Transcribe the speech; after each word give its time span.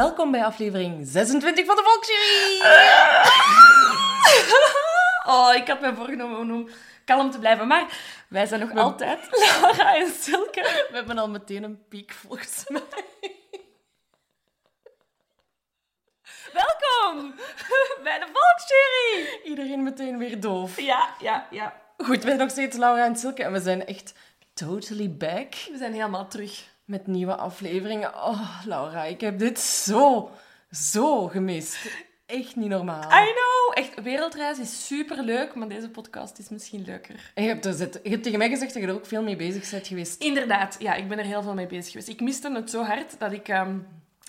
Welkom 0.00 0.30
bij 0.30 0.44
aflevering 0.44 1.06
26 1.06 1.66
van 1.66 1.76
de 1.76 1.82
Volksjury! 1.84 2.60
Oh, 5.26 5.54
ik 5.54 5.68
had 5.68 5.80
me 5.80 5.94
voorgenomen 5.94 6.50
om 6.50 6.68
kalm 7.04 7.30
te 7.30 7.38
blijven, 7.38 7.66
maar 7.66 7.98
wij 8.28 8.46
zijn 8.46 8.60
nog 8.60 8.76
altijd 8.76 9.28
Laura 9.60 9.96
en 9.96 10.12
Silke. 10.20 10.60
We 10.90 10.96
hebben 10.96 11.18
al 11.18 11.28
meteen 11.28 11.62
een 11.62 11.88
piek 11.88 12.12
volgens 12.12 12.64
mij. 12.68 12.82
Welkom 16.52 17.34
bij 18.02 18.18
de 18.18 18.26
Volksjury! 18.32 19.40
Iedereen 19.44 19.82
meteen 19.82 20.18
weer 20.18 20.40
doof. 20.40 20.80
Ja, 20.80 21.14
ja, 21.18 21.46
ja. 21.50 21.80
Goed, 21.96 22.22
we 22.22 22.26
zijn 22.26 22.38
nog 22.38 22.50
steeds 22.50 22.76
Laura 22.76 23.04
en 23.04 23.16
Silke 23.16 23.44
en 23.44 23.52
we 23.52 23.60
zijn 23.60 23.86
echt 23.86 24.14
totally 24.54 25.10
back 25.10 25.54
We 25.70 25.76
zijn 25.78 25.92
helemaal 25.92 26.28
terug. 26.28 26.69
Met 26.90 27.06
nieuwe 27.06 27.34
afleveringen. 27.36 28.14
Oh, 28.14 28.60
Laura, 28.64 29.04
ik 29.04 29.20
heb 29.20 29.38
dit 29.38 29.58
zo, 29.60 30.30
zo 30.70 31.26
gemist. 31.28 31.78
Echt 32.26 32.56
niet 32.56 32.68
normaal. 32.68 33.02
I 33.02 33.32
know! 33.32 33.84
Echt, 33.84 34.02
wereldreis 34.02 34.58
is 34.58 34.86
superleuk, 34.86 35.54
maar 35.54 35.68
deze 35.68 35.88
podcast 35.90 36.38
is 36.38 36.48
misschien 36.48 36.84
leuker. 36.84 37.30
En 37.34 37.42
je 37.42 37.48
hebt, 37.48 37.64
er 37.64 37.72
zit- 37.72 38.00
je 38.02 38.10
hebt 38.10 38.22
tegen 38.22 38.38
mij 38.38 38.48
gezegd 38.48 38.72
dat 38.74 38.82
je 38.82 38.88
er 38.88 38.94
ook 38.94 39.06
veel 39.06 39.22
mee 39.22 39.36
bezig 39.36 39.70
bent 39.70 39.86
geweest. 39.86 40.22
Inderdaad, 40.22 40.76
ja, 40.78 40.94
ik 40.94 41.08
ben 41.08 41.18
er 41.18 41.24
heel 41.24 41.42
veel 41.42 41.54
mee 41.54 41.66
bezig 41.66 41.90
geweest. 41.92 42.08
Ik 42.08 42.20
miste 42.20 42.52
het 42.52 42.70
zo 42.70 42.82
hard 42.82 43.18
dat 43.18 43.32
ik... 43.32 43.48
ehm, 43.48 43.76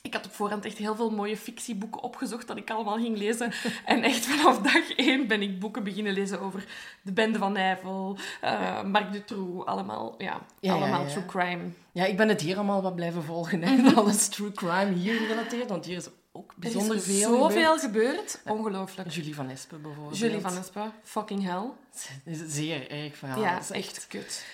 ik 0.01 0.13
had 0.13 0.25
op 0.25 0.33
voorhand 0.33 0.65
echt 0.65 0.77
heel 0.77 0.95
veel 0.95 1.09
mooie 1.09 1.37
fictieboeken 1.37 2.01
opgezocht 2.01 2.47
dat 2.47 2.57
ik 2.57 2.69
allemaal 2.69 2.97
ging 2.97 3.17
lezen. 3.17 3.51
En 3.85 4.03
echt 4.03 4.25
vanaf 4.25 4.59
dag 4.59 4.91
één 4.95 5.27
ben 5.27 5.41
ik 5.41 5.59
boeken 5.59 5.83
beginnen 5.83 6.13
lezen 6.13 6.39
over 6.39 6.65
de 7.01 7.11
Bende 7.11 7.37
van 7.37 7.51
Nijvel, 7.51 8.17
eh 8.41 8.83
Marc 8.83 9.11
Dutroux, 9.11 9.65
allemaal, 9.65 10.15
ja, 10.17 10.41
allemaal 10.61 11.01
ja. 11.01 11.07
true 11.07 11.25
crime. 11.25 11.63
Ja, 11.91 12.05
ik 12.05 12.17
ben 12.17 12.27
het 12.29 12.41
hier 12.41 12.55
allemaal 12.55 12.81
wat 12.81 12.95
blijven 12.95 13.23
volgen. 13.23 13.63
Hè. 13.63 13.91
Alles 13.95 14.27
true 14.27 14.51
crime 14.51 14.93
hier 14.93 15.13
gerelateerd, 15.13 15.69
want 15.69 15.85
hier 15.85 15.97
is 15.97 16.07
ook 16.31 16.53
bijzonder 16.55 16.91
er 16.91 16.97
is 16.97 17.03
veel 17.03 17.29
zoveel 17.29 17.77
gebeurd. 17.77 17.79
gebeurd. 17.79 18.41
Ongelooflijk. 18.45 19.11
Julie 19.11 19.35
van 19.35 19.49
Espen 19.49 19.81
bijvoorbeeld. 19.81 20.17
Julie 20.17 20.39
van 20.39 20.57
Espen, 20.57 20.91
fucking 21.03 21.43
hell. 21.43 21.69
Het 21.91 22.21
is 22.25 22.39
een 22.39 22.49
zeer 22.49 22.91
erg 22.91 23.17
verhaal. 23.17 23.41
ja, 23.41 23.59
is 23.59 23.71
echt 23.71 24.05
kut. 24.07 24.45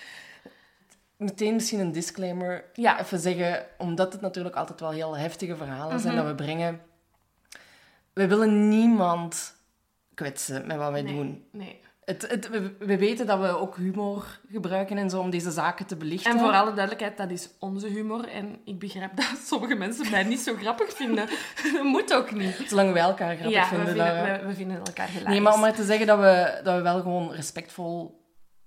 Meteen 1.18 1.54
misschien 1.54 1.80
een 1.80 1.92
disclaimer. 1.92 2.64
Ja. 2.74 3.00
Even 3.00 3.18
zeggen, 3.18 3.66
omdat 3.78 4.12
het 4.12 4.20
natuurlijk 4.22 4.56
altijd 4.56 4.80
wel 4.80 4.90
heel 4.90 5.16
heftige 5.16 5.56
verhalen 5.56 6.00
zijn 6.00 6.14
Mhm. 6.14 6.22
dat 6.24 6.36
we 6.36 6.42
brengen. 6.44 6.80
We 8.12 8.26
willen 8.26 8.68
niemand 8.68 9.54
kwetsen 10.14 10.66
met 10.66 10.76
wat 10.76 10.90
wij 10.90 11.02
Nee, 11.02 11.14
doen. 11.14 11.44
nee. 11.52 11.80
Het, 12.04 12.30
het, 12.30 12.48
we, 12.50 12.74
we 12.78 12.96
weten 12.98 13.26
dat 13.26 13.40
we 13.40 13.46
ook 13.46 13.76
humor 13.76 14.40
gebruiken 14.50 14.98
en 14.98 15.10
zo 15.10 15.20
om 15.20 15.30
deze 15.30 15.50
zaken 15.50 15.86
te 15.86 15.96
belichten. 15.96 16.32
En 16.32 16.38
voor 16.38 16.52
alle 16.52 16.72
duidelijkheid, 16.72 17.16
dat 17.16 17.30
is 17.30 17.48
onze 17.58 17.86
humor. 17.86 18.28
En 18.28 18.60
ik 18.64 18.78
begrijp 18.78 19.16
dat 19.16 19.32
sommige 19.44 19.74
mensen 19.74 20.10
mij 20.10 20.22
niet 20.24 20.40
zo 20.40 20.54
grappig 20.54 20.92
vinden. 20.92 21.26
Dat 21.74 21.82
moet 21.82 22.14
ook 22.14 22.30
niet. 22.32 22.64
Zolang 22.66 22.92
wij 22.92 23.02
elkaar 23.02 23.34
grappig 23.36 23.54
ja, 23.56 23.66
vinden. 23.66 23.86
we 23.86 23.92
vinden, 23.92 24.40
we, 24.40 24.46
we 24.46 24.54
vinden 24.54 24.76
elkaar 24.76 25.06
hilarisch. 25.08 25.28
Nee, 25.28 25.40
maar 25.40 25.54
om 25.54 25.60
maar 25.60 25.74
te 25.74 25.84
zeggen 25.84 26.06
dat 26.06 26.18
we, 26.18 26.60
dat 26.64 26.76
we 26.76 26.82
wel 26.82 27.00
gewoon 27.00 27.32
respectvol 27.32 28.17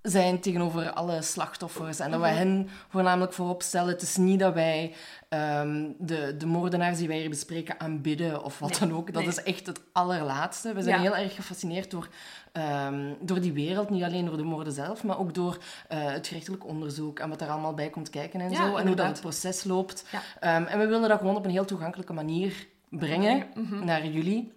zijn 0.01 0.39
tegenover 0.39 0.91
alle 0.91 1.21
slachtoffers. 1.21 1.99
En 1.99 2.11
dat 2.11 2.19
we 2.21 2.27
Mhm. 2.27 2.35
hen 2.35 2.69
voornamelijk 2.89 3.33
voorop 3.33 3.61
stellen. 3.61 3.89
Het 3.93 4.01
is 4.01 4.17
niet 4.17 4.39
dat 4.39 4.53
wij 4.53 4.93
ehm, 5.29 5.87
de, 5.97 6.35
de 6.37 6.45
moordenaars 6.45 6.97
die 6.97 7.07
wij 7.07 7.17
hier 7.19 7.29
bespreken 7.29 7.79
aanbidden 7.79 8.43
of 8.43 8.59
wat 8.59 8.69
Nee, 8.69 8.79
dan 8.79 8.93
ook. 8.97 9.13
Dat 9.13 9.21
nee. 9.21 9.31
is 9.31 9.43
echt 9.43 9.65
het 9.67 9.81
allerlaatste. 9.91 10.73
We 10.73 10.81
zijn 10.81 10.95
Ja. 10.95 11.01
heel 11.11 11.15
erg 11.23 11.35
gefascineerd 11.35 11.91
door, 11.91 12.07
ehm, 12.51 13.13
door 13.19 13.41
die 13.41 13.53
wereld. 13.53 13.89
Niet 13.89 14.03
alleen 14.03 14.25
door 14.25 14.37
de 14.37 14.43
moorden 14.43 14.73
zelf, 14.73 15.03
maar 15.03 15.19
ook 15.19 15.33
door 15.33 15.57
eh, 15.87 16.05
het 16.11 16.27
gerechtelijk 16.27 16.65
onderzoek 16.65 17.19
en 17.19 17.29
wat 17.29 17.41
er 17.41 17.49
allemaal 17.49 17.73
bij 17.73 17.89
komt 17.89 18.09
kijken 18.09 18.41
en 18.41 18.49
Ja, 18.51 18.55
zo. 18.69 18.75
En 18.75 18.87
hoe 18.87 18.95
dat 18.95 19.05
het 19.07 19.21
proces 19.21 19.63
loopt. 19.63 20.05
Ja. 20.11 20.21
Ehm, 20.39 20.63
en 20.63 20.79
we 20.79 20.85
willen 20.87 21.09
dat 21.09 21.19
gewoon 21.19 21.35
op 21.35 21.45
een 21.45 21.51
heel 21.51 21.65
toegankelijke 21.65 22.13
manier 22.13 22.67
brengen 22.89 23.47
Mhm. 23.55 23.85
naar 23.85 24.05
jullie, 24.07 24.51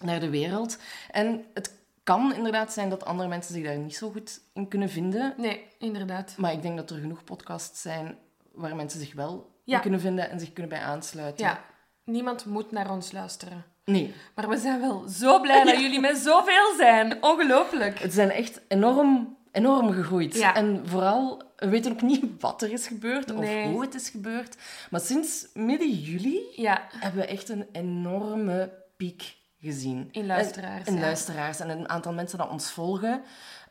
naar 0.00 0.20
de 0.20 0.30
wereld. 0.30 0.78
En 1.10 1.44
het 1.54 1.72
kan 2.16 2.34
inderdaad 2.34 2.72
zijn 2.72 2.88
dat 2.88 3.04
andere 3.04 3.28
mensen 3.28 3.54
zich 3.54 3.64
daar 3.64 3.78
niet 3.78 3.96
zo 3.96 4.10
goed 4.10 4.40
in 4.54 4.68
kunnen 4.68 4.88
vinden. 4.88 5.34
Nee, 5.36 5.64
inderdaad. 5.78 6.34
Maar 6.36 6.52
ik 6.52 6.62
denk 6.62 6.76
dat 6.76 6.90
er 6.90 6.98
genoeg 7.00 7.24
podcasts 7.24 7.82
zijn 7.82 8.16
waar 8.52 8.76
mensen 8.76 9.00
zich 9.00 9.14
wel 9.14 9.50
Ja. 9.64 9.74
in 9.76 9.80
kunnen 9.82 10.00
vinden 10.00 10.30
en 10.30 10.38
zich 10.40 10.52
kunnen 10.52 10.70
bij 10.72 10.80
aansluiten. 10.80 11.44
Ja, 11.44 11.60
niemand 12.04 12.44
moet 12.44 12.70
naar 12.70 12.90
ons 12.90 13.12
luisteren. 13.12 13.64
Nee, 13.84 14.14
Maar 14.34 14.48
we 14.48 14.56
zijn 14.56 14.80
wel 14.80 15.08
zo 15.08 15.40
blij 15.40 15.64
dat 15.64 15.80
jullie 15.80 16.00
met 16.00 16.16
zoveel 16.16 16.74
zijn. 16.76 17.22
Ongelooflijk. 17.22 17.98
het 17.98 18.12
zijn 18.12 18.30
echt 18.30 18.60
enorm, 18.68 19.36
enorm 19.52 19.92
gegroeid. 19.92 20.34
Ja. 20.34 20.54
En 20.54 20.82
vooral, 20.86 21.42
we 21.56 21.68
weten 21.68 21.92
ook 21.92 22.02
niet 22.02 22.24
wat 22.40 22.62
er 22.62 22.72
is 22.72 22.86
gebeurd 22.86 23.34
Nee. 23.36 23.64
of 23.64 23.70
hoe 23.70 23.80
het 23.80 23.94
is 23.94 24.08
gebeurd. 24.10 24.56
Maar 24.90 25.00
sinds 25.00 25.46
midden 25.54 25.90
juli 25.90 26.40
Ja, 26.56 26.88
hebben 26.90 27.20
we 27.20 27.26
echt 27.26 27.48
een 27.48 27.66
enorme 27.72 28.72
piek 28.96 29.36
gezien. 29.60 30.08
In 30.10 30.26
luisteraars, 30.26 30.86
En, 30.86 30.92
in 30.92 30.98
ja. 30.98 31.04
luisteraars. 31.04 31.60
En 31.60 31.70
een 31.70 31.88
aantal 31.88 32.12
mensen 32.12 32.38
dat 32.38 32.50
ons 32.50 32.70
volgen. 32.70 33.22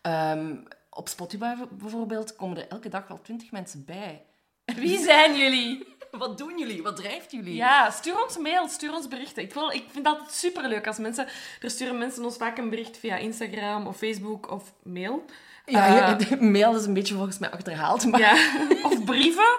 Ehm, 0.01 0.55
op 0.89 1.07
Spotify 1.09 1.55
bijvoorbeeld 1.71 2.35
komen 2.35 2.57
er 2.57 2.67
elke 2.67 2.89
dag 2.89 3.07
wel 3.07 3.21
twintig 3.21 3.51
mensen 3.51 3.85
bij. 3.85 4.25
wie 4.65 4.99
zijn 4.99 5.37
jullie? 5.37 5.95
Wat 6.17 6.37
doen 6.37 6.57
jullie? 6.59 6.83
Wat 6.83 6.95
drijft 6.95 7.31
jullie? 7.31 7.55
Ja, 7.55 7.89
stuur 7.91 8.23
ons 8.23 8.37
mail, 8.37 8.67
stuur 8.67 8.93
ons 8.93 9.07
berichten. 9.07 9.43
Ik, 9.43 9.53
wil, 9.53 9.69
ik 9.69 9.83
vind 9.91 10.05
het 10.05 10.07
altijd 10.07 10.31
superleuk 10.31 10.87
als 10.87 10.97
mensen... 10.97 11.27
Er 11.61 11.69
sturen 11.69 11.97
mensen 11.97 12.23
ons 12.23 12.37
vaak 12.37 12.57
een 12.57 12.69
bericht 12.69 12.97
via 12.97 13.15
Instagram 13.15 13.87
of 13.87 13.97
Facebook 13.97 14.51
of 14.51 14.73
mail. 14.83 15.25
Ja, 15.65 16.17
Eh, 16.19 16.39
mail 16.39 16.75
is 16.75 16.85
een 16.85 16.93
beetje 16.93 17.13
volgens 17.15 17.37
mij 17.37 17.51
achterhaald. 17.51 18.05
Maar 18.05 18.19
Ja, 18.19 18.33
of 18.89 19.03
brieven. 19.03 19.57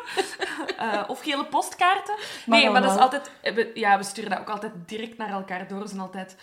Eh, 0.78 1.02
of 1.06 1.20
gele 1.22 1.44
postkaarten. 1.44 2.14
Maar 2.46 2.58
Nee, 2.58 2.70
maar 2.70 2.82
dat 2.82 2.90
is 2.94 3.00
altijd... 3.00 3.30
we- 3.42 3.70
ja, 3.74 3.98
we 3.98 4.04
sturen 4.04 4.30
dat 4.30 4.38
ook 4.38 4.48
altijd 4.50 4.72
direct 4.86 5.18
naar 5.18 5.30
elkaar 5.30 5.68
door. 5.68 5.88
Zijn 5.88 6.00
altijd... 6.00 6.36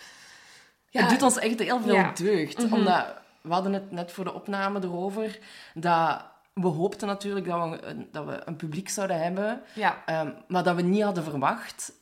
Ja, 0.90 1.00
het 1.00 1.10
doet 1.10 1.22
ons 1.22 1.38
echt 1.38 1.58
heel 1.58 1.80
veel 1.80 1.94
Ja. 1.94 2.12
deugd. 2.14 2.62
Mhm. 2.64 2.74
Omdat, 2.74 3.04
we 3.40 3.52
hadden 3.52 3.72
het 3.72 3.90
net 3.92 4.12
voor 4.12 4.24
de 4.24 4.34
opname 4.34 4.80
erover, 4.82 5.38
dat 5.74 6.24
we 6.60 6.66
hoopten 6.68 7.08
natuurlijk 7.08 7.46
dat 7.46 7.70
we, 7.70 7.86
een- 7.86 8.08
dat 8.12 8.24
we 8.24 8.40
een 8.44 8.56
publiek 8.56 8.88
zouden 8.88 9.22
hebben. 9.22 9.62
Ja, 9.72 10.02
Ehm, 10.06 10.30
maar 10.48 10.62
dat 10.62 10.74
we 10.76 10.82
niet 10.82 11.02
hadden 11.02 11.24
verwacht 11.24 11.92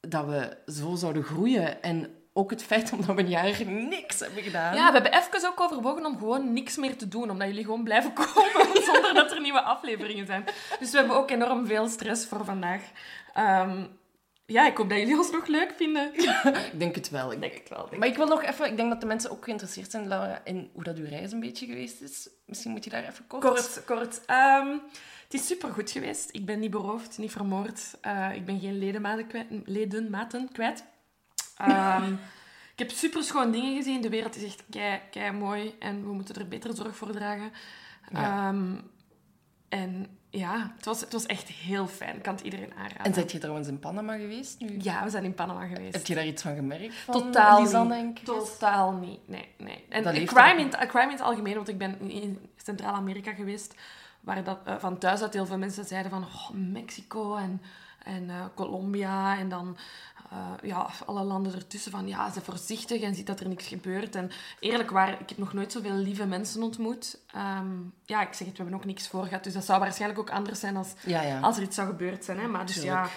dat 0.00 0.24
we 0.24 0.56
zo 0.66 0.94
zouden 0.94 1.22
groeien. 1.22 1.82
En 1.82 2.14
ook 2.32 2.50
het 2.50 2.62
feit 2.62 2.92
omdat 2.92 3.14
we 3.16 3.22
een 3.22 3.28
jaar 3.28 3.64
niks 3.66 4.20
hebben 4.20 4.42
gedaan. 4.42 4.74
Ja, 4.74 4.86
we 4.86 4.92
hebben 4.92 5.12
even 5.12 5.48
ook 5.48 5.60
overwogen 5.60 6.06
om 6.06 6.18
gewoon 6.18 6.52
niks 6.52 6.76
meer 6.76 6.96
te 6.96 7.08
doen. 7.08 7.30
Omdat 7.30 7.48
jullie 7.48 7.64
gewoon 7.64 7.84
blijven 7.84 8.12
komen 8.34 8.82
zonder 8.84 9.14
dat 9.14 9.30
er 9.32 9.40
nieuwe 9.40 9.60
afleveringen 9.62 10.26
zijn. 10.26 10.44
Dus 10.78 10.90
we 10.90 10.98
hebben 10.98 11.16
ook 11.16 11.30
enorm 11.30 11.66
veel 11.66 11.88
stress 11.88 12.26
voor 12.26 12.44
vandaag. 12.44 12.80
Ehm, 13.34 13.84
ja, 14.46 14.66
ik 14.66 14.76
hoop 14.76 14.88
dat 14.88 14.98
jullie 14.98 15.16
ons 15.16 15.30
nog 15.30 15.46
leuk 15.46 15.72
vinden. 15.76 16.14
Ik 16.72 16.78
denk 16.78 16.94
het 16.94 17.10
wel. 17.10 17.32
Ik 17.32 17.40
denk 17.40 17.54
het 17.54 17.68
wel. 17.68 17.86
denk 17.88 17.98
Maar 17.98 18.08
ik 18.08 18.16
wil 18.16 18.26
nog 18.26 18.42
even... 18.42 18.66
Ik 18.66 18.76
denk 18.76 18.90
dat 18.90 19.00
de 19.00 19.06
mensen 19.06 19.30
ook 19.30 19.44
geïnteresseerd 19.44 19.90
zijn, 19.90 20.08
Laura, 20.08 20.40
in 20.44 20.70
hoe 20.72 20.82
dat 20.82 20.96
uw 20.96 21.08
reis 21.08 21.32
een 21.32 21.40
beetje 21.40 21.66
geweest 21.66 22.00
is. 22.00 22.28
Misschien 22.46 22.70
moet 22.70 22.84
je 22.84 22.90
daar 22.90 23.04
even 23.04 23.26
kort... 23.26 23.42
Kort, 23.42 23.84
kort. 23.84 24.24
Ehm, 24.26 24.68
het 25.24 25.34
is 25.34 25.46
supergoed 25.46 25.90
geweest. 25.90 26.28
Ik 26.32 26.46
ben 26.46 26.58
niet 26.58 26.70
beroofd, 26.70 27.18
niet 27.18 27.32
vermoord. 27.32 27.96
Eh, 28.00 28.34
ik 28.34 28.44
ben 28.44 28.60
geen 28.60 28.78
ledematen 29.64 30.48
kwijt. 30.52 30.84
Ehm, 31.56 32.12
ik 32.74 32.78
heb 32.78 32.90
super 32.90 33.22
schoon 33.22 33.50
dingen 33.50 33.76
gezien. 33.76 34.00
De 34.00 34.08
wereld 34.08 34.36
is 34.36 34.44
echt 34.44 34.62
kei, 34.70 35.00
kei 35.10 35.32
mooi. 35.32 35.74
En 35.78 36.02
we 36.02 36.12
moeten 36.12 36.34
er 36.34 36.48
beter 36.48 36.74
zorg 36.74 36.96
voor 36.96 37.12
dragen. 37.12 37.52
Ja. 38.12 38.48
Ehm, 38.48 38.74
en 39.68 40.18
ja, 40.38 40.72
het 40.76 40.84
was, 40.84 41.00
het 41.00 41.12
was 41.12 41.26
echt 41.26 41.48
heel 41.48 41.86
fijn. 41.86 42.16
Ik 42.16 42.22
kan 42.22 42.34
het 42.34 42.44
iedereen 42.44 42.72
aanraden. 42.74 43.04
En 43.04 43.14
zet 43.14 43.32
je 43.32 43.38
trouwens 43.38 43.68
in 43.68 43.78
Panama 43.78 44.16
geweest 44.16 44.60
nu? 44.60 44.76
Ja, 44.80 45.04
we 45.04 45.10
zijn 45.10 45.24
in 45.24 45.34
Panama 45.34 45.66
geweest. 45.66 45.94
Heb 45.94 46.06
je 46.06 46.14
daar 46.14 46.26
iets 46.26 46.42
van 46.42 46.54
gemerkt? 46.54 46.94
Van 46.94 47.14
Totaal 47.14 47.62
Lisanne 47.62 48.02
niet. 48.02 48.24
Totaal 48.24 48.92
niet. 48.92 49.28
Nee, 49.28 49.48
nee. 49.58 49.84
En 49.88 50.02
crime 50.26 50.60
in, 50.60 50.66
het- 50.66 50.86
crime 50.88 51.04
in 51.06 51.10
het 51.16 51.20
algemeen, 51.20 51.54
want 51.54 51.68
ik 51.68 51.78
ben 51.78 52.00
in 52.10 52.38
Centraal-Amerika 52.56 53.32
geweest, 53.32 53.74
waar 54.20 54.44
dat, 54.44 54.58
eh, 54.64 54.74
van 54.78 54.98
thuis 54.98 55.22
uit 55.22 55.32
heel 55.32 55.46
veel 55.46 55.58
mensen 55.58 55.84
zeiden 55.84 56.10
van 56.10 56.22
oh, 56.24 56.50
Mexico 56.50 57.36
en, 57.36 57.62
en 58.02 58.30
eh, 58.30 58.44
Colombia 58.54 59.38
en 59.38 59.48
dan 59.48 59.76
eh, 60.30 60.68
ja, 60.68 60.90
alle 61.06 61.22
landen 61.22 61.54
ertussen 61.54 61.90
van 61.90 62.08
ja, 62.08 62.32
ze 62.32 62.40
voorzichtig 62.40 63.02
en 63.02 63.14
ziet 63.14 63.26
dat 63.26 63.40
er 63.40 63.48
niks 63.48 63.66
gebeurt. 63.66 64.14
En 64.14 64.30
eerlijk 64.60 64.90
waar, 64.90 65.20
ik 65.20 65.28
heb 65.28 65.38
nog 65.38 65.52
nooit 65.52 65.72
zoveel 65.72 65.94
lieve 65.94 66.26
mensen 66.26 66.62
ontmoet. 66.62 67.18
Ehm, 67.32 67.66
ja, 68.04 68.22
ik 68.22 68.32
zeg 68.32 68.46
het, 68.46 68.56
we 68.56 68.62
hebben 68.62 68.74
ook 68.74 68.84
niks 68.84 69.08
voor 69.08 69.24
gehad, 69.24 69.44
dus 69.44 69.52
dat 69.52 69.64
zou 69.64 69.80
waarschijnlijk 69.80 70.20
ook 70.20 70.30
anders 70.30 70.60
zijn 70.60 70.76
als, 70.76 70.92
Ja, 71.06 71.22
ja. 71.22 71.40
als 71.40 71.56
er 71.56 71.62
iets 71.62 71.74
zou 71.74 71.88
gebeurd 71.88 72.24
zijn. 72.24 72.38
Hè? 72.38 72.46
Maar 72.46 72.66
dus 72.66 72.82
ja. 72.82 73.08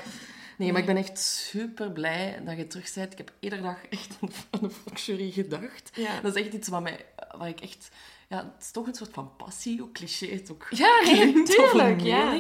Nee, 0.58 0.72
maar 0.72 0.82
ik 0.82 0.88
ben 0.88 0.98
echt 0.98 1.20
super 1.20 1.92
blij 1.92 2.42
dat 2.46 2.58
je 2.58 2.68
terug 2.68 2.94
bent. 2.94 3.12
Ik 3.12 3.18
heb 3.18 3.32
iedere 3.40 3.62
dag 3.62 3.86
echt 3.90 4.18
aan 4.50 4.60
de 4.62 4.70
volksjury 4.70 5.32
gedacht. 5.32 5.90
Ja. 5.94 6.22
Dat 6.22 6.36
is 6.36 6.44
echt 6.44 6.54
iets 6.54 6.68
wat, 6.68 6.82
mij, 6.82 7.06
waar 7.38 7.48
ik 7.48 7.60
echt... 7.60 7.90
Ja, 8.28 8.38
het 8.38 8.64
is 8.64 8.72
toch 8.72 8.88
een 8.88 8.94
soort 8.94 9.14
van 9.14 9.36
passie, 9.38 9.82
ook 9.82 9.94
cliché, 9.94 10.28
het 10.28 10.52
ook 10.52 10.68
ja 10.70 11.02
nee, 11.06 11.44
tuurlijk. 11.44 12.02
Ja. 12.02 12.40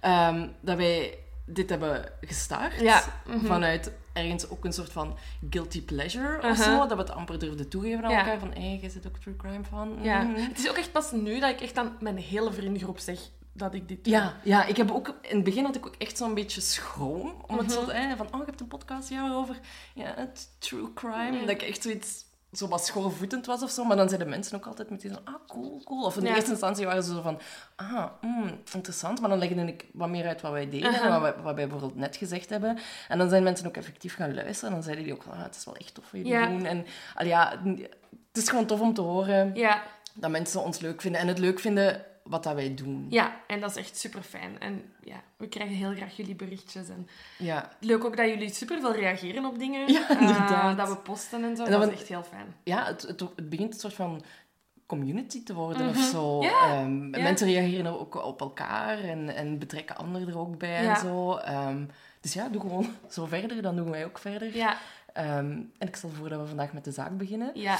Ehm, 0.00 0.48
dat 0.60 0.76
wij 0.76 1.18
dit 1.52 1.70
hebben 1.70 2.12
gestart. 2.20 2.80
Ja, 2.80 3.02
mhm. 3.26 3.46
Vanuit 3.46 3.92
ergens 4.12 4.48
ook 4.48 4.64
een 4.64 4.72
soort 4.72 4.92
van 4.92 5.16
guilty 5.50 5.82
pleasure 5.84 6.36
of 6.36 6.44
Uh-huh. 6.44 6.56
zo. 6.64 6.78
Dat 6.86 6.96
we 6.96 7.02
het 7.02 7.10
amper 7.10 7.38
durfden 7.38 7.68
toegeven 7.68 8.04
aan 8.04 8.10
Ja. 8.10 8.18
elkaar. 8.18 8.38
Van, 8.38 8.52
hé, 8.52 8.78
jij 8.80 8.88
zit 8.90 9.06
ook 9.06 9.18
true 9.18 9.36
crime 9.36 9.64
van. 9.70 9.98
Ja, 10.02 10.22
Mhm. 10.22 10.40
het 10.40 10.58
is 10.58 10.68
ook 10.68 10.76
echt 10.76 10.92
pas 10.92 11.12
nu 11.12 11.40
dat 11.40 11.50
ik 11.50 11.60
echt 11.60 11.78
aan 11.78 11.96
mijn 12.00 12.16
hele 12.18 12.52
vriendengroep 12.52 12.98
zeg... 12.98 13.18
dat 13.54 13.74
ik 13.74 13.88
dit 13.88 14.04
doe. 14.04 14.12
Ja, 14.12 14.36
ja, 14.44 14.64
ik 14.64 14.76
heb 14.76 14.90
ook... 14.90 15.08
In 15.22 15.34
het 15.36 15.44
begin 15.44 15.64
had 15.64 15.76
ik 15.76 15.86
ook 15.86 15.94
echt 15.98 16.16
zo'n 16.16 16.34
beetje 16.34 16.60
schroom. 16.60 17.44
Om 17.46 17.58
het 17.58 17.72
zo 17.72 17.84
te... 17.84 17.92
hè, 17.92 18.16
Van, 18.16 18.26
oh, 18.26 18.38
je 18.38 18.44
hebt 18.46 18.60
een 18.60 18.68
podcast 18.68 19.08
ja, 19.08 19.32
over 19.32 19.58
ja, 19.94 20.12
het 20.16 20.48
true 20.58 20.92
crime. 20.94 21.40
Dat 21.40 21.48
ik 21.48 21.62
echt 21.62 21.82
zoiets... 21.82 22.24
Zo 22.52 22.68
wat 22.68 22.86
schoorvoetend 22.86 23.46
was 23.46 23.62
of 23.62 23.70
zo. 23.70 23.84
Maar 23.84 23.96
dan 23.96 24.08
zeiden 24.08 24.28
mensen 24.28 24.56
ook 24.56 24.66
altijd 24.66 24.90
meteen 24.90 25.10
zo... 25.12 25.18
Ah, 25.24 25.34
cool, 25.46 25.80
cool. 25.84 26.04
Of 26.04 26.14
in 26.16 26.22
de 26.22 26.28
Ja. 26.28 26.34
eerste 26.34 26.50
instantie 26.50 26.86
waren 26.86 27.02
ze 27.02 27.12
zo 27.14 27.20
van... 27.20 27.38
Ah, 27.76 28.06
mm, 28.20 28.60
interessant. 28.74 29.20
Maar 29.20 29.28
dan 29.30 29.38
legde 29.38 29.66
ik 29.66 29.86
wat 29.92 30.08
meer 30.08 30.26
uit 30.26 30.40
wat 30.40 30.52
wij 30.52 30.68
deden. 30.68 30.92
Wat 31.08 31.20
wij, 31.20 31.34
wat 31.34 31.42
wij 31.44 31.54
bijvoorbeeld 31.54 31.96
net 31.96 32.16
gezegd 32.16 32.50
hebben. 32.50 32.78
En 33.08 33.18
dan 33.18 33.28
zijn 33.28 33.42
mensen 33.42 33.66
ook 33.66 33.76
effectief 33.76 34.14
gaan 34.14 34.34
luisteren. 34.34 34.68
En 34.68 34.74
dan 34.74 34.82
zeiden 34.84 35.04
die 35.04 35.12
ook. 35.14 35.24
Ah, 35.30 35.42
het 35.42 35.56
is 35.56 35.64
wel 35.64 35.76
echt 35.76 35.94
tof 35.94 36.04
wat 36.04 36.20
jullie 36.20 36.32
Ja. 36.32 36.46
doen. 36.46 36.64
En 36.66 36.86
al 37.14 37.26
ja, 37.26 37.58
het 38.32 38.42
is 38.42 38.48
gewoon 38.48 38.66
tof 38.66 38.80
om 38.80 38.94
te 38.94 39.00
horen 39.00 39.54
Ja, 39.54 39.82
dat 40.14 40.30
mensen 40.30 40.62
ons 40.62 40.78
leuk 40.80 41.00
vinden. 41.00 41.20
En 41.20 41.28
het 41.28 41.38
leuk 41.38 41.58
vinden 41.60 42.04
wat 42.24 42.42
dat 42.42 42.54
wij 42.54 42.74
doen. 42.74 43.06
ja, 43.10 43.40
en 43.46 43.60
dat 43.60 43.70
is 43.70 43.76
echt 43.76 43.96
super 43.98 44.22
fijn. 44.22 44.60
En 44.60 44.92
ja, 45.04 45.22
we 45.36 45.48
krijgen 45.48 45.76
heel 45.76 45.94
graag 45.94 46.16
jullie 46.16 46.34
berichtjes. 46.34 46.88
En 46.88 47.08
Ja, 47.38 47.70
leuk 47.80 48.04
ook 48.04 48.16
dat 48.16 48.26
jullie 48.28 48.52
super 48.54 48.80
veel 48.80 48.92
reageren 48.94 49.44
op 49.44 49.58
dingen. 49.58 49.92
Ja, 49.92 50.08
eh, 50.10 50.20
inderdaad. 50.20 50.76
dat 50.76 50.88
we 50.88 50.96
posten 50.96 51.44
en 51.44 51.56
zo. 51.56 51.64
En 51.64 51.70
dat, 51.70 51.80
dat 51.80 51.92
is 51.92 51.98
echt 51.98 52.08
heel 52.08 52.22
fijn. 52.22 52.54
ja 52.64 52.84
het, 52.86 53.02
het, 53.02 53.20
het 53.20 53.48
begint 53.48 53.74
een 53.74 53.80
soort 53.80 53.94
van 53.94 54.22
community 54.86 55.42
te 55.44 55.54
worden 55.54 55.88
of 55.88 55.94
Mhm. 55.96 56.10
zo. 56.10 56.42
Ja, 56.42 56.68
Ehm. 56.68 57.10
Mensen 57.10 57.46
reageren 57.48 58.00
ook 58.00 58.24
op 58.24 58.40
elkaar 58.40 58.98
en, 59.00 59.34
en 59.34 59.58
betrekken 59.58 59.96
anderen 59.96 60.28
er 60.28 60.38
ook 60.38 60.58
bij 60.58 60.82
Ja. 60.82 60.94
en 60.94 61.00
zo. 61.00 61.36
Ehm, 61.36 61.84
dus 62.20 62.32
ja, 62.32 62.48
doe 62.48 62.60
gewoon 62.60 62.86
zo 63.10 63.26
verder, 63.26 63.62
dan 63.62 63.76
doen 63.76 63.90
wij 63.90 64.04
ook 64.04 64.18
verder. 64.18 64.56
Ja, 64.56 64.76
Ehm, 65.12 65.50
en 65.78 65.88
ik 65.88 65.96
stel 65.96 66.10
voor 66.10 66.28
dat 66.28 66.40
we 66.40 66.46
vandaag 66.46 66.72
met 66.72 66.84
de 66.84 66.90
zaak 66.92 67.16
beginnen. 67.18 67.50
ja. 67.54 67.78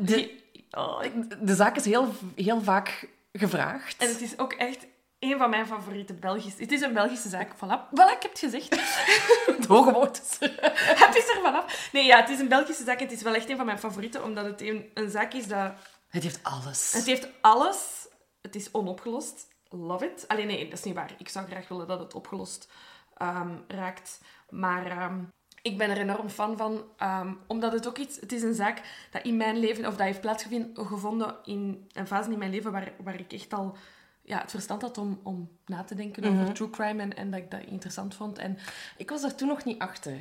De, 0.00 0.42
Oh, 0.70 1.04
ik- 1.04 1.46
de 1.46 1.54
zaak 1.54 1.76
is 1.76 1.84
heel, 1.84 2.08
heel 2.34 2.60
vaak 2.62 3.08
gevraagd. 3.38 3.96
En 3.96 4.08
het 4.08 4.20
is 4.20 4.38
ook 4.38 4.52
echt 4.52 4.86
een 5.18 5.38
van 5.38 5.50
mijn 5.50 5.66
favoriete 5.66 6.14
Belgische... 6.14 6.62
Het 6.62 6.72
is 6.72 6.80
een 6.80 6.92
Belgische 6.92 7.28
zaak. 7.28 7.54
Voilà. 7.54 7.88
Voilà, 7.90 8.16
ik 8.16 8.22
heb 8.22 8.30
het 8.30 8.38
gezegd. 8.38 8.70
Het 9.56 9.66
hoge 9.66 9.92
woord 9.92 10.22
is 10.22 10.36
er. 10.40 10.58
het 11.06 11.16
is 11.16 11.28
er 11.28 11.40
vanaf. 11.42 11.90
Nee, 11.92 12.04
ja, 12.04 12.20
het 12.20 12.28
is 12.28 12.38
een 12.38 12.48
Belgische 12.48 12.84
zaak. 12.84 13.00
Het 13.00 13.12
is 13.12 13.22
wel 13.22 13.34
echt 13.34 13.50
een 13.50 13.56
van 13.56 13.66
mijn 13.66 13.78
favorieten, 13.78 14.24
omdat 14.24 14.44
het 14.44 14.60
een, 14.60 14.90
een 14.94 15.10
zaak 15.10 15.32
is 15.32 15.46
dat... 15.46 15.72
Het 16.08 16.22
heeft 16.22 16.42
alles. 16.42 16.92
Het 16.92 17.06
heeft 17.06 17.28
alles. 17.40 18.08
Het 18.42 18.54
is 18.54 18.68
onopgelost. 18.72 19.48
Love 19.68 20.04
it. 20.04 20.28
Alleen 20.28 20.46
nee, 20.46 20.64
dat 20.68 20.78
is 20.78 20.84
niet 20.84 20.94
waar. 20.94 21.14
Ik 21.18 21.28
zou 21.28 21.46
graag 21.46 21.68
willen 21.68 21.86
dat 21.86 21.98
het 21.98 22.14
opgelost 22.14 22.68
ehm, 23.16 23.56
raakt. 23.68 24.20
Maar 24.48 24.86
ehm, 24.86 25.20
ik 25.64 25.78
ben 25.78 25.90
er 25.90 25.96
enorm 25.98 26.28
fan 26.28 26.56
van. 26.56 26.84
ehm, 26.96 27.32
omdat 27.46 27.72
het 27.72 27.88
ook 27.88 27.98
iets... 27.98 28.20
Het 28.20 28.32
is 28.32 28.42
een 28.42 28.54
zaak 28.54 28.82
dat 29.10 29.22
in 29.22 29.36
mijn 29.36 29.58
leven... 29.58 29.86
Of 29.86 29.96
dat 29.96 30.06
heeft 30.06 30.20
plaatsgevonden 30.20 31.34
in 31.44 31.88
een 31.92 32.06
fase 32.06 32.30
in 32.32 32.38
mijn 32.38 32.50
leven 32.50 32.72
waar, 32.72 32.92
waar 33.04 33.20
ik 33.20 33.32
echt 33.32 33.52
al 33.52 33.76
ja, 34.22 34.38
het 34.40 34.50
verstand 34.50 34.82
had 34.82 34.98
om, 34.98 35.20
om 35.22 35.48
na 35.66 35.82
te 35.84 35.94
denken 35.94 36.24
over 36.24 36.52
true 36.52 36.70
crime. 36.70 37.02
En, 37.02 37.16
en 37.16 37.30
dat 37.30 37.40
ik 37.40 37.50
dat 37.50 37.60
interessant 37.66 38.14
vond. 38.14 38.38
En 38.38 38.58
Ik 38.96 39.10
was 39.10 39.22
daar 39.22 39.34
toen 39.34 39.48
nog 39.48 39.64
niet 39.64 39.78
achter. 39.78 40.12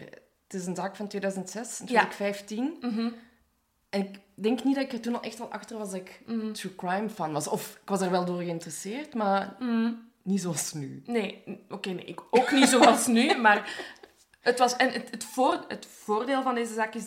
Het 0.43 0.61
is 0.61 0.65
een 0.65 0.75
zaak 0.75 0.95
van 0.95 1.07
2006, 1.07 1.77
toen 1.77 1.87
Ja. 1.87 2.05
ik 2.05 2.11
15. 2.11 2.77
En 3.89 4.01
ik 4.01 4.19
denk 4.35 4.63
niet 4.63 4.75
dat 4.75 4.83
ik 4.83 4.91
er 4.93 5.01
toen 5.01 5.15
al 5.15 5.21
echt 5.21 5.39
al 5.41 5.51
achter 5.51 5.77
was 5.77 5.91
dat 5.91 5.99
ik 5.99 6.21
true 6.53 6.75
crime 6.75 7.09
fan 7.09 7.33
was. 7.33 7.47
Of 7.47 7.79
ik 7.81 7.89
was 7.89 8.01
er 8.01 8.11
wel 8.11 8.25
door 8.25 8.37
geïnteresseerd, 8.41 9.13
maar 9.13 9.55
niet 10.23 10.41
zoals 10.41 10.73
nu. 10.73 11.01
Nee, 11.05 11.43
oké, 11.69 11.89
nee, 11.89 12.05
ik 12.05 12.21
ook 12.29 12.51
niet 12.51 12.67
zoals 12.67 13.07
nu, 13.07 13.35
maar 13.41 13.85
het 14.43 14.59
was... 14.59 14.75
En 14.75 14.91
het, 14.91 15.09
het, 15.11 15.23
voor, 15.23 15.65
het 15.67 15.85
voordeel 15.85 16.41
van 16.43 16.55
deze 16.55 16.73
zaak 16.73 16.93
is, 16.93 17.05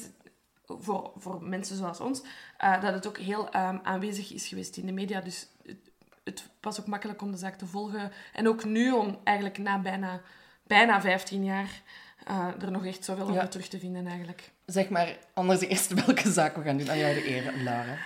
voor, 0.66 1.12
voor 1.16 1.42
mensen 1.42 1.76
zoals 1.76 2.00
ons, 2.00 2.22
eh, 2.58 2.82
dat 2.82 2.94
het 2.94 3.06
ook 3.06 3.18
heel 3.18 3.50
ehm, 3.50 3.78
aanwezig 3.82 4.32
is 4.32 4.46
geweest 4.46 4.76
in 4.76 4.86
de 4.86 4.92
media. 4.92 5.20
Dus 5.20 5.48
het, 5.66 5.90
het 6.24 6.48
was 6.60 6.80
ook 6.80 6.86
makkelijk 6.86 7.22
om 7.22 7.30
de 7.30 7.36
zaak 7.36 7.58
te 7.58 7.66
volgen. 7.66 8.12
En 8.32 8.48
ook 8.48 8.64
nu, 8.64 8.92
om 8.92 9.18
eigenlijk 9.24 9.58
na 9.58 9.78
bijna, 9.78 10.20
bijna 10.62 11.00
15 11.00 11.44
jaar 11.44 11.82
eh, 12.24 12.48
er 12.62 12.70
nog 12.70 12.86
echt 12.86 13.04
zoveel 13.04 13.26
Ja. 13.26 13.32
over 13.36 13.48
terug 13.48 13.68
te 13.68 13.78
vinden 13.78 14.06
eigenlijk. 14.06 14.50
Zeg 14.66 14.88
maar 14.88 15.16
anders 15.34 15.60
eerst 15.60 15.92
welke 16.04 16.30
zaak 16.30 16.56
we 16.56 16.62
gaan 16.62 16.76
doen. 16.76 16.90
Aan 16.90 16.98
jou 16.98 17.14
de 17.14 17.28
eer, 17.28 17.52
Lara. 17.62 17.98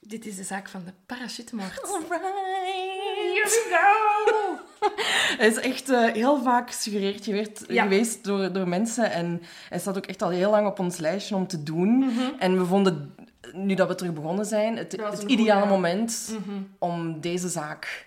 Dit 0.00 0.26
is 0.26 0.36
de 0.36 0.42
zaak 0.44 0.68
van 0.68 0.84
de 0.84 0.92
parachutemoord. 1.06 1.82
Alright. 1.82 2.10
Here 2.10 3.44
we 3.44 3.66
go! 3.70 4.45
Hij 5.38 5.46
is 5.48 5.56
echt 5.56 5.90
eh, 5.90 6.12
heel 6.12 6.42
vaak 6.42 6.70
gesuggereerd 6.70 7.24
geweest, 7.24 7.64
Ja. 7.68 7.82
geweest 7.82 8.24
door, 8.24 8.52
door 8.52 8.68
mensen. 8.68 9.10
En 9.10 9.42
hij 9.68 9.78
staat 9.78 9.96
ook 9.96 10.06
echt 10.06 10.22
al 10.22 10.28
heel 10.28 10.50
lang 10.50 10.66
op 10.66 10.78
ons 10.78 10.96
lijstje 10.98 11.34
om 11.34 11.46
te 11.46 11.62
doen. 11.62 11.98
Mhm. 11.98 12.20
En 12.38 12.58
we 12.58 12.64
vonden, 12.64 13.14
nu 13.52 13.74
dat 13.74 13.88
we 13.88 13.94
terug 13.94 14.12
begonnen 14.12 14.44
zijn, 14.46 14.76
het, 14.76 14.92
het 14.92 15.22
ideale 15.22 15.60
goeie- 15.60 15.74
moment 15.74 16.36
Mhm. 16.38 16.62
om 16.78 17.20
deze 17.20 17.48
zaak 17.48 18.06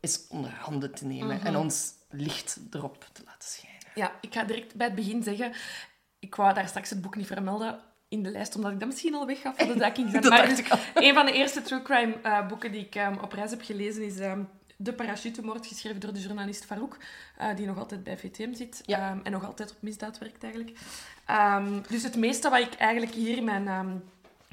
eens 0.00 0.24
onder 0.28 0.50
handen 0.60 0.94
te 0.94 1.04
nemen. 1.06 1.36
Mhm. 1.36 1.46
En 1.46 1.56
ons 1.56 1.92
licht 2.10 2.58
erop 2.70 3.04
te 3.12 3.22
laten 3.26 3.48
schijnen. 3.48 3.80
Ja, 3.94 4.12
ik 4.20 4.34
ga 4.34 4.44
direct 4.44 4.74
bij 4.74 4.86
het 4.86 4.96
begin 4.96 5.22
zeggen... 5.22 5.52
Ik 6.18 6.34
wou 6.34 6.54
daar 6.54 6.68
straks 6.68 6.90
het 6.90 7.02
boek 7.02 7.16
niet 7.16 7.26
vermelden 7.26 7.78
in 8.08 8.22
de 8.22 8.30
lijst, 8.30 8.56
omdat 8.56 8.72
ik 8.72 8.78
dat 8.80 8.88
misschien 8.88 9.14
al 9.14 9.26
weggaf 9.26 9.54
voor 9.56 9.66
de 9.66 9.78
dekking. 9.78 10.12
Maar 10.28 10.48
dus 10.48 10.58
een 10.94 11.14
van 11.14 11.26
de 11.26 11.32
eerste 11.32 11.62
true 11.62 11.82
crime 11.82 12.14
eh, 12.22 12.46
boeken 12.46 12.72
die 12.72 12.80
ik 12.80 12.94
ehm, 12.94 13.14
op 13.22 13.32
reis 13.32 13.50
heb 13.50 13.62
gelezen 13.62 14.02
is 14.06 14.18
ehm, 14.18 14.40
De 14.84 14.92
Parachutemoord, 14.92 15.66
geschreven 15.66 16.00
door 16.00 16.12
de 16.12 16.20
journalist 16.20 16.64
Farouk, 16.64 16.96
eh, 17.36 17.56
die 17.56 17.66
nog 17.66 17.78
altijd 17.78 18.04
bij 18.04 18.18
VTM 18.18 18.54
zit 18.54 18.82
Ja. 18.86 18.98
ehm, 19.10 19.18
en 19.22 19.32
nog 19.32 19.44
altijd 19.44 19.70
op 19.70 19.76
misdaad 19.80 20.18
werkt 20.18 20.42
eigenlijk. 20.42 20.78
Ehm, 21.26 21.80
dus 21.88 22.02
het 22.02 22.16
meeste 22.16 22.48
wat 22.50 22.60
ik 22.60 22.74
eigenlijk 22.74 23.12
hier 23.12 23.36
in 23.36 23.44
mijn... 23.44 24.02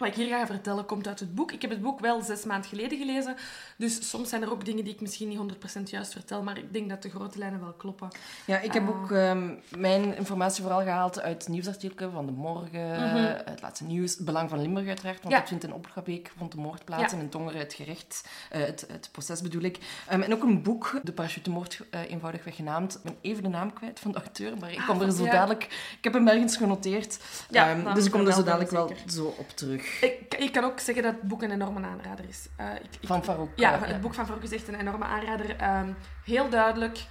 ehm, 0.02 0.10
wat 0.12 0.20
ik 0.20 0.28
hier 0.28 0.38
ga 0.40 0.46
vertellen 0.46 0.86
komt 0.86 1.08
uit 1.08 1.20
het 1.20 1.36
boek. 1.36 1.52
Ik 1.52 1.62
heb 1.62 1.72
het 1.72 1.82
boek 1.82 2.00
wel 2.00 2.22
zes 2.22 2.44
maanden 2.44 2.70
geleden 2.70 2.98
gelezen. 2.98 3.36
Dus 3.78 4.10
soms 4.10 4.30
zijn 4.30 4.42
er 4.42 4.52
ook 4.52 4.66
dingen 4.66 4.84
die 4.84 4.94
ik 4.94 5.02
misschien 5.02 5.28
niet 5.28 5.38
100% 5.38 5.90
juist 5.90 6.12
vertel. 6.12 6.44
Maar 6.44 6.58
ik 6.58 6.74
denk 6.74 6.90
dat 6.90 7.02
de 7.02 7.10
grote 7.10 7.38
lijnen 7.38 7.60
wel 7.60 7.74
kloppen. 7.74 8.08
Ja, 8.46 8.60
ik 8.60 8.74
heb 8.74 8.84
Ah. 8.84 8.90
ook 8.90 9.12
ehm, 9.12 9.50
mijn 9.78 10.16
informatie 10.18 10.62
vooral 10.64 10.82
gehaald 10.82 11.22
uit 11.22 11.48
nieuwsartikelen 11.48 12.12
van 12.12 12.26
De 12.26 12.32
Morgen, 12.32 12.90
Mhm. 12.90 13.42
het 13.46 13.62
laatste 13.62 13.84
nieuws, 13.86 14.16
het 14.16 14.26
Belang 14.26 14.50
van 14.50 14.62
Limburg 14.62 14.88
uiteraard, 14.88 15.22
want 15.22 15.34
Ja. 15.34 15.40
dat 15.40 15.50
vindt 15.50 15.64
in 15.64 15.74
Opgabeek, 15.74 16.32
vond 16.38 16.52
de 16.52 16.58
moord 16.58 16.86
plaats 16.86 17.12
Ja. 17.12 17.18
en 17.18 17.24
in 17.24 17.30
Tongeren 17.30 17.60
het 17.60 17.74
gerecht, 17.74 18.28
eh, 18.50 18.62
het, 18.66 18.86
het 18.92 19.10
proces 19.12 19.42
bedoel 19.42 19.62
ik. 19.62 19.78
Ehm, 20.08 20.22
en 20.22 20.34
ook 20.34 20.44
een 20.44 20.62
boek, 20.64 21.00
De 21.04 21.12
Parachutemoord, 21.12 21.82
eh 21.90 22.12
eenvoudigweg 22.12 22.56
genaamd. 22.56 22.96
Ik 22.96 23.02
ben 23.04 23.16
even 23.22 23.44
de 23.44 23.50
naam 23.50 23.74
kwijt 23.74 24.00
van 24.00 24.12
de 24.12 24.18
auteur, 24.18 24.58
maar 24.60 24.72
ik 24.72 24.78
Ah, 24.80 24.88
kom 24.88 25.02
er 25.02 25.12
zo 25.12 25.24
ja. 25.26 25.32
dadelijk... 25.32 25.64
Ik 25.98 26.04
heb 26.04 26.14
hem 26.14 26.28
ergens 26.28 26.58
genoteerd, 26.58 27.20
Ehm, 27.52 27.94
dus 27.94 28.06
ik 28.06 28.12
kom 28.12 28.28
er 28.28 28.34
zo 28.34 28.44
dadelijk 28.44 28.72
wel 28.72 28.92
zo 29.08 29.34
op 29.38 29.50
terug. 29.50 29.91
Ik, 30.02 30.36
ik 30.38 30.52
kan 30.52 30.64
ook 30.64 30.80
zeggen 30.80 31.04
dat 31.04 31.14
het 31.14 31.22
boek 31.28 31.42
een 31.42 31.52
enorme 31.52 31.88
aanrader 31.88 32.26
is. 32.28 32.48
Eh, 32.56 32.76
ik, 32.76 32.96
ik- 33.02 33.08
Van 33.08 33.24
Farouk. 33.24 33.50
ja, 33.56 33.74
eh, 33.74 33.82
het 33.88 34.02
boek 34.02 34.14
van 34.14 34.26
Farouk 34.26 34.44
is 34.44 34.52
echt 34.52 34.68
een 34.68 34.80
enorme 34.80 35.06
aanrader. 35.06 35.56
Ehm, 35.56 35.94
heel 36.26 36.50
duidelijk, 36.50 37.06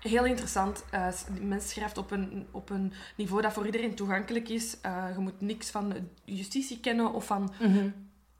heel 0.00 0.24
interessant. 0.24 0.84
Eh, 0.90 1.10
s- 1.12 1.24
die 1.30 1.42
mens 1.44 1.68
schrijft 1.70 1.98
op 1.98 2.10
een, 2.10 2.46
op 2.50 2.70
een 2.70 2.92
niveau 3.16 3.42
dat 3.42 3.52
voor 3.52 3.66
iedereen 3.66 3.94
toegankelijk 3.94 4.48
is. 4.48 4.80
Eh, 4.80 5.04
je 5.14 5.18
moet 5.20 5.40
niks 5.40 5.70
van 5.70 5.94
justitie 6.24 6.80
kennen 6.80 7.12
of 7.12 7.26
van... 7.26 7.52
mhm. 7.60 7.88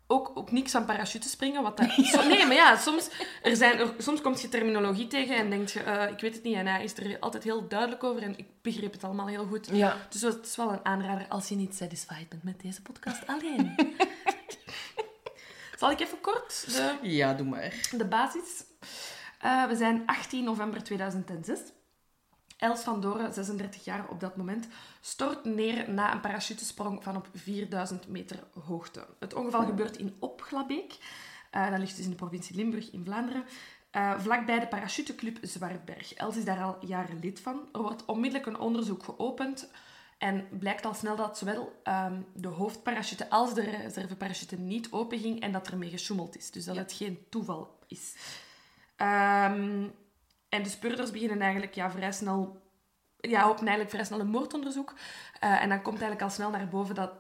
Ook, 0.09 0.33
ook 0.35 0.51
niks 0.51 0.71
van 0.71 0.85
parachutespringen. 0.85 1.63
Wat 1.63 1.77
dat, 1.77 1.97
nee, 2.29 2.47
maar 2.47 2.55
ja, 2.55 2.77
soms, 2.77 3.09
er 3.43 3.57
zijn, 3.57 3.79
er, 3.79 3.95
soms 3.99 4.21
komt 4.21 4.41
je 4.41 4.49
terminologie 4.49 5.07
tegen 5.07 5.37
en 5.37 5.51
denk 5.51 5.69
je, 5.69 5.81
eh, 5.81 6.11
ik 6.11 6.21
weet 6.21 6.35
het 6.35 6.43
niet. 6.43 6.55
En 6.55 6.67
hij 6.67 6.85
is 6.85 6.97
er 6.97 7.17
altijd 7.21 7.45
heel 7.45 7.69
duidelijk 7.69 8.05
over 8.05 8.23
en 8.23 8.39
ik 8.39 8.47
begreep 8.63 8.93
het 8.93 9.05
allemaal 9.05 9.27
heel 9.27 9.47
goed. 9.47 9.69
Ja, 9.73 9.97
Dus 10.09 10.21
het 10.21 10.47
is 10.47 10.57
wel 10.57 10.73
een 10.73 10.85
aanrader 10.85 11.27
als 11.29 11.49
je 11.49 11.55
niet 11.57 11.75
satisfied 11.75 12.29
bent 12.29 12.43
met 12.43 12.61
deze 12.61 12.83
podcast 12.83 13.27
alleen. 13.27 13.75
Zal 15.79 15.91
ik 15.91 16.01
even 16.01 16.21
kort 16.21 16.65
de, 16.67 16.95
ja, 17.03 17.35
doe 17.35 17.47
maar. 17.47 17.75
de 17.91 18.05
basis? 18.05 18.65
Eh, 19.41 19.67
we 19.67 19.77
zijn 19.77 20.03
18 20.07 20.45
november 20.45 20.83
2006. 20.83 21.59
Els 22.57 22.81
van 22.81 23.01
Doren, 23.01 23.33
36 23.33 23.85
jaar 23.85 24.09
op 24.09 24.21
dat 24.21 24.37
moment, 24.37 24.67
stort 25.01 25.45
neer 25.45 25.91
na 25.91 26.13
een 26.13 26.21
parachutesprong 26.21 27.03
van 27.03 27.17
op 27.17 27.29
4000 27.35 28.09
meter 28.09 28.45
hoogte. 28.67 29.07
Het 29.19 29.35
ongeval 29.35 29.65
gebeurt 29.65 29.97
in 29.97 30.17
Opglabeek. 30.19 30.97
Eh, 31.51 31.71
dat 31.71 31.79
ligt 31.79 31.97
dus 31.97 32.05
in 32.05 32.11
de 32.11 32.17
provincie 32.17 32.57
Limburg 32.57 32.91
in 32.91 33.05
Vlaanderen. 33.05 33.45
Eh, 33.91 34.19
vlakbij 34.19 34.61
de 34.61 34.67
parachuteclub 34.67 35.39
Zwartberg. 35.43 36.15
Els 36.15 36.37
is 36.37 36.45
daar 36.45 36.63
al 36.63 36.77
jaren 36.87 37.19
lid 37.19 37.41
van. 37.41 37.69
Er 37.73 37.83
wordt 37.83 38.05
onmiddellijk 38.05 38.47
een 38.47 38.59
onderzoek 38.59 39.03
geopend. 39.05 39.71
En 40.19 40.49
blijkt 40.59 40.85
al 40.85 40.95
snel 40.95 41.17
dat 41.17 41.39
zowel 41.39 41.81
ehm, 41.83 42.21
de 42.35 42.49
hoofdparachute 42.49 43.31
als 43.31 43.55
de 43.55 43.61
reserveparachute 43.61 44.57
niet 44.59 44.89
open 44.91 45.19
ging 45.19 45.41
en 45.41 45.53
dat 45.53 45.69
ermee 45.69 45.91
gesjoemeld 45.91 46.37
is. 46.37 46.51
Dus 46.51 46.65
dat 46.65 46.75
Ja. 46.75 46.81
het 46.81 46.93
geen 46.93 47.27
toeval 47.31 47.79
is. 47.87 48.15
Ehm, 48.97 49.89
en 50.57 50.63
de 50.63 50.69
speurders 50.69 51.11
beginnen 51.11 51.41
eigenlijk 51.41 51.75
ja, 51.75 51.91
vrij 51.91 52.13
snel... 52.13 52.65
Ja, 53.21 53.41
openen 53.43 53.67
eigenlijk 53.69 53.91
vrij 53.91 54.05
snel 54.05 54.21
een 54.21 54.27
moordonderzoek. 54.31 54.95
Eh, 55.41 55.63
en 55.63 55.69
dan 55.69 55.83
komt 55.83 55.95
eigenlijk 56.01 56.23
al 56.23 56.31
snel 56.31 56.51
naar 56.51 56.69
boven 56.69 56.95
dat 56.95 57.11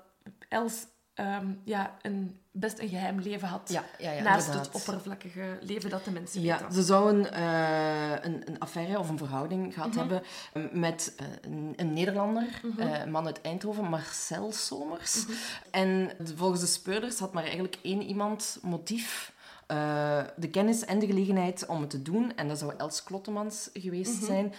Els 0.49 0.87
ehm, 1.14 1.52
ja, 1.64 1.97
een, 2.02 2.40
best 2.52 2.78
een 2.78 2.88
geheim 2.88 3.21
leven 3.21 3.49
had. 3.49 3.69
Ja, 3.73 3.85
ja, 3.99 4.11
ja 4.12 4.23
naast 4.23 4.47
inderdaad. 4.47 4.73
het 4.73 4.75
oppervlakkige 4.75 5.59
leven 5.61 5.90
dat 5.90 6.05
de 6.05 6.11
mensen 6.11 6.40
Ja, 6.43 6.59
weten. 6.59 6.75
ze 6.75 6.83
zouden 6.83 7.33
eh, 7.33 8.11
een, 8.25 8.43
een 8.49 8.59
affaire 8.59 8.99
of 8.99 9.09
een 9.09 9.19
verhouding 9.19 9.75
gehad 9.75 9.88
Mhm. 9.88 9.99
hebben 9.99 10.23
eh, 10.52 10.62
met 10.73 11.12
eh, 11.16 11.26
een, 11.40 11.73
een 11.76 11.93
Nederlander, 11.93 12.61
Mhm. 12.62 12.81
een 12.81 13.11
man 13.11 13.26
uit 13.26 13.40
Eindhoven, 13.40 13.85
Marcel 13.85 14.52
Somers. 14.52 15.25
Mhm. 15.26 15.33
En 15.71 16.11
volgens 16.37 16.61
de 16.61 16.66
speurders 16.66 17.19
had 17.19 17.33
maar 17.33 17.43
eigenlijk 17.45 17.78
één 17.83 18.02
iemand 18.02 18.59
motief 18.62 19.35
eh, 19.67 20.23
de 20.37 20.51
kennis 20.51 20.85
en 20.85 20.99
de 20.99 21.07
gelegenheid 21.07 21.67
om 21.67 21.81
het 21.81 21.91
te 21.91 22.03
doen. 22.03 22.37
En 22.37 22.49
dat 22.49 22.59
zou 22.59 22.75
Els 22.77 23.03
Klottemans 23.03 23.71
geweest 23.73 24.23
zijn. 24.25 24.55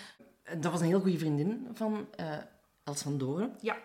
Dat 0.59 0.71
was 0.71 0.81
een 0.81 0.87
heel 0.87 0.99
goede 1.01 1.17
vriendin 1.17 1.67
van 1.73 2.07
eh, 2.15 2.25
Els 2.83 3.01
van 3.01 3.17
Doren. 3.17 3.55
Ja. 3.61 3.77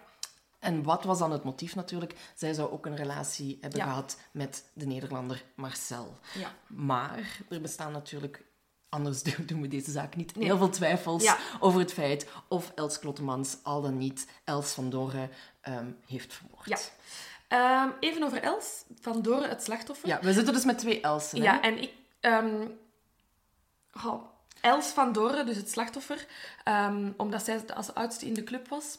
En 0.58 0.82
wat 0.82 1.04
was 1.04 1.18
dan 1.18 1.30
het 1.32 1.44
motief 1.44 1.74
natuurlijk? 1.74 2.14
Zij 2.34 2.52
zou 2.54 2.70
ook 2.70 2.86
een 2.86 2.96
relatie 2.96 3.58
hebben 3.60 3.78
Ja. 3.80 3.86
gehad 3.86 4.16
met 4.32 4.64
de 4.74 4.86
Nederlander 4.86 5.44
Marcel. 5.56 6.18
Ja. 6.38 6.52
Maar 6.66 7.38
er 7.48 7.60
bestaan 7.60 7.92
natuurlijk, 7.92 8.44
anders 8.88 9.22
doen 9.46 9.60
we 9.60 9.68
deze 9.68 9.90
zaak 9.90 10.16
niet, 10.16 10.36
Nee. 10.36 10.44
heel 10.44 10.56
veel 10.56 10.68
twijfels 10.70 11.22
Ja. 11.22 11.38
over 11.60 11.80
het 11.80 11.92
feit 11.92 12.26
of 12.48 12.72
Els 12.74 12.98
Klottemans 12.98 13.56
al 13.62 13.82
dan 13.82 13.96
niet 13.98 14.26
Els 14.44 14.72
van 14.72 14.90
Doren 14.90 15.30
ehm, 15.60 15.86
heeft 16.06 16.34
vermoord. 16.34 16.68
Ja. 16.68 16.78
Ehm, 17.52 17.88
even 18.00 18.22
over 18.22 18.42
Els 18.42 18.84
van 19.00 19.22
Doren, 19.22 19.48
het 19.48 19.62
slachtoffer. 19.62 20.08
Ja, 20.08 20.18
we 20.20 20.32
zitten 20.32 20.54
dus 20.54 20.64
met 20.64 20.78
twee 20.78 21.00
Elsen. 21.00 21.38
hè? 21.38 21.44
Ja, 21.44 21.60
en 21.60 21.82
ik... 21.82 21.90
ehm, 22.20 22.66
Els 24.60 24.86
van 24.86 25.12
Doren, 25.12 25.46
dus 25.46 25.56
het 25.56 25.70
slachtoffer, 25.70 26.26
ehm, 26.64 27.10
omdat 27.16 27.44
zij 27.44 27.62
als 27.74 27.94
oudste 27.94 28.26
in 28.26 28.34
de 28.34 28.44
club 28.44 28.68
was, 28.68 28.98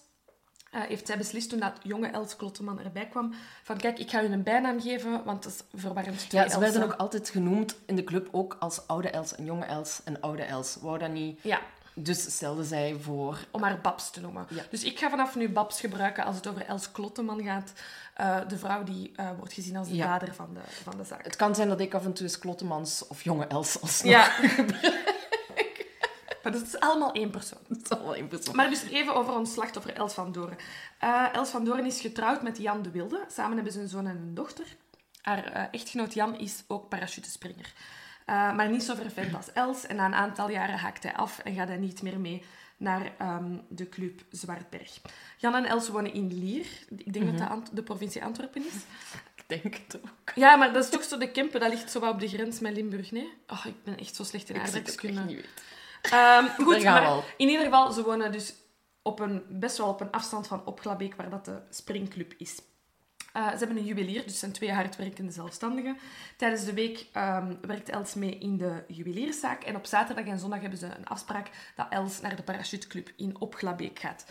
eh, 0.72 0.81
heeft 0.81 1.07
zij 1.07 1.17
beslist 1.17 1.50
toen 1.50 1.60
dat 1.60 1.74
jonge 1.83 2.07
Els 2.07 2.36
Klotteman 2.36 2.79
erbij 2.79 3.07
kwam, 3.07 3.33
van 3.63 3.77
kijk, 3.77 4.00
ik 4.00 4.10
ga 4.10 4.24
u 4.24 4.25
een 4.25 4.43
bijnaam 4.43 4.81
geven, 4.81 5.24
want 5.24 5.43
het 5.43 5.53
is 5.53 5.81
verwarrend 5.81 6.29
twee 6.29 6.41
Ja, 6.41 6.50
ze 6.50 6.60
werden 6.60 6.83
ook 6.83 6.93
altijd 6.93 7.29
genoemd 7.29 7.75
in 7.86 7.95
de 7.95 8.03
club, 8.03 8.27
ook 8.31 8.55
als 8.60 8.88
oude 8.88 9.10
Els 9.10 9.36
en 9.36 9.45
jonge 9.45 9.65
Els 9.65 10.01
en 10.03 10.22
oude 10.22 10.43
Els. 10.43 10.77
Wou 10.81 10.98
dat 11.00 11.10
niet. 11.12 11.39
Ja, 11.41 11.62
Dus 11.95 12.35
stelden 12.35 12.65
zij 12.65 12.95
voor... 13.01 13.38
om 13.51 13.63
haar 13.63 13.79
Babs 13.81 14.09
te 14.12 14.21
noemen. 14.21 14.45
Ja. 14.50 14.63
Dus 14.69 14.83
ik 14.83 15.00
ga 15.00 15.09
vanaf 15.09 15.35
nu 15.35 15.50
Babs 15.50 15.79
gebruiken 15.79 16.23
als 16.23 16.35
het 16.35 16.47
over 16.47 16.65
Els 16.65 16.91
Klotteman 16.91 17.43
gaat. 17.43 17.73
eh, 18.13 18.39
de 18.47 18.57
vrouw 18.57 18.83
die 18.83 19.12
eh, 19.15 19.29
wordt 19.38 19.53
gezien 19.53 19.75
als 19.77 19.88
de 19.88 19.95
Ja. 19.95 20.05
dader 20.05 20.35
van 20.35 20.53
de, 20.53 20.59
van 20.83 20.97
de 20.97 21.03
zaak. 21.03 21.23
Het 21.23 21.35
kan 21.35 21.55
zijn 21.55 21.67
dat 21.69 21.79
ik 21.79 21.93
af 21.93 22.05
en 22.05 22.13
toe 22.13 22.25
eens 22.25 22.38
Klottemans 22.39 23.07
of 23.07 23.23
jonge 23.23 23.45
Els 23.47 23.81
alsnog... 23.81 24.12
Ja. 24.12 24.31
maar 26.43 26.51
dat 26.51 26.62
is 26.62 26.79
allemaal 26.79 27.12
één 27.12 27.29
persoon. 27.29 27.59
Dat 27.67 27.77
is 27.83 27.89
al 27.89 28.03
wel 28.03 28.15
één 28.15 28.27
persoon. 28.27 28.55
Maar 28.55 28.69
dus 28.69 28.83
even 28.83 29.15
over 29.15 29.33
ons 29.33 29.53
slachtoffer 29.53 29.93
Els 29.95 30.13
van 30.13 30.31
Doren. 30.31 30.57
Eh, 31.00 31.25
Els 31.33 31.50
van 31.50 31.65
Doren 31.65 31.85
is 31.85 32.01
getrouwd 32.01 32.41
met 32.41 32.57
Jan 32.57 32.81
de 32.81 32.91
Wilde. 32.91 33.25
Samen 33.31 33.55
hebben 33.55 33.73
ze 33.73 33.79
een 33.79 33.88
zoon 33.88 34.07
en 34.07 34.15
een 34.17 34.33
dochter. 34.33 34.65
Haar 35.21 35.69
echtgenoot 35.71 36.13
Jan 36.13 36.39
is 36.39 36.63
ook 36.67 36.89
parachutespringer. 36.89 37.73
Eh, 38.25 38.56
maar 38.56 38.70
niet 38.70 38.84
zo 38.84 38.96
vervent 38.96 39.36
als 39.36 39.51
Els. 39.53 39.88
En 39.88 39.96
na 39.96 40.06
een 40.06 40.13
aantal 40.15 40.50
jaren 40.50 40.77
haakt 40.77 41.03
hij 41.03 41.13
af 41.13 41.39
en 41.39 41.53
gaat 41.56 41.68
hij 41.68 41.77
niet 41.77 42.01
meer 42.01 42.20
mee 42.20 42.44
naar 42.77 43.12
ehm, 43.18 43.58
de 43.70 43.89
club 43.89 44.22
Zwartberg. 44.30 45.01
Jan 45.38 45.56
en 45.56 45.65
Els 45.65 45.89
wonen 45.89 46.13
in 46.13 46.34
Lier. 46.39 46.65
Ik 46.98 47.13
denk 47.13 47.25
dat 47.25 47.38
dat 47.38 47.50
Ant- 47.50 47.75
de 47.75 47.84
provincie 47.84 48.24
Antwerpen 48.24 48.65
is. 48.65 48.74
Ik 49.36 49.62
denk 49.62 49.75
het 49.75 49.98
ook. 49.98 50.32
Ja, 50.36 50.56
maar 50.56 50.74
dat 50.74 50.84
is 50.84 50.89
toch 50.89 51.03
zo 51.03 51.18
de 51.18 51.32
Kempen. 51.32 51.60
Dat 51.60 51.70
ligt 51.70 51.92
zo 51.92 52.00
wat 52.00 52.13
op 52.13 52.20
de 52.20 52.27
grens 52.27 52.60
met 52.60 52.74
Limburg, 52.74 53.12
nee? 53.12 53.34
Oh, 53.48 53.65
ik 53.65 53.84
ben 53.84 53.98
echt 53.98 54.15
zo 54.15 54.24
slecht 54.24 54.50
in 54.50 54.56
Ik 54.56 54.62
aardrijkskunde. 54.62 55.20
echt 55.20 55.27
niet 55.30 55.36
weten. 55.36 55.51
Ehm, 56.01 56.46
goed, 56.65 56.84
maar 56.84 57.24
in 57.38 57.50
ieder 57.50 57.63
geval, 57.65 57.92
ze 57.92 58.03
wonen 58.03 58.32
dus 58.32 58.53
op 59.01 59.20
een, 59.20 59.44
best 59.50 59.77
wel 59.77 59.88
op 59.88 60.01
een 60.01 60.12
afstand 60.12 60.48
van 60.48 60.65
Opglabeek, 60.65 61.15
waar 61.15 61.30
dat 61.30 61.46
de 61.46 61.62
springclub 61.70 62.34
is. 62.38 62.56
Eh, 63.33 63.51
ze 63.51 63.57
hebben 63.57 63.77
een 63.77 63.85
juwelier, 63.85 64.23
dus 64.23 64.39
zijn 64.39 64.51
twee 64.51 64.71
hardwerkende 64.71 65.31
zelfstandigen. 65.31 65.97
Tijdens 66.37 66.65
de 66.65 66.73
week 66.73 67.05
ehm, 67.11 67.53
werkt 67.61 67.89
Els 67.89 68.13
mee 68.13 68.37
in 68.37 68.57
de 68.57 68.83
juwelierszaak. 68.87 69.63
En 69.63 69.75
op 69.75 69.85
zaterdag 69.85 70.25
en 70.25 70.39
zondag 70.39 70.61
hebben 70.61 70.79
ze 70.79 70.85
een 70.85 71.07
afspraak 71.07 71.49
dat 71.75 71.87
Els 71.89 72.21
naar 72.21 72.35
de 72.35 72.43
parachuteclub 72.43 73.11
in 73.15 73.39
Opglabeek 73.39 73.99
gaat. 73.99 74.25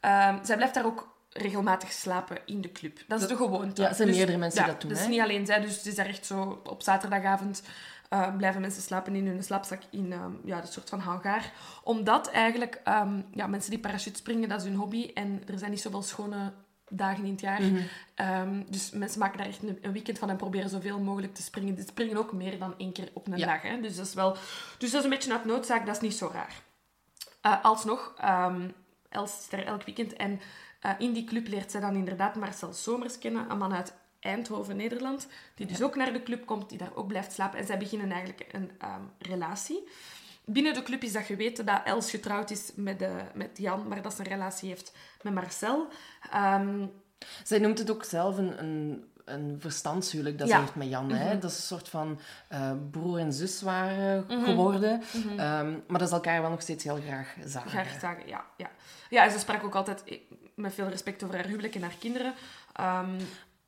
Ehm, 0.00 0.44
zij 0.44 0.56
blijft 0.56 0.74
daar 0.74 0.86
ook 0.86 1.16
regelmatig 1.30 1.92
slapen 1.92 2.38
in 2.46 2.60
de 2.60 2.72
club. 2.72 2.98
Dat 3.06 3.20
is 3.20 3.28
de 3.28 3.36
gewoonte. 3.36 3.82
ja, 3.82 3.88
er 3.88 3.94
zijn 3.94 4.10
meerdere 4.10 4.38
mensen 4.38 4.62
die 4.62 4.72
dat 4.72 4.80
doen, 4.80 4.90
Dus 4.90 5.00
hè? 5.00 5.08
niet 5.08 5.20
alleen 5.20 5.46
zij, 5.46 5.60
dus 5.60 5.76
het 5.76 5.86
is 5.86 5.94
daar 5.94 6.06
echt 6.06 6.26
zo 6.26 6.60
op 6.64 6.82
zaterdagavond 6.82 7.62
eh, 8.08 8.36
blijven 8.36 8.60
mensen 8.60 8.82
slapen 8.82 9.14
in 9.14 9.26
hun 9.26 9.42
slaapzak 9.42 9.82
in 9.90 10.12
ehm, 10.12 10.32
ja, 10.44 10.60
een 10.60 10.66
soort 10.66 10.88
van 10.88 11.00
hangaar. 11.00 11.52
Omdat 11.84 12.30
eigenlijk 12.30 12.80
ehm, 12.84 13.20
ja, 13.32 13.46
mensen 13.46 13.70
die 13.70 13.80
parachute 13.80 14.18
springen, 14.18 14.48
dat 14.48 14.60
is 14.60 14.66
hun 14.66 14.76
hobby. 14.76 15.10
En 15.14 15.42
er 15.46 15.58
zijn 15.58 15.70
niet 15.70 15.80
zoveel 15.80 16.02
schone 16.02 16.52
dagen 16.88 17.24
in 17.24 17.30
het 17.30 17.40
jaar. 17.40 17.62
Mhm. 17.62 17.82
Ehm, 18.14 18.62
dus 18.68 18.90
mensen 18.90 19.18
maken 19.18 19.38
daar 19.38 19.46
echt 19.46 19.62
een, 19.62 19.92
weekend 19.92 20.18
van 20.18 20.30
en 20.30 20.36
proberen 20.36 20.70
zoveel 20.70 21.00
mogelijk 21.00 21.34
te 21.34 21.42
springen. 21.42 21.74
Die 21.74 21.84
springen 21.84 22.16
ook 22.16 22.32
meer 22.32 22.58
dan 22.58 22.74
één 22.78 22.92
keer 22.92 23.10
op 23.12 23.26
een 23.26 23.38
Ja. 23.38 23.46
dag. 23.46 23.62
Hè? 23.62 23.80
Dus, 23.80 23.96
dat 23.96 24.06
is 24.06 24.14
wel, 24.14 24.36
dus 24.78 24.90
dat 24.90 24.98
is 24.98 25.04
een 25.04 25.10
beetje 25.10 25.32
uit 25.32 25.44
noodzaak, 25.44 25.86
dat 25.86 25.94
is 25.94 26.02
niet 26.02 26.14
zo 26.14 26.30
raar. 26.32 26.62
Eh, 27.40 27.64
alsnog, 27.64 28.14
ehm 28.18 28.68
Els 29.08 29.38
is 29.38 29.48
daar 29.48 29.64
elk 29.64 29.82
weekend. 29.82 30.12
En 30.12 30.40
eh, 30.80 30.90
in 30.98 31.12
die 31.12 31.24
club 31.24 31.48
leert 31.48 31.70
zij 31.70 31.80
dan 31.80 31.94
inderdaad 31.94 32.34
Marcel 32.34 32.72
Somers 32.72 33.18
kennen, 33.18 33.50
een 33.50 33.58
man 33.58 33.74
uit 33.74 33.92
Eindhoven, 34.20 34.76
Nederland, 34.76 35.28
die 35.54 35.66
dus 35.66 35.82
ook 35.82 35.96
naar 35.96 36.12
de 36.12 36.22
club 36.22 36.46
komt, 36.46 36.68
die 36.68 36.78
daar 36.78 36.94
ook 36.94 37.06
blijft 37.06 37.32
slapen. 37.32 37.58
En 37.58 37.66
zij 37.66 37.78
beginnen 37.78 38.10
eigenlijk 38.10 38.46
een 38.52 38.70
ehm, 38.78 39.02
relatie. 39.18 39.88
Binnen 40.50 40.74
de 40.74 40.82
club 40.82 41.02
is 41.02 41.12
dat 41.12 41.22
geweten 41.24 41.66
dat 41.66 41.80
Els 41.84 42.10
getrouwd 42.10 42.50
is 42.50 42.70
met, 42.74 43.02
eh, 43.02 43.10
met 43.34 43.50
Jan, 43.54 43.88
maar 43.88 44.02
dat 44.02 44.14
ze 44.14 44.20
een 44.20 44.26
relatie 44.28 44.68
heeft 44.68 44.92
met 45.22 45.34
Marcel. 45.34 45.88
Ehm, 46.32 46.86
Zij 47.44 47.58
noemt 47.58 47.78
het 47.78 47.90
ook 47.90 48.04
zelf 48.04 48.36
een, 48.38 48.58
een, 48.62 49.04
een 49.24 49.56
verstandshuwelijk 49.60 50.38
dat 50.38 50.48
Ja. 50.48 50.54
ze 50.54 50.60
heeft 50.60 50.74
met 50.74 50.88
Jan. 50.88 51.10
Hè? 51.10 51.38
Dat 51.38 51.50
is 51.50 51.56
een 51.56 51.62
soort 51.62 51.88
van 51.88 52.18
eh, 52.48 52.72
broer 52.90 53.18
en 53.18 53.32
zus 53.32 53.62
waren 53.62 54.24
geworden. 54.44 55.02
Ehm, 55.36 55.72
maar 55.86 55.98
dat 55.98 56.08
ze 56.08 56.14
elkaar 56.14 56.40
wel 56.40 56.50
nog 56.50 56.62
steeds 56.62 56.84
heel 56.84 57.00
graag 57.06 57.34
zagen. 57.44 57.70
Graag 57.70 58.00
zagen, 58.00 58.28
ja, 58.28 58.44
ja. 58.56 58.70
Ja, 59.10 59.24
en 59.24 59.30
ze 59.30 59.38
sprak 59.38 59.64
ook 59.64 59.74
altijd 59.74 60.04
eh, 60.04 60.18
met 60.54 60.74
veel 60.74 60.88
respect 60.88 61.22
over 61.22 61.36
haar 61.36 61.46
huwelijk 61.46 61.74
en 61.74 61.82
haar 61.82 61.96
kinderen. 61.98 62.34
Ehm, 62.72 63.20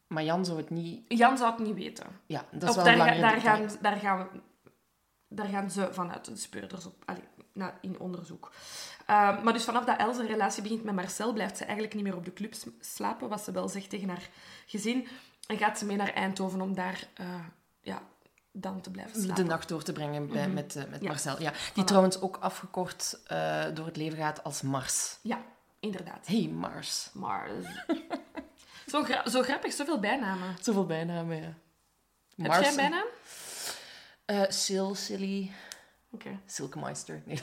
Maar 0.06 0.22
Jan 0.24 0.44
zou 0.44 0.56
het 0.58 0.70
niet... 0.70 1.04
Jan 1.08 1.36
zou 1.38 1.50
het 1.50 1.60
niet 1.66 1.74
weten. 1.74 2.06
Ja, 2.26 2.44
dat 2.50 2.62
is 2.62 2.68
Of 2.68 2.74
wel 2.74 2.84
daar, 2.84 3.18
een 3.34 3.40
gaan, 3.40 3.68
daar, 3.80 3.96
gaan 3.96 4.18
we, 4.18 4.40
daar 5.32 5.46
gaan 5.46 5.70
ze 5.70 5.88
vanuit, 5.92 6.24
de 6.24 6.36
speurders, 6.36 6.86
op, 6.86 7.02
allee, 7.04 7.72
in 7.80 7.98
onderzoek. 8.00 8.52
Ehm, 9.06 9.42
maar 9.44 9.52
dus 9.52 9.64
vanaf 9.64 9.84
dat 9.84 9.98
Els 9.98 10.18
een 10.18 10.26
relatie 10.26 10.62
begint 10.62 10.84
met 10.84 10.94
Marcel, 10.94 11.32
blijft 11.32 11.56
ze 11.56 11.64
eigenlijk 11.64 11.94
niet 11.94 12.04
meer 12.04 12.16
op 12.16 12.24
de 12.24 12.32
club 12.32 12.54
slapen, 12.80 13.28
wat 13.28 13.40
ze 13.44 13.52
wel 13.52 13.68
zegt 13.68 13.90
tegen 13.90 14.08
haar 14.08 14.28
gezin. 14.66 15.08
En 15.46 15.58
gaat 15.58 15.78
ze 15.78 15.84
mee 15.86 15.96
naar 15.96 16.12
Eindhoven 16.12 16.60
om 16.60 16.74
daar 16.74 17.08
eh, 17.14 17.26
ja, 17.80 18.02
dan 18.52 18.80
te 18.80 18.90
blijven 18.90 19.20
slapen. 19.22 19.42
de 19.44 19.50
nacht 19.50 19.68
door 19.68 19.82
te 19.82 19.92
brengen 19.92 20.28
bij, 20.28 20.48
met, 20.48 20.76
eh, 20.76 20.82
met 20.82 20.90
Mhm. 20.90 21.02
Ja. 21.02 21.08
Marcel. 21.08 21.40
Ja, 21.42 21.52
die 21.74 21.84
trouwens 21.84 22.20
ook 22.20 22.36
afgekort 22.36 23.20
eh, 23.26 23.64
door 23.74 23.86
het 23.86 23.96
leven 23.96 24.18
gaat 24.18 24.44
als 24.44 24.62
Mars. 24.62 25.18
Ja, 25.22 25.42
inderdaad. 25.80 26.26
Hey, 26.26 26.48
Mars. 26.54 27.10
Maar 27.12 27.48
zo, 28.92 29.02
gra- 29.02 29.28
zo 29.28 29.42
grappig, 29.42 29.72
zoveel 29.72 30.00
bijnamen. 30.00 30.56
Zoveel 30.60 30.86
bijnamen, 30.86 31.36
ja. 31.36 31.52
Heb 32.42 32.52
jij 32.60 32.68
een 32.70 32.76
bijnaam? 32.76 33.06
Eh, 34.30 34.42
Sil, 34.62 34.94
Silly, 34.94 35.50
Oké. 36.10 36.38
Nee, 37.24 37.40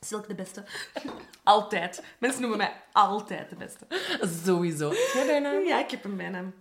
Silk 0.00 0.28
de 0.28 0.34
beste. 0.34 0.64
Altijd. 1.42 2.02
Mensen 2.18 2.40
noemen 2.40 2.58
mij 2.58 2.72
altijd 2.92 3.50
de 3.50 3.56
beste. 3.56 3.86
sowieso. 4.44 4.92
Jij 5.14 5.26
bijnaam? 5.26 5.66
Ja, 5.66 5.78
ik 5.78 5.90
heb 5.90 6.04
een 6.04 6.16
bijnaam. 6.16 6.54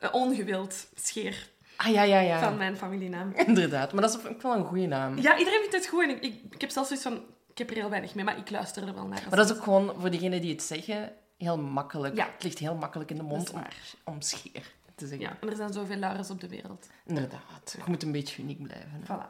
Eh, 0.00 0.14
Ongewild 0.14 0.86
scheer 0.94 1.50
Ah, 1.76 1.92
ja, 1.92 2.02
ja, 2.02 2.20
ja. 2.20 2.40
van 2.40 2.56
mijn 2.56 2.76
familienaam. 2.76 3.32
Inderdaad, 3.46 3.92
maar 3.92 4.02
dat 4.02 4.18
is 4.18 4.30
ik 4.30 4.42
wel 4.42 4.54
een 4.54 4.64
goede 4.64 4.86
naam. 4.86 5.18
Ja, 5.18 5.38
iedereen 5.38 5.60
vindt 5.60 5.74
het 5.74 5.86
goed. 5.86 6.02
En 6.02 6.10
ik, 6.10 6.22
ik, 6.22 6.42
ik 6.50 6.60
heb 6.60 6.70
zelfs 6.70 6.88
zoiets 6.88 7.06
van... 7.06 7.24
Ik 7.50 7.58
heb 7.58 7.70
er 7.70 7.76
heel 7.76 7.90
weinig 7.90 8.14
mee, 8.14 8.24
maar 8.24 8.38
ik 8.38 8.50
luister 8.50 8.88
er 8.88 8.94
wel 8.94 9.06
naar. 9.06 9.22
Maar 9.28 9.36
dat 9.36 9.50
is 9.50 9.56
ook 9.56 9.62
gewoon 9.62 9.94
voor 9.98 10.10
diegenen 10.10 10.40
die 10.40 10.52
het 10.52 10.62
zeggen 10.62 11.12
heel 11.36 11.58
makkelijk. 11.58 12.16
Ja. 12.16 12.30
Het 12.32 12.42
ligt 12.42 12.58
heel 12.58 12.74
makkelijk 12.74 13.10
in 13.10 13.16
de 13.16 13.22
mond 13.22 13.50
om, 13.50 13.62
om 14.04 14.20
scheer 14.20 14.74
te 14.96 15.06
zeggen. 15.06 15.26
Ja, 15.28 15.36
en 15.40 15.48
er 15.50 15.56
zijn 15.56 15.72
zoveel 15.72 15.96
Laura's 15.96 16.30
op 16.30 16.40
de 16.40 16.48
wereld. 16.48 16.86
Inderdaad. 17.04 17.74
Je 17.76 17.82
moet 17.86 18.02
een 18.02 18.12
beetje 18.12 18.42
uniek 18.42 18.62
blijven. 18.62 19.02
hè. 19.04 19.16
Voilà. 19.16 19.28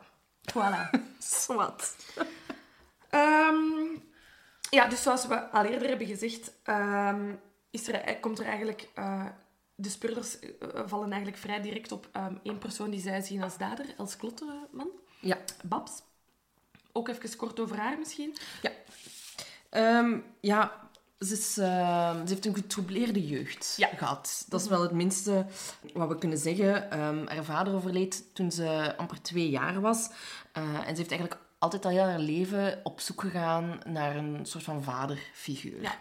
Voilà. 0.52 1.00
Zwat. 1.18 1.96
Ehm, 3.10 3.98
ja, 4.70 4.88
dus 4.88 5.02
zoals 5.02 5.26
we 5.26 5.50
al 5.50 5.64
eerder 5.64 5.88
hebben 5.88 6.06
gezegd, 6.06 6.52
ehm, 6.62 7.34
is 7.70 7.88
er, 7.88 8.16
komt 8.16 8.38
er 8.38 8.46
eigenlijk... 8.46 8.88
eh, 8.94 9.26
de 9.78 9.88
speurders 9.88 10.38
eh, 10.38 10.48
vallen 10.86 11.08
eigenlijk 11.10 11.42
vrij 11.42 11.60
direct 11.60 11.92
op 11.92 12.08
ehm, 12.12 12.34
één 12.42 12.58
persoon 12.58 12.90
die 12.90 13.00
zij 13.00 13.20
zien 13.20 13.42
als 13.42 13.58
dader, 13.58 13.94
Els 13.96 14.16
Klotteman. 14.16 14.90
Ja. 15.20 15.38
Babs. 15.64 16.02
Ook 16.92 17.08
even 17.08 17.36
kort 17.36 17.60
over 17.60 17.78
haar 17.78 17.98
misschien. 17.98 18.36
Ja. 18.62 18.70
Ehm, 19.70 20.20
ja, 20.40 20.85
ze, 21.18 21.32
is, 21.32 21.58
ehm, 21.58 22.14
ze 22.26 22.32
heeft 22.32 22.46
een 22.46 22.54
getroubleerde 22.54 23.26
jeugd 23.26 23.74
Ja. 23.76 23.88
gehad. 23.96 24.44
Dat 24.48 24.60
is 24.60 24.68
wel 24.68 24.82
het 24.82 24.92
minste 24.92 25.46
wat 25.94 26.08
we 26.08 26.18
kunnen 26.18 26.38
zeggen. 26.38 26.90
Ehm, 26.90 27.26
haar 27.26 27.44
vader 27.44 27.74
overleed 27.74 28.24
toen 28.34 28.50
ze 28.52 28.94
amper 28.96 29.22
twee 29.22 29.50
jaar 29.50 29.80
was. 29.80 30.08
Eh, 30.52 30.62
en 30.62 30.96
ze 30.96 30.96
heeft 30.96 31.10
eigenlijk 31.10 31.40
altijd 31.58 31.84
al 31.84 31.90
heel 31.90 32.02
haar 32.04 32.18
leven 32.18 32.80
op 32.82 33.00
zoek 33.00 33.20
gegaan 33.20 33.80
naar 33.86 34.16
een 34.16 34.38
soort 34.46 34.64
van 34.64 34.82
vaderfiguur. 34.82 35.82
Ja. 35.82 35.94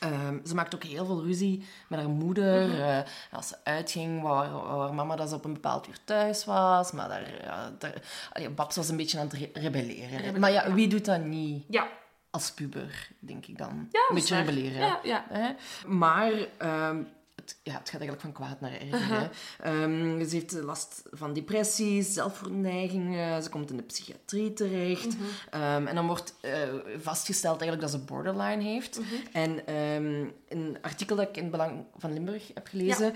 Ehm, 0.00 0.38
ze 0.46 0.54
maakte 0.54 0.76
ook 0.76 0.84
heel 0.84 1.06
veel 1.06 1.24
ruzie 1.24 1.64
met 1.88 1.98
haar 1.98 2.08
moeder. 2.08 2.80
Eh, 2.82 2.98
als 3.32 3.48
ze 3.48 3.54
uitging, 3.64 4.22
wou 4.22 4.36
haar, 4.44 4.52
wou 4.52 4.80
haar 4.80 4.94
mama 4.94 5.16
dat 5.16 5.28
ze 5.28 5.34
op 5.34 5.44
een 5.44 5.52
bepaald 5.52 5.88
uur 5.88 5.98
thuis 6.04 6.44
was. 6.44 6.92
Maar 6.92 7.08
daar, 7.08 7.30
daar, 7.78 8.02
allee, 8.32 8.50
Babs 8.50 8.76
was 8.76 8.88
een 8.88 8.96
beetje 8.96 9.18
aan 9.18 9.26
het 9.28 9.32
re- 9.38 9.50
rebelleren. 9.60 10.08
Rebelleren, 10.08 10.40
maar 10.40 10.52
ja. 10.52 10.72
wie 10.72 10.88
doet 10.88 11.04
dat 11.04 11.24
niet 11.24 11.64
Ja, 11.68 11.88
als 12.36 12.52
puber, 12.52 13.08
denk 13.18 13.46
ik 13.46 13.58
dan? 13.58 13.88
Ja, 13.90 14.06
een 14.08 14.14
beetje 14.14 14.34
waar. 14.34 14.44
rebelleren. 14.44 14.80
ja, 14.80 15.00
ja. 15.02 15.26
Hè? 15.28 15.50
Maar 15.86 16.32
ehm, 16.56 17.02
het, 17.34 17.58
ja, 17.62 17.72
het 17.72 17.90
gaat 17.90 18.00
eigenlijk 18.00 18.20
van 18.20 18.32
kwaad 18.32 18.60
naar 18.60 18.72
erger. 18.72 19.20
hè. 19.20 19.28
Ehm, 19.82 20.28
ze 20.28 20.34
heeft 20.36 20.52
last 20.52 21.02
van 21.10 21.32
depressies, 21.32 22.12
zelfverneigingen. 22.12 23.42
Ze 23.42 23.48
komt 23.48 23.70
in 23.70 23.76
de 23.76 23.82
psychiatrie 23.82 24.52
terecht. 24.52 25.16
Ehm, 25.50 25.86
en 25.86 25.94
dan 25.94 26.06
wordt 26.06 26.34
eh, 26.40 26.52
vastgesteld 26.98 27.60
eigenlijk 27.60 27.92
dat 27.92 28.00
ze 28.00 28.06
borderline 28.06 28.62
heeft. 28.62 29.00
En 29.32 29.66
ehm, 29.66 30.28
een 30.48 30.78
artikel 30.82 31.16
dat 31.16 31.28
ik 31.28 31.36
in 31.36 31.42
het 31.42 31.52
Belang 31.52 31.84
van 31.96 32.12
Limburg 32.12 32.50
heb 32.54 32.66
gelezen... 32.66 33.14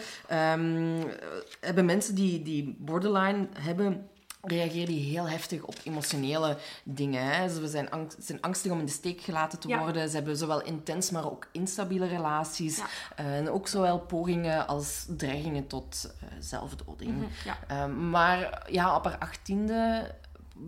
hebben 1.60 1.84
mensen 1.84 2.14
die, 2.14 2.42
die 2.42 2.76
borderline 2.78 3.48
hebben 3.58 4.08
reageren 4.42 4.86
die 4.86 5.10
heel 5.10 5.28
heftig 5.28 5.62
op 5.62 5.74
emotionele 5.84 6.56
dingen. 6.84 7.24
Hè. 7.24 7.48
Ze 7.48 7.68
zijn, 7.68 7.90
angst, 7.90 8.16
zijn 8.20 8.40
angstig 8.40 8.72
om 8.72 8.78
in 8.78 8.84
de 8.86 8.92
steek 8.92 9.20
gelaten 9.20 9.58
te 9.58 9.68
Ja. 9.68 9.78
worden. 9.78 10.08
Ze 10.08 10.14
hebben 10.16 10.36
zowel 10.36 10.62
intens, 10.62 11.10
maar 11.10 11.30
ook 11.30 11.46
instabiele 11.52 12.06
relaties. 12.06 12.76
Ja. 12.76 12.86
En 13.16 13.50
ook 13.50 13.68
zowel 13.68 13.98
pogingen 13.98 14.66
als 14.66 15.04
dreigingen 15.16 15.66
tot 15.66 16.14
eh, 16.20 16.28
zelfdoding. 16.38 17.10
Mhm, 17.16 17.24
ja. 17.44 17.58
Ehm, 17.68 18.10
maar 18.10 18.66
ja, 18.70 18.96
op 18.96 19.04
haar 19.04 19.18
achttiende 19.18 20.14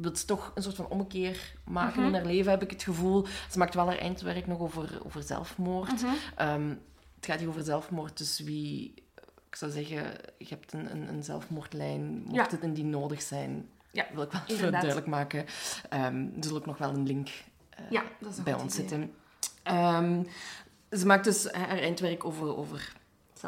wil 0.01 0.17
ze 0.17 0.25
toch 0.25 0.53
een 0.55 0.63
soort 0.63 0.77
van 0.77 0.89
ommekeer 0.89 1.55
maken 1.65 1.99
Mhm. 2.01 2.09
in 2.09 2.15
haar 2.15 2.25
leven, 2.27 2.51
heb 2.51 2.63
ik 2.63 2.71
het 2.71 2.83
gevoel. 2.83 3.27
Ze 3.51 3.59
maakt 3.59 3.75
wel 3.75 3.87
haar 3.87 3.99
eindwerk 3.99 4.47
nog 4.47 4.59
over, 4.61 5.01
over 5.05 5.23
zelfmoord. 5.23 6.03
Mhm. 6.03 6.13
Ehm, 6.37 6.69
het 7.17 7.27
gaat 7.31 7.39
hier 7.39 7.49
over 7.49 7.63
zelfmoord, 7.65 8.19
dus 8.19 8.41
wie... 8.41 8.95
Ik 9.53 9.59
zou 9.59 9.71
zeggen, 9.71 9.97
je 10.39 10.47
hebt 10.49 10.73
een, 10.73 10.91
een, 10.93 11.09
een 11.09 11.23
zelfmoordlijn, 11.23 12.23
mocht 12.25 12.35
Ja. 12.35 12.47
het 12.51 12.63
indien 12.63 12.91
nodig 12.91 13.23
zijn, 13.23 13.69
Ja, 13.91 14.07
wil 14.15 14.23
ik 14.23 14.33
wel 14.33 14.41
even 14.47 14.71
duidelijk 14.73 15.07
maken. 15.07 15.45
Ehm 15.89 16.17
er 16.37 16.45
zal 16.45 16.57
ook 16.57 16.67
nog 16.67 16.79
wel 16.79 16.89
een 16.91 17.07
link 17.07 17.29
eh, 17.71 17.85
Ja, 17.91 18.03
bij 18.45 18.55
ons 18.55 18.63
idee. 18.63 18.89
zitten. 18.89 19.15
Ehm, 19.63 20.23
ze 20.91 21.07
maakt 21.07 21.25
dus 21.25 21.51
haar 21.53 21.79
eindwerk 21.79 22.25
over, 22.25 22.57
over 22.57 22.93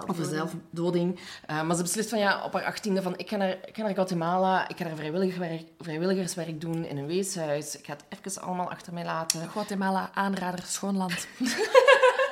over 0.06 0.24
zelfdoding. 0.24 1.20
Eh, 1.46 1.62
maar 1.62 1.76
ze 1.76 1.82
beslist 1.82 2.08
van 2.08 2.18
ja, 2.18 2.44
op 2.44 2.52
haar 2.52 2.64
achttiende 2.64 3.02
van 3.02 3.18
ik 3.18 3.28
ga 3.28 3.36
naar, 3.36 3.50
ik 3.64 3.76
ga 3.76 3.82
naar 3.82 3.94
Guatemala, 3.94 4.68
ik 4.68 4.76
ga 4.76 4.84
daar 4.84 4.96
vrijwilligerswerk, 4.96 5.62
vrijwilligerswerk 5.80 6.60
doen 6.60 6.84
in 6.84 6.96
een 6.96 7.06
weeshuis. 7.06 7.78
Ik 7.78 7.86
ga 7.86 7.92
het 7.92 8.04
even 8.26 8.42
allemaal 8.42 8.70
achter 8.70 8.92
mij 8.92 9.04
laten. 9.04 9.48
Guatemala, 9.48 10.10
aanrader, 10.14 10.64
schoon 10.64 10.96
land. 10.96 11.26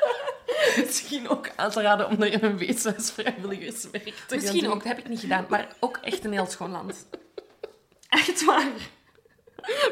Misschien 0.86 1.28
ook 1.28 1.50
aan 1.56 1.70
te 1.70 1.80
raden 1.82 2.08
om 2.08 2.22
er 2.22 2.32
in 2.32 2.42
een 2.42 2.56
weeshuis 2.58 3.10
vrijwilligerswerk 3.10 4.04
te 4.04 4.12
gaan 4.28 4.38
Misschien 4.38 4.62
doen. 4.64 4.72
ook, 4.72 4.78
dat 4.78 4.88
heb 4.88 4.98
ik 4.98 5.08
niet 5.08 5.20
gedaan, 5.20 5.46
maar 5.48 5.68
ook 5.80 5.98
echt 6.02 6.24
een 6.24 6.32
heel 6.32 6.46
schoon 6.46 6.70
land. 6.70 7.06
Echt 8.08 8.44
waar. 8.44 8.70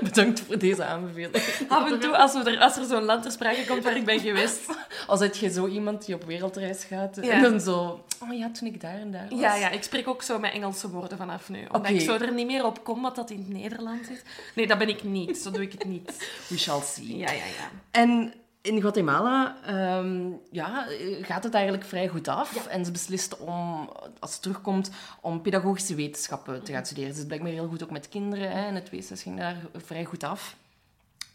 Bedankt 0.00 0.40
voor 0.40 0.58
deze 0.58 0.84
aanbeveling. 0.84 1.44
Af 1.68 1.90
en 1.90 2.00
toe, 2.00 2.16
als, 2.16 2.32
we 2.32 2.50
er, 2.50 2.58
als 2.58 2.76
er 2.76 2.84
zo'n 2.84 3.02
land 3.04 3.22
ter 3.22 3.32
sprake 3.32 3.64
komt 3.66 3.84
waar 3.84 3.96
ik 3.96 4.04
ben 4.04 4.20
geweest. 4.20 4.60
Als 5.06 5.20
het 5.20 5.38
je 5.38 5.50
zo 5.50 5.66
iemand 5.66 6.06
die 6.06 6.14
op 6.14 6.24
wereldreis 6.24 6.84
gaat 6.84 7.16
Ja. 7.20 7.22
en 7.30 7.42
dan 7.42 7.60
zo... 7.60 8.04
Oh 8.22 8.38
ja, 8.38 8.50
toen 8.50 8.68
ik 8.68 8.80
daar 8.80 8.94
en 8.94 9.10
daar 9.10 9.26
was. 9.30 9.40
Ja, 9.40 9.54
ja, 9.54 9.68
ik 9.70 9.82
spreek 9.82 10.08
ook 10.08 10.22
zo 10.22 10.38
met 10.38 10.52
Engelse 10.52 10.90
woorden 10.90 11.18
vanaf 11.18 11.48
nu. 11.48 11.58
Omdat 11.58 11.80
Oké. 11.80 11.90
ik 11.90 12.00
zo 12.00 12.14
er 12.14 12.32
niet 12.32 12.46
meer 12.46 12.64
op 12.64 12.84
kom 12.84 13.02
wat 13.02 13.16
dat 13.16 13.30
in 13.30 13.38
het 13.38 13.48
Nederlands 13.48 14.08
is. 14.08 14.20
Nee, 14.54 14.66
dat 14.66 14.78
ben 14.78 14.88
ik 14.88 15.02
niet. 15.02 15.38
Zo 15.38 15.50
doe 15.50 15.62
ik 15.62 15.72
het 15.72 15.84
niet. 15.84 16.28
We 16.48 16.58
shall 16.58 16.80
see. 16.82 17.16
Ja, 17.16 17.30
ja, 17.30 17.44
ja. 17.44 17.70
En 17.90 18.32
in 18.62 18.80
Guatemala 18.80 19.56
ehm, 19.64 20.30
ja, 20.50 20.86
gaat 21.22 21.44
het 21.44 21.54
eigenlijk 21.54 21.84
vrij 21.84 22.08
goed 22.08 22.28
af. 22.28 22.66
En 22.66 22.84
ze 22.84 22.90
beslist 22.90 23.38
om, 23.38 23.90
als 24.18 24.34
ze 24.34 24.40
terugkomt, 24.40 24.90
om 25.20 25.42
pedagogische 25.42 25.94
wetenschappen 25.94 26.62
te 26.64 26.72
gaan 26.72 26.86
studeren. 26.86 27.14
Ze 27.14 27.20
is 27.20 27.26
blijkbaar 27.26 27.50
heel 27.52 27.68
goed 27.68 27.82
ook 27.82 27.90
met 27.90 28.08
kinderen. 28.08 28.50
Hè, 28.50 28.66
en 28.66 28.74
het 28.74 28.90
weeshuis 28.90 29.22
ging 29.22 29.38
daar 29.38 29.56
vrij 29.74 30.04
goed 30.04 30.24
af. 30.24 30.56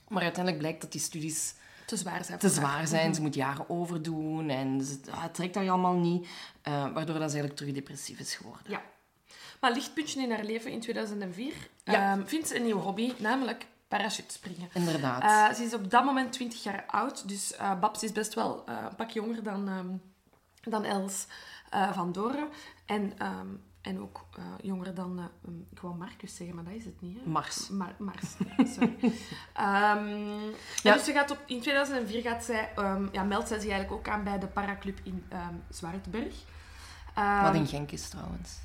Maar 0.07 0.21
uiteindelijk 0.23 0.63
blijkt 0.63 0.81
dat 0.81 0.91
die 0.91 1.01
studies 1.01 1.53
Te 1.85 1.97
zwaar 1.97 2.25
zijn. 2.25 2.39
te 2.39 2.49
zwaar 2.49 2.87
zijn. 2.87 3.15
Ze 3.15 3.21
moet 3.21 3.35
jaren 3.35 3.69
overdoen 3.69 4.49
en 4.49 4.81
ze, 4.83 4.97
ah, 5.11 5.23
het 5.23 5.33
trekt 5.33 5.55
haar 5.55 5.69
allemaal 5.69 5.93
niet. 5.97 6.27
eh, 6.61 6.73
waardoor 6.73 7.19
dat 7.19 7.31
ze 7.31 7.37
eigenlijk 7.37 7.55
terug 7.55 7.73
depressief 7.73 8.19
is 8.19 8.35
geworden. 8.35 8.63
Ja. 8.67 8.81
Maar 9.61 9.71
lichtpuntje 9.71 10.21
in 10.21 10.31
haar 10.31 10.43
leven 10.43 10.71
in 10.71 10.79
2004 10.79 11.53
Ja. 11.83 12.11
ehm, 12.11 12.25
vindt 12.25 12.47
ze 12.47 12.55
een 12.55 12.63
nieuwe 12.63 12.81
hobby, 12.81 13.13
namelijk 13.17 13.65
parachutespringen. 13.97 14.69
Inderdaad. 14.73 15.21
Eh, 15.21 15.55
ze 15.55 15.63
is 15.63 15.73
op 15.73 15.91
dat 15.91 16.03
moment 16.05 16.31
20 16.33 16.63
jaar 16.63 16.83
oud, 16.87 17.27
dus 17.27 17.55
eh 17.55 17.79
Babs 17.79 18.03
is 18.03 18.11
best 18.11 18.33
wel 18.33 18.63
eh, 18.65 18.75
een 18.89 18.95
pak 18.95 19.09
jonger 19.09 19.43
dan, 19.43 19.67
ehm, 19.69 19.87
dan 20.61 20.83
Els 20.83 21.27
van 21.93 22.11
Doren. 22.11 22.47
En, 22.85 23.13
ehm, 23.17 23.47
en 23.81 23.99
ook 24.01 24.25
jonger 24.61 24.93
dan, 24.93 25.29
um, 25.47 25.67
ik 25.71 25.79
wou 25.79 25.95
Marcus 25.95 26.35
zeggen, 26.35 26.55
maar 26.55 26.63
dat 26.65 26.73
is 26.73 26.85
het 26.85 27.01
niet. 27.01 27.17
Hè? 27.23 27.29
Mars. 27.29 27.69
Mar- 27.69 27.95
Mars, 27.97 28.25
sorry. 28.73 28.95
Ehm, 29.53 30.39
Ja. 30.83 30.93
dus 30.93 31.03
ze 31.03 31.11
gaat 31.11 31.31
op, 31.31 31.39
in 31.45 31.61
2004 31.61 32.21
gaat 32.21 32.43
zij, 32.43 32.71
ja, 33.11 33.23
meldt 33.23 33.47
zij 33.47 33.59
zich 33.59 33.69
eigenlijk 33.71 33.91
ook 33.91 34.13
aan 34.13 34.23
bij 34.23 34.39
de 34.39 34.47
paraclub 34.47 34.99
in 35.03 35.23
Zwartberg. 35.69 36.35
Wat 37.41 37.55
in 37.55 37.67
Genk 37.67 37.91
is 37.91 38.09
trouwens. 38.09 38.57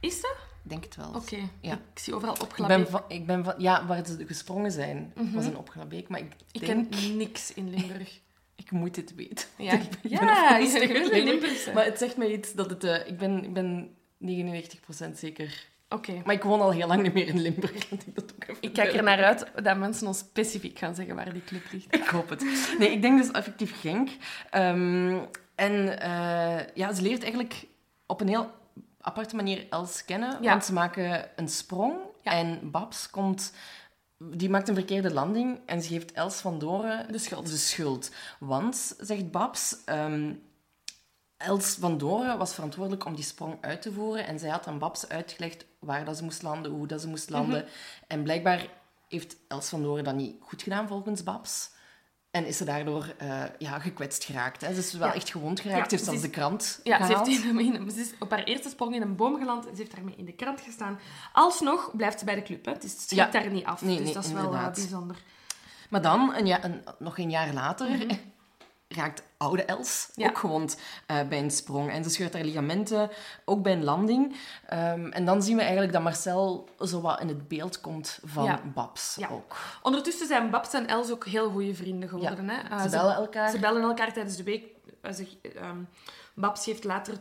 Is 0.00 0.20
dat? 0.20 0.36
Ik 0.66 0.72
denk 0.72 0.84
het 0.84 0.96
wel. 0.96 1.12
Oké. 1.14 1.36
Ja. 1.60 1.72
Ik 1.72 1.98
zie 1.98 2.14
overal 2.14 2.36
Ik 2.56 2.66
ben, 2.66 2.88
van, 2.88 3.02
ik 3.08 3.26
ben 3.26 3.44
van... 3.44 3.54
Ja, 3.58 3.86
waar 3.86 4.06
ze 4.06 4.26
gesprongen 4.26 4.70
zijn, 4.70 5.12
was 5.32 5.44
in 5.44 5.56
Opgelabeek. 5.56 6.08
Maar 6.08 6.20
ik 6.20 6.32
Ik 6.52 6.66
denk... 6.66 6.90
ken 6.90 7.16
niks 7.16 7.54
in 7.54 7.70
Limburg. 7.70 8.20
Ik 8.62 8.70
moet 8.70 8.94
dit 8.94 9.14
weten. 9.14 9.48
Ja, 9.58 9.72
Ik 9.80 9.88
ben 10.02 10.10
ja 10.10 10.58
een 10.60 10.82
een 10.82 10.88
Limburg. 10.88 11.10
Limburgse. 11.24 11.72
Maar 11.72 11.84
het 11.84 11.98
zegt 11.98 12.16
mij 12.16 12.32
iets 12.32 12.52
dat 12.52 12.70
het... 12.70 12.84
eh, 12.84 13.06
ik, 13.06 13.18
ben, 13.18 13.44
ik 13.44 13.52
ben 13.52 13.96
99% 14.24 15.12
zeker. 15.14 15.66
Oké. 15.88 16.22
Maar 16.24 16.34
ik 16.34 16.42
woon 16.42 16.60
al 16.60 16.70
heel 16.70 16.86
lang 16.86 17.02
niet 17.02 17.14
meer 17.14 17.28
in 17.28 17.40
Limburg. 17.40 17.72
Laat 17.90 18.06
ik 18.06 18.14
dat 18.14 18.32
ook 18.34 18.42
even 18.48 18.62
Ik 18.62 18.72
kijk 18.72 18.94
er 18.94 19.02
naar 19.02 19.24
uit 19.24 19.46
dat 19.62 19.76
mensen 19.76 20.06
ons 20.06 20.18
specifiek 20.18 20.78
gaan 20.78 20.94
zeggen 20.94 21.14
waar 21.14 21.32
die 21.32 21.44
club 21.44 21.62
ligt. 21.72 21.94
Ik 21.94 22.06
hoop 22.06 22.28
het. 22.28 22.44
Nee, 22.78 22.90
ik 22.90 23.02
denk 23.02 23.18
dus 23.18 23.30
effectief 23.30 23.80
Genk. 23.80 24.08
Ehm, 24.50 25.18
en 25.54 26.00
eh, 26.00 26.66
ja, 26.74 26.92
ze 26.92 27.02
leert 27.02 27.22
eigenlijk 27.22 27.66
op 28.06 28.20
een 28.20 28.28
heel 28.28 28.50
aparte 29.06 29.36
manier 29.36 29.66
Els 29.70 30.04
kennen. 30.04 30.42
Ja. 30.42 30.50
Want 30.50 30.64
ze 30.64 30.72
maken 30.72 31.28
een 31.36 31.48
sprong. 31.48 31.98
Ja. 32.22 32.32
En 32.32 32.70
Babs 32.70 33.10
komt... 33.10 33.52
Die 34.18 34.50
maakt 34.50 34.68
een 34.68 34.74
verkeerde 34.74 35.12
landing 35.12 35.60
en 35.66 35.82
ze 35.82 35.88
geeft 35.88 36.12
Els 36.12 36.36
van 36.36 36.58
Doren 36.58 37.12
De 37.12 37.18
schuld. 37.18 37.46
de 37.46 37.56
schuld. 37.56 38.10
Want, 38.38 38.94
zegt 38.98 39.30
Babs, 39.30 39.76
ehm, 39.84 40.32
Els 41.36 41.76
van 41.80 41.98
Doren 41.98 42.38
was 42.38 42.54
verantwoordelijk 42.54 43.04
om 43.04 43.14
die 43.14 43.24
sprong 43.24 43.58
uit 43.60 43.82
te 43.82 43.92
voeren. 43.92 44.26
En 44.26 44.38
zij 44.38 44.50
had 44.50 44.66
aan 44.66 44.78
Babs 44.78 45.08
uitgelegd 45.08 45.64
waar 45.78 46.04
dat 46.04 46.16
ze 46.16 46.24
moest 46.24 46.42
landen, 46.42 46.72
hoe 46.72 46.86
dat 46.86 47.00
ze 47.00 47.08
moest 47.08 47.30
landen. 47.30 47.60
Mhm. 47.60 47.70
En 48.06 48.22
blijkbaar 48.22 48.66
heeft 49.08 49.36
Els 49.48 49.68
van 49.68 49.82
Doren 49.82 50.04
dat 50.04 50.14
niet 50.14 50.36
goed 50.40 50.62
gedaan 50.62 50.88
volgens 50.88 51.22
Babs. 51.22 51.70
En 52.36 52.46
is 52.46 52.56
ze 52.56 52.64
daardoor 52.64 53.14
eh, 53.18 53.42
ja, 53.58 53.78
gekwetst 53.78 54.24
geraakt. 54.24 54.60
Hè. 54.60 54.72
Ze 54.74 54.78
is 54.80 54.92
wel 54.92 55.08
Ja. 55.08 55.14
echt 55.14 55.30
gewond 55.30 55.60
geraakt. 55.60 55.78
Ja, 55.78 55.84
Ze 55.84 55.90
heeft 55.94 56.04
ze 56.04 56.10
zelfs 56.10 56.22
de 56.26 56.30
krant 56.30 56.80
Ja, 56.84 57.06
ze, 57.06 57.16
heeft 57.18 57.44
in, 57.44 57.60
in- 57.60 57.90
ze 57.90 58.00
is 58.00 58.10
op 58.18 58.30
haar 58.30 58.42
eerste 58.44 58.68
sprong 58.68 58.94
in 58.94 59.02
een 59.02 59.16
boom 59.16 59.38
geland 59.38 59.64
en 59.68 59.76
ze 59.76 59.82
heeft 59.82 59.94
daarmee 59.94 60.14
in 60.16 60.24
de 60.24 60.32
krant 60.32 60.60
gestaan. 60.60 60.98
Alsnog 61.32 61.90
blijft 61.96 62.18
ze 62.18 62.24
bij 62.24 62.34
de 62.34 62.42
club. 62.42 62.64
Hè. 62.64 62.72
Het 62.72 62.84
is- 62.84 62.92
het 62.92 63.00
schiet 63.00 63.32
daar 63.32 63.50
niet 63.50 63.64
af. 63.64 63.82
Nee, 63.82 63.96
dus 63.96 64.04
nee, 64.04 64.14
dat 64.14 64.24
is 64.24 64.32
wel 64.32 64.44
inderdaad. 64.44 64.74
bijzonder. 64.74 65.16
Maar 65.90 66.02
dan, 66.02 66.34
een 66.34 66.46
ja, 66.46 66.64
een, 66.64 66.82
nog 66.98 67.18
een 67.18 67.30
jaar 67.30 67.52
later, 67.52 67.88
raakt 68.88 69.22
oude 69.36 69.64
Els. 69.64 70.08
Ja. 70.14 70.28
ook 70.28 70.38
gewond 70.38 70.78
eh, 71.06 71.28
bij 71.28 71.38
een 71.38 71.50
sprong. 71.50 71.90
En 71.90 72.04
ze 72.04 72.10
scheurt 72.10 72.32
haar 72.32 72.44
ligamenten, 72.44 73.10
ook 73.44 73.62
bij 73.62 73.72
een 73.72 73.84
landing. 73.84 74.36
Ehm, 74.66 75.06
en 75.10 75.24
dan 75.24 75.42
zien 75.42 75.54
we 75.56 75.62
eigenlijk 75.62 75.92
dat 75.92 76.02
Marcel 76.02 76.68
zo 76.80 77.00
wat 77.00 77.20
in 77.20 77.28
het 77.28 77.48
beeld 77.48 77.80
komt 77.80 78.18
van 78.24 78.44
Ja. 78.44 78.60
Babs 78.74 79.14
Ja. 79.18 79.28
ook. 79.28 79.56
Ondertussen 79.82 80.26
zijn 80.26 80.50
Babs 80.50 80.72
en 80.72 80.86
Els 80.86 81.10
ook 81.10 81.26
heel 81.26 81.50
goede 81.50 81.74
vrienden 81.74 82.08
geworden. 82.08 82.48
Hè. 82.48 82.68
Eh, 82.68 82.82
Ze 82.82 82.88
bellen 82.88 83.14
elkaar. 83.14 83.50
Ze 83.50 83.58
bellen 83.58 83.82
elkaar 83.82 84.12
tijdens 84.12 84.36
de 84.36 84.42
week. 84.42 84.64
Ze- 85.14 85.38
ehm, 85.56 85.78
Babs 86.34 86.64
geeft 86.64 86.84
later 86.84 87.14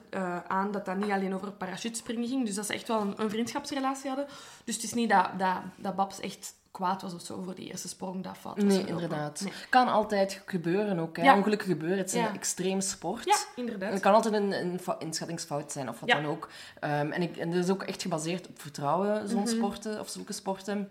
aan 0.48 0.72
dat 0.72 0.86
dat 0.86 0.96
niet 0.96 1.12
alleen 1.12 1.36
over 1.36 1.52
parachutespringen 1.52 2.28
ging. 2.28 2.46
Dus 2.46 2.56
dat 2.56 2.66
ze 2.66 2.74
echt 2.74 2.88
wel 2.88 3.02
een, 3.02 3.14
een 3.18 3.30
vriendschapsrelatie 3.30 4.08
hadden. 4.08 4.28
Dus 4.66 4.76
het 4.76 4.84
is 4.84 4.94
niet 4.94 5.10
dat, 5.10 5.30
dat, 5.38 5.58
dat 5.78 5.96
Babs 5.96 6.20
echt 6.20 6.54
kwaad 6.76 7.02
was 7.02 7.14
of 7.14 7.22
zo 7.22 7.42
voor 7.42 7.56
die 7.56 7.70
eerste 7.72 7.88
sprong. 7.88 8.24
Dat 8.24 8.38
valt 8.38 8.56
Nee, 8.58 8.66
was 8.68 8.78
er 8.78 8.88
inderdaad. 8.88 9.46
Kan 9.70 9.88
altijd 9.88 10.42
gebeuren 10.46 11.00
ook. 11.00 11.18
Hè. 11.18 11.24
Ja. 11.24 11.36
Ongelukken 11.36 11.68
gebeuren. 11.68 11.98
Het 11.98 12.08
is 12.08 12.14
Ja. 12.14 12.28
een 12.30 12.36
extreem 12.36 12.82
sport. 12.82 13.26
Ja, 13.26 13.36
inderdaad. 13.56 13.92
het 13.92 14.02
kan 14.02 14.14
altijd 14.14 14.34
een, 14.34 14.52
een 14.52 14.80
inschattingsfout 15.00 15.72
zijn 15.72 15.90
of 15.90 16.00
wat 16.00 16.10
Ja. 16.10 16.16
dan 16.22 16.26
ook. 16.32 16.50
Ehm, 16.80 17.12
en, 17.12 17.22
ik, 17.22 17.38
en 17.38 17.52
dat 17.52 17.64
is 17.64 17.70
ook 17.70 17.84
echt 17.84 18.02
gebaseerd 18.02 18.48
op 18.48 18.62
vertrouwen, 18.62 19.30
zo'n 19.30 19.40
Mhm. 19.40 19.48
sporten 19.48 20.00
of 20.00 20.10
zulke 20.10 20.34
sporten. 20.34 20.90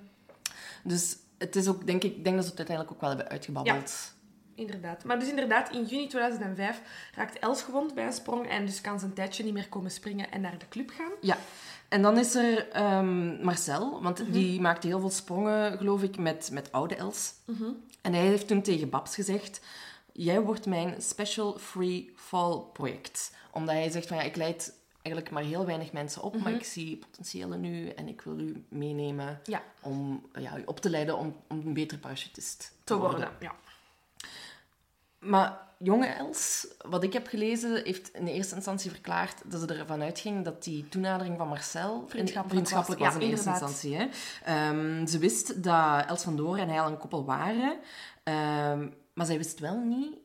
Dus 0.83 1.16
het 1.38 1.57
is 1.57 1.68
ook, 1.68 1.87
denk 1.87 2.03
ik, 2.05 2.16
ik 2.16 2.25
denk 2.25 2.37
dat 2.37 2.44
ze 2.44 2.51
het 2.51 2.59
uiteindelijk 2.59 2.97
ook 2.97 3.01
wel 3.01 3.11
hebben 3.11 3.29
uitgebabbeld. 3.29 4.12
Inderdaad. 4.57 5.05
Maar 5.05 5.18
dus 5.18 5.29
inderdaad, 5.29 5.70
in 5.73 5.85
juni 5.85 6.07
2005 6.09 6.81
raakt 7.14 7.38
Els 7.38 7.62
gewond 7.62 7.94
bij 7.94 8.07
een 8.07 8.12
sprong 8.12 8.49
en 8.49 8.66
dus 8.66 8.81
kan 8.81 8.99
ze 8.99 9.05
een 9.05 9.12
tijdje 9.12 9.44
niet 9.44 9.53
meer 9.53 9.68
komen 9.68 9.90
springen 9.90 10.31
en 10.31 10.40
naar 10.40 10.59
de 10.59 10.68
club 10.68 10.90
gaan. 10.90 11.11
Ja. 11.20 11.37
En 11.95 12.03
dan 12.03 12.19
is 12.19 12.35
er 12.35 12.69
ehm, 12.71 13.45
Marcel, 13.45 14.03
want 14.03 14.19
Mhm. 14.23 14.31
die 14.33 14.61
maakte 14.61 14.87
heel 14.87 15.01
veel 15.01 15.11
sprongen, 15.11 15.79
geloof 15.79 16.03
ik, 16.03 16.19
met, 16.19 16.49
met 16.53 16.73
oude 16.73 16.95
Els. 16.95 17.35
En 18.01 18.13
hij 18.13 18.23
heeft 18.23 18.47
toen 18.49 18.63
tegen 18.63 18.89
Babs 18.91 19.15
gezegd, 19.15 19.61
jij 20.13 20.41
wordt 20.41 20.67
mijn 20.67 21.03
special 21.03 21.59
free 21.59 22.13
fall 22.17 22.59
project. 22.73 23.35
Omdat 23.53 23.75
hij 23.75 23.91
zegt 23.91 24.07
van, 24.07 24.17
ja, 24.17 24.23
ik 24.23 24.37
leid 24.37 24.75
eigenlijk 25.03 25.35
maar 25.35 25.43
heel 25.43 25.67
weinig 25.67 25.93
mensen 25.93 26.23
op, 26.23 26.35
Mhm. 26.35 26.43
maar 26.43 26.53
ik 26.53 26.65
zie 26.65 26.97
potentiële 26.97 27.57
nu 27.57 27.89
en 27.89 28.09
ik 28.09 28.21
wil 28.23 28.39
u 28.39 28.65
meenemen 28.69 29.41
Ja, 29.45 29.63
om 29.81 30.27
ja, 30.39 30.59
u 30.59 30.63
op 30.67 30.81
te 30.81 30.91
leiden 30.91 31.19
om, 31.19 31.37
om 31.49 31.63
een 31.67 31.75
betere 31.75 32.01
parachutist 32.01 32.73
te 32.85 32.97
worden. 32.97 33.29
Ja. 33.41 33.55
Maar 35.25 35.59
jonge 35.79 36.07
Els, 36.07 36.67
wat 36.89 37.03
ik 37.03 37.13
heb 37.13 37.27
gelezen, 37.27 37.85
heeft 37.85 38.09
in 38.15 38.25
de 38.25 38.33
eerste 38.33 38.55
instantie 38.55 38.91
verklaard 38.91 39.43
dat 39.51 39.61
ze 39.61 39.67
ervan 39.67 40.03
uitging 40.03 40.45
dat 40.45 40.65
die 40.65 40.89
toenadering 40.89 41.39
van 41.39 41.49
Marcel 41.49 42.05
Vriendschappelijk 42.09 42.49
vriendschappelijk 42.67 43.01
was. 43.01 43.13
was, 43.13 43.19
Ja, 43.23 43.27
in 43.27 43.31
eerste 43.31 43.47
inderdaad. 43.49 43.71
instantie. 43.71 43.97
Hè. 43.97 44.07
Ehm, 44.69 45.07
ze 45.07 45.19
wist 45.19 45.63
dat 45.63 46.07
Els 46.07 46.23
van 46.23 46.37
Doorn 46.37 46.61
en 46.61 46.69
hij 46.69 46.81
al 46.81 46.91
een 46.91 46.99
koppel 46.99 47.25
waren, 47.25 47.77
Ehm, 48.23 48.89
maar 49.15 49.27
zij 49.27 49.37
wist 49.37 49.59
wel 49.59 49.77
niet, 49.79 50.17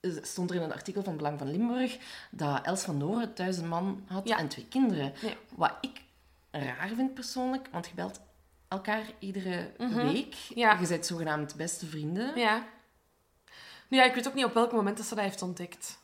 er 0.00 0.18
stond 0.22 0.50
er 0.50 0.56
in 0.56 0.62
het 0.62 0.72
artikel 0.72 1.02
van 1.02 1.16
Belang 1.16 1.38
van 1.38 1.50
Limburg, 1.50 1.98
dat 2.30 2.66
Els 2.66 2.82
van 2.82 2.98
Doorn 2.98 3.32
thuis 3.34 3.56
een 3.56 3.68
man 3.68 4.04
had 4.06 4.28
Ja. 4.28 4.38
en 4.38 4.48
twee 4.48 4.66
kinderen. 4.66 5.12
Nee. 5.22 5.36
Wat 5.54 5.72
ik 5.80 6.00
raar 6.50 6.90
vind 6.96 7.14
persoonlijk, 7.14 7.68
want 7.72 7.86
je 7.86 7.94
belt 7.94 8.20
elkaar 8.68 9.02
iedere 9.18 9.70
week. 9.78 10.34
Mhm. 10.48 10.58
Ja. 10.58 10.78
Je 10.80 10.86
bent 10.88 11.06
zogenaamd 11.06 11.54
beste 11.56 11.86
vrienden. 11.86 12.38
Ja. 12.38 12.64
Nu 13.92 13.98
ja, 13.98 14.04
ik 14.04 14.14
weet 14.14 14.28
ook 14.28 14.34
niet 14.34 14.44
op 14.44 14.54
welk 14.54 14.72
moment 14.72 14.96
dat 14.96 15.06
ze 15.06 15.14
dat 15.14 15.24
heeft 15.24 15.42
ontdekt. 15.42 15.98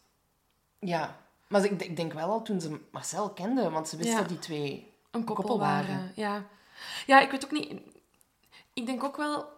Ja, 0.79 1.17
maar 1.47 1.65
ik, 1.65 1.83
ik 1.83 1.97
denk 1.97 2.13
wel 2.13 2.31
al 2.31 2.43
toen 2.43 2.61
ze 2.61 2.81
Marcel 2.91 3.31
kende, 3.31 3.71
want 3.71 3.89
ze 3.89 3.97
wist 3.97 4.09
Ja. 4.09 4.19
dat 4.19 4.29
die 4.29 4.39
twee 4.39 4.93
Een 5.11 5.25
koppel, 5.25 5.35
koppel 5.35 5.59
waren. 5.59 5.89
waren. 5.97 6.13
Ja. 6.15 6.45
ja, 7.07 7.21
ik 7.21 7.31
weet 7.31 7.45
ook 7.45 7.51
niet... 7.51 7.81
Ik 8.73 8.87
denk 8.87 9.05
ook 9.05 9.17
wel... 9.17 9.49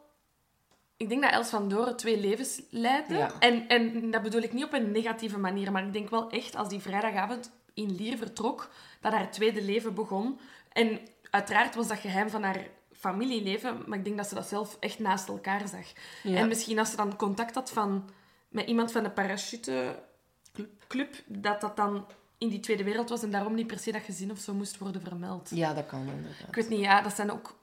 Ik 0.97 1.09
denk 1.09 1.23
dat 1.23 1.33
Els 1.33 1.49
van 1.49 1.69
Doren 1.69 1.97
twee 1.97 2.21
levens 2.21 2.63
leidde. 2.71 3.17
Ja. 3.17 3.33
En, 3.39 3.69
en 3.69 4.11
dat 4.11 4.23
bedoel 4.23 4.43
ik 4.43 4.53
niet 4.53 4.65
op 4.65 4.73
een 4.73 4.91
negatieve 4.91 5.39
manier, 5.39 5.73
maar 5.73 5.87
ik 5.87 5.93
denk 5.93 6.11
wel 6.11 6.31
echt, 6.31 6.57
als 6.57 6.69
die 6.69 6.81
vrijdagavond 6.81 7.51
in 7.75 7.95
Lier 7.95 8.17
vertrok, 8.17 8.71
dat 9.01 9.13
haar 9.13 9.31
tweede 9.31 9.63
leven 9.63 9.95
begon. 9.95 10.41
En 10.73 11.01
uiteraard 11.31 11.75
was 11.75 11.89
dat 11.89 11.99
geheim 11.99 12.31
van 12.31 12.43
haar 12.43 12.67
familieleven, 12.93 13.83
maar 13.87 13.99
ik 13.99 14.05
denk 14.05 14.17
dat 14.17 14.29
ze 14.29 14.35
dat 14.35 14.47
zelf 14.49 14.77
echt 14.81 14.99
naast 14.99 15.29
elkaar 15.29 15.69
zag. 15.69 15.87
Ja. 16.23 16.37
En 16.37 16.49
misschien 16.49 16.79
als 16.79 16.91
ze 16.91 16.97
dan 16.97 17.17
contact 17.17 17.55
had 17.55 17.71
van, 17.71 18.11
met 18.51 18.67
iemand 18.67 18.93
van 18.93 19.03
de 19.03 19.11
parachuteclub, 19.11 19.99
club, 20.89 21.15
dat 21.27 21.61
dat 21.61 21.77
dan 21.77 22.07
in 22.39 22.49
die 22.49 22.61
Tweede 22.61 22.85
Wereld 22.85 23.09
was 23.09 23.23
en 23.23 23.31
daarom 23.31 23.55
niet 23.55 23.67
per 23.67 23.79
se 23.79 23.93
dat 23.93 24.03
gezin 24.03 24.31
of 24.31 24.39
zo 24.39 24.55
moest 24.55 24.79
worden 24.79 25.03
vermeld. 25.03 25.51
Ja, 25.55 25.75
dat 25.75 25.87
kan 25.87 26.01
inderdaad. 26.01 26.49
Ik 26.49 26.55
weet 26.55 26.69
niet, 26.69 26.81
ja, 26.81 27.01
dat 27.03 27.15
zijn 27.15 27.33
ook... 27.33 27.59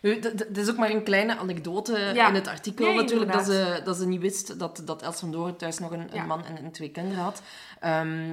Nu, 0.00 0.18
d- 0.20 0.22
d- 0.22 0.38
Het 0.38 0.58
is 0.58 0.70
ook 0.70 0.76
maar 0.76 0.90
een 0.90 1.02
kleine 1.04 1.36
anekdote 1.36 2.10
Ja. 2.14 2.28
in 2.28 2.34
het 2.34 2.46
artikel 2.46 2.86
Nee, 2.86 2.94
natuurlijk, 2.96 3.32
dat 3.32 3.44
ze, 3.44 3.80
dat 3.84 3.96
ze 3.96 4.06
niet 4.06 4.20
wist 4.20 4.58
dat, 4.58 4.82
dat 4.84 5.02
Els 5.02 5.18
van 5.18 5.32
Doorn 5.32 5.56
thuis 5.56 5.78
nog 5.78 5.90
een, 5.90 6.16
een 6.16 6.26
man 6.26 6.44
en, 6.44 6.56
en 6.56 6.70
twee 6.70 6.90
kinderen 6.90 7.22
had. 7.22 7.42
Ehm, 7.80 8.32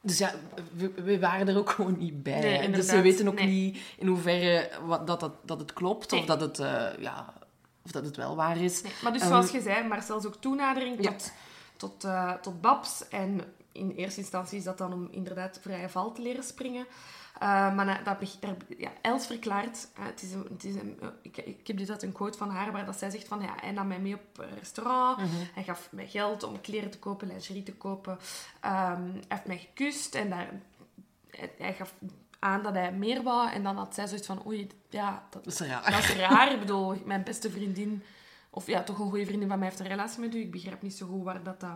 dus 0.00 0.18
ja, 0.18 0.32
we, 0.76 0.90
we 1.02 1.18
waren 1.18 1.48
er 1.48 1.56
ook 1.58 1.70
gewoon 1.76 1.98
niet 1.98 2.22
bij. 2.22 2.40
Nee, 2.40 2.70
dus 2.70 2.90
we 2.90 3.00
weten 3.02 3.28
ook 3.28 3.34
Nee. 3.34 3.46
niet 3.46 3.78
in 3.98 4.06
hoeverre 4.06 4.70
wat, 4.84 5.06
dat, 5.06 5.20
dat, 5.20 5.32
dat 5.42 5.60
het 5.60 5.72
klopt 5.72 6.12
of, 6.12 6.24
dat 6.24 6.40
het, 6.40 6.58
eh, 6.58 6.86
ja, 6.98 7.32
of 7.84 7.90
dat 7.90 8.04
het 8.04 8.16
wel 8.16 8.36
waar 8.36 8.56
is. 8.56 8.82
Nee, 8.82 8.92
maar 9.02 9.12
dus 9.12 9.20
Ehm, 9.20 9.30
zoals 9.30 9.50
je 9.50 9.60
zei, 9.60 9.88
Marcel's 9.88 10.24
ook 10.26 10.36
toenadering 10.40 11.02
Ja. 11.04 11.10
tot, 11.10 11.32
tot, 11.76 12.04
eh, 12.04 12.32
tot 12.32 12.60
Babs. 12.60 13.08
En 13.08 13.40
in 13.72 13.90
eerste 13.90 14.20
instantie 14.20 14.58
is 14.58 14.64
dat 14.64 14.78
dan 14.78 14.92
om 14.92 15.08
inderdaad 15.10 15.58
vrije 15.62 15.88
val 15.88 16.12
te 16.12 16.22
leren 16.22 16.44
springen. 16.44 16.86
Eh, 17.34 17.40
maar 17.74 17.84
na- 17.84 18.02
dat, 18.02 18.36
daar, 18.40 18.56
ja, 18.78 18.90
Els 19.02 19.26
verklaart, 19.26 19.88
eh, 19.94 20.04
het 20.04 20.22
is 20.22 20.32
een, 20.32 20.46
het 20.52 20.64
is 20.64 20.74
een, 20.74 20.98
ik, 21.22 21.36
ik 21.36 21.66
heb 21.66 21.76
dit 21.76 21.90
uit 21.90 22.02
een 22.02 22.12
quote 22.12 22.38
van 22.38 22.50
haar, 22.50 22.72
waar 22.72 22.86
dat 22.86 22.98
zij 22.98 23.10
zegt 23.10 23.28
van, 23.28 23.40
ja, 23.40 23.54
hij 23.60 23.70
nam 23.70 23.86
mij 23.86 23.98
mee 24.00 24.14
op 24.14 24.38
een 24.38 24.58
restaurant, 24.58 25.16
Mhm. 25.18 25.28
hij 25.54 25.62
gaf 25.62 25.88
mij 25.90 26.08
geld 26.08 26.42
om 26.42 26.60
kleren 26.60 26.90
te 26.90 26.98
kopen, 26.98 27.28
lingerie 27.28 27.62
te 27.62 27.72
kopen. 27.74 28.18
Ehm, 28.60 29.02
hij 29.12 29.22
heeft 29.28 29.46
mij 29.46 29.58
gekust 29.58 30.14
en 30.14 30.30
daar, 30.30 30.48
hij, 31.30 31.52
hij 31.58 31.74
gaf 31.74 31.94
aan 32.44 32.62
dat 32.62 32.74
hij 32.74 32.92
meer 32.92 33.22
wou. 33.22 33.50
En 33.50 33.62
dan 33.62 33.76
had 33.76 33.94
zij 33.94 34.06
zoiets 34.06 34.26
van, 34.26 34.46
oei, 34.46 34.68
ja, 34.88 35.26
dat, 35.30 35.44
Dat 35.44 35.52
is 35.52 35.60
raar. 35.60 35.90
dat 35.90 35.98
is 36.00 36.14
raar. 36.16 36.52
Ik 36.52 36.58
bedoel, 36.60 37.02
mijn 37.04 37.22
beste 37.24 37.50
vriendin, 37.50 38.02
of 38.50 38.66
ja, 38.66 38.82
toch 38.82 38.98
een 38.98 39.08
goede 39.10 39.26
vriendin 39.26 39.48
van 39.48 39.58
mij 39.58 39.68
heeft 39.68 39.80
een 39.80 39.86
relatie 39.86 40.20
met 40.20 40.34
u. 40.34 40.40
Ik 40.40 40.50
begrijp 40.50 40.82
niet 40.82 40.94
zo 40.96 41.06
goed 41.06 41.24
waar 41.24 41.42
dat... 41.42 41.60
dat 41.60 41.70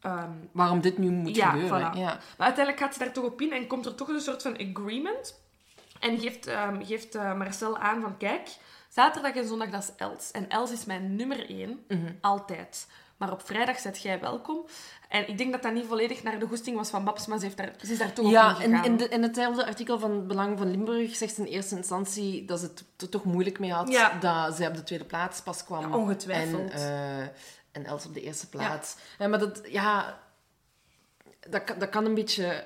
ehm, 0.00 0.30
Waarom 0.52 0.80
dit 0.80 0.98
nu 0.98 1.10
moet 1.10 1.36
Ja, 1.36 1.50
gebeuren. 1.50 1.78
voilà. 1.92 1.96
Ja. 1.98 2.18
maar 2.36 2.46
uiteindelijk 2.46 2.78
gaat 2.84 2.92
ze 2.92 2.98
daar 2.98 3.12
toch 3.12 3.24
op 3.24 3.40
in 3.40 3.52
en 3.52 3.66
komt 3.66 3.86
er 3.86 3.94
toch 3.94 4.08
een 4.08 4.20
soort 4.20 4.42
van 4.42 4.58
agreement. 4.70 5.40
En 6.00 6.18
geeft, 6.18 6.46
ehm, 6.46 6.84
geeft 6.84 7.14
eh, 7.14 7.34
Marcel 7.34 7.78
aan 7.78 8.00
van, 8.00 8.16
kijk, 8.16 8.48
zaterdag 8.88 9.34
en 9.34 9.46
zondag 9.46 9.68
dat 9.70 9.82
is 9.82 9.92
Els. 9.96 10.30
En 10.30 10.48
Els 10.48 10.70
is 10.70 10.84
mijn 10.84 11.16
nummer 11.16 11.50
één, 11.50 11.84
Mhm. 11.88 12.12
altijd. 12.20 12.88
Maar 13.18 13.32
op 13.32 13.42
vrijdag 13.46 13.78
zet 13.78 14.02
jij 14.02 14.20
welkom. 14.20 14.66
En 15.08 15.28
ik 15.28 15.38
denk 15.38 15.52
dat 15.52 15.62
dat 15.62 15.72
niet 15.72 15.86
volledig 15.86 16.22
naar 16.22 16.38
de 16.38 16.46
goesting 16.46 16.76
was 16.76 16.90
van 16.90 17.04
Babs, 17.04 17.26
maar 17.26 17.38
ze, 17.38 17.44
heeft 17.44 17.56
daar, 17.56 17.72
ze 17.82 17.92
is 17.92 17.98
daar 17.98 18.12
toch 18.12 18.24
op 18.24 18.30
Ja, 18.30 18.56
en 18.60 18.70
ingegaan. 18.70 18.84
in, 18.84 19.10
in 19.10 19.22
hetzelfde 19.22 19.66
artikel 19.66 19.98
van 19.98 20.26
Belang 20.26 20.58
van 20.58 20.70
Limburg 20.70 21.16
zegt 21.16 21.34
ze 21.34 21.40
in 21.40 21.46
eerste 21.46 21.76
instantie 21.76 22.44
dat 22.44 22.60
ze 22.60 22.66
het 22.66 22.84
er 23.02 23.08
toch 23.08 23.24
moeilijk 23.24 23.58
mee 23.58 23.72
had 23.72 23.88
Ja. 23.88 24.18
dat 24.20 24.54
zij 24.56 24.66
op 24.68 24.74
de 24.74 24.82
tweede 24.82 25.04
plaats 25.04 25.40
pas 25.40 25.64
kwam. 25.64 25.80
Ja, 25.90 25.96
ongetwijfeld. 25.96 26.70
En, 26.70 26.78
eh, 26.78 27.20
en 27.72 27.84
Els 27.84 28.06
op 28.06 28.14
de 28.14 28.20
eerste 28.22 28.48
plaats. 28.48 28.96
Ja. 29.18 29.26
maar 29.28 29.38
dat, 29.38 29.60
ja, 29.64 30.18
dat, 31.48 31.62
dat 31.78 31.88
kan 31.88 32.04
een 32.04 32.14
beetje 32.14 32.64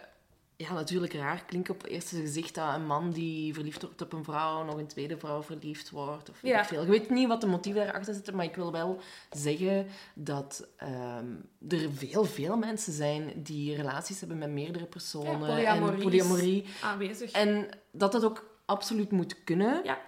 ja, 0.63 0.73
natuurlijk 0.73 1.13
raar 1.13 1.45
klinken 1.47 1.75
op 1.75 1.83
het 1.83 1.91
eerste 1.91 2.17
gezicht 2.21 2.55
dat 2.55 2.75
een 2.75 2.87
man 2.87 3.11
die 3.11 3.55
verliefd 3.55 3.83
wordt 3.83 4.03
op 4.03 4.13
een 4.13 4.25
vrouw 4.25 4.65
nog 4.65 4.77
een 4.77 4.87
tweede 4.87 5.19
vrouw 5.19 5.43
verliefd 5.43 5.91
wordt. 5.91 6.31
Of 6.31 6.41
weet 6.41 6.53
Ja. 6.53 6.61
ik 6.61 6.67
veel. 6.67 6.83
Je 6.85 6.91
weet 6.91 7.11
niet 7.11 7.29
wat 7.29 7.41
de 7.41 7.47
motieven 7.47 7.85
daarachter 7.85 8.15
zitten, 8.15 8.37
maar 8.37 8.45
ik 8.45 8.55
wil 8.57 8.73
wel 8.73 8.99
zeggen 9.31 9.87
dat 10.15 10.67
ehm, 10.77 11.27
er 11.69 11.91
veel, 11.93 12.25
veel 12.25 12.57
mensen 12.57 12.93
zijn 12.93 13.33
die 13.37 13.77
relaties 13.77 14.21
hebben 14.21 14.39
met 14.39 14.51
meerdere 14.51 14.85
personen. 14.87 15.33
Ja, 15.41 15.47
polyamorie 15.55 15.95
en 15.97 16.03
polyamorie. 16.03 16.65
aanwezig. 16.83 17.31
En 17.31 17.69
dat 17.91 18.13
dat 18.13 18.25
ook 18.25 18.51
absoluut 18.65 19.11
moet 19.11 19.45
kunnen. 19.45 19.81
Ja. 19.85 19.99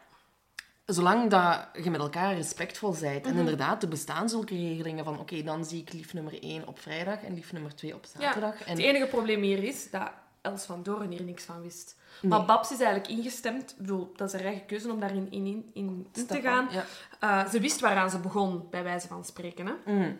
Zolang 0.87 1.31
dat 1.31 1.69
je 1.85 1.91
met 1.91 2.01
elkaar 2.01 2.35
respectvol 2.35 2.97
bent. 3.01 3.23
Mhm. 3.25 3.33
En 3.33 3.39
inderdaad, 3.39 3.83
er 3.83 3.89
bestaan 3.89 4.29
zulke 4.29 4.55
regelingen 4.55 5.05
van... 5.05 5.19
Oké, 5.19 5.43
dan 5.43 5.65
zie 5.65 5.81
ik 5.81 5.93
lief 5.93 6.13
nummer 6.15 6.43
1 6.43 6.67
op 6.67 6.79
vrijdag 6.79 7.23
en 7.23 7.35
lief 7.35 7.53
nummer 7.53 7.75
2 7.75 7.95
op 7.95 8.05
zaterdag. 8.19 8.63
En, 8.63 8.71
Het 8.71 8.79
enige 8.79 9.07
probleem 9.07 9.43
hier 9.43 9.63
is 9.65 9.91
dat 9.91 10.11
Els 10.45 10.65
van 10.65 10.83
Doren 10.83 11.11
hier 11.11 11.23
niks 11.23 11.45
van 11.45 11.63
wist. 11.63 11.97
Nee. 12.23 12.31
Maar 12.31 12.45
Babs 12.45 12.71
is 12.73 12.81
eigenlijk 12.81 13.09
ingestemd. 13.09 13.71
Ik 13.71 13.77
bedoel, 13.77 14.13
dat 14.17 14.27
is 14.29 14.33
haar 14.35 14.45
eigen 14.45 14.67
keuze 14.67 14.91
om 14.93 15.01
daarin 15.01 15.31
in, 15.31 15.47
in, 15.47 16.07
in 16.13 16.27
te 16.27 16.41
gaan. 16.41 16.69
Ja, 16.71 16.85
Eh, 17.21 17.49
ze 17.51 17.61
wist 17.61 17.81
waaraan 17.81 18.11
ze 18.11 18.19
begon, 18.19 18.67
bij 18.71 18.83
wijze 18.83 19.07
van 19.09 19.25
spreken. 19.25 19.67
Hè? 19.67 19.93
Mm, 19.93 20.19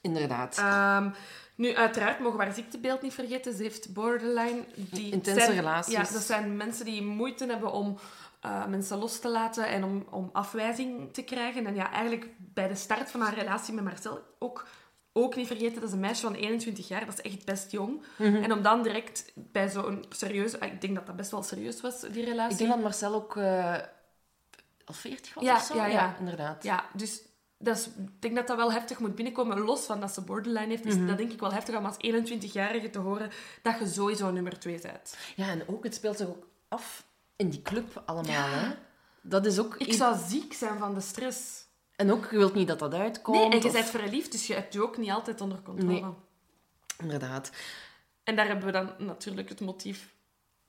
inderdaad. 0.00 0.58
Ehm, 0.58 1.10
nu, 1.54 1.74
uiteraard 1.76 2.20
mogen 2.20 2.38
we 2.38 2.44
haar 2.44 2.54
ziektebeeld 2.54 3.02
niet 3.02 3.14
vergeten. 3.14 3.54
Ze 3.54 3.62
heeft 3.62 3.92
borderline. 3.92 4.64
Die 4.74 5.12
Intense 5.12 5.40
zijn- 5.44 5.54
relaties. 5.56 5.92
Ja, 5.94 6.00
dat 6.12 6.22
zijn 6.22 6.56
mensen 6.56 6.84
die 6.84 7.02
moeite 7.02 7.46
hebben 7.46 7.72
om 7.72 7.98
eh, 8.40 8.66
mensen 8.66 8.98
los 8.98 9.18
te 9.18 9.28
laten 9.28 9.66
en 9.68 9.84
om, 9.84 10.06
om 10.10 10.30
afwijzing 10.32 11.12
te 11.12 11.22
krijgen. 11.22 11.66
En 11.66 11.74
ja, 11.74 11.90
eigenlijk 11.92 12.26
bij 12.38 12.68
de 12.68 12.74
start 12.74 13.10
van 13.10 13.20
haar 13.20 13.34
relatie 13.34 13.74
met 13.74 13.84
Marcel 13.84 14.22
ook, 14.38 14.66
ook 15.12 15.36
niet 15.36 15.46
vergeten, 15.46 15.74
dat 15.74 15.84
is 15.88 15.92
een 15.92 16.00
meisje 16.00 16.22
van 16.22 16.34
21 16.34 16.88
jaar. 16.88 17.06
Dat 17.06 17.18
is 17.18 17.32
echt 17.32 17.44
best 17.44 17.70
jong. 17.70 18.02
Mhm. 18.18 18.42
En 18.42 18.52
om 18.52 18.62
dan 18.62 18.82
direct 18.82 19.32
bij 19.34 19.68
zo'n 19.68 20.04
serieuze... 20.08 20.60
ah, 20.60 20.72
Ik 20.72 20.80
denk 20.80 20.94
dat 20.94 21.06
dat 21.06 21.16
best 21.16 21.30
wel 21.30 21.42
serieus 21.42 21.80
was, 21.80 22.00
die 22.00 22.24
relatie. 22.24 22.52
Ik 22.52 22.58
denk 22.58 22.70
dat 22.70 22.80
Marcel 22.80 23.14
ook 23.14 23.36
eh, 23.36 23.74
al 24.84 24.94
40 24.94 25.34
was 25.34 25.44
Ja, 25.44 25.54
of 25.56 25.62
zo. 25.62 25.74
ja, 25.76 25.86
ja. 25.86 26.16
inderdaad. 26.18 26.62
Ja, 26.62 26.84
dus 26.94 27.22
dat 27.58 27.76
is, 27.76 27.86
ik 27.86 28.22
denk 28.22 28.36
dat 28.36 28.46
dat 28.46 28.56
wel 28.56 28.72
heftig 28.72 28.98
moet 28.98 29.14
binnenkomen. 29.14 29.58
Los 29.60 29.84
van 29.84 30.00
dat 30.00 30.12
ze 30.12 30.20
borderline 30.20 30.66
heeft, 30.66 30.84
Mhm. 30.84 31.06
dat 31.06 31.16
denk 31.18 31.32
ik 31.32 31.40
wel 31.40 31.52
heftig 31.52 31.76
om 31.76 31.84
als 31.84 31.96
21-jarige 31.98 32.90
te 32.90 32.98
horen 32.98 33.30
dat 33.62 33.78
je 33.78 33.86
sowieso 33.86 34.30
nummer 34.30 34.58
2 34.58 34.80
bent. 34.80 35.16
Ja, 35.36 35.48
en 35.48 35.62
ook, 35.68 35.84
het 35.84 35.94
speelt 35.94 36.16
zich 36.16 36.26
ook 36.28 36.46
af 36.68 37.04
in 37.36 37.48
die 37.50 37.62
club 37.62 38.02
allemaal. 38.06 38.48
Hè? 38.48 38.68
Dat 39.22 39.46
is 39.46 39.58
ook... 39.58 39.76
Ik 39.76 39.92
zou 39.92 40.16
ziek 40.28 40.52
zijn 40.52 40.78
van 40.78 40.94
de 40.94 41.00
stress. 41.00 41.68
En 42.00 42.12
ook, 42.12 42.28
je 42.30 42.36
wilt 42.36 42.54
niet 42.54 42.68
dat 42.68 42.78
dat 42.78 42.94
uitkomt. 42.94 43.36
Nee, 43.38 43.50
en 43.50 43.58
je 43.60 43.66
of- 43.66 43.72
bent 43.72 43.86
verliefd, 43.90 44.32
dus 44.32 44.46
je 44.46 44.54
hebt 44.54 44.72
je 44.72 44.82
ook 44.82 44.96
niet 44.98 45.10
altijd 45.10 45.40
onder 45.40 45.62
controle. 45.62 45.92
Nee. 46.00 46.04
Inderdaad. 46.98 47.50
En 48.24 48.36
daar 48.36 48.46
hebben 48.46 48.64
we 48.66 48.72
dan 48.72 48.90
natuurlijk 48.98 49.48
het 49.48 49.60
motief 49.60 50.14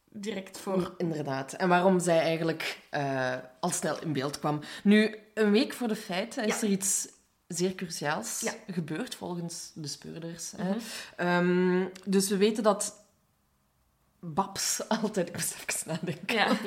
direct 0.09 0.57
voor. 0.59 0.93
Inderdaad. 0.97 1.53
En 1.53 1.69
waarom 1.69 1.99
zij 1.99 2.19
eigenlijk 2.19 2.79
eh, 2.89 3.33
al 3.59 3.69
snel 3.69 4.01
in 4.01 4.13
beeld 4.13 4.39
kwam. 4.39 4.59
Nu, 4.83 5.15
een 5.33 5.51
week 5.51 5.73
voor 5.73 5.87
de 5.87 5.95
feiten 5.95 6.45
is 6.45 6.59
Ja. 6.59 6.67
er 6.67 6.73
iets 6.73 7.07
zeer 7.47 7.75
cruciaals 7.75 8.39
Ja. 8.39 8.53
gebeurd, 8.67 9.15
volgens 9.15 9.71
de 9.75 9.87
speurders. 9.87 10.51
Mhm. 10.51 10.65
hè. 10.67 10.75
Ehm, 11.15 11.85
dus 12.05 12.29
we 12.29 12.37
weten 12.37 12.63
dat 12.63 13.00
Babs 14.23 14.81
altijd, 15.01 15.27
ik 15.27 15.33
moest 15.33 15.53
even 15.53 15.87
nadenken, 15.87 16.35
Ja. 16.35 16.47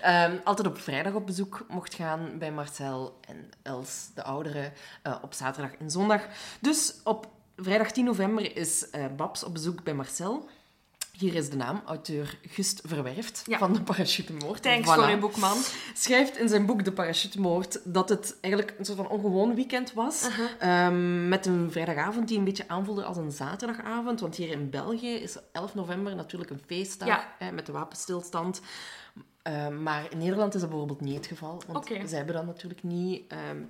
Ehm, 0.00 0.36
altijd 0.44 0.68
op 0.68 0.78
vrijdag 0.78 1.12
op 1.12 1.26
bezoek 1.26 1.64
mocht 1.68 1.94
gaan 1.94 2.38
bij 2.38 2.52
Marcel 2.52 3.18
en 3.20 3.50
Els, 3.62 4.08
de 4.14 4.22
ouderen, 4.22 4.72
eh, 5.02 5.16
op 5.22 5.32
zaterdag 5.34 5.74
en 5.74 5.90
zondag. 5.90 6.26
Dus 6.60 6.94
op 7.04 7.28
vrijdag 7.56 7.90
10 7.90 8.04
november 8.04 8.56
is 8.56 8.90
eh, 8.90 9.04
Babs 9.16 9.44
op 9.44 9.52
bezoek 9.52 9.82
bij 9.82 9.94
Marcel. 9.94 10.48
Hier 11.18 11.34
is 11.34 11.50
de 11.50 11.56
naam, 11.56 11.82
auteur 11.86 12.38
Gust 12.48 12.80
Verwerft 12.84 13.42
Ja. 13.46 13.58
van 13.58 13.72
de 13.72 13.82
Parachutemoord. 13.82 14.62
Thanks 14.62 14.88
Voilà. 14.96 15.18
boekman. 15.20 15.56
Schrijft 15.94 16.36
in 16.38 16.48
zijn 16.48 16.66
boek 16.66 16.84
De 16.84 16.92
Parachutemoord 16.92 17.80
dat 17.84 18.08
het 18.08 18.36
eigenlijk 18.40 18.74
een 18.78 18.84
soort 18.84 18.96
van 18.98 19.08
ongewoon 19.08 19.54
weekend 19.54 19.92
was. 19.92 20.28
Ehm, 20.58 21.28
met 21.28 21.46
een 21.46 21.72
vrijdagavond 21.72 22.28
die 22.28 22.38
een 22.38 22.44
beetje 22.44 22.68
aanvoelde 22.68 23.04
als 23.04 23.16
een 23.16 23.30
zaterdagavond. 23.32 24.20
Want 24.20 24.36
hier 24.36 24.50
in 24.50 24.70
België 24.70 25.12
is 25.14 25.36
11 25.52 25.74
november 25.74 26.14
natuurlijk 26.16 26.50
een 26.50 26.62
feestdag 26.66 27.08
Ja. 27.08 27.34
hè, 27.38 27.52
met 27.52 27.66
de 27.66 27.72
wapenstilstand. 27.72 28.60
Ehm, 29.42 29.82
maar 29.82 30.06
in 30.10 30.18
Nederland 30.18 30.54
is 30.54 30.60
dat 30.60 30.68
bijvoorbeeld 30.70 31.00
niet 31.00 31.16
het 31.16 31.26
geval. 31.26 31.62
Want 31.66 31.90
Oké. 31.90 32.06
zij 32.06 32.16
hebben 32.16 32.34
dat 32.34 32.46
natuurlijk 32.46 32.82
niet. 32.82 33.22
ehm, 33.28 33.60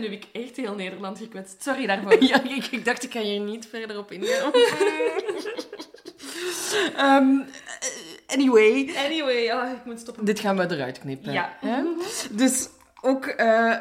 nu 0.00 0.02
heb 0.02 0.12
ik 0.12 0.26
echt 0.32 0.56
heel 0.56 0.74
Nederland 0.74 1.18
gekwetst. 1.18 1.62
Sorry 1.62 1.86
daarvoor. 1.90 2.24
Ja, 2.24 2.42
ik, 2.42 2.66
ik 2.66 2.84
dacht, 2.84 3.02
ik 3.02 3.10
kan 3.10 3.22
hier 3.22 3.40
niet 3.40 3.66
verder 3.66 3.98
op 3.98 4.12
ingaan. 4.12 4.50
Ehm, 6.96 7.38
anyway, 8.26 8.94
Anyway, 8.96 9.50
ah, 9.52 9.70
ik 9.72 9.84
moet 9.84 10.00
stoppen. 10.00 10.24
dit 10.24 10.40
gaan 10.40 10.56
we 10.56 10.70
eruit 10.74 10.98
knippen. 10.98 11.32
Ja. 11.32 11.56
hè? 11.60 11.82
Dus 12.30 12.68
ook 13.00 13.26
eh, 13.26 13.76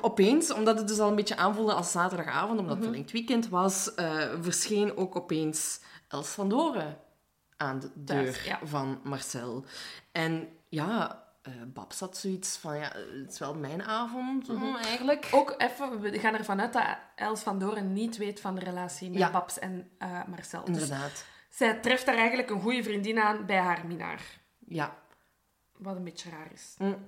opeens, 0.00 0.52
omdat 0.52 0.78
het 0.78 0.88
dus 0.88 0.98
al 0.98 1.08
een 1.08 1.14
beetje 1.16 1.36
aanvoelde 1.36 1.72
als 1.72 1.90
zaterdagavond, 1.90 2.58
omdat 2.58 2.74
het 2.76 2.84
verlengd 2.84 3.10
weekend 3.12 3.48
was, 3.48 3.94
eh, 3.94 4.22
verscheen 4.40 4.96
ook 4.96 5.16
opeens 5.16 5.80
Els 6.08 6.28
van 6.28 6.48
Doren 6.48 6.96
aan 7.56 7.80
de 7.80 7.90
deur 7.94 8.22
Thuis, 8.32 8.44
ja. 8.44 8.58
van 8.62 9.00
Marcel. 9.02 9.64
En 10.12 10.48
ja, 10.68 11.22
eh 11.42 11.52
Babs 11.66 12.00
had 12.00 12.16
zoiets 12.16 12.56
van, 12.56 12.76
ja, 12.76 12.92
het 13.22 13.32
is 13.32 13.38
wel 13.38 13.54
mijn 13.54 13.82
avond 13.82 14.48
Mhm. 14.48 14.76
eigenlijk. 14.76 15.28
Ook 15.30 15.54
even, 15.58 16.00
we 16.00 16.18
gaan 16.18 16.34
ervan 16.34 16.60
uit 16.60 16.72
dat 16.72 16.84
Els 17.14 17.40
van 17.40 17.58
Doren 17.58 17.92
niet 17.92 18.16
weet 18.16 18.40
van 18.40 18.54
de 18.54 18.60
relatie 18.60 19.10
met 19.10 19.18
Ja. 19.18 19.30
Babs 19.30 19.58
en 19.58 19.90
Marcel. 20.28 20.64
Dus 20.64 20.74
Inderdaad. 20.82 21.24
Zij 21.58 21.74
treft 21.74 22.06
daar 22.06 22.16
eigenlijk 22.16 22.50
een 22.50 22.60
goede 22.60 22.82
vriendin 22.82 23.18
aan 23.18 23.46
bij 23.46 23.56
haar 23.56 23.86
minnaar. 23.86 24.40
Ja. 24.58 24.96
Wat 25.76 25.96
een 25.96 26.04
beetje 26.04 26.30
raar 26.30 26.52
is. 26.52 26.74
Mm. 26.78 27.06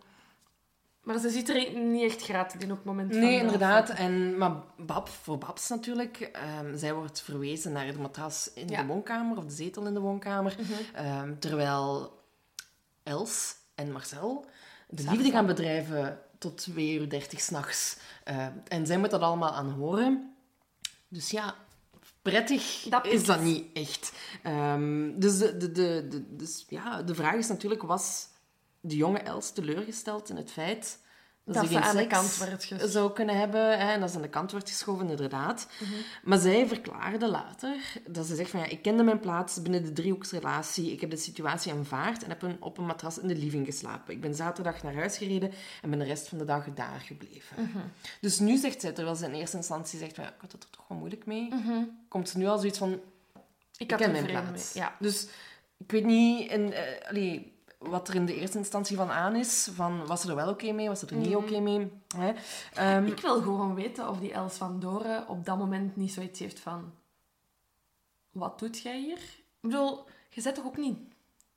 Maar 1.02 1.18
ze 1.18 1.30
ziet 1.30 1.48
er 1.48 1.78
niet 1.78 2.02
echt 2.10 2.22
gratis 2.22 2.60
in 2.60 2.70
op 2.70 2.76
het 2.76 2.86
moment. 2.86 3.10
Nee, 3.10 3.38
de 3.38 3.44
inderdaad. 3.44 3.90
En, 3.90 4.38
maar 4.38 4.52
Bab, 4.76 5.08
voor 5.08 5.38
Babs 5.38 5.68
natuurlijk, 5.68 6.16
ehm, 6.20 6.76
zij 6.76 6.94
wordt 6.94 7.20
verwezen 7.20 7.72
naar 7.72 7.92
de 7.92 7.98
matras 7.98 8.50
in 8.54 8.68
Ja. 8.68 8.78
Mhm. 8.78 8.86
de 8.86 8.92
woonkamer, 8.92 9.36
of 9.36 9.44
de 9.44 9.52
zetel 9.54 9.86
in 9.86 9.94
de 9.94 10.00
woonkamer. 10.00 10.56
Ehm, 10.94 11.38
terwijl 11.38 12.18
Els 13.02 13.54
en 13.74 13.92
Marcel 13.92 14.46
de 14.88 15.10
liefde 15.10 15.30
gaan 15.30 15.46
bedrijven 15.46 16.20
tot 16.38 16.56
2 16.56 16.98
uur 16.98 17.08
30 17.08 17.40
s'nachts. 17.40 17.96
Ehm 18.24 18.52
en 18.68 18.86
zij 18.86 18.98
moet 18.98 19.10
dat 19.10 19.20
allemaal 19.20 19.52
aanhoren. 19.52 20.34
Dus 21.08 21.30
ja, 21.30 21.54
prettig 22.22 22.86
Dat 22.88 23.06
is 23.06 23.24
dat 23.24 23.40
niet 23.40 23.64
echt. 23.72 24.12
Ehm, 24.42 25.18
dus, 25.18 25.38
de, 25.38 25.56
de, 25.56 25.72
de, 25.72 26.06
de- 26.08 26.36
dus 26.36 26.64
ja, 26.68 27.02
de 27.02 27.14
vraag 27.14 27.34
is 27.34 27.48
natuurlijk, 27.48 27.82
was 27.82 28.28
de 28.80 28.96
jonge 28.96 29.18
Els 29.18 29.52
teleurgesteld 29.52 30.28
in 30.28 30.36
het 30.36 30.50
feit 30.50 30.98
dat, 31.52 31.62
Dat 31.62 31.72
ze 31.72 31.80
aan 31.80 31.96
de 31.96 32.06
kant 32.06 32.36
werd 32.36 32.68
zou 32.92 33.12
kunnen 33.12 33.38
hebben 33.38 33.78
hè, 33.78 33.92
en 33.92 34.00
dat 34.00 34.10
ze 34.10 34.16
aan 34.16 34.22
de 34.22 34.28
kant 34.28 34.50
wordt 34.50 34.68
geschoven, 34.68 35.08
inderdaad. 35.10 35.66
Maar 36.22 36.38
zij 36.38 36.66
verklaarde 36.66 37.28
later 37.28 37.76
dat 38.06 38.26
ze 38.26 38.34
zegt 38.34 38.50
van 38.50 38.60
ja, 38.60 38.66
ik 38.66 38.82
kende 38.82 39.02
mijn 39.02 39.20
plaats 39.20 39.62
binnen 39.62 39.84
de 39.84 39.92
driehoeksrelatie, 39.92 40.92
ik 40.92 41.00
heb 41.00 41.10
de 41.10 41.16
situatie 41.16 41.72
aanvaard 41.72 42.22
en 42.22 42.28
heb 42.28 42.42
een, 42.42 42.56
op 42.60 42.78
een 42.78 42.86
matras 42.86 43.18
in 43.18 43.28
de 43.28 43.36
living 43.36 43.66
geslapen. 43.66 44.14
Ik 44.14 44.20
ben 44.20 44.34
zaterdag 44.34 44.82
naar 44.82 44.94
huis 44.94 45.16
gereden 45.16 45.52
en 45.82 45.90
ben 45.90 45.98
de 45.98 46.04
rest 46.04 46.28
van 46.28 46.38
de 46.38 46.44
dag 46.44 46.66
daar 46.74 47.00
gebleven. 47.06 47.70
Dus 48.20 48.38
nu 48.38 48.56
zegt 48.56 48.80
zij, 48.80 48.92
terwijl 48.92 49.16
ze 49.16 49.24
in 49.24 49.34
eerste 49.34 49.56
instantie 49.56 49.98
zegt 49.98 50.14
van 50.14 50.24
ja, 50.24 50.30
ik 50.30 50.40
had 50.40 50.52
het 50.52 50.62
er 50.62 50.70
toch 50.70 50.84
wel 50.88 50.98
moeilijk 50.98 51.26
mee, 51.26 51.48
komt 52.08 52.28
ze 52.28 52.38
nu 52.38 52.46
al 52.46 52.58
zoiets 52.58 52.78
van, 52.78 52.92
Ik 52.92 53.00
ik 53.76 53.90
had 53.90 54.00
ken 54.00 54.12
mijn 54.12 54.26
plaats. 54.26 54.74
mee. 54.74 54.84
Ja. 54.84 54.96
Dus 54.98 55.26
ik 55.76 55.90
weet 55.90 56.04
niet 56.04 56.50
eh, 56.50 57.08
allee, 57.08 57.52
wat 57.80 58.08
er 58.08 58.14
in 58.14 58.26
de 58.26 58.34
eerste 58.34 58.58
instantie 58.58 58.96
van 58.96 59.10
aan 59.10 59.36
is. 59.36 59.68
Van, 59.74 60.06
was 60.06 60.20
ze 60.20 60.28
er 60.28 60.34
wel 60.34 60.48
oké 60.48 60.72
mee, 60.72 60.88
was 60.88 60.98
ze 60.98 61.06
er 61.06 61.14
niet 61.16 61.36
oké 61.36 61.60
mee? 61.60 61.92
Hè? 62.16 62.32
Ehm, 62.74 63.06
Ik 63.06 63.20
wil 63.20 63.42
gewoon 63.42 63.74
weten 63.74 64.08
of 64.08 64.18
die 64.18 64.32
Els 64.32 64.56
van 64.56 64.80
Doren 64.80 65.28
op 65.28 65.44
dat 65.44 65.58
moment 65.58 65.96
niet 65.96 66.12
zoiets 66.12 66.40
heeft 66.40 66.60
van... 66.60 66.92
Wat 68.30 68.58
doet 68.58 68.80
jij 68.80 68.98
hier? 69.00 69.18
Ik 69.18 69.60
bedoel, 69.60 70.04
je 70.30 70.42
bent 70.42 70.54
toch 70.54 70.64
ook 70.66 70.76
niet 70.76 70.98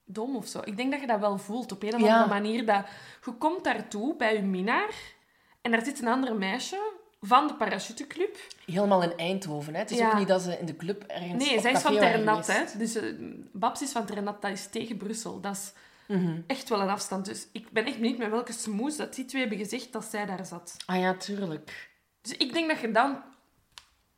dom 0.06 0.36
of 0.36 0.48
zo? 0.48 0.60
Ik 0.64 0.78
denk 0.78 0.92
dat 0.92 1.02
je 1.02 1.08
dat 1.08 1.20
wel 1.20 1.38
voelt 1.38 1.72
op 1.72 1.84
een 1.84 1.94
of 1.96 2.02
Ja. 2.02 2.12
andere 2.22 2.42
manier. 2.42 2.66
Dat 2.66 2.86
je 3.26 3.32
komt 3.32 3.64
daartoe 3.64 4.16
bij 4.16 4.36
je 4.36 4.42
minnaar 4.42 4.94
en 5.62 5.72
daar 5.72 5.84
zit 5.86 6.02
een 6.02 6.08
ander 6.08 6.36
meisje 6.36 6.92
van 7.22 7.48
de 7.48 7.54
parachuteclub. 7.56 8.38
helemaal 8.66 9.04
in 9.04 9.18
Eindhoven. 9.18 9.74
Hè? 9.74 9.80
Het 9.80 9.92
is 9.92 9.98
Ja. 9.98 10.12
ook 10.12 10.18
niet 10.18 10.28
dat 10.28 10.42
ze 10.42 10.60
in 10.60 10.66
de 10.66 10.76
club 10.76 11.04
ergens 11.04 11.46
Nee, 11.46 11.60
zij 11.60 11.72
is 11.72 11.82
van 11.82 11.94
Ternat. 11.94 12.48
Hè? 12.48 12.64
Dus 12.78 12.96
eh, 12.96 13.14
Babs 13.52 13.82
is 13.82 13.92
van 13.92 14.06
Ternat, 14.06 14.42
dat 14.42 14.52
is 14.52 14.68
tegen 14.68 14.98
Brussel. 14.98 15.40
Dat 15.42 15.54
is 15.54 15.74
Mhm. 16.08 16.42
echt 16.48 16.70
wel 16.70 16.82
een 16.82 16.90
afstand. 16.90 17.26
Dus 17.26 17.48
ik 17.52 17.72
ben 17.72 17.86
echt 17.86 18.00
benieuwd 18.00 18.18
met 18.18 18.30
welke 18.30 18.54
smoes 18.54 18.98
dat 18.98 19.16
die 19.16 19.26
twee 19.26 19.42
hebben 19.42 19.60
gezegd 19.60 19.92
dat 19.94 20.06
zij 20.06 20.26
daar 20.26 20.46
zat. 20.46 20.78
Ah 20.86 21.00
ja, 21.00 21.14
tuurlijk. 21.14 21.92
Dus 22.22 22.38
ik 22.38 22.54
denk 22.54 22.70
dat 22.70 22.80
je 22.80 22.92
dan 22.92 23.22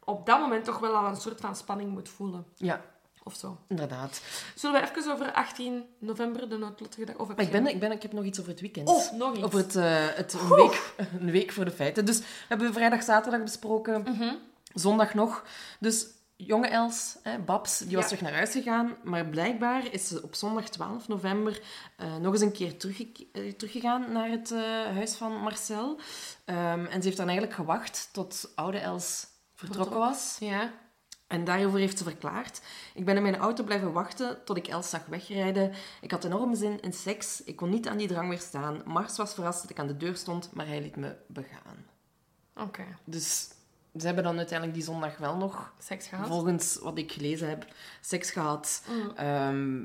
op 0.04 0.26
dat 0.26 0.40
moment 0.40 0.66
toch 0.66 0.80
wel 0.80 0.96
al 0.96 1.06
een 1.08 1.16
soort 1.16 1.42
van 1.42 1.56
spanning 1.56 1.92
moet 1.92 2.10
voelen. 2.10 2.46
Ja, 2.56 2.82
Of 3.24 3.36
zo. 3.36 3.58
inderdaad. 3.68 4.22
Zullen 4.56 4.82
we 4.82 4.90
even 4.98 5.12
over 5.14 5.32
18 5.34 5.86
november, 6.00 6.50
de 6.50 6.58
noodlottige 6.58 7.06
dag... 7.06 7.16
Of 7.16 7.28
Maar 7.28 7.40
ik, 7.40 7.46
je- 7.46 7.52
ben, 7.52 7.68
ik, 7.68 7.80
ben, 7.80 7.92
ik 7.92 8.02
heb 8.02 8.12
nog 8.14 8.24
iets 8.24 8.40
over 8.40 8.52
het 8.52 8.62
weekend. 8.62 8.88
Oh, 8.90 9.12
nog 9.12 9.34
iets. 9.36 9.44
Over 9.44 9.60
het, 9.60 9.76
eh, 9.76 10.06
het 10.16 10.34
een, 10.34 10.50
week, 10.50 10.94
een 11.20 11.32
week 11.32 11.52
voor 11.52 11.66
de 11.66 11.72
feiten. 11.72 12.06
Dus 12.06 12.20
we 12.20 12.26
hebben 12.48 12.74
vrijdag, 12.74 13.04
zaterdag 13.04 13.42
besproken. 13.44 14.02
Mhm. 14.02 14.34
Zondag 14.74 15.14
nog. 15.14 15.44
Dus 15.80 16.06
jonge 16.36 16.68
Els, 16.68 17.18
hè, 17.24 17.40
Babs, 17.40 17.78
die 17.78 17.96
was 17.96 18.04
Ja. 18.04 18.10
terug 18.10 18.22
naar 18.24 18.34
huis 18.34 18.52
gegaan. 18.52 18.96
Maar 19.04 19.26
blijkbaar 19.26 19.92
is 19.94 20.08
ze 20.08 20.22
op 20.24 20.36
zondag 20.36 20.70
12 20.70 21.08
november 21.08 21.62
eh, 21.98 22.16
nog 22.16 22.34
eens 22.34 22.42
een 22.42 22.52
keer 22.52 22.78
terugge- 22.78 23.28
eh, 23.34 23.52
teruggegaan 23.54 24.12
naar 24.12 24.30
het 24.30 24.52
eh, 24.52 24.60
huis 24.86 25.16
van 25.16 25.32
Marcel. 25.42 26.00
Ehm, 26.46 26.86
en 26.86 27.00
ze 27.02 27.06
heeft 27.06 27.18
dan 27.18 27.28
eigenlijk 27.28 27.58
gewacht 27.58 28.10
tot 28.12 28.52
oude 28.56 28.78
Els 28.78 29.28
vertrokken 29.54 29.98
was. 29.98 30.38
Ja. 30.40 30.72
En 31.28 31.44
daarover 31.44 31.80
heeft 31.80 31.98
ze 31.98 32.04
verklaard. 32.04 32.62
Ik 32.94 33.06
ben 33.06 33.16
in 33.16 33.22
mijn 33.22 33.36
auto 33.38 33.64
blijven 33.64 33.92
wachten 33.94 34.44
tot 34.46 34.58
ik 34.58 34.68
Els 34.68 34.90
zag 34.90 35.06
wegrijden. 35.06 35.74
Ik 36.02 36.12
had 36.12 36.24
enorm 36.24 36.56
zin 36.56 36.80
in 36.82 36.94
seks. 36.94 37.44
Ik 37.44 37.56
kon 37.56 37.70
niet 37.70 37.88
aan 37.88 37.98
die 37.98 38.08
drang 38.08 38.30
weerstaan. 38.30 38.82
Mars 38.86 39.18
was 39.18 39.34
verrast 39.34 39.62
dat 39.62 39.70
ik 39.70 39.80
aan 39.80 39.88
de 39.88 39.98
deur 39.98 40.16
stond, 40.16 40.50
maar 40.54 40.68
hij 40.68 40.82
liet 40.82 40.96
me 40.96 41.16
begaan. 41.28 41.86
Oké. 42.56 42.84
Dus 43.06 43.48
ze 44.00 44.06
hebben 44.06 44.24
dan 44.24 44.38
uiteindelijk 44.38 44.78
die 44.78 44.88
zondag 44.88 45.18
wel 45.18 45.36
nog, 45.36 45.74
Seks 45.80 46.08
gehad? 46.08 46.28
volgens 46.28 46.78
wat 46.82 46.98
ik 46.98 47.12
gelezen 47.12 47.50
heb, 47.50 47.66
seks 48.02 48.32
gehad. 48.32 48.84
Mm. 48.90 49.12
Ehm, 49.16 49.84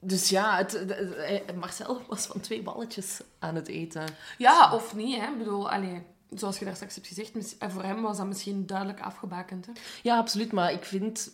dus 0.00 0.28
ja, 0.28 0.56
het, 0.56 0.72
het- 0.72 0.96
het- 0.96 1.16
hij- 1.16 1.44
Marcel 1.54 2.02
was 2.08 2.26
van 2.26 2.40
twee 2.40 2.62
balletjes 2.62 3.20
aan 3.38 3.54
het 3.54 3.68
eten. 3.68 4.04
Ja, 4.38 4.74
of 4.74 4.94
niet, 4.94 5.20
hè. 5.20 5.26
Ik 5.26 5.38
bedoel, 5.38 5.70
allee, 5.70 6.02
zoals 6.30 6.58
je 6.58 6.64
daar 6.64 6.74
straks 6.74 6.94
hebt 6.94 7.06
gezegd, 7.06 7.58
eh, 7.58 7.68
voor 7.70 7.82
hem 7.82 8.02
was 8.02 8.16
dat 8.16 8.26
misschien 8.26 8.66
duidelijk 8.66 9.00
afgebakend, 9.00 9.66
hè. 9.66 9.72
Ja, 10.02 10.16
absoluut. 10.16 10.52
Maar 10.52 10.72
ik 10.72 10.84
vind 10.84 11.30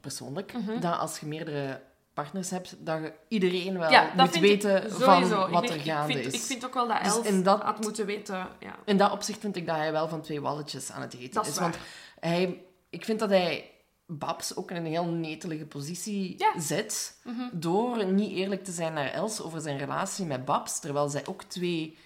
persoonlijk 0.00 0.52
Mhm. 0.52 0.80
dat 0.80 0.98
als 0.98 1.18
je 1.18 1.26
meerdere 1.26 1.80
partners 2.16 2.50
hebt, 2.50 2.86
dat 2.86 3.00
je 3.00 3.12
iedereen 3.28 3.78
wel 3.78 3.90
ja, 3.90 4.12
moet 4.16 4.38
weten 4.38 4.90
van 4.92 5.28
wat 5.50 5.64
ik 5.64 5.70
er 5.70 5.80
gaande 5.80 6.12
ik 6.12 6.18
vind, 6.22 6.34
is. 6.34 6.40
Ik 6.40 6.46
vind 6.46 6.64
ook 6.66 6.74
wel 6.74 6.88
dat 6.88 7.04
Dus 7.04 7.16
Els 7.16 7.26
in 7.26 7.42
dat- 7.42 7.62
had 7.62 7.80
moeten 7.80 8.06
weten, 8.06 8.48
ja. 8.60 8.74
In 8.84 8.96
dat 8.96 9.12
opzicht 9.12 9.40
vind 9.40 9.56
ik 9.56 9.66
dat 9.66 9.76
hij 9.76 9.92
wel 9.92 10.08
van 10.08 10.20
twee 10.20 10.40
walletjes 10.40 10.90
aan 10.92 11.00
het 11.00 11.14
eten 11.14 11.34
Dat 11.34 11.46
is 11.46 11.52
is. 11.52 11.58
Want 11.58 11.76
hij, 12.20 12.62
ik 12.90 13.04
vind 13.04 13.18
dat 13.18 13.28
hij 13.28 13.70
Babs 14.06 14.56
ook 14.56 14.70
in 14.70 14.76
een 14.76 14.86
heel 14.86 15.04
netelige 15.04 15.66
positie 15.66 16.34
Ja. 16.38 16.48
Mhm. 16.50 16.60
zet. 16.60 17.20
Door 17.52 18.04
niet 18.06 18.30
eerlijk 18.32 18.64
te 18.64 18.72
zijn 18.72 18.92
naar 18.92 19.10
Els 19.12 19.42
over 19.42 19.60
zijn 19.60 19.78
relatie 19.78 20.24
met 20.26 20.44
Babs. 20.44 20.80
Terwijl 20.80 21.08
zij 21.08 21.26
ook 21.26 21.42
twee 21.42 21.98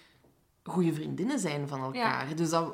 goede 0.63 0.93
vriendinnen 0.93 1.39
zijn 1.39 1.67
van 1.67 1.83
elkaar. 1.83 2.35
Dus 2.35 2.49
dat... 2.49 2.73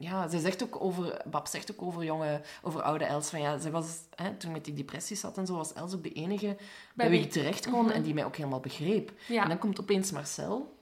Ja, 0.00 0.28
zij 0.28 0.40
zegt 0.40 0.62
ook 0.62 0.80
over... 0.80 1.22
Babs 1.30 1.50
zegt 1.50 1.70
ook 1.70 1.82
over 1.82 2.04
jonge... 2.04 2.40
Over 2.62 2.82
oude 2.82 3.04
Els. 3.04 3.30
Van 3.30 3.40
ja, 3.40 3.58
zij 3.58 3.70
was... 3.70 3.86
Hè, 4.14 4.34
toen 4.36 4.52
met 4.52 4.64
die 4.64 4.74
depressies 4.74 5.20
zat 5.20 5.38
en 5.38 5.46
zo, 5.46 5.56
was 5.56 5.72
Els 5.72 5.94
ook 5.94 6.02
de 6.02 6.12
enige 6.12 6.56
bij, 6.94 7.10
wie 7.10 7.20
ik 7.20 7.30
terecht 7.30 7.70
kon. 7.70 7.90
En 7.90 8.02
die 8.02 8.14
mij 8.14 8.24
ook 8.24 8.36
helemaal 8.36 8.60
begreep. 8.60 9.12
Ja. 9.28 9.42
En 9.42 9.48
dan 9.48 9.58
komt 9.58 9.80
opeens 9.80 10.10
Marcel. 10.10 10.76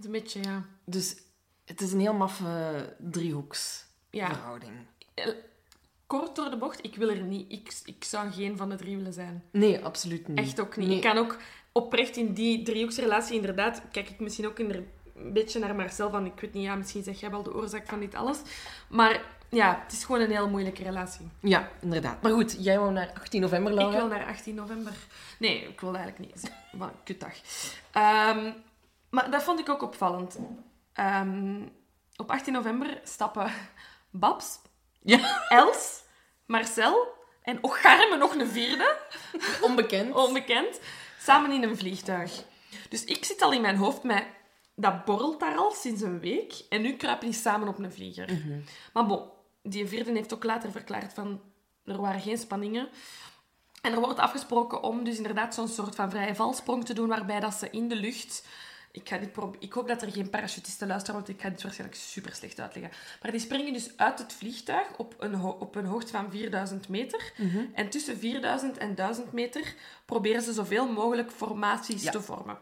Een 0.00 0.10
beetje, 0.10 0.42
ja. 0.42 0.64
Dus 0.84 1.16
het 1.64 1.80
is 1.80 1.92
een 1.92 2.00
heel 2.00 2.14
maffe 2.14 2.96
driehoeks 2.98 3.86
Ja. 4.10 4.26
verhouding. 4.26 4.72
Kort 6.06 6.36
door 6.36 6.50
de 6.50 6.56
bocht, 6.56 6.84
ik 6.84 6.96
wil 6.96 7.08
er 7.08 7.22
niet. 7.22 7.52
Ik, 7.52 7.80
ik 7.84 8.04
zou 8.04 8.30
geen 8.30 8.56
van 8.56 8.68
de 8.68 8.76
drie 8.76 8.96
willen 8.96 9.12
zijn. 9.12 9.42
Nee, 9.50 9.84
absoluut 9.84 10.28
niet. 10.28 10.38
Echt 10.38 10.60
ook 10.60 10.76
niet. 10.76 10.88
Nee. 10.88 10.96
Ik 10.96 11.02
kan 11.02 11.16
ook 11.16 11.38
oprecht 11.72 12.16
in 12.16 12.32
die 12.32 12.62
driehoeksrelatie, 12.62 13.36
inderdaad, 13.36 13.82
kijk 13.90 14.10
ik 14.10 14.20
misschien 14.20 14.46
ook 14.46 14.58
in 14.58 14.86
een 15.16 15.32
beetje 15.32 15.58
naar 15.58 15.74
Marcel 15.74 16.10
van, 16.10 16.26
ik 16.26 16.40
weet 16.40 16.52
niet, 16.52 16.64
ja, 16.64 16.74
misschien 16.74 17.02
zeg 17.02 17.20
jij 17.20 17.30
wel 17.30 17.42
de 17.42 17.54
oorzaak 17.54 17.86
van 17.86 18.00
dit 18.00 18.14
alles. 18.14 18.38
Maar 18.88 19.20
ja, 19.48 19.80
het 19.82 19.92
is 19.92 20.04
gewoon 20.04 20.20
een 20.20 20.30
heel 20.30 20.48
moeilijke 20.48 20.82
relatie. 20.82 21.28
Ja, 21.40 21.68
inderdaad. 21.80 22.22
Maar 22.22 22.32
goed, 22.32 22.56
jij 22.58 22.78
wou 22.78 22.92
naar 22.92 23.12
18 23.20 23.40
november, 23.40 23.72
Laura. 23.72 23.92
Ik 23.94 24.00
wil 24.00 24.08
naar 24.08 24.26
18 24.26 24.54
november. 24.54 24.92
Nee, 25.38 25.68
ik 25.68 25.80
wil 25.80 25.94
eigenlijk 25.96 26.34
niet. 26.34 26.52
Wat 26.72 26.88
een 26.88 27.02
kutdag. 27.04 27.34
Ehm, 27.90 28.52
maar 29.10 29.30
dat 29.30 29.42
vond 29.42 29.60
ik 29.60 29.68
ook 29.68 29.82
opvallend. 29.82 30.38
Ehm, 30.92 31.62
op 32.16 32.30
18 32.30 32.52
november 32.52 33.00
stappen 33.04 33.50
Babs, 34.10 34.58
Ja, 35.02 35.46
Els, 35.48 36.02
Marcel 36.46 37.14
en 37.42 37.58
ocharme 37.62 38.16
nog 38.16 38.34
een 38.34 38.48
vierde, 38.48 38.96
onbekend. 39.60 40.14
onbekend, 40.26 40.80
samen 41.18 41.50
in 41.50 41.62
een 41.62 41.76
vliegtuig. 41.76 42.44
Dus 42.88 43.04
ik 43.04 43.24
zit 43.24 43.42
al 43.42 43.52
in 43.52 43.60
mijn 43.60 43.76
hoofd 43.76 44.02
met... 44.02 44.24
Dat 44.74 45.04
borrelt 45.04 45.40
daar 45.40 45.56
al 45.56 45.70
sinds 45.70 46.02
een 46.02 46.20
week. 46.20 46.54
En 46.68 46.82
nu 46.82 46.92
kruipen 46.96 47.26
die 47.30 47.36
samen 47.38 47.68
op 47.68 47.78
een 47.78 47.92
vlieger. 47.92 48.28
Maar 48.92 49.06
bon, 49.06 49.22
die 49.62 49.86
vierde 49.86 50.12
heeft 50.12 50.34
ook 50.34 50.44
later 50.44 50.70
verklaard 50.70 51.12
van... 51.12 51.40
Er 51.84 52.00
waren 52.00 52.20
geen 52.20 52.38
spanningen. 52.38 52.88
En 53.82 53.92
er 53.92 54.00
wordt 54.00 54.18
afgesproken 54.18 54.82
om 54.82 55.04
dus 55.04 55.16
inderdaad 55.16 55.54
zo'n 55.54 55.68
soort 55.68 55.94
van 55.94 56.10
vrije 56.10 56.34
valsprong 56.34 56.84
te 56.84 56.94
doen, 56.94 57.08
waarbij 57.08 57.40
dat 57.40 57.54
ze 57.54 57.70
in 57.70 57.88
de 57.88 57.96
lucht 57.96 58.46
Ik, 58.92 59.08
ga 59.08 59.18
dit 59.18 59.36
ik 59.58 59.72
hoop 59.72 59.88
dat 59.88 60.02
er 60.02 60.12
geen 60.12 60.30
parachutisten 60.30 60.86
luisteren, 60.86 61.14
want 61.14 61.28
ik 61.28 61.40
ga 61.40 61.48
dit 61.48 61.62
waarschijnlijk 61.62 62.00
super 62.00 62.34
slecht 62.34 62.60
uitleggen. 62.60 62.92
Maar 63.22 63.30
die 63.30 63.40
springen 63.40 63.72
dus 63.72 63.96
uit 63.96 64.18
het 64.18 64.32
vliegtuig 64.32 64.96
op 64.96 65.14
een, 65.18 65.42
op 65.42 65.74
een 65.74 65.84
hoogte 65.86 66.12
van 66.12 66.30
4000 66.30 66.88
meter. 66.88 67.32
En 67.74 67.90
tussen 67.90 68.18
4000 68.18 68.78
en 68.78 68.94
1000 68.94 69.32
meter 69.32 69.74
proberen 70.04 70.42
ze 70.42 70.52
zoveel 70.52 70.88
mogelijk 70.92 71.30
formaties 71.30 72.02
Ja. 72.02 72.10
te 72.10 72.22
vormen. 72.22 72.58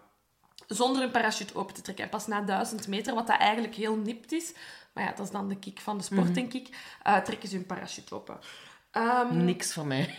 Zonder 0.76 1.02
een 1.02 1.10
parachute 1.10 1.54
open 1.54 1.74
te 1.74 1.82
trekken. 1.82 2.04
En 2.04 2.10
pas 2.10 2.26
na 2.26 2.40
1000 2.40 2.88
meter, 2.88 3.14
wat 3.14 3.26
dat 3.26 3.38
eigenlijk 3.38 3.74
heel 3.74 3.96
nipt 3.96 4.32
is, 4.32 4.52
maar 4.92 5.04
ja, 5.04 5.10
dat 5.10 5.26
is 5.26 5.32
dan 5.32 5.48
de 5.48 5.56
kick 5.58 5.80
van 5.80 5.98
de 5.98 6.04
sport, 6.04 6.34
denk 6.34 6.52
ik, 6.52 6.68
eh, 7.02 7.16
trekken 7.16 7.48
ze 7.48 7.54
hun 7.54 7.66
parachute 7.66 8.14
open. 8.14 8.38
Ehm, 8.90 9.44
Niks 9.44 9.72
van 9.72 9.86
mij. 9.86 10.14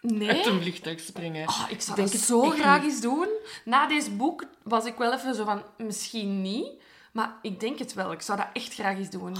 nee. 0.00 0.28
Uit 0.28 0.46
een 0.46 0.60
vliegtuig 0.60 1.00
springen. 1.00 1.46
Ah, 1.46 1.66
ik 1.68 1.80
zou 1.80 1.96
denk 1.96 2.12
dat 2.12 2.20
zo 2.20 2.40
graag 2.50 2.82
niet. 2.82 2.90
eens 2.90 3.00
doen. 3.00 3.28
Na 3.64 3.86
deze 3.86 4.10
boek 4.10 4.44
was 4.62 4.84
ik 4.84 4.96
wel 4.96 5.12
even 5.12 5.34
zo 5.34 5.44
van, 5.44 5.62
misschien 5.76 6.42
niet. 6.42 6.68
Maar 7.12 7.34
ik 7.42 7.60
denk 7.60 7.78
het 7.78 7.94
wel. 7.94 8.12
Ik 8.12 8.20
zou 8.20 8.38
dat 8.38 8.48
echt 8.52 8.74
graag 8.74 8.96
eens 8.96 9.10
doen. 9.10 9.36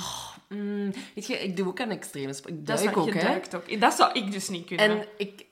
Mm, 0.49 0.93
weet 1.15 1.27
je, 1.27 1.39
ik 1.39 1.57
doe 1.57 1.67
ook 1.67 1.81
aan 1.81 1.91
extreme 1.91 2.33
sport. 2.33 2.55
Ik 2.55 2.67
dat 2.67 2.79
is 2.79 2.85
duik 2.85 2.97
waar 2.97 3.05
ook, 3.05 3.15
hè. 3.15 3.21
duikt 3.21 3.55
ook. 3.55 3.81
Dat 3.81 3.95
zou 3.95 4.13
ik 4.13 4.33
dus 4.33 4.49
niet 4.49 4.67
kunnen. 4.67 4.91
En 4.91 5.07
ik, 5.17 5.47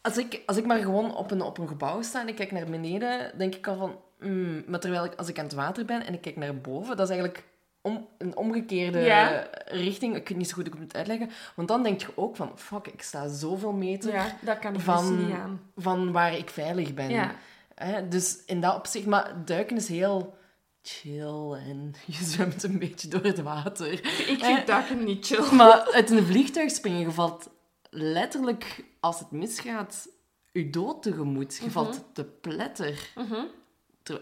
als, 0.00 0.16
ik, 0.16 0.42
als 0.46 0.56
ik 0.56 0.66
maar 0.66 0.78
gewoon 0.78 1.14
op 1.16 1.30
een, 1.30 1.42
op 1.42 1.58
een 1.58 1.68
gebouw 1.68 2.02
sta 2.02 2.20
en 2.20 2.28
ik 2.28 2.34
kijk 2.34 2.52
naar 2.52 2.64
beneden, 2.64 3.38
denk 3.38 3.54
ik 3.54 3.66
al 3.66 3.76
van... 3.76 4.00
mm, 4.22 4.62
maar 4.66 4.80
terwijl 4.80 5.04
ik, 5.04 5.14
als 5.14 5.28
ik 5.28 5.38
aan 5.38 5.44
het 5.44 5.54
water 5.54 5.84
ben 5.84 6.06
en 6.06 6.14
ik 6.14 6.20
kijk 6.20 6.36
naar 6.36 6.56
boven, 6.56 6.96
dat 6.96 7.08
is 7.10 7.14
eigenlijk 7.16 7.44
om, 7.80 8.06
een 8.18 8.36
omgekeerde 8.36 8.98
Ja. 8.98 9.46
richting. 9.64 10.16
Ik 10.16 10.28
weet 10.28 10.38
niet 10.38 10.48
zo 10.48 10.54
goed 10.54 10.64
hoe 10.64 10.72
ik 10.72 10.78
het 10.80 10.82
moet 10.88 10.96
uitleggen. 10.96 11.30
Want 11.54 11.68
dan 11.68 11.82
denk 11.82 12.00
je 12.00 12.06
ook 12.14 12.36
van, 12.36 12.52
fuck, 12.58 12.86
ik 12.86 13.02
sta 13.02 13.28
zoveel 13.28 13.72
meter 13.72 14.12
ja, 14.12 14.36
dat 14.40 14.58
kan 14.58 14.74
ik 14.74 14.80
van, 14.80 15.16
dus 15.16 15.26
niet 15.26 15.34
aan. 15.34 15.60
van 15.76 16.12
waar 16.12 16.36
ik 16.36 16.50
veilig 16.50 16.94
ben. 16.94 17.08
Ja. 17.10 17.34
Hè, 17.74 18.08
dus 18.08 18.38
in 18.46 18.60
dat 18.60 18.74
opzicht... 18.76 19.06
Maar 19.06 19.32
duiken 19.44 19.76
is 19.76 19.88
heel 19.88 20.34
chill 20.82 21.52
en 21.52 21.94
je 22.06 22.24
zwemt 22.24 22.62
een 22.62 22.78
beetje 22.78 23.08
door 23.08 23.22
het 23.24 23.42
water. 23.42 23.92
Ik 24.28 24.38
vind 24.44 24.66
duiken 24.66 25.04
niet 25.04 25.26
chill. 25.26 25.52
Maar 25.54 25.90
uit 25.92 26.10
een 26.10 26.26
vliegtuig 26.26 26.70
springen, 26.70 27.00
je 27.00 27.10
valt 27.10 27.48
letterlijk, 27.90 28.84
als 29.00 29.18
het 29.18 29.30
misgaat, 29.30 30.08
je 30.52 30.70
dood 30.70 31.02
tegemoet. 31.02 31.54
Mhm. 31.56 31.64
Je 31.64 31.70
valt 31.70 32.04
te 32.12 32.24
pletter. 32.24 33.10
Ter- 33.14 33.46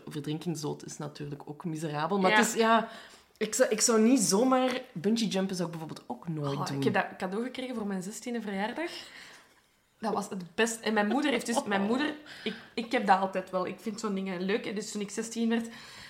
Verdrinkingsdood 0.07 0.85
is 0.85 0.99
natuurlijk 0.99 1.43
ook 1.45 1.65
miserabel. 1.65 2.19
Maar 2.19 2.31
Ja. 2.31 2.37
het 2.37 2.47
is, 2.47 2.55
ja... 2.55 2.89
Ik 3.37 3.55
zou, 3.55 3.69
ik 3.69 3.81
zou 3.81 4.01
niet 4.01 4.21
zomaar... 4.21 4.81
Bungee 4.93 5.29
jumpen 5.29 5.57
zou 5.57 5.69
ik 5.71 5.77
bijvoorbeeld 5.79 6.09
ook 6.09 6.29
nooit 6.29 6.59
Oh, 6.59 6.67
doen. 6.67 6.77
ik 6.77 6.85
heb 6.85 6.95
dat 6.95 7.07
cadeau 7.19 7.45
gekregen 7.45 7.75
voor 7.75 7.87
mijn 7.87 8.03
16e 8.03 8.43
verjaardag. 8.43 8.91
Dat 9.99 10.13
was 10.13 10.29
het 10.29 10.55
beste. 10.55 10.83
En 10.85 10.93
mijn 10.93 11.07
moeder 11.09 11.31
heeft 11.31 11.47
dus... 11.47 11.63
Mijn 11.65 11.83
moeder... 11.83 12.15
Ik, 12.45 12.55
ik 12.75 12.93
heb 12.93 13.07
dat 13.07 13.21
altijd 13.21 13.51
wel. 13.51 13.67
Ik 13.67 13.81
vind 13.81 14.01
zo'n 14.01 14.15
dingen 14.15 14.43
leuk. 14.43 14.67
En 14.67 14.75
dus 14.75 14.91
toen 14.93 15.01
ik 15.01 15.11
16 15.11 15.49
werd, 15.49 15.69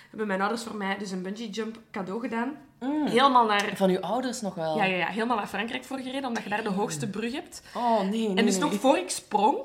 hebben 0.09 0.27
mijn 0.27 0.41
ouders 0.41 0.63
voor 0.63 0.77
mij 0.77 0.99
dus 0.99 1.11
een 1.11 1.23
bungee 1.23 1.51
jump 1.51 1.79
cadeau 1.91 2.21
gedaan. 2.21 2.57
Helemaal 3.05 3.47
naar... 3.47 3.77
Van 3.77 3.91
uw 3.91 4.01
ouders 4.01 4.41
nog 4.41 4.55
wel. 4.55 4.77
Ja, 4.77 4.85
ja, 4.85 4.97
ja, 4.97 5.07
helemaal 5.07 5.37
naar 5.37 5.47
Frankrijk 5.47 5.85
voor 5.85 5.99
gereden, 5.99 6.25
omdat 6.29 6.43
je 6.43 6.49
daar 6.49 6.63
de 6.63 6.69
hoogste 6.71 7.09
brug 7.11 7.33
hebt. 7.33 7.63
Oh, 7.75 8.01
nee, 8.01 8.11
nee, 8.29 8.37
En 8.37 8.45
dus 8.47 8.59
nee. 8.59 8.71
nog 8.71 8.81
voor 8.81 8.97
ik 8.99 9.11
sprong, 9.11 9.59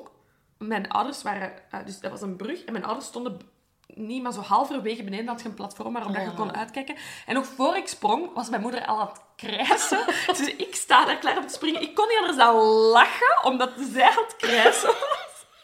mijn 0.58 0.88
ouders 0.88 1.22
waren... 1.22 1.52
eh, 1.70 1.80
dus 1.86 2.00
dat 2.00 2.10
was 2.10 2.22
een 2.22 2.36
brug. 2.36 2.64
En 2.64 2.72
mijn 2.72 2.84
ouders 2.84 3.06
stonden 3.06 3.38
niet, 3.86 4.22
maar 4.22 4.32
zo 4.32 4.40
halverwege 4.40 5.02
beneden 5.04 5.28
had 5.28 5.42
je 5.42 5.48
een 5.48 5.54
platform 5.54 5.92
waarop 5.92 6.12
dat 6.14 6.22
je 6.22 6.28
Oh. 6.30 6.36
kon 6.36 6.56
uitkijken. 6.56 6.96
En 7.26 7.34
nog 7.34 7.46
voor 7.46 7.76
ik 7.76 7.88
sprong, 7.88 8.30
was 8.34 8.48
mijn 8.48 8.62
moeder 8.62 8.86
al 8.86 9.00
aan 9.00 9.06
het 9.08 9.20
krijsen. 9.36 10.04
dus 10.26 10.40
ik 10.54 10.74
sta 10.74 11.04
daar 11.04 11.18
klaar 11.18 11.38
om 11.38 11.46
te 11.46 11.54
springen. 11.54 11.82
Ik 11.82 11.94
kon 11.94 12.08
niet 12.08 12.18
anders 12.18 12.36
dan 12.36 12.54
lachen, 12.90 13.44
omdat 13.44 13.70
zij 13.92 14.02
aan 14.08 14.24
het 14.24 14.36
krijsen. 14.36 14.94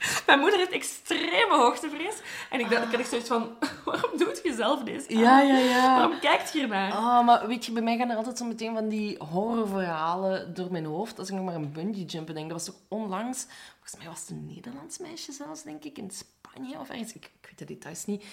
Mijn 0.27 0.39
moeder 0.39 0.59
heeft 0.59 0.73
extreme 0.73 1.57
hoogtevrees. 1.57 2.15
En 2.51 2.61
ik, 2.61 2.71
dacht, 2.71 2.85
ik 2.85 2.91
had 2.91 3.01
echt 3.01 3.09
zoiets 3.09 3.29
van, 3.29 3.57
waarom 3.85 4.19
doet 4.19 4.41
je 4.43 4.55
zelf 4.55 4.83
deze? 4.83 5.09
aan? 5.09 5.19
Ja, 5.19 5.41
ja, 5.41 5.59
ja. 5.59 5.97
Waarom 5.97 6.21
kijkt 6.21 6.53
je 6.53 6.59
hiernaar? 6.59 6.93
Oh, 6.93 7.25
maar 7.25 7.47
weet 7.47 7.67
je, 7.67 7.73
bij 7.73 7.83
mij 7.83 7.97
gaan 7.97 8.11
er 8.11 8.17
altijd 8.17 8.39
zo 8.39 8.45
meteen 8.45 8.75
van 8.75 8.89
die 8.89 9.19
horrorverhalen 9.19 10.55
door 10.55 10.73
mijn 10.73 10.85
hoofd. 10.85 11.19
Als 11.19 11.29
ik 11.29 11.35
nog 11.35 11.45
maar 11.45 11.55
een 11.55 11.73
bungee 11.73 12.05
jumpen 12.05 12.35
denk. 12.35 12.49
Dat 12.49 12.65
was 12.65 12.75
toch 12.75 12.83
onlangs... 12.89 13.47
Volgens 13.73 13.97
mij 13.97 14.07
was 14.07 14.21
het 14.21 14.31
een 14.31 14.47
Nederlands 14.47 14.99
meisje 14.99 15.33
zelfs, 15.33 15.63
denk 15.63 15.85
ik. 15.85 15.99
In 15.99 16.11
Spanje 16.11 16.79
of 16.79 16.89
ergens. 16.89 17.13
Ik, 17.15 17.25
ik 17.25 17.47
weet 17.49 17.59
de 17.59 17.65
details 17.65 18.05
niet. 18.05 18.25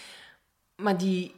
Maar 0.76 0.98
die... 0.98 1.36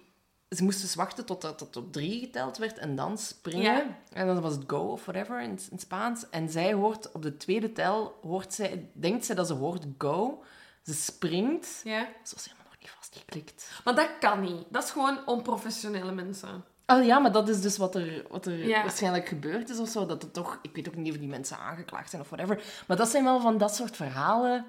Ze 0.56 0.64
moesten 0.64 0.84
dus 0.86 0.96
wachten 0.96 1.26
tot 1.26 1.42
dat 1.42 1.58
tot 1.58 1.78
op 1.78 1.94
drie 1.94 2.20
geteld 2.20 2.58
werd 2.58 2.78
en 2.78 2.96
dan 2.96 3.18
springen. 3.18 3.64
Ja. 3.64 3.98
En 4.14 4.28
dan 4.28 4.42
was 4.42 4.54
het 4.54 4.64
go 4.68 4.78
of 4.80 5.06
whatever 5.06 5.42
in, 5.42 5.60
in 5.72 5.80
Spaans. 5.80 6.30
En 6.30 6.50
zij 6.50 6.74
hoort 6.74 7.12
op 7.12 7.22
de 7.22 7.38
tweede 7.38 7.72
tel, 7.72 8.20
hoort 8.22 8.54
zij, 8.54 8.90
denkt 8.94 9.26
zij 9.26 9.36
dat 9.36 9.48
ze 9.48 9.54
hoort 9.54 9.86
go. 9.98 10.44
Ze 10.84 10.94
springt. 10.94 11.82
Ja. 11.84 12.08
Ze 12.24 12.36
was 12.36 12.44
helemaal 12.46 12.66
nog 12.72 12.80
niet 12.80 12.90
vastgeklikt. 12.90 13.70
Maar 13.84 13.96
dat 13.96 14.10
kan 14.20 14.42
niet. 14.42 14.66
Dat 14.70 14.84
is 14.84 14.90
gewoon 14.92 15.20
onprofessionele 15.26 16.12
mensen. 16.12 16.64
Oh 16.86 17.06
ja, 17.06 17.20
maar 17.20 17.32
dat 17.32 17.50
is 17.50 17.62
dus 17.62 17.78
wat 17.78 17.96
er, 17.96 18.26
wat 18.30 18.46
er 18.46 18.68
Ja. 18.68 18.82
waarschijnlijk 18.82 19.28
gebeurd 19.28 19.70
is 19.70 19.80
of 19.80 19.90
zo. 19.90 20.06
Dat 20.06 20.22
het 20.22 20.34
toch... 20.34 20.60
Ik 20.62 20.76
weet 20.76 20.88
ook 20.88 20.96
niet 20.96 21.12
of 21.14 21.20
die 21.20 21.28
mensen 21.28 21.58
aangeklaagd 21.58 22.10
zijn 22.10 22.22
of 22.22 22.30
whatever. 22.30 22.64
Maar 22.88 22.98
dat 22.98 23.10
zijn 23.10 23.24
wel 23.24 23.40
van 23.40 23.58
dat 23.58 23.76
soort 23.76 23.96
verhalen... 23.96 24.66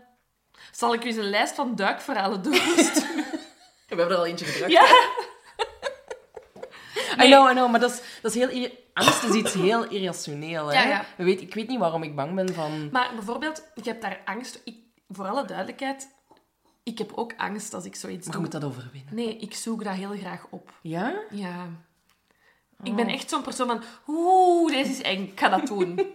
Zal 0.72 0.94
ik 0.94 1.04
u 1.04 1.06
eens 1.06 1.16
een 1.16 1.30
lijst 1.30 1.54
van 1.54 1.74
duikverhalen 1.74 2.42
doen? 2.42 2.52
We 2.52 3.98
hebben 3.98 4.06
er 4.08 4.16
al 4.16 4.26
eentje 4.26 4.44
gebruikt. 4.44 4.72
ja. 4.74 5.30
I 7.20 7.26
know, 7.26 7.50
I 7.50 7.52
know. 7.52 7.70
Maar 7.70 7.80
dat 7.80 7.90
is, 7.90 8.00
dat 8.22 8.34
is 8.34 8.44
heel... 8.44 8.70
Angst 8.92 9.22
is 9.22 9.34
iets 9.34 9.52
heel 9.52 9.88
irrationeel, 9.88 10.66
hè. 10.66 10.82
Ja, 10.82 10.88
ja. 10.88 11.04
Je 11.16 11.24
Weet, 11.24 11.40
ik 11.40 11.54
weet 11.54 11.68
niet 11.68 11.78
waarom 11.78 12.02
ik 12.02 12.16
bang 12.16 12.34
ben 12.34 12.54
van... 12.54 12.88
Maar 12.90 13.10
bijvoorbeeld, 13.14 13.64
je 13.74 13.90
hebt 13.90 14.02
daar 14.02 14.20
angst. 14.24 14.60
Ik, 14.64 14.76
voor 15.08 15.28
alle 15.28 15.44
duidelijkheid, 15.44 16.08
ik 16.82 16.98
heb 16.98 17.12
ook 17.14 17.32
angst 17.36 17.74
als 17.74 17.84
ik 17.84 17.94
zoiets 17.94 18.26
Maar 18.26 18.36
je 18.36 18.42
doe. 18.42 18.50
moet 18.50 18.60
dat 18.60 18.70
overwinnen. 18.70 19.14
Nee, 19.14 19.36
ik 19.36 19.54
zoek 19.54 19.84
dat 19.84 19.94
heel 19.94 20.16
graag 20.16 20.46
op. 20.50 20.72
Ja? 20.82 21.14
Ja. 21.30 21.68
Ik 22.82 22.96
ben 22.96 23.08
echt 23.08 23.28
zo'n 23.30 23.42
persoon 23.42 23.66
van, 23.66 23.82
oeh, 24.06 24.72
deze 24.72 24.90
is 24.90 25.02
eng, 25.02 25.22
ik 25.22 25.40
ga 25.40 25.48
dat 25.48 25.66
doen. 25.66 26.00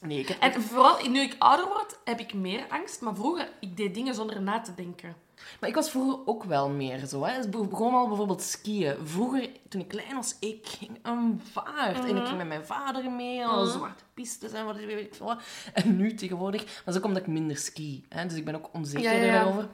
Nee, 0.00 0.18
ik 0.18 0.28
heb... 0.28 0.40
en 0.40 0.62
vooral 0.62 1.08
nu 1.08 1.20
ik 1.20 1.36
ouder 1.38 1.66
word, 1.66 1.98
heb 2.04 2.20
ik 2.20 2.34
meer 2.34 2.66
angst. 2.68 3.00
Maar 3.00 3.14
vroeger, 3.14 3.48
ik 3.60 3.76
deed 3.76 3.94
dingen 3.94 4.14
zonder 4.14 4.42
na 4.42 4.60
te 4.60 4.74
denken. 4.74 5.16
Maar 5.60 5.68
ik 5.68 5.74
was 5.74 5.90
vroeger 5.90 6.26
ook 6.26 6.44
wel 6.44 6.68
meer 6.68 7.06
zo. 7.06 7.24
Hè. 7.24 7.32
Het 7.32 7.50
begon 7.50 7.94
al 7.94 8.08
bijvoorbeeld 8.08 8.42
skiën. 8.42 8.94
Vroeger, 9.04 9.48
toen 9.68 9.80
ik 9.80 9.88
klein 9.88 10.14
was, 10.14 10.36
ik 10.40 10.66
ging 10.66 10.98
een 11.02 11.40
vaart. 11.52 12.04
En 12.04 12.16
ik 12.16 12.24
ging 12.24 12.36
met 12.36 12.46
mijn 12.46 12.64
vader 12.66 13.10
mee, 13.10 13.44
al 13.46 13.66
zwarte 13.66 14.04
pistes 14.14 14.52
en 14.52 14.64
wat 14.64 14.76
weet 14.76 15.06
ik 15.06 15.14
veel. 15.14 15.36
En 15.74 15.96
nu 15.96 16.14
tegenwoordig... 16.14 16.64
Maar 16.64 16.82
dat 16.84 16.94
is 16.94 17.00
ook 17.00 17.06
omdat 17.06 17.22
ik 17.22 17.28
minder 17.28 17.56
ski. 17.56 18.04
Hè. 18.08 18.26
Dus 18.26 18.36
ik 18.36 18.44
ben 18.44 18.54
ook 18.54 18.68
onzekerder 18.72 19.24
Ja, 19.26 19.32
daarover. 19.32 19.68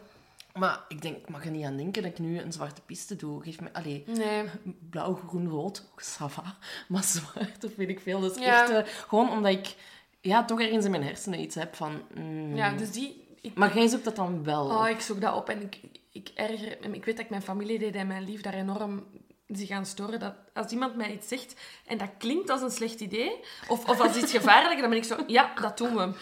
Maar 0.55 0.85
ik 0.89 1.03
denk, 1.03 1.17
ik 1.17 1.29
mag 1.29 1.45
er 1.45 1.51
niet 1.51 1.65
aan 1.65 1.77
denken 1.77 2.03
dat 2.03 2.11
ik 2.13 2.19
nu 2.19 2.39
een 2.41 2.53
zwarte 2.53 2.81
piste 2.87 3.17
doe. 3.17 3.43
Geef 3.43 3.61
me... 3.61 3.69
Allee, 3.73 4.05
Nee. 4.07 4.45
blauw, 4.91 5.15
groen, 5.29 5.49
rood. 5.49 5.89
Ook 5.93 6.01
sava. 6.01 6.43
Maar 6.89 7.03
zwart, 7.15 7.65
of 7.65 7.75
weet 7.77 7.89
ik 7.89 8.01
veel. 8.01 8.21
Dat 8.21 8.37
is 8.37 8.45
Ja. 8.45 8.63
echt... 8.63 8.71
eh, 8.71 8.93
gewoon 9.09 9.31
omdat 9.31 9.53
ik... 9.53 9.75
Ja, 10.21 10.45
toch 10.45 10.61
ergens 10.61 10.85
in 10.85 10.91
mijn 10.91 11.03
hersenen 11.03 11.41
iets 11.41 11.55
heb 11.55 11.75
van... 11.75 12.03
mm. 12.15 12.57
Ja, 12.57 12.73
dus 12.73 12.91
die... 12.93 13.24
Ik, 13.45 13.55
Maar 13.55 13.75
jij 13.75 13.89
zoekt 13.89 14.05
dat 14.05 14.17
dan 14.17 14.45
wel. 14.45 14.67
Oh, 14.67 14.89
ik 14.89 15.01
zoek 15.01 15.21
dat 15.21 15.35
op 15.35 15.49
en 15.49 15.63
ik, 15.63 15.81
ik 16.13 16.31
erger... 16.35 16.95
Ik 16.95 17.05
weet 17.05 17.17
dat 17.17 17.25
ik 17.25 17.31
mijn 17.31 17.43
familieleden 17.43 18.01
en 18.01 18.07
mijn 18.07 18.25
lief 18.25 18.41
daar 18.41 18.55
enorm 18.55 19.05
zich 19.47 19.69
gaan 19.69 19.87
storen. 19.87 20.21
Dat 20.21 20.35
als 20.55 20.73
iemand 20.73 20.97
mij 20.97 21.13
iets 21.13 21.29
zegt 21.29 21.55
en 21.87 21.99
dat 21.99 22.09
klinkt 22.19 22.51
als 22.51 22.63
een 22.63 22.71
slecht 22.71 23.01
idee, 23.01 23.41
of, 23.69 23.89
of 23.89 24.01
als 24.01 24.17
iets 24.17 24.33
gevaarlijk, 24.33 24.81
dan 24.81 24.89
ben 24.89 24.99
ik 24.99 25.05
zo... 25.05 25.17
Ja, 25.27 25.53
dat 25.61 25.79
doen 25.79 25.97
we. 25.97 26.13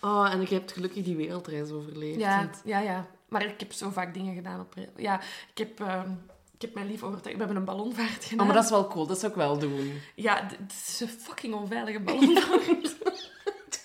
Oh, 0.00 0.32
en 0.32 0.40
je 0.40 0.46
hebt 0.54 0.72
gelukkig 0.72 1.04
die 1.04 1.16
wereldreis 1.16 1.70
overleefd. 1.70 2.18
Ja, 2.18 2.50
ja, 2.64 2.78
ja. 2.78 3.06
Maar 3.28 3.44
ik 3.44 3.60
heb 3.60 3.72
zo 3.72 3.90
vaak 3.90 4.14
dingen 4.14 4.34
gedaan 4.34 4.60
op... 4.60 4.74
Ja, 4.96 5.20
ik 5.54 5.58
heb... 5.58 5.80
ehm, 5.80 6.10
ik 6.54 6.68
heb 6.68 6.74
mijn 6.74 6.86
lief 6.90 7.02
overtuigd. 7.02 7.38
We 7.38 7.44
hebben 7.44 7.56
een 7.56 7.74
ballonvaart 7.76 8.24
gedaan. 8.24 8.40
Oh, 8.40 8.46
maar 8.46 8.54
dat 8.54 8.64
is 8.64 8.70
wel 8.70 8.88
cool. 8.88 9.06
Dat 9.06 9.18
zou 9.18 9.32
ik 9.32 9.38
wel 9.38 9.58
doen. 9.58 10.00
Ja, 10.14 10.46
het 10.46 10.72
is 10.72 11.00
een 11.00 11.08
fucking 11.08 11.54
onveilige 11.54 12.00
ballonvaart. 12.00 12.96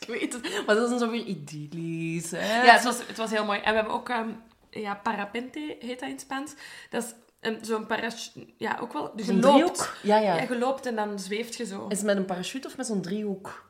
Ik 0.07 0.13
weet 0.19 0.33
het. 0.33 0.65
Maar 0.65 0.75
dat 0.75 0.83
is 0.83 0.89
dan 0.89 0.99
zo 0.99 1.09
weer 1.09 1.23
idyllisch, 1.25 2.31
hè? 2.31 2.63
Ja, 2.63 2.73
het 2.73 2.83
was, 2.83 3.07
het 3.07 3.17
was 3.17 3.29
heel 3.29 3.45
mooi. 3.45 3.59
En 3.59 3.69
we 3.69 3.75
hebben 3.75 3.93
ook... 3.93 4.09
ehm, 4.09 4.29
ja, 4.69 4.95
parapente 4.95 5.75
heet 5.79 5.99
dat 5.99 6.09
in 6.09 6.15
het 6.15 6.21
Spaans. 6.21 6.53
Dat 6.89 7.03
is 7.03 7.13
een- 7.39 7.57
zo'n 7.61 7.85
parachute... 7.85 8.47
Ja, 8.57 8.77
ook 8.81 8.93
wel... 8.93 9.11
Dus 9.15 9.25
je 9.25 9.31
Een 9.31 9.39
loopt. 9.39 9.91
Ja, 10.03 10.17
ja. 10.17 10.35
Ja, 10.35 10.41
je 10.41 10.57
loopt 10.57 10.85
en 10.85 10.95
dan 10.95 11.19
zweeft 11.19 11.55
je 11.55 11.65
zo. 11.65 11.85
Is 11.89 11.97
het 11.97 12.05
met 12.05 12.17
een 12.17 12.25
parachute 12.25 12.67
of 12.67 12.77
met 12.77 12.85
zo'n 12.85 13.01
driehoek? 13.01 13.65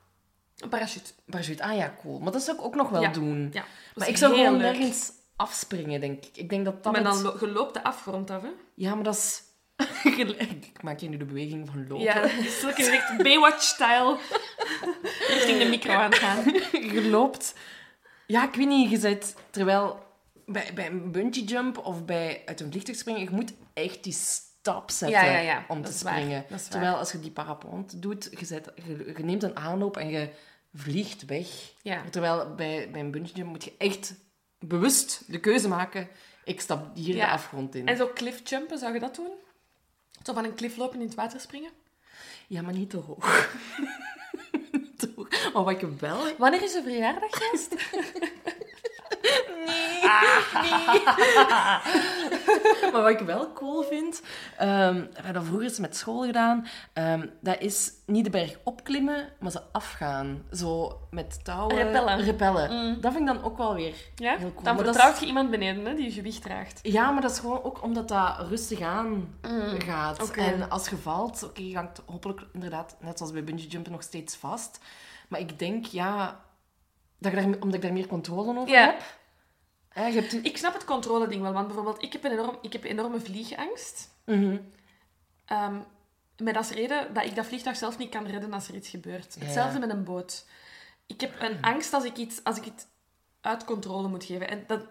Een 0.58 0.70
parachute. 0.70 1.12
Parachute, 1.26 1.64
ah 1.64 1.76
ja, 1.76 1.96
cool. 2.02 2.20
Maar 2.20 2.32
dat 2.32 2.42
zou 2.42 2.58
ik 2.58 2.64
ook 2.64 2.76
nog 2.76 2.90
wel 2.90 3.02
Ja. 3.02 3.10
doen. 3.12 3.50
Ja. 3.54 3.64
Maar 3.96 4.08
ik 4.08 4.18
zou 4.18 4.36
gewoon 4.36 4.58
leuk. 4.58 4.62
nergens 4.78 5.12
afspringen, 5.36 6.00
denk 6.02 6.26
ik. 6.26 6.38
Ik 6.38 6.50
denk 6.50 6.66
dat 6.66 6.84
dat... 6.84 6.94
Maar 6.94 7.04
dan 7.04 7.26
het- 7.26 7.40
je 7.40 7.48
loopt 7.48 7.74
de 7.74 7.84
afgrond 7.84 8.30
af, 8.30 8.42
hè? 8.42 8.50
Ja, 8.74 8.96
maar 8.96 9.04
dat 9.04 9.16
is... 9.16 9.44
ik 10.06 10.84
maak 10.84 11.00
je 11.00 11.10
nu 11.10 11.18
de 11.18 11.26
beweging 11.26 11.68
van 11.68 11.88
lopen. 11.88 12.04
Ja, 12.04 12.30
zulke 12.48 12.82
direct 12.82 13.24
Baywatch-style 13.24 14.18
richting 15.34 15.58
de 15.58 15.68
micro 15.70 15.92
aan 15.92 16.10
het 16.12 16.20
gaan. 16.20 16.44
je 16.94 17.08
loopt... 17.10 17.56
Ja, 18.28 18.48
ik 18.48 18.56
weet 18.56 18.68
niet, 18.68 18.90
je 18.90 18.98
zit... 18.98 19.36
Terwijl 19.50 20.06
bij, 20.46 20.72
bij 20.74 20.88
een 20.88 21.12
bungee 21.12 21.44
jump 21.44 21.78
of 21.78 22.06
bij 22.06 22.42
uit 22.46 22.60
een 22.60 22.72
vliegtuig 22.72 22.98
springen, 22.98 23.22
je 23.22 23.30
moet 23.30 23.54
echt 23.74 24.04
die 24.04 24.14
stap 24.14 24.92
zetten 24.92 25.20
Ja, 25.20 25.26
ja, 25.26 25.40
ja. 25.40 25.66
om 25.68 25.82
Dat 25.82 25.86
te 25.86 25.92
is 25.92 26.00
springen. 26.00 26.46
Dat 26.50 26.60
is. 26.60 26.68
Terwijl 26.68 26.96
als 26.96 27.12
je 27.12 27.20
die 27.20 27.32
parapente 27.32 28.00
doet, 28.00 28.30
je, 28.40 28.46
zet, 28.46 28.72
je, 28.76 29.14
je 29.18 29.24
neemt 29.24 29.44
een 29.44 29.58
aanloop 29.58 29.98
en 29.98 30.10
je 30.10 30.30
vliegt 30.74 31.26
weg. 31.26 31.48
Terwijl 32.10 32.56
bij, 32.56 32.90
bij 32.92 33.02
een 33.02 33.12
bungee 33.12 33.34
jump 33.36 33.50
moet 33.50 33.64
je 33.64 33.74
echt 33.78 34.16
bewust 34.60 35.24
de 35.32 35.40
keuze 35.40 35.68
maken, 35.68 36.08
ik 36.44 36.62
stap 36.62 36.96
hier 36.96 37.16
de 37.16 37.28
afgrond 37.28 37.76
in. 37.76 37.88
En 37.88 37.98
zo 37.98 38.12
cliffjumpen, 38.14 38.78
zou 38.78 38.94
je 38.94 39.00
dat 39.00 39.16
doen? 39.16 39.32
Zo 40.28 40.34
van 40.34 40.44
een 40.46 40.56
cliff 40.56 40.78
lopen 40.78 41.00
in 41.00 41.06
het 41.06 41.16
water 41.16 41.40
springen? 41.40 41.72
Ja, 42.48 42.62
maar 42.62 42.74
niet 42.74 42.90
te 42.90 42.98
hoog. 42.98 43.50
Niet 44.72 45.00
te 45.00 45.12
hoog. 45.16 45.54
Maar 45.54 45.64
wat 45.64 45.82
ik 45.82 45.88
wel... 46.00 46.36
Wanneer 46.38 46.64
is 46.64 46.74
je 46.74 46.82
verjaardag, 46.82 47.30
gast? 50.02 50.56
Maar 52.92 53.02
wat 53.02 53.10
ik 53.10 53.20
wel 53.20 53.54
cool 53.54 53.84
vind, 53.84 54.22
ehm, 54.58 54.94
we 54.96 55.10
hebben 55.14 55.34
dat 55.34 55.44
vroeger 55.44 55.66
eens 55.68 55.80
met 55.80 55.96
school 55.96 56.26
gedaan, 56.26 56.68
ehm, 56.94 57.28
dat 57.42 57.60
is 57.60 57.92
niet 58.06 58.24
de 58.24 58.30
berg 58.30 58.56
opklimmen, 58.64 59.30
maar 59.40 59.52
ze 59.52 59.62
afgaan. 59.72 60.44
Zo 60.52 61.00
met 61.12 61.46
touwen. 61.46 61.76
Repellen. 61.76 62.20
Repellen. 62.22 63.02
Dat 63.02 63.14
vind 63.14 63.30
ik 63.30 63.36
dan 63.36 63.44
ook 63.44 63.58
wel 63.58 63.74
weer 63.76 63.94
Ja? 64.16 64.38
heel 64.38 64.52
cool. 64.54 64.64
Dan 64.64 64.78
vertrouwt 64.78 65.14
is- 65.14 65.20
je 65.20 65.26
iemand 65.26 65.50
beneden 65.50 65.86
hè, 65.86 65.94
die 65.96 66.06
je 66.06 66.12
gewicht 66.12 66.42
draagt. 66.42 66.80
Ja, 66.84 67.12
maar 67.12 67.22
dat 67.22 67.32
is 67.32 67.40
gewoon 67.40 67.64
ook 67.64 67.84
omdat 67.84 68.08
dat 68.08 68.36
rustig 68.50 68.82
aan 68.82 69.36
gaat. 69.78 70.24
oké. 70.24 70.42
En 70.42 70.70
als 70.70 70.90
je 70.90 70.98
valt, 70.98 71.44
oké, 71.44 71.62
je 71.62 71.76
hangt 71.76 72.02
hopelijk 72.06 72.42
inderdaad, 72.54 72.96
net 73.00 73.18
zoals 73.18 73.34
bij 73.34 73.44
bungee 73.44 73.68
jumpen, 73.68 73.92
nog 73.92 74.04
steeds 74.04 74.36
vast. 74.36 74.80
Maar 75.28 75.40
ik 75.40 75.60
denk, 75.60 75.86
ja, 75.86 76.40
dat 77.20 77.32
je 77.32 77.38
daar, 77.38 77.46
omdat 77.46 77.74
ik 77.74 77.82
daar 77.82 77.94
meer 77.94 78.08
controle 78.08 78.60
over 78.60 78.74
Ja. 78.74 78.86
heb. 78.86 79.02
Hebt... 80.04 80.34
Ik 80.34 80.58
snap 80.58 80.74
het 80.74 80.86
controle-ding 80.86 81.42
wel, 81.42 81.54
want 81.54 81.68
bijvoorbeeld, 81.68 82.04
ik 82.04 82.14
heb 82.14 82.24
een 82.24 82.32
enorm, 82.32 82.58
ik 82.62 82.74
heb 82.74 82.84
enorme 82.84 83.20
vliegangst. 83.20 84.10
Mhm. 84.26 84.58
Ehm, 85.46 85.80
met 86.38 86.58
als 86.58 86.70
reden 86.70 87.14
dat 87.14 87.26
ik 87.26 87.36
dat 87.36 87.46
vliegtuig 87.46 87.78
zelf 87.78 87.98
niet 87.98 88.10
kan 88.10 88.26
redden 88.26 88.54
als 88.54 88.68
er 88.68 88.76
iets 88.76 88.90
gebeurt. 88.90 89.36
Ja. 89.40 89.46
Hetzelfde 89.46 89.80
met 89.80 89.90
een 89.90 90.04
boot. 90.04 90.46
Ik 91.06 91.22
heb 91.22 91.42
een 91.42 91.62
angst 91.62 91.94
als 91.94 92.04
ik 92.04 92.18
iets, 92.18 92.44
als 92.44 92.58
ik 92.58 92.66
iets 92.66 92.86
uit 93.42 93.66
controle 93.66 94.08
moet 94.08 94.24
geven. 94.24 94.50
En 94.50 94.64
dat, 94.68 94.86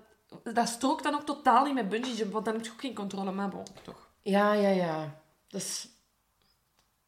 dat 0.54 0.68
strookt 0.68 1.02
dan 1.02 1.14
ook 1.14 1.26
totaal 1.26 1.64
niet 1.64 1.74
met 1.74 1.88
bungee 1.88 2.14
jump, 2.14 2.32
want 2.32 2.44
dan 2.44 2.54
heb 2.54 2.64
je 2.64 2.70
ook 2.70 2.80
geen 2.80 2.94
controle. 2.94 3.32
Maar 3.32 3.48
bon, 3.48 3.64
toch. 3.82 4.10
Ja, 4.22 4.52
ja, 4.52 4.68
ja. 4.68 5.22
Dat 5.48 5.60
is... 5.60 5.88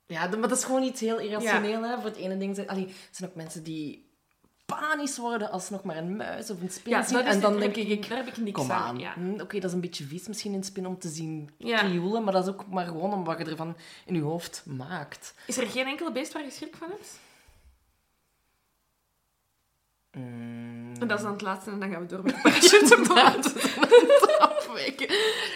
Ja, 0.07 0.28
maar 0.28 0.49
dat 0.49 0.59
is 0.59 0.64
gewoon 0.64 0.82
iets 0.82 1.01
heel 1.01 1.18
irrationeel, 1.18 1.82
hè. 1.82 1.94
Voor 1.94 2.05
het 2.05 2.16
ene 2.16 2.36
ding 2.36 2.55
zijn... 2.55 2.68
Allee, 2.68 2.86
er 2.86 2.94
zijn 3.11 3.30
ook 3.30 3.36
mensen 3.36 3.62
die 3.62 4.07
panisch 4.76 5.18
worden 5.18 5.50
als 5.50 5.70
nog 5.70 5.82
maar 5.82 5.96
een 5.96 6.16
muis 6.16 6.50
of 6.50 6.60
een 6.60 6.70
spin 6.70 6.92
Ja, 6.92 7.02
zien. 7.02 7.18
En 7.20 7.40
dan 7.40 7.58
denk 7.58 7.76
ik... 7.76 7.88
ik- 7.88 8.08
daar 8.08 8.18
heb 8.18 8.26
ik 8.26 8.36
niks 8.36 8.60
Kom 8.60 8.70
aan, 8.70 8.82
aan. 8.82 8.98
ja. 8.98 9.12
Hm, 9.14 9.40
Oké, 9.40 9.54
dat 9.58 9.64
is 9.70 9.72
een 9.72 9.80
beetje 9.80 10.04
vies 10.04 10.28
misschien 10.28 10.52
in 10.52 10.64
spin 10.64 10.86
om 10.86 10.98
te 10.98 11.08
zien 11.08 11.50
krioelen, 11.58 12.24
maar 12.24 12.32
dat 12.32 12.42
is 12.46 12.52
ook 12.52 12.66
maar 12.66 12.86
gewoon 12.86 13.12
om 13.12 13.24
wat 13.24 13.38
je 13.38 13.44
ervan 13.44 13.76
in 14.06 14.14
je 14.14 14.20
hoofd 14.20 14.62
maakt. 14.66 15.34
Is 15.46 15.58
er 15.58 15.66
geen 15.66 15.86
enkel 15.86 16.12
beest 16.12 16.32
waar 16.32 16.42
je 16.44 16.50
schrik 16.50 16.76
van 16.76 16.88
hebt? 16.88 17.18
Mm, 20.12 20.92
En 21.00 21.08
dat 21.08 21.18
is 21.18 21.22
dan 21.24 21.32
het 21.32 21.40
laatste 21.42 21.70
en 21.70 21.80
dan 21.80 21.90
gaan 21.90 22.00
we 22.00 22.06
door 22.06 22.22
met 22.22 22.34
de 22.42 24.36
afwijken. 24.56 25.08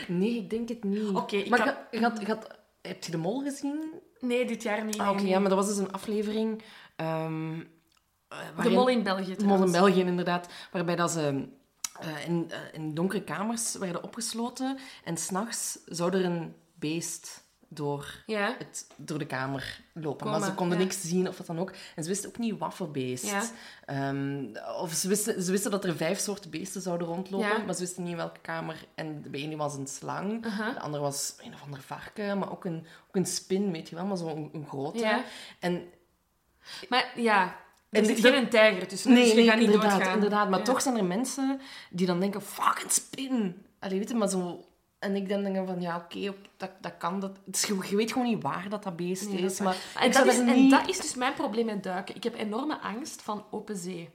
Nee, 0.09 0.37
ik 0.37 0.51
denk 0.51 0.69
het 0.69 0.85
niet. 0.85 1.15
Oké, 1.15 1.37
ik 1.37 1.49
maar 1.49 1.87
kan- 1.91 2.25
had- 2.27 2.59
heb 2.83 3.05
je 3.05 3.11
de 3.11 3.17
mol 3.17 3.41
gezien? 3.43 4.01
nee, 4.21 4.45
dit 4.47 4.63
jaar 4.63 4.85
niet. 4.85 4.99
Ah, 4.99 5.11
Oké, 5.11 5.23
ja, 5.23 5.39
maar 5.39 5.49
dat 5.49 5.59
was 5.59 5.69
dus 5.69 5.77
een 5.79 5.93
aflevering... 5.93 6.63
ehm, 6.97 7.61
eh, 8.57 8.63
De 8.63 8.71
mol 8.71 8.89
in 8.89 9.03
België 9.03 9.37
De 9.37 9.45
mol 9.45 9.65
in. 9.65 9.73
België, 9.73 10.01
inderdaad. 10.01 10.49
Waarbij 10.73 10.97
dat 10.97 11.11
ze 11.11 11.49
eh, 12.01 12.27
in, 12.27 12.51
eh, 12.51 12.59
in 12.73 12.95
donkere 12.95 13.23
kamers 13.23 13.75
werden 13.75 14.03
opgesloten. 14.03 14.79
En 15.05 15.17
s'nachts 15.17 15.79
zou 15.87 16.17
er 16.17 16.25
een 16.25 16.55
beest 16.75 17.45
door, 17.69 18.23
Ja. 18.27 18.55
het, 18.59 18.87
door 18.97 19.19
de 19.19 19.27
kamer 19.27 19.81
lopen. 19.95 20.19
Komen, 20.19 20.41
maar 20.41 20.49
ze 20.49 20.55
konden 20.55 20.79
ja. 20.79 20.85
niks 20.85 21.01
zien 21.01 21.29
of 21.29 21.39
wat 21.39 21.47
dan 21.47 21.59
ook. 21.59 21.73
En 21.97 22.03
ze 22.03 22.09
wisten 22.09 22.29
ook 22.29 22.39
niet 22.39 22.59
wat 22.59 22.75
voor 22.75 22.91
beest. 22.91 23.25
Ja. 23.27 23.43
Ehm, 23.85 24.45
of 24.81 24.93
ze 24.93 25.09
wisten, 25.09 25.43
ze 25.43 25.51
wisten 25.51 25.71
dat 25.71 25.85
er 25.85 25.97
vijf 25.97 26.19
soorten 26.19 26.51
beesten 26.51 26.81
zouden 26.81 27.07
rondlopen. 27.07 27.65
Maar 27.65 27.75
ze 27.75 27.81
wisten 27.81 28.03
niet 28.03 28.13
in 28.13 28.19
welke 28.19 28.41
kamer. 28.41 28.85
En 28.95 29.31
bij 29.31 29.41
ene 29.41 29.57
was 29.57 29.75
een 29.75 29.87
slang. 29.87 30.43
De 30.75 30.81
andere 30.81 31.03
was 31.03 31.35
een 31.41 31.55
of 31.55 31.63
ander 31.63 31.81
varken. 31.81 32.39
Maar 32.39 32.51
ook 32.51 32.65
een, 32.65 32.87
ook 33.09 33.17
een 33.17 33.27
spin, 33.27 33.73
weet 33.73 33.89
je 33.89 33.95
wel. 33.95 34.07
Maar 34.07 34.17
zo'n 34.17 34.51
een 34.53 34.67
grote. 34.69 34.99
Ja. 34.99 35.25
En 35.61 35.85
Maar 36.89 37.13
ja, 37.17 37.57
er 37.93 37.99
En 37.99 38.07
zit 38.07 38.21
geen 38.27 38.49
tijger 38.49 38.87
tussen. 38.89 39.13
Nee, 39.13 39.23
dus 39.23 39.31
je 39.31 39.37
nee, 39.37 39.47
gaat 39.47 39.57
niet 39.59 39.65
inderdaad, 39.65 39.93
doodgaan. 39.93 40.15
inderdaad. 40.15 40.49
Maar 40.51 40.59
Ja. 40.59 40.65
toch 40.65 40.83
zijn 40.83 40.97
er 40.97 41.05
mensen 41.05 41.61
die 41.91 42.07
dan 42.07 42.21
denken, 42.21 42.43
fuck, 42.43 42.81
een 42.85 42.91
spin. 42.91 43.67
Allee, 43.79 43.99
weet 43.99 44.09
je, 44.09 44.15
maar 44.15 44.29
zo... 44.29 44.65
En 44.99 45.17
ik 45.17 45.29
dan 45.29 45.43
denk 45.43 45.67
van, 45.67 45.81
ja, 45.81 45.97
oké, 45.97 46.35
dat, 46.57 46.71
dat 46.81 46.97
kan. 46.99 47.21
Dat, 47.21 47.61
je, 47.67 47.79
je 47.91 47.97
weet 47.97 48.13
gewoon 48.13 48.27
niet 48.29 48.43
waar 48.43 48.69
dat 48.69 48.83
dat 48.83 48.97
beest 48.97 49.29
Nee, 49.29 49.43
is. 49.43 49.61
maar 49.61 49.77
En 50.01 50.13
dat, 50.13 50.27
is, 50.27 50.37
daar 50.37 50.47
en 50.47 50.55
niet... 50.55 50.71
dat 50.71 50.89
is 50.89 51.01
dus 51.01 51.15
mijn 51.15 51.35
probleem 51.35 51.67
met 51.67 51.83
duiken. 51.83 52.15
Ik 52.17 52.23
heb 52.25 52.35
enorme 52.35 52.81
angst 52.81 53.23
van 53.23 53.45
open 53.51 53.77
zee. 53.77 54.11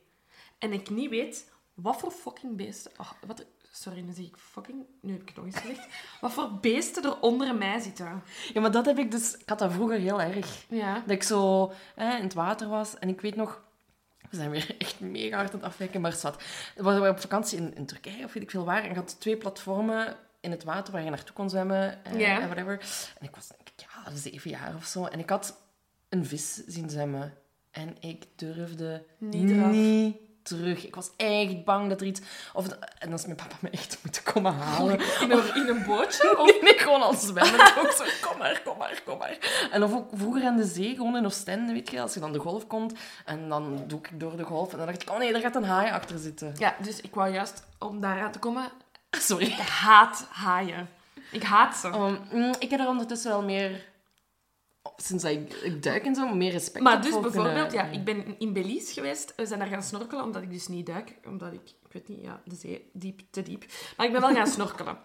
En 0.58 0.74
ik 0.74 0.90
niet 0.90 1.10
weet 1.10 1.52
wat 1.74 2.00
voor 2.00 2.12
fucking 2.12 2.56
beesten... 2.56 2.92
Oh, 2.98 3.12
wat, 3.28 3.46
sorry, 3.72 4.00
nu 4.00 4.14
zeg 4.14 4.26
ik 4.26 4.36
fucking... 4.38 4.86
Nu 5.02 5.12
heb 5.12 5.22
ik 5.22 5.28
het 5.28 5.38
nog 5.38 5.46
eens 5.46 5.56
gezegd. 5.56 5.88
Wat 6.22 6.32
voor 6.34 6.52
beesten 6.62 7.04
er 7.04 7.20
onder 7.20 7.56
mij 7.56 7.80
zitten. 7.80 8.24
Ja, 8.54 8.62
maar 8.62 8.72
dat 8.72 8.86
heb 8.86 8.98
ik 8.98 9.12
dus... 9.12 9.34
Ik 9.38 9.50
had 9.50 9.60
dat 9.60 9.72
vroeger 9.72 10.00
heel 10.00 10.22
erg. 10.22 10.66
Ja. 10.70 10.94
Dat 10.94 11.10
ik 11.10 11.24
zo 11.24 11.72
hè, 11.96 12.16
in 12.18 12.24
het 12.24 12.34
water 12.34 12.68
was. 12.68 12.98
En 13.00 13.10
ik 13.10 13.22
weet 13.22 13.36
nog... 13.36 13.66
We 14.30 14.36
zijn 14.36 14.50
weer 14.50 14.76
echt 14.78 15.00
mega 15.00 15.36
hard 15.38 15.54
aan 15.54 15.60
het 15.60 15.68
afwijken, 15.68 16.02
maar 16.02 16.14
zat. 16.14 16.44
We 16.76 16.84
waren 16.84 17.10
op 17.10 17.20
vakantie 17.20 17.58
in, 17.58 17.76
in 17.76 17.86
Turkije, 17.86 18.24
of 18.26 18.34
weet 18.34 18.44
ik 18.44 18.52
veel 18.52 18.66
waar. 18.66 18.84
En 18.84 18.96
had 18.96 19.20
twee 19.20 19.38
platformen 19.38 20.16
in 20.40 20.52
het 20.52 20.64
water 20.64 20.94
waar 20.94 21.04
je 21.04 21.10
naartoe 21.10 21.36
kon 21.36 21.50
zwemmen. 21.50 22.06
En 22.06 22.18
whatever. 22.46 22.80
En 23.20 23.28
ik 23.28 23.36
was 23.36 23.48
denk 23.48 23.70
ik, 23.70 23.86
ja, 24.06 24.16
zeven 24.16 24.50
jaar 24.50 24.76
of 24.76 24.86
zo. 24.86 25.06
En 25.06 25.20
ik 25.20 25.30
had 25.30 25.62
een 26.10 26.26
vis 26.26 26.54
zien 26.66 26.90
zwemmen. 26.90 27.34
En 27.72 27.96
ik 28.00 28.26
durfde 28.36 29.04
Niet 29.18 29.50
eraf. 29.50 29.72
niet 29.72 30.18
terug. 30.48 30.86
Ik 30.86 30.96
was 30.96 31.10
echt 31.16 31.64
bang 31.64 31.90
dat 31.90 32.02
er 32.02 32.08
iets... 32.08 32.22
Of, 32.54 32.68
en 32.68 33.10
dan 33.10 33.14
is 33.14 33.26
mijn 33.26 33.38
papa 33.38 33.56
me 33.60 33.70
echt 33.70 33.98
moeten 34.04 34.24
komen 34.24 34.54
halen. 34.54 35.00
In 35.22 35.32
een, 35.32 35.56
in 35.56 35.68
een 35.68 35.84
bootje? 35.86 36.36
Nee, 36.48 36.62
nee, 36.62 36.80
gewoon 36.80 37.02
al 37.02 37.14
zwemmen. 37.14 37.78
ook 37.78 37.92
zo, 37.92 38.04
kom 38.22 38.38
maar, 38.38 38.62
kom 38.64 38.78
maar, 38.78 39.02
kom 39.06 39.18
maar. 39.18 39.68
En 39.72 39.84
of 39.84 39.94
ook 39.94 40.10
vroeger 40.14 40.46
aan 40.46 40.58
de 40.58 40.66
zee, 40.66 40.96
gewoon 40.96 41.18
in 41.18 41.26
Oostende, 41.26 41.74
weet 41.74 41.92
je, 41.92 42.02
als 42.02 42.14
je 42.14 42.20
dan 42.20 42.32
de 42.32 42.40
golf 42.40 42.68
komt, 42.68 42.94
en 43.26 43.50
dan 43.50 43.84
doe 43.88 44.00
ik 44.00 44.20
door 44.20 44.38
de 44.38 44.44
golf, 44.44 44.72
en 44.72 44.78
dan 44.78 44.88
dacht 44.88 45.02
ik, 45.02 45.10
oh 45.10 45.18
nee, 45.18 45.32
daar 45.32 45.42
gaat 45.42 45.56
een 45.56 45.64
haai 45.64 45.92
achter 45.92 46.20
zitten. 46.20 46.54
Ja, 46.58 46.76
dus 46.82 47.02
ik 47.02 47.16
wou 47.16 47.34
juist, 47.34 47.64
om 47.80 48.02
daaraan 48.02 48.32
te 48.32 48.40
komen, 48.40 48.70
Sorry. 49.10 49.46
ik 49.46 49.58
haat 49.58 50.28
haaien. 50.30 50.90
Ik 51.32 51.44
haat 51.44 51.78
ze. 51.78 51.88
Um, 51.88 52.20
mm, 52.32 52.54
ik 52.60 52.70
heb 52.70 52.80
er 52.80 52.88
ondertussen 52.88 53.32
wel 53.32 53.44
meer, 53.44 53.86
sinds 54.98 55.24
dat 55.24 55.32
ik, 55.32 55.54
ik 55.54 55.84
duik 55.84 56.06
en 56.06 56.16
zo, 56.16 56.36
meer 56.36 56.52
respect 56.52 56.84
Maar 56.84 57.02
dus 57.02 57.12
voor 57.12 57.22
bijvoorbeeld, 57.22 57.68
kunnen- 57.68 57.86
ja, 57.92 57.92
ik 57.98 58.04
ben 58.06 58.36
in 58.40 58.54
Belize 58.54 58.94
geweest. 58.94 59.34
We 59.36 59.46
zijn 59.46 59.60
daar 59.60 59.68
gaan 59.68 59.84
snorkelen, 59.84 60.24
omdat 60.24 60.42
ik 60.42 60.52
dus 60.52 60.68
niet 60.68 60.86
duik. 60.86 61.16
Omdat 61.26 61.54
ik, 61.54 61.62
ik 61.64 61.92
weet 61.94 62.08
niet, 62.08 62.22
ja, 62.22 62.42
de 62.46 62.56
zee, 62.56 62.90
diep, 62.94 63.22
te 63.30 63.42
diep. 63.42 63.66
Maar 63.98 64.06
ik 64.06 64.12
ben 64.12 64.22
wel 64.22 64.34
gaan 64.34 64.48
snorkelen. 64.48 64.98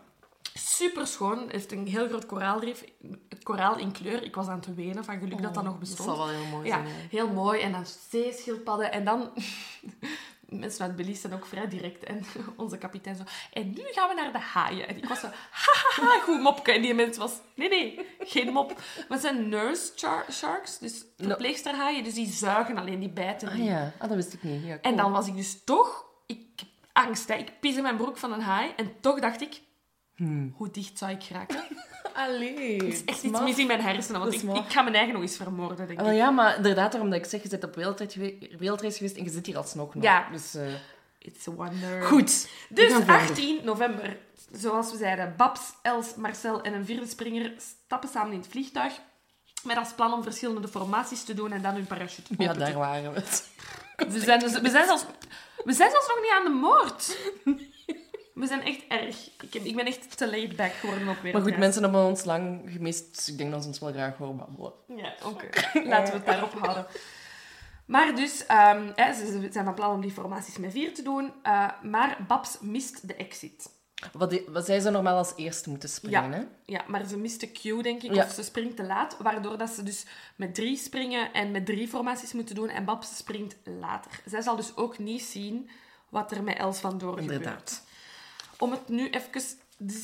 Super 0.54 1.06
schoon. 1.06 1.44
Heeft 1.48 1.72
een 1.72 1.86
heel 1.86 2.08
groot 2.08 2.26
koraalrif. 2.26 2.84
Het 3.28 3.42
koraal 3.42 3.78
in 3.78 3.92
kleur. 3.92 4.22
Ik 4.22 4.34
was 4.34 4.46
aan 4.46 4.56
het 4.66 4.74
wenen 4.74 5.04
van 5.04 5.18
geluk 5.18 5.42
dat 5.42 5.54
dat 5.54 5.64
nog 5.64 5.72
Oh, 5.72 5.78
Dat 5.80 5.88
bestond. 5.88 6.08
zal 6.08 6.18
wel 6.18 6.28
heel 6.28 6.46
mooi 6.50 6.66
Ja, 6.66 6.74
zijn. 6.74 6.86
hè. 6.86 7.06
heel 7.10 7.28
mooi. 7.28 7.60
En 7.60 7.72
dan 7.72 7.84
zeeschildpadden. 8.10 8.92
En 8.92 9.04
dan... 9.04 9.30
Mensen 10.58 10.84
uit 10.86 10.96
Belize 10.96 11.20
zijn 11.20 11.32
ook 11.32 11.46
vrij 11.46 11.68
direct. 11.68 12.04
En 12.04 12.24
onze 12.56 12.78
kapitein 12.78 13.16
zo... 13.16 13.22
En 13.52 13.70
nu 13.70 13.82
gaan 13.90 14.08
we 14.08 14.14
naar 14.14 14.32
de 14.32 14.38
haaien. 14.38 14.88
En 14.88 14.96
ik 14.96 15.04
was 15.04 15.20
zo... 15.20 15.28
Hahaha, 15.50 16.20
goed 16.20 16.40
mopje. 16.40 16.72
En 16.72 16.82
die 16.82 16.94
mens 16.94 17.16
was... 17.16 17.32
Nee, 17.54 17.68
nee, 17.68 18.06
geen 18.18 18.52
mop. 18.52 18.68
Maar 18.68 19.06
het 19.08 19.20
zijn 19.20 19.48
nurse 19.48 19.92
sharks. 20.30 20.78
Dus 20.78 21.04
verpleegsterhaaien. 21.16 22.04
Dus 22.04 22.14
die 22.14 22.32
zuigen 22.32 22.78
alleen, 22.78 23.00
die 23.00 23.12
bijten 23.12 23.48
Ah 23.48 23.54
niet. 23.54 23.66
ja, 23.66 23.92
ah, 23.98 24.08
dat 24.08 24.16
wist 24.16 24.32
ik 24.32 24.42
niet. 24.42 24.64
Ja, 24.64 24.78
En 24.80 24.96
dan 24.96 25.12
was 25.12 25.26
ik 25.26 25.36
dus 25.36 25.64
toch... 25.64 26.10
Ik 26.26 26.62
angst, 26.92 27.28
hè. 27.28 27.34
Ik 27.34 27.60
pis 27.60 27.76
in 27.76 27.82
mijn 27.82 27.96
broek 27.96 28.16
van 28.16 28.32
een 28.32 28.40
haai. 28.40 28.72
En 28.76 29.00
toch 29.00 29.20
dacht 29.20 29.40
ik... 29.40 29.60
Hmm. 30.16 30.54
Hoe 30.56 30.70
dicht 30.70 30.98
zou 30.98 31.10
ik 31.10 31.22
geraken? 31.22 31.64
Allee. 32.14 32.78
Er 32.78 32.88
is 32.88 33.04
echt 33.04 33.22
iets 33.22 33.40
mis 33.40 33.58
in 33.58 33.66
mijn 33.66 33.80
hersenen. 33.80 34.20
Want 34.20 34.34
ik, 34.34 34.42
ik 34.42 34.68
ga 34.72 34.82
mijn 34.82 34.94
eigen 34.94 35.12
nog 35.12 35.22
eens 35.22 35.36
vermoorden, 35.36 35.76
denk 35.76 35.90
ik. 35.90 35.98
Ah, 35.98 36.04
wel 36.04 36.14
ja, 36.14 36.30
maar 36.30 36.56
inderdaad, 36.56 36.92
daarom 36.92 37.10
dat 37.10 37.18
ik 37.18 37.24
zeg, 37.24 37.42
je 37.42 37.48
bent 37.48 37.64
op 37.64 37.74
wereldreis 38.58 38.96
geweest, 38.96 39.16
en 39.16 39.24
je 39.24 39.30
zit 39.30 39.46
hier 39.46 39.56
alsnog 39.56 39.94
nog. 39.94 40.04
Ja. 40.04 40.28
Dus, 40.32 40.54
eh, 40.54 40.72
It's 41.18 41.48
a 41.48 41.50
wonder. 41.50 42.02
goed. 42.02 42.48
Dus 42.68 42.92
gaan 42.92 43.04
verder. 43.04 43.28
18 43.28 43.64
november, 43.64 44.16
zoals 44.52 44.90
we 44.90 44.96
zeiden, 44.96 45.34
Babs, 45.36 45.60
Els, 45.82 46.14
Marcel 46.14 46.62
en 46.62 46.74
een 46.74 46.84
vierde 46.84 47.06
springer 47.06 47.52
stappen 47.58 48.08
samen 48.08 48.32
in 48.32 48.38
het 48.38 48.48
vliegtuig. 48.48 49.00
Met 49.62 49.76
als 49.76 49.92
plan 49.92 50.12
om 50.12 50.22
verschillende 50.22 50.68
formaties 50.68 51.24
te 51.24 51.34
doen 51.34 51.52
en 51.52 51.62
dan 51.62 51.74
hun 51.74 51.86
parachute 51.86 52.34
Ja, 52.38 52.44
open 52.44 52.52
te 52.52 52.58
daar 52.58 52.78
waren 52.78 53.12
we. 53.12 53.22
We 54.08 54.20
zijn, 54.20 54.38
dus, 54.40 54.60
we, 54.60 54.70
zijn 54.70 54.86
zelfs, 54.86 55.04
we 55.64 55.72
zijn 55.72 55.90
zelfs 55.90 56.06
nog 56.08 56.20
niet 56.20 56.30
aan 56.30 56.44
de 56.44 56.58
moord. 56.58 57.16
We 58.34 58.46
zijn 58.46 58.62
echt 58.62 58.82
erg. 58.88 59.30
Ik, 59.42 59.52
heb, 59.52 59.62
ik 59.64 59.76
ben 59.76 59.86
echt 59.86 60.16
te 60.16 60.30
laid 60.30 60.56
back 60.56 60.72
geworden 60.72 61.08
op 61.08 61.16
weer. 61.22 61.32
Maar 61.32 61.42
goed, 61.42 61.56
mensen 61.58 61.82
hebben 61.82 62.04
ons 62.04 62.24
lang 62.24 62.62
gemist, 62.66 63.16
dus 63.16 63.28
ik 63.28 63.38
denk 63.38 63.50
dat 63.50 63.62
ze 63.62 63.68
ons 63.68 63.78
wel 63.78 63.92
graag 63.92 64.16
horen 64.16 64.36
babbelen. 64.36 64.72
Ja, 64.96 65.14
oké. 65.24 65.46
Laten 65.88 66.12
we 66.12 66.18
het 66.18 66.26
daarop 66.26 66.52
houden. 66.52 66.86
Maar 67.86 68.14
dus, 68.16 68.46
ehm, 68.46 68.90
hè, 68.94 69.12
ze 69.12 69.48
zijn 69.52 69.64
van 69.64 69.74
plan 69.74 69.94
om 69.94 70.00
die 70.00 70.10
formaties 70.10 70.58
met 70.58 70.72
vier 70.72 70.94
te 70.94 71.02
doen. 71.02 71.32
eh, 71.42 71.68
maar 71.82 72.18
Babs 72.28 72.58
mist 72.60 73.08
de 73.08 73.14
exit. 73.14 73.70
Wat, 74.12 74.30
die- 74.30 74.44
wat 74.48 74.64
zij 74.66 74.80
zou 74.80 74.92
normaal 74.94 75.16
als 75.16 75.32
eerste 75.36 75.70
moeten 75.70 75.88
springen, 75.88 76.30
Ja. 76.30 76.36
hè? 76.36 76.42
Ja, 76.64 76.84
maar 76.86 77.04
ze 77.06 77.18
mist 77.18 77.40
de 77.40 77.52
cue, 77.52 77.82
denk 77.82 78.02
ik. 78.02 78.14
Ja. 78.14 78.24
Of 78.24 78.30
ze 78.32 78.42
springt 78.42 78.76
te 78.76 78.84
laat. 78.84 79.16
Waardoor 79.18 79.58
dat 79.58 79.70
ze 79.70 79.82
dus 79.82 80.06
met 80.36 80.54
drie 80.54 80.76
springen 80.76 81.32
en 81.32 81.50
met 81.50 81.66
drie 81.66 81.88
formaties 81.88 82.32
moeten 82.32 82.54
doen. 82.54 82.68
En 82.68 82.84
Babs 82.84 83.16
springt 83.16 83.56
later. 83.64 84.10
Zij 84.26 84.40
zal 84.42 84.56
dus 84.56 84.76
ook 84.76 84.98
niet 84.98 85.22
zien 85.22 85.70
wat 86.08 86.32
er 86.32 86.42
met 86.42 86.56
Els 86.58 86.78
van 86.78 86.98
door 86.98 87.18
gebeurt. 87.18 87.32
Inderdaad. 87.32 87.84
Om 88.62 88.70
het 88.70 88.88
nu 88.88 89.10
even... 89.10 89.40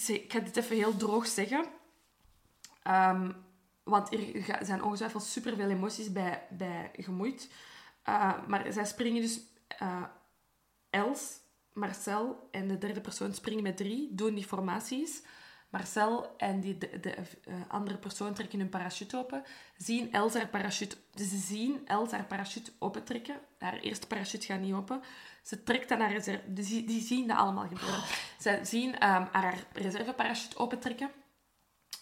ik 0.06 0.32
ga 0.32 0.40
dit 0.40 0.56
even 0.56 0.76
heel 0.76 0.96
droog 0.96 1.26
zeggen. 1.26 1.64
Ehm, 2.82 3.32
want 3.82 4.12
er 4.12 4.58
zijn 4.60 4.82
ongetwijfeld 4.82 5.22
superveel 5.22 5.68
emoties 5.68 6.12
bij, 6.12 6.46
bij 6.50 6.90
gemoeid. 6.92 7.50
Uh, 8.08 8.46
maar 8.46 8.72
zij 8.72 8.84
springen 8.84 9.22
dus... 9.22 9.40
eh, 9.68 10.02
Els, 10.90 11.40
Marcel 11.72 12.48
en 12.50 12.68
de 12.68 12.78
derde 12.78 13.00
persoon 13.00 13.34
springen 13.34 13.62
met 13.62 13.76
drie, 13.76 14.14
doen 14.14 14.34
die 14.34 14.46
formaties. 14.46 15.22
Marcel 15.68 16.34
en 16.36 16.60
die, 16.60 16.78
de, 16.78 17.00
de 17.00 17.10
eh, 17.10 17.54
andere 17.68 17.98
persoon 17.98 18.34
trekken 18.34 18.58
hun 18.58 18.68
parachute 18.68 19.16
open. 19.16 19.44
Zien 19.76 20.12
Els 20.12 20.34
haar 20.34 20.48
parachute... 20.48 20.96
Dus 21.14 21.28
ze 21.28 21.36
zien 21.36 21.80
Els 21.86 22.10
haar 22.10 22.24
parachute 22.24 22.72
opentrekken. 22.78 23.40
Haar 23.58 23.78
eerste 23.78 24.06
parachute 24.06 24.46
gaat 24.46 24.60
niet 24.60 24.74
open. 24.74 25.02
Ze 25.42 25.62
trekt 25.62 25.88
dan 25.88 26.00
haar 26.00 26.12
reserve... 26.12 26.52
Dus 26.52 26.68
die, 26.68 26.84
die 26.84 27.02
zien 27.02 27.26
dat 27.26 27.36
allemaal 27.36 27.68
gebeuren. 27.68 28.02
Ze 28.40 28.60
zien 28.62 28.98
ehm, 28.98 29.24
haar 29.32 29.64
reserveparachute 29.72 30.58
opentrekken. 30.58 31.10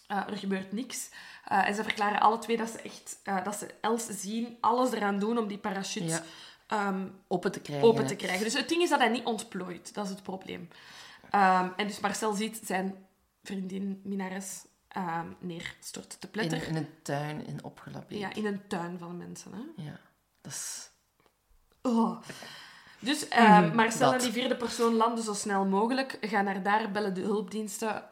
Eh, 0.07 0.17
er 0.29 0.37
gebeurt 0.37 0.71
niks. 0.71 1.09
Eh, 1.45 1.67
en 1.67 1.75
ze 1.75 1.83
verklaren 1.83 2.19
alle 2.19 2.39
twee 2.39 2.57
dat 2.57 2.69
ze 2.69 2.81
echt... 2.81 3.19
dat 3.43 3.55
ze 3.55 3.73
Els 3.81 4.05
zien, 4.07 4.57
alles 4.61 4.91
eraan 4.91 5.19
doen 5.19 5.37
om 5.37 5.47
die 5.47 5.57
parachute... 5.57 6.05
Ja. 6.05 6.23
ehm, 6.67 7.07
Open 7.27 7.51
te 7.51 7.61
krijgen. 7.61 7.87
open 7.87 8.07
te 8.07 8.15
krijgen. 8.15 8.43
Dus 8.43 8.53
het 8.53 8.69
ding 8.69 8.81
is 8.81 8.89
dat 8.89 8.99
hij 8.99 9.09
niet 9.09 9.25
ontplooit. 9.25 9.93
Dat 9.93 10.05
is 10.05 10.11
het 10.11 10.23
probleem. 10.23 10.69
Ehm, 11.29 11.69
en 11.75 11.87
dus 11.87 11.99
Marcel 11.99 12.33
ziet 12.33 12.59
zijn 12.63 13.06
vriendin 13.47 14.01
Minares 14.03 14.65
ehm 14.87 15.27
neerstorten 15.39 16.19
te 16.19 16.25
In, 16.25 16.31
pletter. 16.31 16.67
in 16.67 16.75
een 16.75 16.89
tuin, 17.01 17.45
in 17.45 17.63
opgelapt. 17.63 18.13
Ja, 18.13 18.33
in 18.33 18.45
een 18.45 18.67
tuin 18.67 18.97
van 18.99 19.17
mensen. 19.17 19.53
Hè? 19.53 19.83
Ja. 19.83 19.99
Dat 20.41 20.51
is... 20.51 20.89
Oh. 21.81 22.21
Dus 22.99 23.27
ehm, 23.27 23.65
Mhm, 23.65 23.75
Marcel 23.75 24.05
en 24.07 24.11
dat. 24.11 24.21
die 24.21 24.31
vierde 24.31 24.55
persoon 24.57 24.93
landen 24.93 25.23
zo 25.23 25.33
snel 25.33 25.65
mogelijk. 25.65 26.17
Gaan 26.21 26.45
naar 26.45 26.63
daar, 26.63 26.91
bellen 26.91 27.13
de 27.13 27.21
hulpdiensten. 27.21 28.03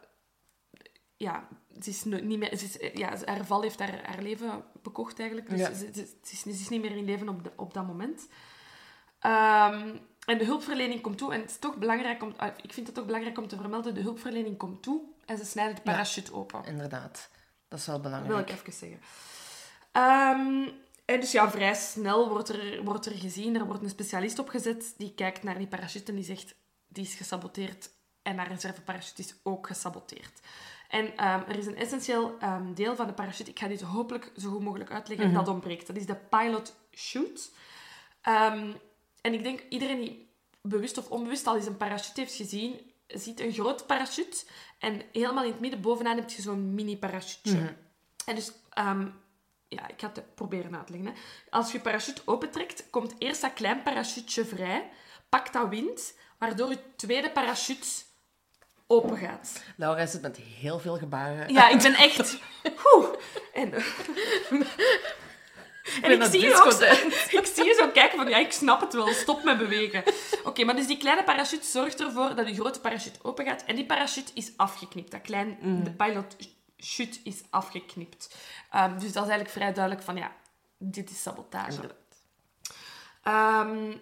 Ja, 1.17 1.47
ze 1.81 1.89
is 1.89 2.03
niet 2.03 2.39
meer... 2.39 2.57
Ze 2.57 2.65
is, 2.65 2.91
ja, 2.99 3.13
haar 3.25 3.45
val 3.45 3.61
heeft 3.61 3.79
haar, 3.79 4.05
haar 4.09 4.21
leven 4.21 4.63
bekocht 4.81 5.19
eigenlijk. 5.19 5.49
Dus 5.49 5.59
Ja. 5.59 5.73
ze 5.73 5.89
is, 6.31 6.45
is 6.45 6.69
niet 6.69 6.81
meer 6.81 6.95
in 6.97 7.05
leven 7.05 7.29
op, 7.29 7.43
de- 7.43 7.51
op 7.55 7.73
dat 7.73 7.87
moment. 7.87 8.27
Ehm, 9.19 9.95
en 10.25 10.37
de 10.37 10.45
hulpverlening 10.45 11.01
komt 11.01 11.17
toe. 11.17 11.33
En 11.33 11.39
het 11.41 11.49
is 11.49 11.57
toch 11.59 11.77
belangrijk 11.77 12.23
om... 12.23 12.33
ah, 12.37 12.51
Ik 12.61 12.73
vind 12.73 12.87
het 12.87 12.99
ook 12.99 13.05
belangrijk 13.05 13.37
om 13.37 13.47
te 13.47 13.55
vermelden. 13.55 13.93
De 13.93 14.01
hulpverlening 14.01 14.57
komt 14.57 14.83
toe 14.83 15.01
en 15.25 15.37
ze 15.37 15.45
snijden 15.45 15.75
de 15.75 15.81
Ja. 15.83 15.91
parachute 15.91 16.33
open. 16.33 16.63
Inderdaad. 16.65 17.29
Dat 17.67 17.79
is 17.79 17.85
wel 17.85 18.01
Dat 18.01 18.11
wil 18.11 18.21
belangrijk. 18.21 18.49
ik 18.49 18.55
even 18.57 18.73
zeggen. 18.73 18.99
Ehm, 19.91 20.69
en 21.05 21.19
dus 21.19 21.31
ja, 21.31 21.51
vrij 21.51 21.73
snel 21.73 22.29
wordt 22.29 22.49
er, 22.49 22.83
wordt 22.83 23.05
er 23.05 23.11
gezien, 23.15 23.55
er 23.55 23.65
wordt 23.65 23.83
een 23.83 23.89
specialist 23.89 24.39
opgezet 24.39 24.93
die 24.97 25.13
kijkt 25.13 25.43
naar 25.43 25.57
die 25.57 25.67
parachute 25.67 26.09
en 26.11 26.15
die 26.15 26.25
zegt, 26.25 26.55
die 26.87 27.03
is 27.03 27.13
gesaboteerd 27.13 27.89
en 28.21 28.37
haar 28.37 28.47
reserveparachute 28.47 29.21
is 29.21 29.35
ook 29.43 29.67
gesaboteerd. 29.67 30.39
En 30.89 31.17
ehm, 31.17 31.39
er 31.49 31.57
is 31.57 31.65
een 31.65 31.75
essentieel 31.77 32.35
ehm, 32.39 32.73
deel 32.73 32.95
van 32.95 33.07
de 33.07 33.13
parachute, 33.13 33.49
ik 33.49 33.59
ga 33.59 33.67
dit 33.67 33.81
hopelijk 33.81 34.31
zo 34.37 34.49
goed 34.51 34.61
mogelijk 34.61 34.91
uitleggen, 34.91 35.33
dat 35.33 35.47
ontbreekt. 35.47 35.87
Dat 35.87 35.95
is 35.95 36.05
de 36.05 36.15
pilot 36.15 36.75
chute. 36.91 37.41
En 39.21 39.33
ik 39.33 39.43
denk, 39.43 39.63
iedereen 39.69 39.99
die 39.99 40.29
bewust 40.61 40.97
of 40.97 41.09
onbewust 41.09 41.47
al 41.47 41.55
eens 41.55 41.65
een 41.65 41.77
parachute 41.77 42.19
heeft 42.19 42.35
gezien, 42.35 42.91
ziet 43.07 43.39
een 43.39 43.53
grote 43.53 43.85
parachute 43.85 44.43
en 44.79 45.01
helemaal 45.11 45.43
in 45.43 45.51
het 45.51 45.59
midden 45.59 45.81
bovenaan 45.81 46.15
heb 46.15 46.29
je 46.29 46.41
zo'n 46.41 46.73
mini-parachute. 46.73 47.75
En 48.25 48.35
dus, 48.35 48.51
ehm, 48.69 49.07
ja, 49.67 49.87
ik 49.87 49.99
ga 49.99 50.11
het 50.13 50.35
proberen 50.35 50.75
uit 50.75 50.85
te 50.87 50.93
leggen. 50.93 51.11
Hè. 51.11 51.19
Als 51.49 51.71
je 51.71 51.79
parachute 51.79 52.21
opentrekt, 52.25 52.89
komt 52.89 53.15
eerst 53.17 53.41
dat 53.41 53.53
klein 53.53 53.83
parachutje 53.83 54.45
vrij, 54.45 54.89
pakt 55.29 55.53
dat 55.53 55.69
wind, 55.69 56.13
waardoor 56.37 56.69
je 56.69 56.79
tweede 56.95 57.31
parachute 57.31 57.87
open 58.87 59.17
gaat. 59.17 59.63
Laura 59.75 60.05
zit 60.05 60.21
met 60.21 60.37
heel 60.37 60.79
veel 60.79 60.97
gebaren. 60.97 61.53
Ja, 61.53 61.69
ik 61.69 61.81
ben 61.81 61.93
echt... 61.93 62.37
Oeh. 62.95 63.07
En, 63.53 63.73
en 66.01 66.11
ik 66.11 66.23
zie, 66.23 66.41
je 66.41 66.63
ook 66.63 66.71
zo, 66.71 66.83
ik 67.39 67.45
zie 67.53 67.65
je 67.65 67.75
zo 67.79 67.89
kijken 67.89 68.17
van, 68.17 68.29
ja, 68.29 68.37
ik 68.37 68.51
snap 68.51 68.81
het 68.81 68.93
wel, 68.93 69.07
stop 69.07 69.43
met 69.43 69.57
bewegen. 69.57 70.03
Oké, 70.43 70.63
maar 70.63 70.75
dus 70.75 70.87
die 70.87 70.97
kleine 70.97 71.23
parachute 71.23 71.65
zorgt 71.65 72.01
ervoor 72.01 72.35
dat 72.35 72.45
die 72.45 72.55
grote 72.55 72.79
parachute 72.79 73.19
open 73.21 73.45
gaat. 73.45 73.63
En 73.63 73.75
die 73.75 73.85
parachute 73.85 74.31
is 74.33 74.51
afgeknipt. 74.55 75.11
Dat 75.11 75.21
klein, 75.21 75.57
de 75.83 75.91
pilot 75.91 76.35
chute 76.77 77.19
is 77.23 77.41
afgeknipt. 77.49 78.35
Ehm, 78.71 78.91
dus 78.91 79.11
dat 79.11 79.23
is 79.23 79.29
eigenlijk 79.29 79.49
vrij 79.49 79.73
duidelijk 79.73 80.05
van, 80.05 80.15
ja, 80.15 80.35
dit 80.77 81.09
is 81.09 81.21
sabotage. 81.21 81.95
Ehm, 83.23 83.93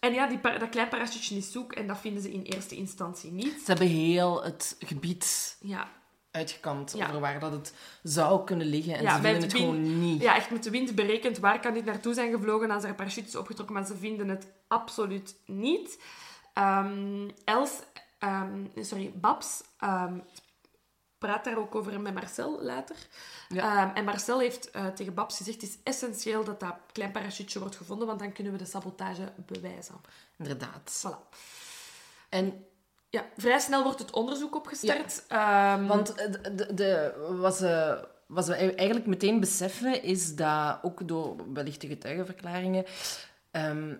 en 0.00 0.12
ja, 0.12 0.26
die 0.26 0.40
dat 0.40 0.68
klein 0.68 0.88
parachute 0.88 1.36
is 1.36 1.52
zoek 1.52 1.72
en 1.72 1.86
dat 1.86 1.98
vinden 1.98 2.22
ze 2.22 2.32
in 2.32 2.42
eerste 2.42 2.76
instantie 2.76 3.30
niet. 3.30 3.52
Ze 3.52 3.64
hebben 3.64 3.86
heel 3.86 4.42
het 4.42 4.76
gebied 4.78 5.56
Ja, 5.60 5.90
uitgekampt 6.32 6.92
Ja. 6.96 7.08
over 7.08 7.20
waar 7.20 7.40
dat 7.40 7.52
het 7.52 7.74
zou 8.02 8.44
kunnen 8.44 8.66
liggen. 8.66 8.94
En 8.94 9.02
Ja, 9.02 9.14
ze 9.16 9.20
vinden 9.22 9.42
het 9.42 9.52
wind- 9.52 9.64
gewoon 9.64 10.00
niet. 10.00 10.22
Ja, 10.22 10.36
echt 10.36 10.50
met 10.50 10.62
de 10.62 10.70
wind 10.70 10.94
berekend 10.94 11.38
waar 11.38 11.60
kan 11.60 11.74
dit 11.74 11.84
naartoe 11.84 12.14
zijn 12.14 12.32
gevlogen 12.32 12.70
als 12.70 12.84
er 12.84 12.94
parachute 12.94 13.26
is 13.28 13.36
opgetrokken, 13.36 13.74
maar 13.74 13.86
ze 13.86 13.96
vinden 13.96 14.28
het 14.28 14.46
absoluut 14.68 15.34
niet. 15.46 16.02
Ehm, 16.54 17.28
Els, 17.44 17.70
ehm, 18.18 18.64
sorry, 18.80 19.12
Babs 19.14 19.62
ehm, 19.78 20.18
praat 21.18 21.44
daar 21.44 21.58
ook 21.58 21.74
over 21.74 22.00
met 22.00 22.14
Marcel 22.14 22.62
later. 22.62 22.96
Ja. 23.48 23.94
En 23.94 24.04
Marcel 24.04 24.38
heeft 24.40 24.70
eh, 24.70 24.86
tegen 24.86 25.14
Babs 25.14 25.36
gezegd, 25.36 25.60
het 25.60 25.70
is 25.70 25.78
essentieel 25.82 26.44
dat 26.44 26.60
dat 26.60 26.74
klein 26.92 27.12
parachute 27.12 27.58
wordt 27.58 27.76
gevonden, 27.76 28.06
want 28.06 28.18
dan 28.18 28.32
kunnen 28.32 28.52
we 28.52 28.58
de 28.58 28.64
sabotage 28.64 29.32
bewijzen. 29.46 29.94
Inderdaad. 30.38 31.04
Voilà. 31.06 31.36
En, 32.28 32.64
Ja, 33.12 33.24
vrij 33.36 33.58
snel 33.58 33.82
wordt 33.82 33.98
het 33.98 34.10
onderzoek 34.10 34.54
opgestart. 34.54 35.24
Ehm, 35.28 35.86
want 35.86 36.06
de, 36.16 36.54
de, 36.54 36.74
de- 36.74 37.36
wat, 38.26 38.44
ze 38.46 38.54
eigenlijk 38.54 39.06
meteen 39.06 39.40
beseffen, 39.40 40.02
is 40.02 40.34
dat 40.34 40.78
ook 40.82 41.08
door 41.08 41.52
wellicht 41.52 41.80
de 41.80 41.86
getuigenverklaringen, 41.86 42.84
ehm, 43.50 43.94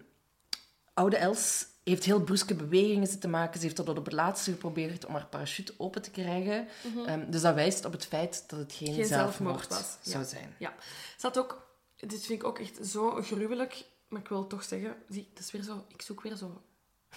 oude 0.95 1.17
Els 1.17 1.67
heeft 1.85 2.05
heel 2.05 2.21
bruske 2.21 2.55
bewegingen 2.55 3.07
zitten 3.07 3.31
maken. 3.31 3.59
Ze 3.61 3.65
heeft 3.65 3.77
dat 3.77 3.89
op 3.89 4.05
het 4.05 4.15
laatste 4.15 4.51
geprobeerd 4.51 5.07
om 5.07 5.13
haar 5.13 5.27
parachute 5.27 5.75
open 5.79 6.03
te 6.03 6.11
krijgen. 6.11 6.69
Ehm, 7.07 7.31
dus 7.31 7.41
dat 7.41 7.55
wijst 7.55 7.85
op 7.85 7.93
het 7.93 8.07
feit 8.07 8.45
dat 8.47 8.59
het 8.59 8.73
geen, 8.73 8.89
Mhm. 8.89 8.97
Geen 8.99 9.07
zelfmoord 9.07 9.69
was, 9.69 9.97
ja. 10.03 10.11
zou 10.11 10.25
zijn. 10.25 10.55
Ja, 10.59 10.75
ze 11.17 11.27
had 11.27 11.39
ook... 11.39 11.71
Dit 11.97 12.25
vind 12.27 12.41
ik 12.41 12.45
ook 12.45 12.59
echt 12.59 12.87
zo 12.87 13.11
gruwelijk. 13.11 13.85
Maar 14.09 14.21
ik 14.21 14.29
wil 14.29 14.47
toch 14.47 14.63
zeggen... 14.65 14.97
Zie, 15.09 15.31
dat 15.35 15.43
is 15.45 15.51
weer 15.51 15.63
zo... 15.63 15.85
Ik 15.89 16.03
zoek 16.03 16.23
weer 16.23 16.37
zo 16.37 16.63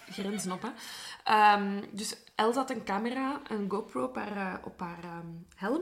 grenzen 0.09 0.51
op, 0.51 0.61
hè. 0.61 0.69
Ehm, 1.23 1.81
dus 1.91 2.15
Els 2.35 2.55
had 2.55 2.69
een 2.69 2.83
camera, 2.83 3.41
een 3.49 3.69
GoPro 3.69 4.03
op 4.03 4.15
haar, 4.15 4.37
eh, 4.53 4.65
op 4.65 4.79
haar 4.79 5.03
ehm, 5.03 5.27
helm. 5.55 5.81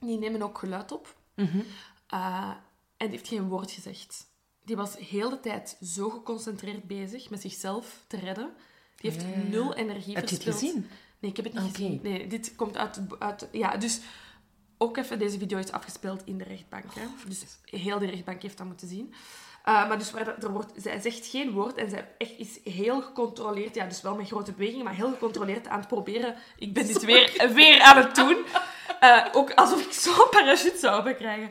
Die 0.00 0.18
nemen 0.18 0.42
ook 0.42 0.58
geluid 0.58 0.92
op. 0.92 1.16
Eh, 1.34 2.50
en 2.96 3.08
die 3.08 3.18
heeft 3.18 3.28
geen 3.28 3.48
woord 3.48 3.70
gezegd. 3.70 4.26
Die 4.64 4.76
was 4.76 4.96
heel 4.96 5.30
de 5.30 5.40
tijd 5.40 5.76
zo 5.82 6.10
geconcentreerd 6.10 6.84
bezig 6.84 7.30
met 7.30 7.40
zichzelf 7.40 8.04
te 8.06 8.16
redden. 8.16 8.52
Die 8.96 9.10
heeft 9.10 9.22
Ja, 9.24 9.28
ja. 9.28 9.36
nul 9.48 9.74
energie 9.74 10.14
Heb 10.14 10.28
je 10.28 10.34
het 10.34 10.42
verspild. 10.44 10.58
gezien? 10.72 10.88
Nee, 11.18 11.30
ik 11.30 11.36
heb 11.36 11.44
het 11.44 11.54
niet 11.54 11.62
Oké. 11.62 11.72
gezien. 11.74 12.00
Nee, 12.02 12.26
dit 12.26 12.54
komt 12.56 12.76
uit, 12.76 13.00
uit... 13.18 13.48
Ja, 13.52 13.76
dus 13.76 14.00
ook 14.78 14.96
even, 14.96 15.18
deze 15.18 15.38
video 15.38 15.58
is 15.58 15.72
afgespeeld 15.72 16.22
in 16.24 16.38
de 16.38 16.44
rechtbank. 16.44 16.94
Hè? 16.94 17.06
Dus 17.28 17.44
heel 17.64 17.98
de 17.98 18.06
rechtbank 18.06 18.42
heeft 18.42 18.58
dat 18.58 18.66
moeten 18.66 18.88
zien. 18.88 19.14
Uh, 19.68 19.88
maar 19.88 19.98
dus 19.98 20.12
er 20.42 20.50
wordt, 20.50 20.72
zij 20.76 21.00
zegt 21.00 21.26
geen 21.26 21.50
woord 21.50 21.76
en 21.76 21.90
zij 21.90 22.08
echt 22.18 22.38
is 22.38 22.58
heel 22.74 23.02
gecontroleerd. 23.02 23.74
Ja, 23.74 23.86
dus 23.86 24.02
wel 24.02 24.14
met 24.14 24.26
grote 24.26 24.52
bewegingen, 24.52 24.84
maar 24.84 24.94
heel 24.94 25.10
gecontroleerd 25.10 25.68
aan 25.68 25.78
het 25.78 25.88
proberen. 25.88 26.34
Ik 26.58 26.74
ben 26.74 26.86
dit 26.86 27.04
weer, 27.04 27.50
weer 27.54 27.80
aan 27.80 27.96
het 27.96 28.14
doen. 28.14 28.44
Uh, 29.00 29.26
ook 29.32 29.52
alsof 29.52 29.86
ik 29.86 29.92
zo'n 29.92 30.28
parachute 30.30 30.78
zou 30.78 31.02
bekrijgen. 31.02 31.50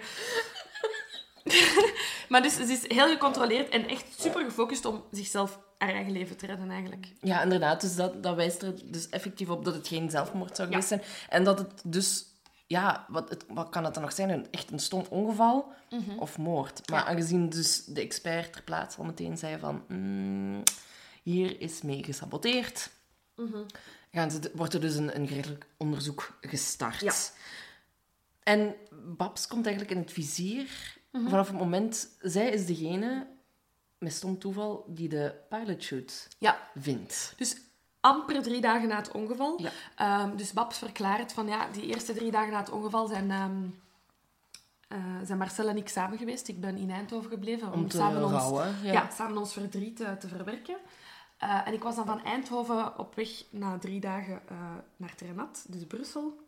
maar 2.29 2.41
dus 2.41 2.55
ze 2.55 2.63
is 2.63 2.87
heel 2.87 3.07
gecontroleerd 3.07 3.69
en 3.69 3.87
echt 3.87 4.05
super 4.19 4.43
gefocust 4.43 4.85
om 4.85 5.03
zichzelf 5.11 5.59
haar 5.77 5.93
eigen 5.93 6.11
leven 6.11 6.37
te 6.37 6.45
redden 6.45 6.71
eigenlijk. 6.71 7.07
Ja, 7.21 7.41
inderdaad. 7.41 7.81
Dus 7.81 7.95
dat, 7.95 8.23
dat 8.23 8.35
wijst 8.35 8.61
er 8.61 8.73
dus 8.85 9.09
effectief 9.09 9.49
op 9.49 9.65
dat 9.65 9.73
het 9.73 9.87
geen 9.87 10.09
zelfmoord 10.09 10.55
zou 10.55 10.67
geweest 10.67 10.87
zijn. 10.87 11.01
En 11.29 11.43
dat 11.43 11.59
het 11.59 11.81
dus... 11.83 12.25
Ja, 12.73 13.05
wat, 13.07 13.29
het, 13.29 13.45
wat 13.47 13.69
kan 13.69 13.83
het 13.83 13.93
dan 13.93 14.03
nog 14.03 14.13
zijn? 14.13 14.29
Een, 14.29 14.47
echt 14.51 14.71
een 14.71 14.79
stom 14.79 15.05
ongeval 15.09 15.73
of 16.17 16.37
moord? 16.37 16.89
Maar 16.89 17.03
aangezien 17.03 17.49
dus 17.49 17.85
de 17.85 18.01
expert 18.01 18.53
ter 18.53 18.63
plaatse 18.63 18.97
al 18.97 19.05
meteen 19.05 19.37
zei 19.37 19.59
van... 19.59 19.83
mm, 19.87 20.63
hier 21.23 21.61
is 21.61 21.81
mee 21.81 22.03
gesaboteerd. 22.03 22.89
Gaan 24.11 24.31
ze, 24.31 24.51
wordt 24.53 24.73
er 24.73 24.81
dus 24.81 24.95
een, 24.95 25.15
een 25.15 25.27
gerechtelijk 25.27 25.65
onderzoek 25.77 26.37
gestart. 26.41 26.99
Ja. 27.01 27.13
En 28.39 28.75
Babs 29.17 29.47
komt 29.47 29.65
eigenlijk 29.65 29.95
in 29.95 30.01
het 30.01 30.11
vizier 30.11 30.97
vanaf 31.11 31.47
het 31.47 31.57
moment... 31.57 32.07
Zij 32.19 32.49
is 32.49 32.65
degene, 32.65 33.27
met 33.97 34.13
stom 34.13 34.39
toeval, 34.39 34.85
die 34.87 35.09
de 35.09 35.35
pilot 35.49 35.83
shoot 35.83 36.27
Ja, 36.37 36.69
vindt. 36.75 37.33
Dus 37.37 37.57
amper 38.03 38.41
drie 38.41 38.61
dagen 38.61 38.87
na 38.87 38.95
het 38.95 39.11
ongeval. 39.11 39.61
Ja. 39.61 39.69
Ehm, 39.95 40.35
dus 40.35 40.53
Babs 40.53 40.77
verklaart 40.77 41.33
van 41.33 41.47
ja, 41.47 41.67
die 41.71 41.85
eerste 41.85 42.13
drie 42.13 42.31
dagen 42.31 42.51
na 42.51 42.59
het 42.59 42.69
ongeval 42.69 43.07
zijn, 43.07 43.31
ehm, 43.31 43.63
eh, 44.87 44.99
zijn 45.25 45.37
Marcel 45.37 45.67
en 45.67 45.77
ik 45.77 45.89
samen 45.89 46.17
geweest. 46.17 46.47
Ik 46.47 46.61
ben 46.61 46.77
in 46.77 46.91
Eindhoven 46.91 47.29
gebleven 47.29 47.73
Om 47.73 47.87
te 47.87 47.97
samen 47.97 48.23
ons, 48.23 48.31
rouwen. 48.31 48.75
ja. 48.83 48.91
Ja. 48.91 49.09
samen 49.09 49.37
ons 49.37 49.53
verdriet 49.53 49.99
eh, 50.01 50.11
te 50.11 50.27
verwerken. 50.27 50.75
Eh, 51.37 51.67
en 51.67 51.73
ik 51.73 51.83
was 51.83 51.95
dan 51.95 52.05
van 52.05 52.23
Eindhoven 52.23 52.97
op 52.99 53.15
weg 53.15 53.29
na 53.49 53.77
drie 53.77 53.99
dagen 53.99 54.41
naar 54.97 55.15
Ternat, 55.15 55.65
dus 55.67 55.85
Brussel. 55.85 56.41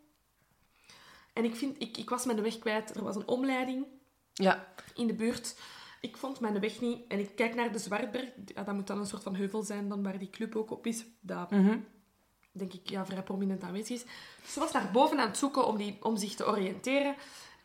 En 1.32 1.44
ik, 1.44 1.56
vind, 1.56 1.76
ik, 1.82 1.96
ik 1.96 2.08
was 2.10 2.24
mijn 2.24 2.42
weg 2.42 2.58
kwijt. 2.58 2.94
Er 2.96 3.02
was 3.04 3.16
een 3.16 3.28
omleiding 3.28 3.84
Ja. 4.32 4.64
in 4.94 5.06
de 5.06 5.14
buurt. 5.14 5.56
Ik 6.06 6.16
vond 6.16 6.40
mijn 6.40 6.60
weg 6.60 6.80
niet. 6.80 7.00
En 7.08 7.18
ik 7.18 7.36
kijk 7.36 7.54
naar 7.54 7.72
de 7.72 7.78
Zwartberg. 7.78 8.28
Ja, 8.54 8.62
dat 8.62 8.74
moet 8.74 8.86
dan 8.86 8.98
een 8.98 9.06
soort 9.06 9.22
van 9.22 9.34
heuvel 9.34 9.62
zijn 9.62 9.88
dan 9.88 10.02
waar 10.02 10.18
die 10.18 10.30
club 10.30 10.56
ook 10.56 10.70
op 10.70 10.86
is. 10.86 11.04
Dat, 11.20 11.50
Mhm. 11.50 11.78
denk 12.52 12.72
ik, 12.72 12.90
ja, 12.90 13.06
vrij 13.06 13.22
prominent 13.22 13.62
aanwezig 13.62 13.96
is. 13.96 14.04
Dus 14.42 14.52
ze 14.52 14.60
was 14.60 14.72
daar 14.72 14.90
boven 14.92 15.18
aan 15.18 15.26
het 15.28 15.36
zoeken 15.36 15.66
om, 15.66 15.76
die, 15.76 15.98
om 16.04 16.16
zich 16.16 16.34
te 16.34 16.46
oriënteren. 16.46 17.14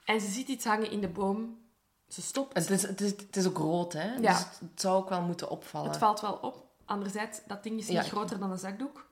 En 0.05 0.21
ze 0.21 0.27
ziet 0.31 0.47
iets 0.47 0.65
hangen 0.65 0.91
in 0.91 1.01
de 1.01 1.07
boom. 1.09 1.59
Ze 2.07 2.21
stopt. 2.21 2.53
Het 2.53 2.69
is, 2.69 2.81
het, 2.81 3.01
is, 3.01 3.09
het 3.09 3.35
is 3.35 3.47
ook 3.47 3.57
rood, 3.57 3.93
hè? 3.93 4.13
Ja. 4.13 4.17
Dus 4.33 4.39
het, 4.39 4.59
het 4.71 4.81
zou 4.81 4.95
ook 4.97 5.09
wel 5.09 5.21
moeten 5.21 5.49
opvallen. 5.49 5.89
Het 5.89 5.99
valt 5.99 6.19
wel 6.21 6.33
op. 6.33 6.65
Anderzijds, 6.85 7.41
dat 7.47 7.63
ding 7.63 7.79
is 7.79 7.87
niet 7.87 7.95
Ja. 7.97 8.03
groter 8.03 8.39
dan 8.39 8.51
een 8.51 8.57
zakdoek. 8.57 9.09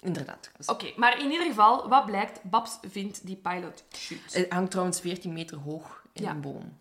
Inderdaad. 0.00 0.50
Oké, 0.66 0.92
maar 0.96 1.18
in 1.20 1.30
ieder 1.30 1.46
geval, 1.46 1.88
wat 1.88 2.06
blijkt? 2.06 2.42
Babs 2.42 2.78
vindt 2.88 3.26
die 3.26 3.36
pilot 3.36 3.84
shoot. 3.96 4.32
Het 4.32 4.52
hangt 4.52 4.70
trouwens 4.70 5.00
14 5.00 5.32
meter 5.32 5.56
hoog 5.58 6.02
in 6.12 6.22
Ja. 6.22 6.30
een 6.30 6.40
boom. 6.40 6.76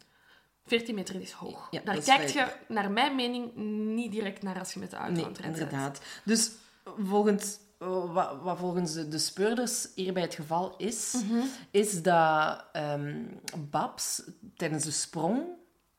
14 0.67 0.95
meter 0.95 1.21
is 1.21 1.31
hoog. 1.31 1.67
Ja, 1.71 1.81
Daar 1.83 1.93
dat 1.95 2.07
is 2.07 2.15
kijk 2.15 2.29
vrij- 2.29 2.45
je, 2.67 2.73
naar 2.73 2.91
mijn 2.91 3.15
mening, 3.15 3.55
niet 3.95 4.11
direct 4.11 4.41
naar 4.43 4.59
als 4.59 4.73
je 4.73 4.79
met 4.79 4.89
de 4.89 4.95
auto 4.95 5.13
Nee, 5.13 5.23
bent. 5.31 5.39
inderdaad. 5.45 6.01
Dus 6.25 6.51
volgens, 6.97 7.57
eh, 7.79 8.13
wat, 8.13 8.41
wat 8.41 8.57
volgens 8.57 8.93
de- 8.93 9.07
de 9.07 9.17
speurders 9.17 9.87
hier 9.95 10.13
bij 10.13 10.21
het 10.21 10.35
geval 10.35 10.75
is, 10.77 11.13
Mhm. 11.13 11.39
is 11.71 12.01
dat 12.01 12.65
ehm, 12.71 13.23
Babs 13.69 14.21
tijdens 14.55 14.83
de 14.83 14.91
sprong 14.91 15.43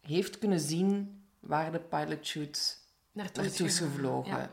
heeft 0.00 0.38
kunnen 0.38 0.60
zien 0.60 1.22
waar 1.40 1.72
de 1.72 1.80
pilotchute 1.80 2.60
Naartoe, 3.12 3.42
naartoe 3.44 3.66
is 3.66 3.78
gevlogen. 3.78 4.36
Ja. 4.36 4.50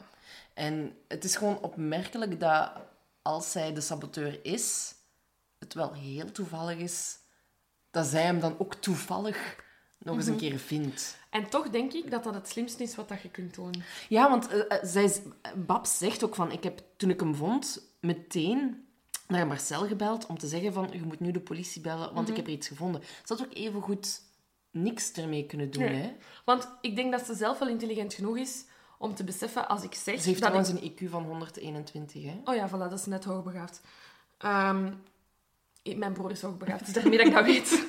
En 0.53 0.97
het 1.07 1.23
is 1.23 1.35
gewoon 1.35 1.59
opmerkelijk 1.61 2.39
dat 2.39 2.71
als 3.21 3.51
zij 3.51 3.73
de 3.73 3.81
saboteur 3.81 4.39
is, 4.45 4.93
het 5.59 5.73
wel 5.73 5.93
heel 5.93 6.31
toevallig 6.31 6.77
is 6.77 7.17
dat 7.91 8.05
zij 8.05 8.21
hem 8.23 8.39
dan 8.39 8.55
ook 8.59 8.73
toevallig 8.75 9.55
nog 10.05 10.15
eens 10.15 10.27
een 10.27 10.37
keer 10.37 10.59
vindt. 10.59 11.17
En 11.29 11.49
toch 11.49 11.69
denk 11.69 11.93
ik 11.93 12.11
dat 12.11 12.23
dat 12.23 12.33
het 12.33 12.47
slimste 12.49 12.83
is 12.83 12.95
wat 12.95 13.07
dat 13.09 13.21
je 13.21 13.29
kunt 13.29 13.53
doen. 13.55 13.83
Ja, 14.09 14.29
want 14.29 14.47
eh, 14.47 14.77
zij, 14.81 15.11
Babs 15.55 15.97
zegt 15.97 16.23
ook 16.23 16.35
van... 16.35 16.51
Ik 16.51 16.63
heb, 16.63 16.81
toen 16.97 17.09
ik 17.09 17.19
hem 17.19 17.35
vond, 17.35 17.81
meteen 17.99 18.85
naar 19.27 19.47
Marcel 19.47 19.87
gebeld 19.87 20.25
om 20.25 20.37
te 20.37 20.47
zeggen 20.47 20.73
van... 20.73 20.89
Je 20.91 21.01
moet 21.03 21.19
nu 21.19 21.31
de 21.31 21.39
politie 21.39 21.81
bellen, 21.81 22.13
want 22.13 22.29
ik 22.29 22.35
heb 22.35 22.45
er 22.45 22.51
iets 22.51 22.67
gevonden. 22.67 23.01
Ze 23.03 23.33
had 23.33 23.41
ook 23.45 23.53
even 23.53 23.81
goed 23.81 24.21
niks 24.71 25.11
ermee 25.11 25.45
kunnen 25.45 25.71
doen, 25.71 25.83
Nee. 25.83 26.01
hè. 26.01 26.13
Want 26.45 26.69
ik 26.81 26.95
denk 26.95 27.11
dat 27.11 27.25
ze 27.25 27.33
zelf 27.35 27.59
wel 27.59 27.67
intelligent 27.67 28.13
genoeg 28.13 28.37
is 28.37 28.65
om 28.97 29.15
te 29.15 29.23
beseffen 29.23 29.67
als 29.67 29.83
ik 29.83 29.93
zeg 29.93 30.03
Ze 30.21 30.27
heeft 30.27 30.41
dat 30.41 30.51
trouwens 30.51 30.69
ik... 30.81 30.99
een 30.99 31.07
IQ 31.07 31.09
van 31.11 31.23
121, 31.23 32.23
hè. 32.23 32.39
Oh 32.43 32.55
ja, 32.55 32.67
voilà, 32.69 32.71
dat 32.89 32.93
is 32.93 33.05
net 33.05 33.23
hoogbegaafd. 33.23 33.81
Ik- 35.83 35.97
mijn 35.97 36.13
broer 36.13 36.31
is 36.31 36.41
hoogbegaafd, 36.41 36.85
dus 36.85 36.93
daarmee 36.93 37.17
dat 37.17 37.27
ik 37.27 37.33
dat 37.33 37.45
weet. 37.45 37.85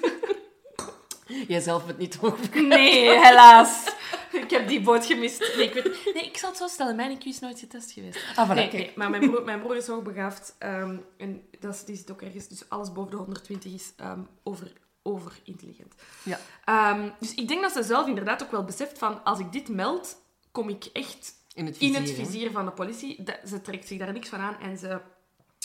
Jij 1.49 1.61
zelf 1.61 1.87
bent 1.87 1.99
niet 1.99 2.15
hoog. 2.15 2.55
Nee, 2.55 3.19
helaas. 3.25 3.95
Ik 4.33 4.51
heb 4.51 4.69
die 4.69 4.81
boot 4.81 5.07
gemist. 5.07 5.57
Nee, 5.57 5.67
ik, 5.67 5.75
weet... 5.75 6.15
nee, 6.15 6.25
ik 6.25 6.37
zal 6.37 6.49
het 6.49 6.59
zo 6.59 6.67
stellen. 6.67 6.97
Mijn 6.97 7.19
IQ 7.19 7.23
is 7.23 7.39
nooit 7.39 7.59
getest 7.59 7.91
geweest. 7.93 8.25
Ah, 8.35 8.51
voilà, 8.51 8.55
nee, 8.55 8.93
maar 8.95 9.11
mijn 9.11 9.31
broer, 9.31 9.45
mijn 9.45 9.61
broer 9.61 9.77
is 9.77 9.87
hoogbegaafd. 9.87 10.55
ehm 10.59 10.97
en 11.17 11.43
dat 11.61 11.75
is, 11.75 11.85
die 11.85 11.97
zit 11.97 12.11
ook 12.11 12.23
ergens. 12.23 12.49
Dus 12.49 12.69
alles 12.69 12.93
boven 12.93 13.11
de 13.11 13.17
120 13.17 13.73
is 13.73 13.93
ehm, 13.97 14.21
over, 14.43 14.73
over 15.03 15.33
intelligent. 15.45 15.95
Ja. 16.23 16.39
Ehm, 16.65 17.11
dus 17.21 17.35
ik 17.35 17.49
denk 17.49 17.63
dat 17.63 17.73
ze 17.73 17.83
zelf 17.83 18.07
inderdaad 18.07 18.43
ook 18.43 18.51
wel 18.51 18.65
beseft 18.65 18.99
van... 18.99 19.25
Als 19.25 19.39
ik 19.39 19.53
dit 19.53 19.69
meld, 19.69 20.17
kom 20.53 20.69
ik 20.69 20.85
echt 20.93 21.33
In 21.55 21.67
het 21.67 21.77
in 21.79 21.93
vizier, 21.93 22.09
het 22.09 22.17
hè. 22.17 22.25
vizier 22.25 22.51
van 22.51 22.65
de 22.65 22.71
politie. 22.73 23.25
Ze 23.47 23.61
trekt 23.63 23.87
zich 23.87 23.99
daar 23.99 24.13
niks 24.13 24.29
van 24.29 24.41
aan 24.41 24.61
en 24.61 24.79
ze, 24.79 25.01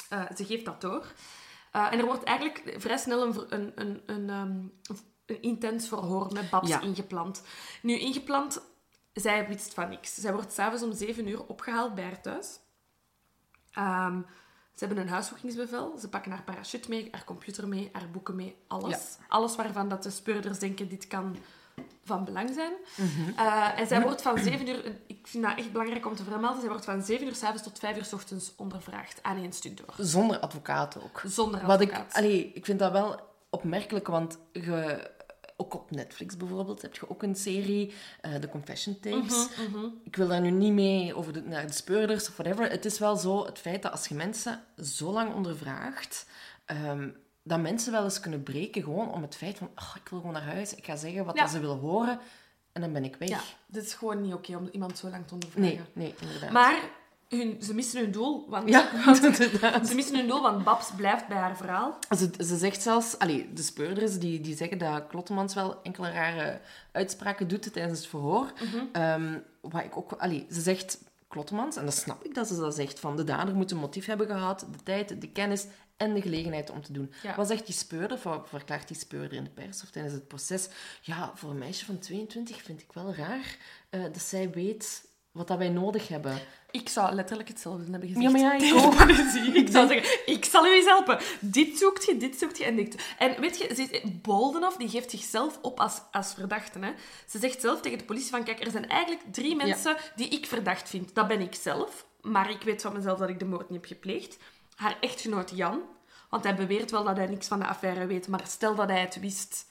eh, 0.10 0.24
ze 0.36 0.46
geeft 0.46 0.66
dat 0.66 0.82
door. 0.82 1.06
Eh, 1.72 1.88
en 1.92 2.00
er 2.00 2.06
wordt 2.06 2.24
eigenlijk 2.24 2.76
vrij 2.78 2.98
snel 2.98 3.22
een, 3.22 3.46
een, 3.50 3.72
een, 3.76 4.02
een, 4.06 4.72
een 5.32 5.42
intens 5.42 5.88
verhoor 5.88 6.32
met 6.34 6.50
Babs 6.50 6.70
Ja. 6.70 6.82
ingepland. 6.82 7.44
Nu, 7.82 8.00
ingepland, 8.00 8.62
zij 9.14 9.48
wist 9.48 9.74
van 9.74 9.90
niks. 9.90 10.14
Zij 10.16 10.34
wordt 10.34 10.54
s'avonds 10.54 10.84
om 10.84 10.94
zeven 10.94 11.28
uur 11.28 11.46
opgehaald 11.48 11.96
bij 11.96 12.04
haar 12.04 12.22
thuis. 12.22 12.60
Ehm, 13.72 14.22
ze 14.76 14.86
hebben 14.86 14.98
een 15.04 15.10
huiszoekingsbevel. 15.10 15.98
Ze 16.00 16.10
pakken 16.10 16.32
haar 16.32 16.44
parachute 16.44 16.90
mee, 16.90 17.08
haar 17.12 17.24
computer 17.24 17.68
mee, 17.68 17.90
haar 17.92 18.10
boeken 18.12 18.36
mee, 18.36 18.56
alles. 18.68 19.18
Alles 19.28 19.56
waarvan 19.56 19.90
dat 19.90 20.04
de 20.04 20.10
speurders 20.10 20.60
denken, 20.60 20.90
dit 20.90 21.08
kan 21.08 21.36
van 22.04 22.26
belang 22.26 22.50
zijn. 22.54 22.74
Eh, 23.36 23.80
en 23.80 23.88
zij 23.88 24.02
wordt 24.02 24.22
van 24.22 24.38
7 24.38 24.68
uur, 24.68 24.96
ik 25.08 25.28
vind 25.28 25.44
dat 25.44 25.58
echt 25.58 25.72
belangrijk 25.72 26.06
om 26.06 26.16
te 26.16 26.24
vermelden, 26.24 26.60
zij 26.60 26.70
wordt 26.70 26.86
van 26.86 27.02
7 27.04 27.28
uur 27.28 27.36
s'avonds 27.36 27.64
tot 27.64 27.80
5 27.80 27.98
uur 27.98 28.06
s 28.06 28.14
ochtends 28.14 28.54
ondervraagd 28.58 29.24
aan 29.24 29.38
één 29.38 29.54
stuk 29.54 29.78
door. 29.78 29.94
Zonder 29.98 30.40
advocaat 30.40 31.04
ook. 31.04 31.22
Zonder 31.26 31.66
Wat 31.66 31.82
ik, 31.82 31.92
advocaat. 31.92 32.14
allee, 32.14 32.52
ik 32.54 32.66
vind 32.66 32.80
dat 32.80 32.92
wel 32.92 33.20
opmerkelijk, 33.50 34.08
want 34.08 34.38
je, 34.52 35.12
ook 35.62 35.74
op 35.74 35.92
Netflix 35.92 36.38
bijvoorbeeld 36.38 36.82
heb 36.82 36.96
je 36.96 37.10
ook 37.10 37.24
een 37.24 37.36
serie, 37.36 37.94
eh 38.22 38.34
The 38.36 38.50
Confession 38.50 39.00
Tapes. 39.00 39.48
Mhm, 39.70 39.86
Ik 40.04 40.16
wil 40.16 40.28
daar 40.28 40.42
nu 40.42 40.50
niet 40.52 40.74
mee 40.74 41.16
over 41.16 41.34
de, 41.34 41.42
naar 41.42 41.68
de 41.68 41.74
speurders 41.74 42.28
of 42.30 42.38
whatever. 42.38 42.70
Het 42.70 42.86
is 42.86 43.00
wel 43.00 43.16
zo, 43.16 43.46
het 43.46 43.60
feit 43.60 43.82
dat 43.82 43.92
als 43.92 44.08
je 44.08 44.16
mensen 44.16 44.64
zo 44.84 45.12
lang 45.12 45.34
ondervraagt, 45.34 46.26
ehm, 46.66 47.10
dat 47.44 47.60
mensen 47.60 47.92
wel 47.92 48.04
eens 48.04 48.20
kunnen 48.20 48.44
breken 48.44 48.84
gewoon 48.84 49.12
om 49.14 49.22
het 49.22 49.36
feit 49.36 49.58
van, 49.58 49.70
oh, 49.76 49.96
ik 50.04 50.10
wil 50.10 50.20
gewoon 50.20 50.34
naar 50.34 50.44
huis, 50.56 50.76
ik 50.76 50.86
ga 50.86 50.96
zeggen 50.96 51.26
wat 51.26 51.36
Ja. 51.38 51.48
ze 51.48 51.60
willen 51.60 51.80
horen 51.80 52.20
en 52.72 52.82
dan 52.82 52.94
ben 52.94 53.04
ik 53.04 53.16
weg. 53.16 53.30
Ja, 53.30 53.40
dit 53.68 53.84
is 53.86 53.94
gewoon 53.94 54.22
niet 54.22 54.34
oké 54.34 54.56
om 54.56 54.70
iemand 54.72 54.98
zo 54.98 55.10
lang 55.10 55.28
te 55.28 55.34
ondervragen. 55.34 55.70
Nee, 55.70 55.82
nee, 55.94 56.16
inderdaad. 56.22 56.52
Maar 56.52 56.80
hun, 57.38 57.58
ze 57.62 57.74
missen 57.74 58.02
hun 58.02 58.12
doel, 58.12 58.46
want 58.50 58.70
Ja, 58.70 59.14
ze 59.86 59.92
missen 59.96 60.16
hun 60.16 60.28
doel, 60.28 60.42
want 60.42 60.64
Babs 60.64 60.92
blijft 60.96 61.28
bij 61.28 61.38
haar 61.38 61.58
verhaal. 61.58 61.98
Ze, 62.18 62.30
ze 62.38 62.58
zegt 62.58 62.82
zelfs, 62.82 63.20
allee, 63.20 63.54
de 63.54 63.62
speurders 63.62 64.20
die, 64.20 64.42
die 64.42 64.56
zeggen 64.56 64.78
dat 64.78 65.08
Klottemans 65.08 65.54
wel 65.54 65.82
enkele 65.84 66.12
rare 66.12 66.62
uitspraken 66.92 67.48
doet 67.48 67.74
tijdens 67.74 68.00
het 68.00 68.08
verhoor. 68.08 68.52
Ehm, 68.92 69.40
wat 69.62 69.84
ik 69.84 69.98
ook, 69.98 70.12
allee, 70.12 70.46
ze 70.52 70.62
zegt 70.62 71.00
Klottemans, 71.28 71.76
en 71.76 71.86
dat 71.86 71.94
snap 71.94 72.24
ik 72.24 72.36
dat 72.36 72.48
ze 72.48 72.56
dat 72.56 72.76
zegt, 72.76 73.00
van 73.00 73.16
de 73.16 73.24
dader 73.24 73.56
moet 73.56 73.72
een 73.72 73.78
motief 73.78 74.06
hebben 74.06 74.28
gehad, 74.28 74.60
de 74.60 74.84
tijd, 74.84 75.22
de 75.22 75.30
kennis 75.32 75.66
en 75.98 76.14
de 76.14 76.22
gelegenheid 76.22 76.70
om 76.70 76.82
te 76.82 76.94
doen. 76.94 77.14
Ja. 77.24 77.36
Wat 77.36 77.48
zegt 77.48 77.66
die 77.66 77.76
speurder, 77.76 78.18
of 78.26 78.50
verklaart 78.50 78.88
die 78.88 78.98
speurder 78.98 79.38
in 79.38 79.44
de 79.44 79.50
pers 79.50 79.84
of 79.84 79.90
tijdens 79.90 80.14
het 80.14 80.28
proces? 80.28 80.70
Ja, 81.02 81.32
voor 81.36 81.50
een 81.50 81.58
meisje 81.58 81.86
van 81.86 82.00
22 82.00 82.62
vind 82.62 82.82
ik 82.82 82.94
wel 82.94 83.14
raar 83.14 83.58
eh, 83.90 84.04
dat 84.04 84.22
zij 84.22 84.50
weet 84.50 85.10
wat 85.32 85.48
dat 85.48 85.58
wij 85.58 85.70
nodig 85.70 86.08
hebben. 86.08 86.40
Ik 86.72 86.90
zou 86.90 87.14
letterlijk 87.14 87.48
hetzelfde 87.50 87.92
hebben 87.92 88.10
gezegd. 88.10 88.26
Ja, 88.26 88.32
maar 88.32 88.40
ja, 88.40 88.54
ik 88.54 88.74
ook. 88.74 88.94
zou 89.72 89.88
zeggen, 89.92 90.34
ik 90.34 90.46
zal 90.46 90.66
u 90.66 90.74
eens 90.74 90.86
helpen. 90.86 91.20
Dit 91.40 91.78
zoekt 91.78 92.06
je, 92.06 92.18
dit 92.18 92.40
zoekt 92.40 92.58
je 92.58 92.64
en 92.64 92.76
dit. 92.76 93.14
En 93.18 93.42
weet 93.42 93.58
je, 93.58 94.02
Boldenhoff 94.22 94.78
die 94.78 94.90
geeft 94.90 95.12
zichzelf 95.12 95.60
op 95.62 95.80
als, 95.80 96.02
als 96.12 96.34
verdachte. 96.34 96.80
Hè. 96.80 96.92
Ze 97.28 97.40
zegt 97.40 97.62
zelf 97.62 97.82
tegen 97.82 97.98
de 97.98 98.04
politie 98.04 98.30
van, 98.30 98.44
kijk, 98.44 98.66
er 98.66 98.72
zijn 98.72 98.90
eigenlijk 98.90 99.24
drie 99.32 99.56
mensen 99.56 99.96
die 100.16 100.28
ik 100.28 100.46
verdacht 100.46 100.90
vind. 100.90 101.16
Dat 101.16 101.28
ben 101.28 101.42
ik 101.42 101.56
zelf, 101.56 102.06
maar 102.22 102.50
ik 102.50 102.62
weet 102.62 102.82
van 102.82 102.94
mezelf 102.94 103.20
dat 103.20 103.30
ik 103.30 103.40
de 103.40 103.46
moord 103.46 103.70
niet 103.70 103.80
heb 103.80 103.90
gepleegd. 103.90 104.38
Haar 104.76 104.98
echtgenoot 105.00 105.52
Jan, 105.56 105.82
want 106.30 106.44
hij 106.44 106.56
beweert 106.56 106.92
wel 106.92 107.04
dat 107.04 107.18
hij 107.18 107.28
niks 107.28 107.48
van 107.48 107.60
de 107.60 107.68
affaire 107.68 108.06
weet, 108.06 108.28
maar 108.28 108.42
stel 108.48 108.76
dat 108.76 108.90
hij 108.90 109.02
het 109.02 109.20
wist... 109.20 109.70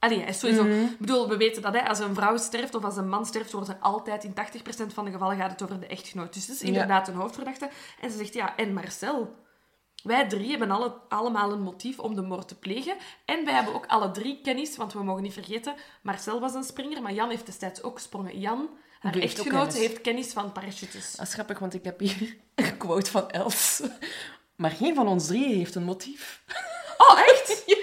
Allee, 0.00 0.18
is 0.18 0.38
sowieso... 0.38 0.64
Ik 0.64 0.98
bedoel, 0.98 1.28
we 1.28 1.36
weten 1.36 1.62
dat 1.62 1.74
hè, 1.74 1.88
als 1.88 1.98
een 1.98 2.14
vrouw 2.14 2.36
sterft 2.36 2.74
of 2.74 2.84
als 2.84 2.96
een 2.96 3.08
man 3.08 3.26
sterft, 3.26 3.52
wordt 3.52 3.68
er 3.68 3.76
altijd 3.80 4.24
in 4.24 4.34
80% 4.34 4.34
van 4.94 5.04
de 5.04 5.10
gevallen 5.10 5.36
gaat 5.36 5.50
het 5.50 5.62
over 5.62 5.80
de 5.80 5.86
echtgenoot. 5.86 6.34
Dus 6.34 6.46
het 6.46 6.56
is 6.56 6.62
inderdaad 6.62 7.08
een 7.08 7.14
hoofdverdachte. 7.14 7.70
En 8.00 8.10
ze 8.10 8.16
zegt, 8.16 8.34
ja, 8.34 8.56
en 8.56 8.72
Marcel... 8.72 9.38
Wij 10.02 10.28
drie 10.28 10.50
hebben 10.50 10.70
alle, 10.70 10.94
allemaal 11.08 11.52
een 11.52 11.62
motief 11.62 11.98
om 11.98 12.14
de 12.14 12.22
moord 12.22 12.48
te 12.48 12.58
plegen. 12.58 12.96
En 13.24 13.44
wij 13.44 13.54
hebben 13.54 13.74
ook 13.74 13.86
alle 13.86 14.10
drie 14.10 14.40
kennis, 14.42 14.76
want 14.76 14.92
we 14.92 15.02
mogen 15.02 15.22
niet 15.22 15.32
vergeten, 15.32 15.74
Marcel 16.02 16.40
was 16.40 16.54
een 16.54 16.64
springer, 16.64 17.02
maar 17.02 17.12
Jan 17.12 17.30
heeft 17.30 17.46
destijds 17.46 17.82
ook 17.82 17.94
gesprongen. 17.94 18.38
Jan, 18.38 18.68
haar 19.00 19.14
echtgenoot, 19.14 19.66
kennis. 19.66 19.88
heeft 19.88 20.00
kennis 20.00 20.32
van 20.32 20.52
parachutes. 20.52 21.12
Dat 21.16 21.26
is 21.26 21.32
grappig, 21.32 21.58
want 21.58 21.74
ik 21.74 21.84
heb 21.84 21.98
hier 21.98 22.36
een 22.54 22.76
quote 22.76 23.10
van 23.10 23.30
Els. 23.30 23.82
Maar 24.56 24.70
geen 24.70 24.94
van 24.94 25.08
ons 25.08 25.26
drieën 25.26 25.56
heeft 25.56 25.74
een 25.74 25.84
motief. 25.84 26.42
Oh, 26.98 27.18
echt? 27.18 27.62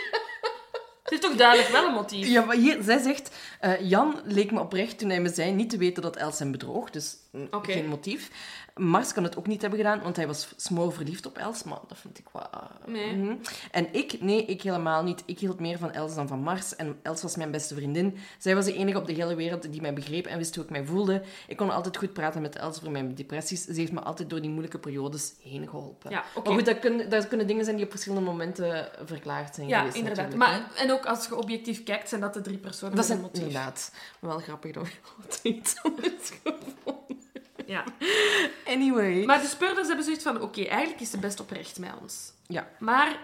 Het 1.10 1.14
is 1.24 1.30
toch 1.30 1.38
duidelijk 1.38 1.70
wel 1.70 1.86
een 1.88 1.94
motief? 1.94 2.28
Ja, 2.28 2.46
maar 2.46 2.56
hier, 2.56 2.78
zij 2.84 3.00
zegt... 3.02 3.36
eh, 3.60 3.90
Jan 3.90 4.20
leek 4.24 4.52
me 4.52 4.60
oprecht 4.60 4.98
toen 5.00 5.10
hij 5.10 5.22
me 5.22 5.30
zei 5.30 5.52
niet 5.52 5.70
te 5.70 5.78
weten 5.78 6.04
dat 6.04 6.16
Els 6.16 6.40
hem 6.40 6.52
bedroog. 6.52 6.90
Dus 6.90 7.16
mm, 7.32 7.48
geen 7.62 7.88
motief. 7.88 8.30
Mars 8.78 9.14
kan 9.14 9.24
het 9.24 9.38
ook 9.38 9.48
niet 9.48 9.62
hebben 9.62 9.80
gedaan, 9.80 10.02
want 10.02 10.16
hij 10.16 10.28
was 10.28 10.54
smoor 10.56 10.94
verliefd 10.94 11.26
op 11.26 11.38
Els. 11.38 11.64
Maar 11.64 11.80
dat 11.88 11.98
vind 11.98 12.20
ik 12.20 12.26
wel... 12.34 12.48
eh, 12.52 13.14
mhm. 13.14 13.36
En 13.72 13.88
ik? 13.94 14.22
Nee, 14.22 14.46
ik 14.46 14.62
helemaal 14.62 15.04
niet. 15.04 15.24
Ik 15.26 15.40
hield 15.40 15.60
meer 15.60 15.78
van 15.78 15.92
Els 15.92 16.16
dan 16.16 16.28
van 16.28 16.40
Mars. 16.40 16.76
En 16.76 17.00
Els 17.02 17.22
was 17.22 17.36
mijn 17.36 17.52
beste 17.52 17.76
vriendin. 17.76 18.18
Zij 18.38 18.56
was 18.56 18.66
de 18.66 18.74
enige 18.74 18.98
op 18.98 19.08
de 19.08 19.14
hele 19.14 19.36
wereld 19.36 19.72
die 19.72 19.82
mij 19.82 19.94
begreep 19.94 20.26
en 20.26 20.38
wist 20.38 20.56
hoe 20.56 20.64
ik 20.64 20.70
mij 20.70 20.86
voelde. 20.86 21.22
Ik 21.48 21.58
kon 21.58 21.70
altijd 21.70 21.98
goed 21.98 22.14
praten 22.14 22.42
met 22.42 22.56
Els 22.56 22.78
over 22.78 22.92
mijn 22.92 23.16
depressies. 23.16 23.64
Ze 23.66 23.74
heeft 23.74 23.92
me 23.92 24.00
altijd 24.00 24.30
door 24.30 24.42
die 24.42 24.50
moeilijke 24.50 24.80
periodes 24.80 25.34
heen 25.44 25.68
geholpen. 25.70 26.12
Ja. 26.12 26.24
Maar 26.44 26.54
goed, 26.54 26.66
dat 26.66 26.80
kunnen, 26.80 27.10
dat 27.10 27.28
kunnen 27.28 27.48
dingen 27.48 27.64
zijn 27.64 27.76
die 27.76 27.86
op 27.86 27.92
verschillende 27.92 28.26
momenten 28.26 28.90
verklaard 29.06 29.56
zijn 29.56 29.68
Ja, 29.68 29.78
geweest. 29.80 29.96
inderdaad. 29.98 30.36
Maar, 30.36 30.72
en 30.76 30.92
ook 30.92 31.06
als 31.06 31.28
je 31.28 31.36
objectief 31.36 31.84
kijkt, 31.84 32.10
zijn 32.10 32.22
dat 32.22 32.34
de 32.34 32.42
drie 32.42 32.58
personen 32.58 32.96
Dat 32.96 33.08
motief. 33.22 33.44
inderdaad 33.44 33.94
wel 34.20 34.40
grappig 34.40 34.72
dat 34.72 34.84
we 34.84 34.94
altijd 35.22 35.44
iets 35.44 35.76
anders 35.84 36.30
gevonden. 36.44 37.26
Ja. 37.68 37.84
Anyway. 38.74 39.26
Maar 39.26 39.42
de 39.42 39.48
speurders 39.48 39.88
hebben 39.88 40.06
zoiets 40.06 40.24
van, 40.24 40.42
oké, 40.42 40.64
eigenlijk 40.64 41.02
is 41.02 41.10
ze 41.10 41.20
best 41.20 41.40
oprecht 41.40 41.80
met 41.80 41.92
ons. 42.02 42.34
ja. 42.48 42.68
Maar 42.80 43.20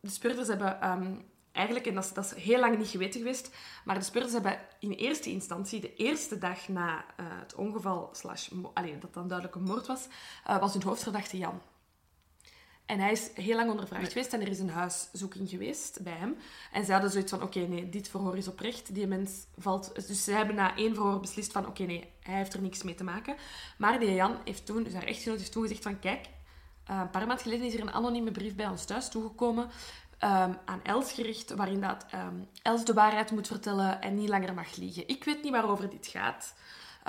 de 0.00 0.10
speurders 0.10 0.48
hebben 0.48 0.80
ehm, 0.80 1.12
eigenlijk, 1.52 1.86
en 1.86 1.94
dat 1.94 2.04
is, 2.04 2.12
dat 2.12 2.24
is 2.24 2.42
heel 2.42 2.60
lang 2.60 2.78
niet 2.78 2.88
geweten 2.88 3.20
geweest, 3.20 3.50
maar 3.84 3.98
de 3.98 4.04
speurders 4.04 4.32
hebben 4.34 4.58
in 4.80 4.90
eerste 4.90 5.30
instantie, 5.30 5.80
de 5.80 5.94
eerste 5.94 6.38
dag 6.38 6.68
na 6.68 7.04
eh, 7.16 7.24
het 7.28 7.54
ongeval, 7.54 8.08
slash, 8.12 8.48
mo- 8.48 8.70
allee, 8.74 8.98
dat 8.98 9.14
dan 9.14 9.28
duidelijk 9.28 9.56
een 9.58 9.62
moord 9.66 9.86
was, 9.86 10.06
eh, 10.44 10.58
was 10.60 10.72
hun 10.72 10.82
hoofdverdachte 10.82 11.36
Jan. 11.38 11.60
En 12.90 13.00
hij 13.00 13.12
is 13.12 13.30
heel 13.34 13.56
lang 13.56 13.70
ondervraagd 13.70 14.12
geweest 14.12 14.32
en 14.32 14.40
er 14.40 14.48
is 14.48 14.58
een 14.58 14.70
huiszoeking 14.70 15.48
geweest 15.48 16.02
bij 16.02 16.12
hem. 16.12 16.36
En 16.72 16.84
ze 16.84 16.92
hadden 16.92 17.10
zoiets 17.10 17.30
van, 17.30 17.42
oké, 17.42 17.58
nee, 17.58 17.88
dit 17.88 18.08
verhoor 18.08 18.36
is 18.36 18.48
oprecht. 18.48 18.94
Die 18.94 19.06
mens 19.06 19.32
valt... 19.58 19.94
Dus 19.94 20.24
ze 20.24 20.32
hebben 20.32 20.54
na 20.54 20.76
één 20.76 20.94
verhoor 20.94 21.20
beslist 21.20 21.52
van, 21.52 21.66
oké, 21.66 21.82
nee, 21.82 22.10
hij 22.22 22.36
heeft 22.36 22.54
er 22.54 22.60
niks 22.60 22.82
mee 22.82 22.94
te 22.94 23.04
maken. 23.04 23.36
Maar 23.78 23.98
die 23.98 24.14
Jan 24.14 24.36
heeft 24.44 24.66
toen, 24.66 24.82
dus 24.82 24.92
haar 24.92 25.02
echtgenoot 25.02 25.38
heeft 25.38 25.52
toen 25.52 25.62
gezegd 25.62 25.82
van, 25.82 25.98
kijk, 25.98 26.26
eh, 26.84 26.98
een 27.00 27.10
paar 27.10 27.26
maanden 27.26 27.44
geleden 27.44 27.66
is 27.66 27.74
er 27.74 27.80
een 27.80 27.92
anonieme 27.92 28.30
brief 28.30 28.54
bij 28.54 28.68
ons 28.68 28.84
thuis 28.84 29.08
toegekomen 29.08 29.68
ehm, 30.18 30.52
aan 30.64 30.80
Els 30.82 31.12
gericht, 31.12 31.50
waarin 31.50 31.80
dat 31.80 32.06
ehm, 32.10 32.34
Els 32.62 32.84
de 32.84 32.92
waarheid 32.92 33.30
moet 33.30 33.46
vertellen 33.46 34.00
en 34.00 34.14
niet 34.14 34.28
langer 34.28 34.54
mag 34.54 34.76
liegen. 34.76 35.08
Ik 35.08 35.24
weet 35.24 35.42
niet 35.42 35.52
waarover 35.52 35.90
dit 35.90 36.06
gaat. 36.06 36.54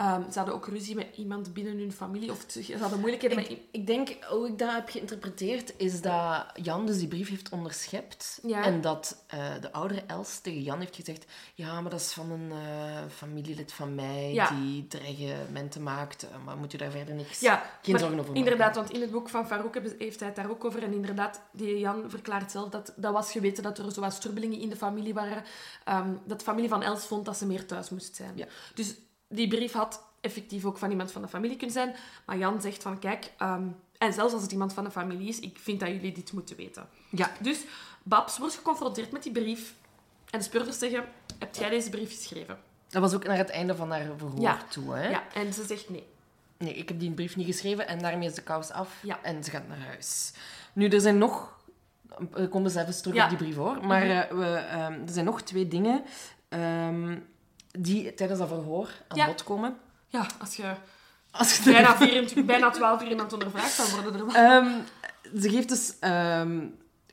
Ehm, 0.02 0.32
ze 0.32 0.38
hadden 0.38 0.56
ook 0.56 0.68
ruzie 0.68 0.96
met 0.96 1.08
iemand 1.16 1.54
binnen 1.54 1.78
hun 1.78 1.92
familie, 1.92 2.32
of 2.32 2.46
ze 2.48 2.78
hadden 2.80 3.00
moeilijkheden 3.00 3.38
met... 3.38 3.50
Ik, 3.50 3.62
ik 3.72 3.88
denk, 3.88 4.18
hoe 4.30 4.48
ik 4.48 4.58
dat 4.58 4.72
heb 4.74 4.90
geïnterpreteerd, 4.90 5.74
is 5.78 6.02
dat 6.02 6.46
Jan 6.54 6.86
dus 6.86 6.98
die 6.98 7.08
brief 7.08 7.30
heeft 7.30 7.50
onderschept. 7.50 8.40
Ja. 8.44 8.64
En 8.64 8.82
dat 8.82 9.24
eh, 9.28 9.40
de 9.62 9.72
oudere 9.72 10.04
Els 10.08 10.40
tegen 10.40 10.62
Jan 10.62 10.80
heeft 10.80 10.96
gezegd... 10.96 11.26
Ja, 11.54 11.82
maar 11.82 11.92
dat 11.92 12.00
is 12.00 12.12
van 12.14 12.32
een 12.32 12.52
eh, 12.52 13.02
familielid 13.10 13.74
van 13.74 13.96
mij 13.96 14.34
Ja. 14.34 14.50
die 14.50 14.88
dreigementen 14.88 15.84
maakt. 15.84 16.24
eh, 16.24 16.30
maar 16.46 16.58
moet 16.58 16.72
je 16.72 16.78
daar 16.78 16.92
verder 16.92 17.16
niks... 17.16 17.40
Ja, 17.40 17.64
Geen 17.82 18.00
zorgen 18.00 18.20
over 18.20 18.32
maken. 18.32 18.46
Inderdaad, 18.46 18.76
want 18.76 18.92
in 18.92 19.02
het 19.02 19.12
boek 19.12 19.30
van 19.30 19.48
Farouk 19.48 19.76
heeft 19.98 20.20
hij 20.20 20.28
het 20.28 20.36
daar 20.36 20.50
ook 20.50 20.66
over. 20.66 20.84
En 20.84 20.94
inderdaad, 20.94 21.42
die 21.52 21.80
Jan 21.80 22.04
verklaart 22.10 22.52
zelf 22.52 22.70
dat 22.70 22.94
dat 22.96 23.14
was 23.14 23.32
geweten 23.32 23.64
dat 23.64 23.78
er 23.78 23.92
zo 23.92 24.02
wat 24.02 24.14
strubbelingen 24.14 24.60
in 24.60 24.70
de 24.70 24.76
familie 24.78 25.14
waren. 25.14 25.44
Ehm, 25.84 26.10
dat 26.26 26.40
de 26.40 26.46
familie 26.46 26.70
van 26.70 26.84
Els 26.84 27.06
vond 27.06 27.26
dat 27.26 27.38
ze 27.38 27.46
meer 27.46 27.66
thuis 27.66 27.90
moest 27.90 28.16
zijn. 28.16 28.32
Ja. 28.36 28.46
Dus 28.74 28.96
die 29.32 29.48
brief 29.48 29.72
had 29.72 30.04
effectief 30.22 30.66
ook 30.66 30.78
van 30.78 30.90
iemand 30.90 31.12
van 31.12 31.22
de 31.22 31.28
familie 31.28 31.58
kunnen 31.58 31.76
zijn. 31.76 31.96
Maar 32.26 32.38
Jan 32.38 32.62
zegt 32.62 32.82
van, 32.84 33.00
kijk... 33.00 33.32
ehm, 33.38 33.64
en 33.98 34.14
zelfs 34.14 34.34
als 34.34 34.42
het 34.42 34.52
iemand 34.52 34.74
van 34.74 34.84
de 34.84 34.92
familie 34.92 35.28
is, 35.28 35.40
ik 35.40 35.58
vind 35.62 35.80
dat 35.80 35.90
jullie 35.90 36.12
dit 36.12 36.32
moeten 36.34 36.56
weten. 36.56 36.88
Ja. 37.10 37.32
Dus 37.40 37.60
Babs 38.04 38.38
wordt 38.38 38.56
geconfronteerd 38.56 39.12
met 39.12 39.24
die 39.24 39.32
brief. 39.32 39.74
En 40.30 40.40
de 40.40 40.46
speurders 40.46 40.78
zeggen, 40.80 41.04
heb 41.40 41.56
jij 41.56 41.70
deze 41.70 41.90
brief 41.90 42.10
geschreven? 42.10 42.60
Dat 42.90 43.02
was 43.02 43.14
ook 43.14 43.24
naar 43.28 43.38
het 43.38 43.50
einde 43.50 43.76
van 43.76 43.92
haar 43.92 44.08
verhoor 44.18 44.40
Ja. 44.42 44.58
toe, 44.70 44.94
hè? 44.94 45.10
Ja, 45.10 45.24
en 45.34 45.54
ze 45.54 45.66
zegt 45.66 45.90
nee. 45.90 46.04
Nee, 46.58 46.74
ik 46.74 46.88
heb 46.88 47.00
die 47.00 47.12
brief 47.12 47.36
niet 47.36 47.46
geschreven 47.46 47.88
en 47.88 48.00
daarmee 48.00 48.28
is 48.28 48.36
de 48.36 48.42
kous 48.44 48.72
af. 48.72 48.98
Ja. 49.02 49.20
En 49.24 49.44
ze 49.44 49.50
gaat 49.52 49.68
naar 49.68 49.80
huis. 49.80 50.34
Nu, 50.74 50.88
er 50.88 51.02
zijn 51.02 51.18
nog... 51.18 51.60
We 52.32 52.48
komen 52.48 52.72
zelfs 52.72 53.02
terug 53.02 53.16
Ja. 53.16 53.24
op 53.24 53.30
die 53.30 53.38
brief, 53.38 53.56
hoor. 53.56 53.86
Maar 53.86 54.06
Mhm. 54.06 54.18
eh, 54.18 54.38
we, 54.38 54.46
ehm, 54.56 54.94
er 54.94 55.12
zijn 55.14 55.26
nog 55.26 55.42
twee 55.42 55.68
dingen 55.68 56.04
ehm, 56.50 57.18
die 57.80 58.14
tijdens 58.14 58.40
dat 58.40 58.48
verhoor 58.48 58.90
aan 59.08 59.18
Ja. 59.18 59.26
bod 59.26 59.44
komen. 59.44 59.78
Ja, 60.08 60.28
als 60.40 60.56
je 60.56 60.74
Als 61.32 61.58
je 61.58 61.72
bijna, 61.72 61.98
24, 61.98 62.46
bijna 62.46 62.70
12 62.70 63.02
uur 63.02 63.10
iemand 63.10 63.34
ondervraagt, 63.34 63.78
dan 63.78 63.90
worden 64.04 64.20
er 64.20 64.26
wel... 64.26 64.36
Ehm, 64.36 64.80
ze 65.42 65.50
geeft 65.50 65.70
dus... 65.70 65.94
ehm 66.00 66.60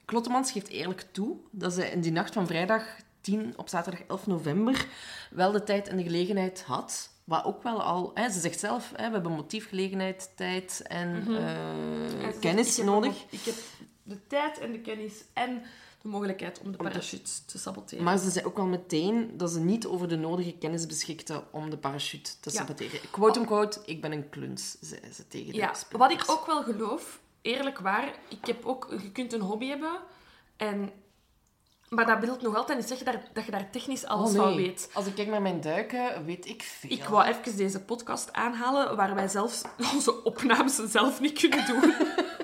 Klottemans 0.05 0.53
geeft 0.53 0.69
eerlijk 0.69 1.07
toe 1.13 1.37
dat 1.51 1.73
ze 1.73 1.91
in 1.91 2.01
die 2.01 2.13
nacht 2.13 2.33
van 2.33 2.47
vrijdag 2.47 2.83
10 3.21 3.53
op 3.57 3.69
zaterdag 3.69 4.03
11 4.07 4.27
november 4.27 4.87
wel 5.31 5.53
de 5.53 5.63
tijd 5.65 5.89
en 5.89 5.97
de 5.97 6.03
gelegenheid 6.03 6.63
had. 6.67 7.11
Wat 7.25 7.45
ook 7.45 7.63
wel 7.63 7.83
al... 7.83 8.11
Hè, 8.15 8.31
ze 8.31 8.41
zegt 8.41 8.59
zelf, 8.61 8.93
hè, 8.97 9.07
we 9.07 9.13
hebben 9.13 9.33
motief, 9.33 9.69
gelegenheid, 9.69 10.31
tijd 10.37 10.83
en 10.87 11.23
Mhm. 11.23 11.35
eh, 11.37 12.29
kennis 12.41 12.79
ik 12.79 12.85
nodig. 12.85 13.25
Ik 13.31 13.41
heb 13.45 13.55
de 14.03 14.27
tijd 14.27 14.59
en 14.59 14.73
de 14.73 14.81
kennis 14.81 15.13
en 15.33 15.63
mogelijkheid 16.09 16.61
om 16.61 16.71
de 16.73 16.77
parachute 16.77 17.31
te 17.47 17.59
saboteren. 17.59 18.05
Maar 18.05 18.19
ze 18.19 18.31
zei 18.31 18.45
ook 18.47 18.59
al 18.59 18.67
meteen 18.67 19.31
dat 19.37 19.51
ze 19.51 19.61
niet 19.61 19.87
over 19.87 20.09
de 20.09 20.17
nodige 20.17 20.53
kennis 20.53 20.87
beschikte 20.87 21.43
om 21.51 21.71
de 21.71 21.79
parachute 21.79 22.31
te 22.41 22.51
Ja. 22.53 22.59
saboteren. 22.59 23.01
Quote-unquote, 23.11 23.81
ik 23.85 24.01
ben 24.01 24.13
een 24.13 24.29
kluns, 24.29 24.77
zei 24.81 25.01
ze 25.13 25.29
tegen 25.29 25.53
de 25.53 25.59
ja, 25.59 25.73
wat 25.91 26.11
ik 26.11 26.25
ook 26.27 26.47
wel 26.47 26.63
geloof, 26.63 27.21
eerlijk 27.43 27.79
waar, 27.79 28.15
ik 28.29 28.47
heb 28.47 28.65
ook, 28.67 28.95
je 29.03 29.13
kunt 29.13 29.33
een 29.33 29.41
hobby 29.41 29.67
hebben, 29.69 29.99
en, 30.57 30.91
maar 31.89 32.07
dat 32.07 32.19
wil 32.21 32.37
nog 32.41 32.57
altijd 32.57 32.79
niet 32.79 32.89
zeggen 32.89 33.07
dat, 33.07 33.21
dat 33.33 33.45
je 33.45 33.51
daar 33.51 33.71
technisch 33.71 34.05
alles 34.05 34.31
Oh, 34.31 34.37
van 34.37 34.47
nee. 34.55 34.67
weet. 34.67 34.91
Als 34.93 35.07
ik 35.07 35.15
kijk 35.15 35.29
naar 35.29 35.43
mijn 35.43 35.61
duiken, 35.61 36.25
weet 36.25 36.47
ik 36.47 36.63
veel. 36.63 36.91
Ik 36.91 37.05
wou 37.05 37.27
even 37.27 37.57
deze 37.57 37.81
podcast 37.81 38.33
aanhalen, 38.33 38.97
waar 38.97 39.15
wij 39.15 39.29
zelfs 39.29 39.63
onze 39.95 40.23
opnames 40.25 40.75
zelf 40.77 41.21
niet 41.21 41.39
kunnen 41.39 41.67
doen. 41.67 41.95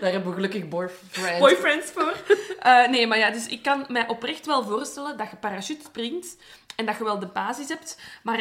Daar 0.00 0.10
hebben 0.12 0.28
we 0.28 0.34
gelukkig 0.34 0.68
boyfriend. 0.68 1.38
boyfriends 1.38 1.90
voor. 1.90 2.14
Eh, 2.60 2.88
nee, 2.88 3.06
maar 3.06 3.18
ja, 3.18 3.30
dus 3.30 3.46
ik 3.46 3.62
kan 3.62 3.84
mij 3.88 4.08
oprecht 4.08 4.46
wel 4.46 4.64
voorstellen 4.64 5.16
dat 5.16 5.30
je 5.30 5.36
parachute 5.36 5.84
springt 5.84 6.36
en 6.76 6.86
dat 6.86 6.96
je 6.98 7.04
wel 7.04 7.18
de 7.18 7.26
basis 7.26 7.68
hebt. 7.68 8.00
Maar 8.22 8.38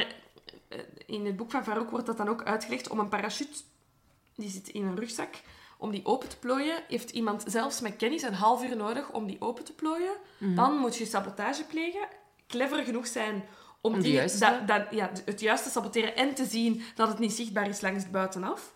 eh, 0.67 0.79
in 1.05 1.25
het 1.25 1.35
boek 1.35 1.51
van 1.51 1.63
Farouk 1.63 1.89
wordt 1.89 2.05
dat 2.05 2.17
dan 2.17 2.29
ook 2.29 2.43
uitgelegd 2.43 2.89
om 2.89 2.99
een 2.99 3.09
parachute, 3.09 3.57
die 4.35 4.49
zit 4.49 4.67
in 4.69 4.85
een 4.85 4.95
rugzak, 4.95 5.35
om 5.77 5.91
die 5.91 6.05
open 6.05 6.29
te 6.29 6.37
plooien, 6.37 6.75
heeft 6.87 7.09
iemand 7.09 7.43
zelfs 7.47 7.81
met 7.81 7.95
kennis 7.95 8.21
een 8.21 8.33
half 8.33 8.63
uur 8.63 8.75
nodig 8.75 9.11
om 9.11 9.27
die 9.27 9.41
open 9.41 9.63
te 9.63 9.73
plooien. 9.73 10.13
Mhm. 10.37 10.55
Dan 10.55 10.77
moet 10.77 10.97
je 10.97 11.05
sabotage 11.05 11.63
plegen, 11.63 12.07
clever 12.47 12.83
genoeg 12.83 13.07
zijn 13.07 13.43
om, 13.81 13.93
die, 14.01 14.11
juiste- 14.11 14.63
ja, 14.91 15.11
het 15.25 15.39
juiste 15.39 15.69
saboteren 15.69 16.15
en 16.15 16.33
te 16.35 16.45
zien 16.45 16.83
dat 16.95 17.07
het 17.07 17.19
niet 17.19 17.33
zichtbaar 17.33 17.69
is 17.69 17.81
langs 17.81 18.03
het 18.03 18.11
buitenaf. 18.11 18.73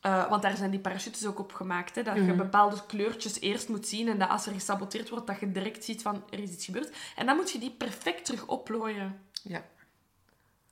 Eh, 0.00 0.28
want 0.28 0.42
daar 0.42 0.56
zijn 0.56 0.70
die 0.70 0.80
parachutes 0.80 1.26
ook 1.26 1.38
op 1.38 1.52
gemaakt. 1.52 1.94
Hè, 1.94 2.02
dat 2.02 2.14
je 2.14 2.20
Mhm. 2.20 2.36
bepaalde 2.36 2.86
kleurtjes 2.86 3.40
eerst 3.40 3.68
moet 3.68 3.86
zien. 3.86 4.08
En 4.08 4.18
dat 4.18 4.28
als 4.28 4.46
er 4.46 4.52
gesaboteerd 4.52 5.08
wordt, 5.08 5.26
dat 5.26 5.40
je 5.40 5.52
direct 5.52 5.84
ziet 5.84 6.02
van 6.02 6.22
er 6.30 6.38
is 6.38 6.50
iets 6.50 6.64
gebeurd. 6.64 6.96
En 7.16 7.26
dan 7.26 7.36
moet 7.36 7.50
je 7.50 7.58
die 7.58 7.70
perfect 7.70 8.24
terug 8.24 8.46
opplooien. 8.46 9.20
Ja. 9.42 9.62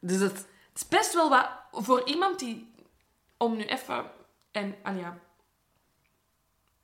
Dus 0.01 0.21
het... 0.21 0.47
Het 0.77 0.85
is 0.85 0.99
best 0.99 1.15
wel 1.15 1.29
wat 1.29 1.49
voor 1.73 2.07
iemand 2.09 2.39
die. 2.39 2.75
Om 3.37 3.57
nu 3.57 3.65
even. 3.65 4.05
En 4.51 4.75
allee, 4.83 5.01
ja, 5.01 5.19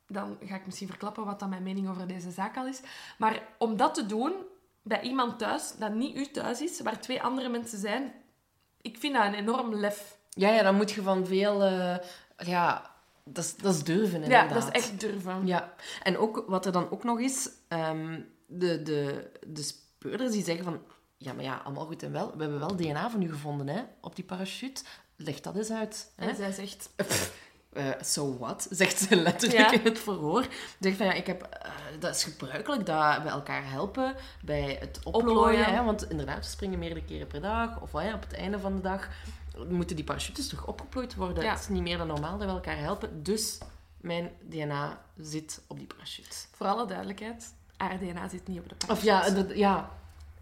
dan 0.07 0.37
ga 0.45 0.55
ik 0.55 0.65
misschien 0.65 0.87
verklappen 0.87 1.25
wat 1.25 1.39
dan 1.39 1.49
mijn 1.49 1.63
mening 1.63 1.89
over 1.89 2.07
deze 2.07 2.31
zaak 2.31 2.57
al 2.57 2.67
is. 2.67 2.79
Maar 3.17 3.41
om 3.57 3.77
dat 3.77 3.93
te 3.93 4.05
doen 4.05 4.33
bij 4.81 5.01
iemand 5.01 5.39
thuis, 5.39 5.73
dat 5.77 5.93
niet 5.93 6.15
u 6.15 6.25
thuis 6.31 6.61
is, 6.61 6.81
waar 6.81 6.99
twee 6.99 7.21
andere 7.21 7.49
mensen 7.49 7.79
zijn, 7.79 8.13
ik 8.81 8.97
vind 8.97 9.13
dat 9.13 9.25
een 9.25 9.33
enorm 9.33 9.73
lef. 9.75 10.17
Ja, 10.29 10.49
ja, 10.49 10.63
dan 10.63 10.75
moet 10.75 10.91
je 10.91 11.01
van 11.01 11.25
veel... 11.25 11.63
eh, 11.63 11.95
ja, 12.45 12.91
dat 13.25 13.43
is, 13.43 13.55
dat 13.55 13.73
is 13.73 13.83
durven, 13.83 14.19
Ja, 14.19 14.23
inderdaad. 14.23 14.49
dat 14.49 14.63
is 14.63 14.69
echt 14.81 14.99
durven. 14.99 15.47
Ja. 15.47 15.73
En 16.03 16.17
ook, 16.17 16.43
wat 16.47 16.65
er 16.65 16.71
dan 16.71 16.91
ook 16.91 17.03
nog 17.03 17.19
is... 17.19 17.49
ehm, 17.67 18.19
de, 18.47 18.81
de, 18.81 19.31
de 19.47 19.61
speurders 19.63 20.31
die 20.31 20.43
zeggen 20.43 20.63
van... 20.65 20.81
Ja, 21.17 21.33
maar 21.33 21.43
ja, 21.43 21.61
allemaal 21.63 21.85
goed 21.85 22.03
en 22.03 22.11
wel. 22.11 22.31
We 22.35 22.41
hebben 22.41 22.59
wel 22.59 22.75
DNA 22.75 23.09
van 23.09 23.21
u 23.21 23.29
gevonden, 23.29 23.67
hè, 23.67 23.81
op 24.01 24.15
die 24.15 24.25
parachute. 24.25 24.81
Leg 25.15 25.39
dat 25.41 25.55
eens 25.55 25.71
uit. 25.71 26.11
Hè? 26.15 26.27
En 26.29 26.35
zij 26.35 26.51
zegt... 26.51 26.89
Eh, 27.73 27.89
so 28.01 28.37
what? 28.37 28.67
Zegt 28.69 28.97
ze 28.99 29.15
letterlijk 29.15 29.69
Ja. 29.71 29.79
in 29.79 29.83
het 29.83 29.99
verhoor. 29.99 30.47
Zegt 30.79 30.97
van 30.97 31.05
ja, 31.05 31.11
ik 31.13 31.27
heb, 31.27 31.41
eh, 31.43 31.71
dat 31.99 32.15
is 32.15 32.23
gebruikelijk 32.23 32.85
dat 32.85 33.21
we 33.23 33.29
elkaar 33.29 33.69
helpen 33.71 34.15
bij 34.45 34.77
het 34.79 34.99
oplooien. 35.03 35.65
Hè? 35.65 35.83
Want 35.83 36.09
inderdaad, 36.09 36.37
we 36.37 36.51
springen 36.51 36.79
meerdere 36.79 37.03
keren 37.05 37.27
per 37.27 37.41
dag. 37.41 37.81
Of 37.81 37.91
hè, 37.91 38.13
op 38.13 38.21
het 38.21 38.33
einde 38.33 38.59
van 38.59 38.75
de 38.75 38.81
dag 38.81 39.09
moeten 39.69 39.95
die 39.95 40.05
parachutes 40.05 40.47
toch 40.47 40.67
opgeplooid 40.67 41.15
worden. 41.15 41.43
Ja. 41.43 41.51
Het 41.51 41.59
is 41.59 41.67
niet 41.67 41.81
meer 41.81 41.97
dan 41.97 42.07
normaal 42.07 42.37
dat 42.37 42.47
we 42.47 42.53
elkaar 42.53 42.77
helpen. 42.77 43.23
Dus 43.23 43.57
mijn 44.01 44.31
DNA 44.49 45.01
zit 45.17 45.61
op 45.67 45.77
die 45.77 45.87
parachute. 45.87 46.35
Voor 46.55 46.67
alle 46.67 46.85
duidelijkheid, 46.85 47.53
haar 47.77 47.97
DNA 47.99 48.29
zit 48.29 48.47
niet 48.47 48.59
op 48.59 48.69
de 48.69 48.75
parachute. 48.75 48.91
Of 48.91 49.03
ja, 49.03 49.29
dat- 49.29 49.57
ja. 49.57 49.89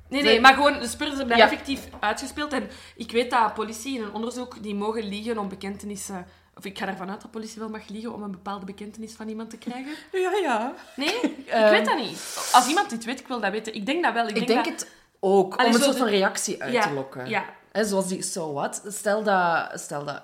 Nee, 0.07 0.24
nee, 0.24 0.39
maar 0.41 0.53
gewoon, 0.53 0.74
de 0.80 0.97
dat 1.28 1.38
Ja. 1.38 1.43
effectief 1.43 1.88
uitgespeeld. 1.99 2.53
En 2.53 2.70
ik 2.95 3.12
weet 3.12 3.32
dat 3.32 3.53
politie 3.53 3.95
in 3.97 4.03
een 4.03 4.14
onderzoek, 4.14 4.64
die 4.64 4.76
mogen 4.76 5.03
liegen 5.03 5.38
om 5.38 5.49
bekentenissen... 5.49 6.26
Of 6.57 6.66
ik 6.66 6.78
ga 6.78 6.88
ervan 6.88 7.09
uit 7.09 7.22
dat 7.22 7.32
politie 7.32 7.59
wel 7.59 7.70
mag 7.70 7.88
liegen 7.88 8.14
om 8.14 8.24
een 8.24 8.32
bepaalde 8.32 8.66
bekentenis 8.66 9.14
van 9.14 9.28
iemand 9.28 9.49
te 9.49 9.57
krijgen. 9.57 9.91
Ja, 10.12 10.32
ja. 10.41 10.74
Nee, 10.95 11.20
ik 11.22 11.47
Ehm, 11.47 11.70
weet 11.70 11.86
dat 11.86 11.97
niet. 11.97 12.49
Als 12.53 12.68
iemand 12.68 12.89
dit 12.89 13.05
weet, 13.05 13.20
ik 13.20 13.28
wil 13.28 13.39
dat 13.39 13.51
weten. 13.51 13.74
Ik 13.74 13.86
denk 13.86 14.03
dat 14.03 14.14
wel. 14.14 14.24
Ik 14.24 14.30
Ik 14.30 14.36
denk, 14.36 14.47
denk 14.47 14.66
dat... 14.66 14.80
het 14.80 14.91
ook, 15.20 15.55
Allee, 15.55 15.68
om 15.70 15.76
een 15.76 15.82
soort 15.82 15.97
van 15.97 16.07
reactie 16.07 16.64
uit 16.64 16.74
ja, 16.74 16.82
te 16.88 16.93
lokken. 16.93 17.30
Ja, 17.30 17.45
Hè, 17.72 17.86
zoals 17.86 18.07
die 18.07 18.22
so 18.22 18.53
what. 18.53 18.82
Stel 18.88 19.24
dat, 19.24 19.80
stel 19.80 20.05
dat 20.05 20.24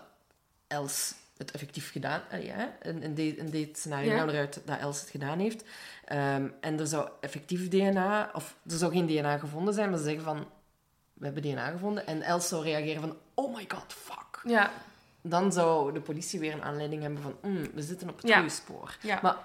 Els 0.67 1.13
het 1.37 1.51
effectief 1.51 1.91
gedaan... 1.91 2.21
eh, 2.29 2.45
ja, 2.45 2.75
in, 2.81 3.03
in, 3.03 3.13
dit- 3.13 3.37
in 3.37 3.49
dit 3.49 3.77
scenario 3.77 4.15
Ja. 4.15 4.27
eruit 4.27 4.61
dat 4.65 4.79
Els 4.79 4.99
het 5.01 5.09
gedaan 5.09 5.39
heeft. 5.39 5.63
Ehm, 6.05 6.47
en 6.61 6.79
er 6.79 6.87
zou 6.87 7.09
effectief 7.21 7.67
DNA... 7.69 8.29
Of 8.33 8.55
er 8.69 8.77
zou 8.77 8.91
geen 8.91 9.05
DNA 9.07 9.37
gevonden 9.37 9.73
zijn, 9.73 9.89
maar 9.89 9.97
ze 9.97 10.03
zeggen 10.03 10.23
van... 10.23 10.45
We 11.13 11.25
hebben 11.25 11.43
DNA 11.43 11.69
gevonden. 11.69 12.07
En 12.07 12.21
Els 12.21 12.47
zou 12.47 12.63
reageren 12.63 13.01
van... 13.01 13.17
Oh 13.33 13.55
my 13.55 13.65
god, 13.67 13.93
fuck. 13.93 14.41
ja, 14.43 14.71
Dan 15.21 15.51
zou 15.51 15.93
de 15.93 16.01
politie 16.01 16.39
weer 16.39 16.53
een 16.53 16.63
aanleiding 16.63 17.01
hebben 17.01 17.21
van... 17.21 17.35
"Hmm, 17.41 17.67
we 17.73 17.81
zitten 17.81 18.09
op 18.09 18.17
het 18.17 18.27
Ja. 18.27 18.35
goede 18.37 18.53
spoor. 18.53 18.97
ja. 19.01 19.19
Maar 19.21 19.35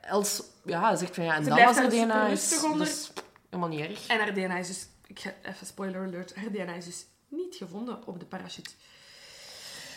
Els 0.00 0.42
ja, 0.64 0.96
zegt 0.96 1.14
van... 1.14 1.24
Ja, 1.24 1.34
en 1.34 1.42
Ze 1.44 1.48
dan 1.48 1.64
was 1.64 1.76
er 1.76 1.88
DNA. 1.88 2.26
Is, 2.26 2.48
dus 2.76 3.12
helemaal 3.48 3.68
niet 3.70 3.80
erg. 3.80 4.06
En 4.06 4.18
haar 4.18 4.34
DNA 4.34 4.56
is 4.58 4.66
dus... 4.66 4.86
Ik 5.06 5.18
ga 5.20 5.32
even 5.42 5.66
spoiler 5.66 6.02
alert. 6.06 6.34
Haar 6.34 6.50
DNA 6.50 6.74
is 6.74 6.84
dus 6.84 7.04
niet 7.30 7.54
gevonden 7.54 8.06
op 8.06 8.20
de 8.20 8.26
parachute. 8.26 8.70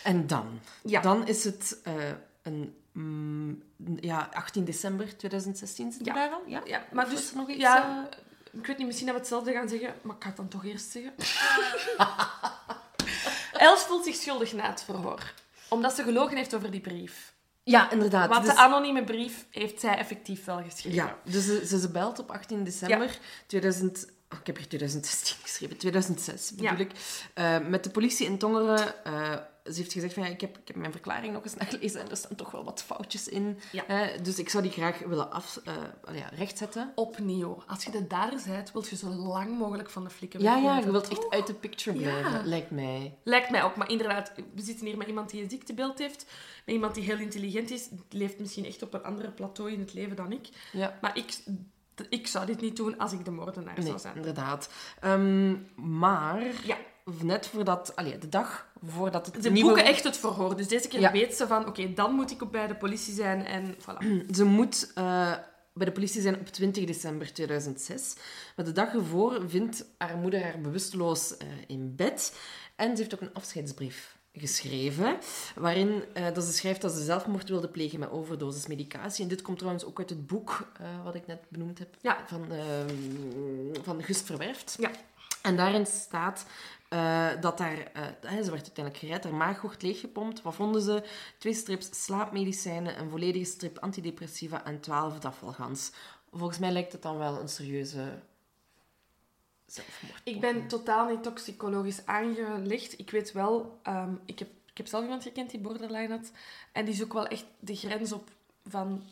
En 0.02 0.26
dan? 0.26 0.60
Ja. 0.82 1.00
Dan 1.00 1.26
is 1.26 1.44
het 1.44 1.80
eh, 1.82 1.94
een... 2.42 2.74
mm, 2.92 3.62
ja, 4.00 4.28
18 4.32 4.64
december 4.64 5.16
2016 5.16 5.92
zit 5.92 6.06
Ja. 6.06 6.14
daar 6.14 6.30
al? 6.30 6.42
Ja. 6.46 6.60
Ja, 6.64 6.84
maar 6.92 7.04
Of 7.04 7.10
dus 7.10 7.32
nog 7.32 7.48
iets, 7.48 7.58
Ja, 7.60 8.08
ik 8.52 8.66
weet 8.66 8.76
niet, 8.78 8.86
misschien 8.86 9.06
dat 9.06 9.14
we 9.16 9.20
hetzelfde 9.20 9.52
gaan 9.52 9.68
zeggen, 9.68 9.94
maar 10.02 10.16
ik 10.16 10.22
ga 10.22 10.28
het 10.28 10.36
dan 10.36 10.48
toch 10.48 10.64
eerst 10.64 10.90
zeggen. 10.90 11.12
Els 13.52 13.80
voelt 13.80 14.04
zich 14.04 14.14
schuldig 14.14 14.52
na 14.52 14.70
het 14.70 14.82
verhoor. 14.84 15.32
Omdat 15.68 15.92
ze 15.94 16.02
gelogen 16.02 16.36
heeft 16.36 16.54
over 16.54 16.70
die 16.70 16.80
brief. 16.80 17.32
Ja, 17.62 17.90
inderdaad. 17.90 18.28
Want 18.28 18.44
Dus- 18.44 18.54
de 18.54 18.60
anonieme 18.60 19.04
brief 19.04 19.46
heeft 19.50 19.80
zij 19.80 19.96
effectief 19.98 20.44
wel 20.44 20.62
geschreven. 20.62 20.92
Ja, 20.92 21.18
dus 21.24 21.44
ze, 21.44 21.66
ze, 21.66 21.78
ze 21.78 21.88
belt 21.90 22.18
op 22.18 22.30
18 22.30 22.64
december 22.64 23.18
2000... 23.46 24.06
oh, 24.34 24.40
ik 24.40 24.46
heb 24.46 24.56
hier 24.56 24.68
2016 24.68 25.36
geschreven, 25.42 25.76
2006 25.76 26.50
bedoel 26.50 26.66
Ja. 26.66 26.76
ik. 26.78 26.90
Eh, 27.34 27.58
met 27.68 27.84
de 27.84 27.90
politie 27.90 28.26
in 28.26 28.38
Tongeren. 28.38 29.04
eh, 29.04 29.32
ze 29.64 29.72
heeft 29.76 29.92
gezegd 29.92 30.14
van 30.14 30.22
ja, 30.22 30.28
ik 30.28 30.40
heb, 30.40 30.58
ik 30.58 30.66
heb 30.68 30.76
mijn 30.76 30.92
verklaring 30.92 31.32
nog 31.32 31.44
eens 31.44 31.54
nagelezen 31.54 32.00
en 32.00 32.10
er 32.10 32.16
staan 32.16 32.36
toch 32.36 32.50
wel 32.50 32.64
wat 32.64 32.82
foutjes 32.82 33.28
in. 33.28 33.58
Ja. 33.72 33.86
Eh, 33.86 34.22
dus 34.22 34.38
ik 34.38 34.48
zou 34.48 34.62
die 34.62 34.72
graag 34.72 34.98
willen 34.98 35.30
af, 35.32 35.58
allee, 36.04 36.20
ja, 36.20 36.28
rechtzetten. 36.28 36.92
Opnieuw. 36.94 37.62
Als 37.66 37.84
je 37.84 37.90
de 37.90 38.06
dader 38.06 38.40
bent, 38.46 38.72
wil 38.72 38.84
je 38.90 38.96
zo 38.96 39.08
lang 39.08 39.58
mogelijk 39.58 39.90
van 39.90 40.04
de 40.04 40.10
flikken 40.10 40.40
Ja, 40.40 40.56
ja, 40.56 40.78
je 40.78 40.90
wilt 40.90 41.08
echt 41.08 41.30
uit 41.30 41.46
de 41.46 41.54
picture 41.54 41.98
Ja. 41.98 42.02
blijven, 42.20 42.46
lijkt 42.46 42.70
mij. 42.70 43.18
Lijkt 43.22 43.50
mij 43.50 43.62
ook, 43.62 43.76
maar 43.76 43.90
inderdaad, 43.90 44.32
we 44.54 44.62
zitten 44.62 44.86
hier 44.86 44.96
met 44.96 45.06
iemand 45.08 45.30
die 45.30 45.42
een 45.42 45.50
ziektebeeld 45.50 45.98
heeft, 45.98 46.26
met 46.64 46.74
iemand 46.74 46.94
die 46.94 47.04
heel 47.04 47.18
intelligent 47.18 47.70
is, 47.70 47.88
leeft 48.10 48.38
misschien 48.38 48.64
echt 48.64 48.82
op 48.82 48.94
een 48.94 49.02
andere 49.02 49.30
plateau 49.30 49.72
in 49.72 49.80
het 49.80 49.94
leven 49.94 50.16
dan 50.16 50.32
ik. 50.32 50.48
Ja. 50.72 50.98
Maar 51.00 51.16
ik, 51.16 51.34
ik 52.08 52.26
zou 52.26 52.46
dit 52.46 52.60
niet 52.60 52.76
doen 52.76 52.98
als 52.98 53.12
ik 53.12 53.24
de 53.24 53.30
moordenaar 53.30 53.74
Nee, 53.78 53.86
zou 53.86 53.98
zijn. 53.98 54.16
inderdaad. 54.16 54.68
Ehm, 55.00 55.56
maar 56.00 56.42
Ja, 56.64 56.76
net 57.20 57.46
voordat, 57.46 57.96
allee, 57.96 58.18
de 58.18 58.28
dag 58.28 58.72
voordat 58.84 59.26
het 59.26 59.42
ze 59.42 59.50
nieuwe... 59.50 59.68
boeken 59.68 59.84
echt 59.86 60.04
het 60.04 60.16
verhoor. 60.16 60.56
Dus 60.56 60.68
deze 60.68 60.88
keer 60.88 61.00
Ja. 61.00 61.12
weet 61.12 61.34
ze 61.34 61.46
van, 61.46 61.66
oké, 61.66 61.92
dan 61.92 62.12
moet 62.14 62.30
ik 62.30 62.50
bij 62.50 62.66
de 62.66 62.74
politie 62.76 63.14
zijn 63.14 63.44
en 63.44 63.74
voilà. 63.74 64.30
Ze 64.36 64.44
moet 64.44 64.90
eh, 64.94 65.32
bij 65.74 65.86
de 65.86 65.92
politie 65.92 66.20
zijn 66.20 66.40
op 66.40 66.46
20 66.46 66.84
december 66.84 67.32
2006. 67.32 68.14
Maar 68.56 68.64
de 68.64 68.72
dag 68.72 68.92
ervoor 68.94 69.42
vindt 69.48 69.84
haar 69.98 70.16
moeder 70.16 70.42
haar 70.42 70.60
bewusteloos 70.60 71.36
eh, 71.36 71.46
in 71.66 71.94
bed. 71.96 72.36
En 72.76 72.96
ze 72.96 73.02
heeft 73.02 73.14
ook 73.14 73.20
een 73.20 73.34
afscheidsbrief 73.34 74.16
geschreven, 74.36 75.18
waarin 75.54 76.04
eh, 76.12 76.34
dat 76.34 76.44
ze 76.44 76.52
schrijft 76.52 76.80
dat 76.80 76.92
ze 76.92 77.04
zelfmoord 77.04 77.48
wilde 77.48 77.68
plegen 77.68 77.98
met 77.98 78.10
overdosis 78.10 78.66
medicatie. 78.66 79.22
En 79.22 79.28
dit 79.28 79.42
komt 79.42 79.58
trouwens 79.58 79.84
ook 79.84 79.98
uit 79.98 80.10
het 80.10 80.26
boek 80.26 80.70
eh, 80.80 80.86
wat 81.04 81.14
ik 81.14 81.26
net 81.26 81.40
benoemd 81.48 81.78
heb, 81.78 81.94
Ja. 82.00 82.24
van, 82.26 82.52
ehm, 82.52 83.82
van 83.82 84.02
Gust 84.02 84.26
Verwerft. 84.26 84.76
Ja. 84.78 84.90
En 85.42 85.56
daarin 85.56 85.86
staat 85.86 86.46
eh, 86.88 87.28
dat 87.40 87.58
daar... 87.58 87.76
ze 88.22 88.50
werd 88.50 88.50
uiteindelijk 88.50 88.96
gered, 88.96 89.24
haar 89.24 89.34
maag 89.34 89.60
wordt 89.60 89.82
leeggepompt. 89.82 90.42
Wat 90.42 90.54
vonden 90.54 90.82
ze? 90.82 91.02
Twee 91.38 91.54
strips 91.54 92.04
slaapmedicijnen, 92.04 92.98
een 93.00 93.10
volledige 93.10 93.44
strip 93.44 93.78
antidepressiva 93.78 94.64
en 94.64 94.80
twaalf 94.80 95.18
dafvalgans. 95.18 95.92
Volgens 96.32 96.58
mij 96.58 96.70
lijkt 96.70 96.92
het 96.92 97.02
dan 97.02 97.18
wel 97.18 97.40
een 97.40 97.48
serieuze 97.48 98.22
zelfmoord. 99.74 100.20
Ik 100.24 100.40
ben 100.40 100.66
totaal 100.66 101.08
niet 101.08 101.22
toxicologisch 101.22 102.06
aangelegd. 102.06 102.98
Ik 102.98 103.10
weet 103.10 103.32
wel, 103.32 103.78
ehm, 103.82 104.12
ik, 104.24 104.38
heb, 104.38 104.48
ik 104.70 104.76
heb 104.76 104.86
zelf 104.86 105.02
iemand 105.02 105.22
gekend 105.22 105.50
die 105.50 105.60
borderline 105.60 106.08
had. 106.08 106.30
En 106.72 106.84
die 106.84 106.94
zoekt 106.94 107.12
wel 107.12 107.26
echt 107.26 107.44
de 107.58 107.76
grens 107.76 108.12
op 108.12 108.30
van... 108.66 109.02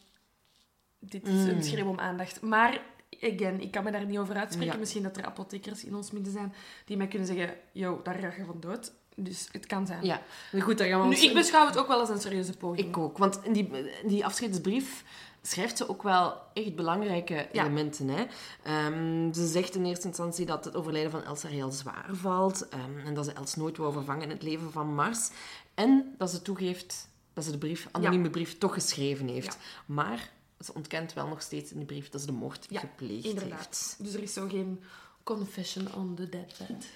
Dit 0.98 1.26
is 1.26 1.32
Mm. 1.32 1.48
een 1.48 1.62
schreeuw 1.62 1.88
om 1.88 1.98
aandacht. 1.98 2.40
Maar, 2.42 2.80
again, 3.20 3.60
ik 3.60 3.70
kan 3.70 3.84
me 3.84 3.90
daar 3.90 4.06
niet 4.06 4.18
over 4.18 4.36
uitspreken. 4.36 4.72
Ja. 4.72 4.78
Misschien 4.80 5.02
dat 5.02 5.16
er 5.16 5.24
apothekers 5.24 5.84
in 5.84 5.94
ons 5.94 6.10
midden 6.10 6.32
zijn 6.32 6.54
die 6.84 6.96
mij 6.96 7.08
kunnen 7.08 7.28
zeggen... 7.28 7.54
Yo, 7.72 8.00
daar 8.02 8.14
ga 8.14 8.32
je 8.36 8.44
van 8.44 8.60
dood. 8.60 8.92
Dus 9.14 9.48
het 9.52 9.66
kan 9.66 9.86
zijn. 9.86 10.04
Ja, 10.04 10.22
goed, 10.60 10.78
daar 10.78 10.88
gaan 10.88 11.00
we 11.00 11.06
Nu, 11.14 11.20
ik 11.20 11.34
beschouw 11.34 11.66
het 11.66 11.76
ook 11.78 11.86
wel 11.86 11.98
als 12.00 12.08
een 12.08 12.20
serieuze 12.20 12.56
poging. 12.56 12.88
Ik 12.88 12.96
ook, 12.96 13.18
want 13.18 13.40
in 13.44 13.52
die, 13.52 13.70
die 14.06 14.24
afscheidsbrief 14.24 15.04
schrijft 15.42 15.76
ze 15.76 15.88
ook 15.88 16.02
wel 16.02 16.40
echt 16.52 16.74
belangrijke 16.76 17.48
Ja. 17.52 17.62
elementen. 17.64 18.08
Hè? 18.08 18.24
Ehm, 18.62 19.32
ze 19.32 19.46
zegt 19.46 19.74
in 19.74 19.84
eerste 19.84 20.06
instantie 20.06 20.46
dat 20.46 20.64
het 20.64 20.74
overlijden 20.76 21.10
van 21.10 21.24
Els 21.24 21.42
haar 21.42 21.52
heel 21.52 21.70
zwaar 21.70 22.06
valt 22.10 22.68
ehm, 22.68 22.98
en 23.06 23.14
dat 23.14 23.24
ze 23.24 23.32
Els 23.32 23.54
nooit 23.56 23.76
wou 23.76 23.92
vervangen 23.92 24.22
in 24.22 24.30
het 24.30 24.42
leven 24.42 24.72
van 24.72 24.94
Mars. 24.94 25.30
En 25.74 26.14
dat 26.18 26.30
ze 26.30 26.42
toegeeft 26.42 27.08
dat 27.32 27.44
ze 27.44 27.50
de 27.50 27.58
brief, 27.58 27.88
anonieme 27.92 28.30
brief 28.30 28.58
toch 28.58 28.74
geschreven 28.74 29.28
heeft. 29.28 29.58
Maar 29.86 30.30
ze 30.60 30.74
ontkent 30.74 31.12
wel 31.12 31.26
nog 31.26 31.42
steeds 31.42 31.72
in 31.72 31.78
de 31.78 31.84
brief 31.84 32.08
dat 32.08 32.20
ze 32.20 32.26
de 32.26 32.32
moord 32.32 32.66
Ja, 32.68 32.80
gepleegd 32.80 33.24
Inderdaad. 33.24 33.58
heeft. 33.58 33.94
Dus 33.98 34.14
er 34.14 34.22
is 34.22 34.32
zo 34.32 34.48
geen 34.48 34.82
confession 35.22 35.94
on 35.94 36.14
the 36.14 36.28
deathbed. 36.28 36.86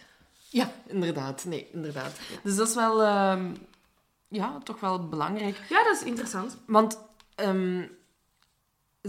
Ja, 0.48 0.72
inderdaad. 0.86 1.44
Nee, 1.44 1.68
inderdaad. 1.72 2.18
Dus 2.42 2.56
dat 2.56 2.68
is 2.68 2.74
wel... 2.74 3.02
ehm, 3.02 3.54
ja, 4.28 4.58
toch 4.64 4.80
wel 4.80 5.08
belangrijk. 5.08 5.60
Ja, 5.68 5.84
dat 5.84 5.96
is 5.96 6.02
interessant. 6.02 6.56
Want 6.66 6.98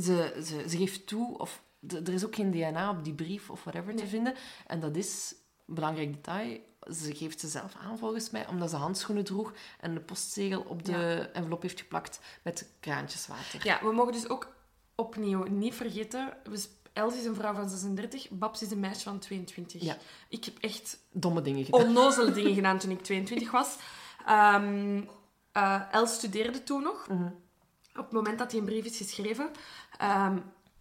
ze, 0.01 0.41
ze, 0.45 0.69
ze 0.69 0.77
geeft 0.77 1.07
toe, 1.07 1.37
of 1.37 1.61
er 1.87 2.13
is 2.13 2.25
ook 2.25 2.35
geen 2.35 2.51
DNA 2.51 2.89
op 2.89 3.03
die 3.03 3.13
brief 3.13 3.49
of 3.49 3.63
whatever 3.63 3.95
te 3.95 4.07
vinden. 4.07 4.33
En 4.67 4.79
dat 4.79 4.95
is 4.95 5.35
een 5.67 5.73
belangrijk 5.75 6.13
detail. 6.13 6.59
Ze 6.93 7.15
geeft 7.15 7.39
ze 7.39 7.47
zelf 7.47 7.75
aan 7.75 7.97
volgens 7.97 8.29
mij, 8.29 8.47
omdat 8.47 8.69
ze 8.69 8.75
handschoenen 8.75 9.23
droeg 9.23 9.53
en 9.79 9.95
een 9.95 10.05
postzegel 10.05 10.61
op 10.61 10.85
de 10.85 11.29
envelop 11.33 11.61
heeft 11.61 11.79
geplakt 11.79 12.19
met 12.43 12.69
kraantjeswater. 12.79 13.65
Ja, 13.65 13.79
we 13.81 13.91
mogen 13.91 14.13
dus 14.13 14.29
ook 14.29 14.55
opnieuw 14.95 15.43
niet 15.43 15.75
vergeten... 15.75 16.33
We 16.43 16.57
sp- 16.57 16.75
Els 16.93 17.15
is 17.17 17.25
een 17.25 17.35
vrouw 17.35 17.53
van 17.53 17.69
36, 17.69 18.29
Babs 18.29 18.61
is 18.61 18.71
een 18.71 18.79
meisje 18.79 19.03
van 19.03 19.19
22. 19.19 19.81
Ja. 19.81 19.97
Ik 20.29 20.45
heb 20.45 20.57
echt 20.59 20.97
Domme 21.11 21.41
dingen 21.41 21.65
gedaan. 21.65 21.81
onnozele 21.81 22.31
dingen 22.31 22.53
gedaan 22.61 22.77
toen 22.77 22.91
ik 22.91 23.01
22 23.03 23.51
was. 23.51 23.75
Ehm 24.25 25.01
eh, 25.51 25.81
Els 25.91 26.13
studeerde 26.13 26.63
toen 26.63 26.83
nog. 26.83 27.07
Mhm. 27.09 27.29
Op 27.97 28.03
het 28.03 28.13
moment 28.13 28.39
dat 28.39 28.51
hij 28.51 28.59
een 28.59 28.65
brief 28.65 28.85
is 28.85 28.97
geschreven. 28.97 29.49
Ehm, 29.97 30.37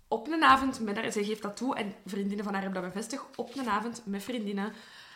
op 0.08 0.28
een 0.28 0.42
avond, 0.44 0.80
met 0.80 0.96
haar, 0.96 1.12
zij 1.12 1.24
geeft 1.24 1.42
dat 1.42 1.56
toe 1.56 1.74
en 1.76 1.94
vriendinnen 2.06 2.44
van 2.44 2.52
haar 2.54 2.62
hebben 2.62 2.82
dat 2.82 2.92
bevestigd. 2.92 3.24
Op 3.36 3.56
een 3.56 3.68
avond 3.68 4.02
met 4.04 4.22
vriendinnen 4.22 4.72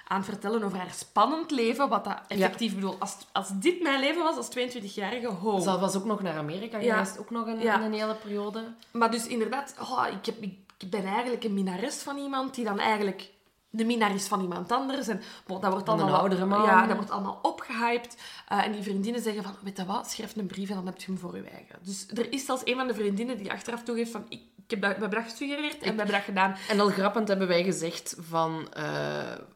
aan 0.08 0.24
vertellen 0.24 0.62
over 0.62 0.78
haar 0.78 0.92
spannend 0.94 1.50
leven. 1.50 1.88
Wat 1.88 2.04
dat 2.04 2.18
effectief 2.28 2.74
bedoel. 2.74 2.96
Als, 2.98 3.16
als 3.32 3.48
dit 3.54 3.82
mijn 3.82 4.00
leven 4.00 4.22
was 4.22 4.36
als 4.36 4.48
22-jarige, 4.58 5.26
ho. 5.28 5.58
Ze 5.60 5.78
was 5.78 5.96
ook 5.96 6.04
nog 6.04 6.22
naar 6.22 6.36
Amerika 6.36 6.78
Ja. 6.78 6.90
gereisd, 6.92 7.18
ook 7.18 7.30
nog 7.30 7.46
een, 7.46 7.60
Ja. 7.60 7.82
een 7.82 7.92
hele 7.92 8.14
periode. 8.14 8.64
Maar 8.90 9.10
dus 9.10 9.26
inderdaad, 9.26 9.74
oh, 9.80 10.06
ik, 10.18 10.26
heb, 10.26 10.42
ik 10.78 10.90
ben 10.90 11.04
eigenlijk 11.04 11.44
een 11.44 11.54
minares 11.54 11.96
van 12.02 12.16
iemand 12.16 12.54
die 12.54 12.64
dan 12.64 12.78
eigenlijk 12.78 13.30
de 13.70 13.84
minnaar 13.84 14.14
is 14.14 14.26
van 14.26 14.40
iemand 14.40 14.72
anders. 14.72 15.08
En 15.08 15.20
bon, 15.46 15.60
dat 15.60 15.70
wordt 15.70 15.86
Van 15.86 15.94
een 15.94 16.00
allemaal, 16.00 16.20
oudere 16.20 16.44
man. 16.44 16.62
Ja, 16.62 16.86
dat 16.86 16.96
wordt 16.96 17.10
allemaal 17.10 17.38
opgehyped. 17.42 18.16
Eh, 18.48 18.64
en 18.64 18.72
die 18.72 18.82
vriendinnen 18.82 19.22
zeggen 19.22 19.42
van, 19.42 19.54
weet 19.62 19.76
je 19.76 19.84
wat, 19.84 20.10
schrijf 20.10 20.36
een 20.36 20.46
brief 20.46 20.68
en 20.68 20.74
dan 20.74 20.86
heb 20.86 20.98
je 20.98 21.06
hem 21.06 21.18
voor 21.18 21.36
je 21.36 21.42
eigen. 21.42 21.78
Dus 21.82 22.06
er 22.08 22.32
is 22.32 22.44
zelfs 22.44 22.62
een 22.64 22.76
van 22.76 22.86
de 22.86 22.94
vriendinnen 22.94 23.36
die 23.36 23.50
achteraf 23.50 23.82
toegeeft 23.82 24.10
van, 24.10 24.24
ik, 24.28 24.40
ik 24.64 24.70
heb 24.70 24.80
dat, 24.80 24.94
we 24.94 25.00
hebben 25.00 25.22
dat 25.22 25.30
gesuggereerd 25.30 25.74
en 25.74 25.80
we 25.80 25.86
hebben 25.86 26.06
dat 26.06 26.22
gedaan. 26.22 26.56
En 26.68 26.80
al 26.80 26.88
grappend 26.88 27.28
hebben 27.28 27.48
wij 27.48 27.64
gezegd 27.64 28.16
van... 28.18 28.68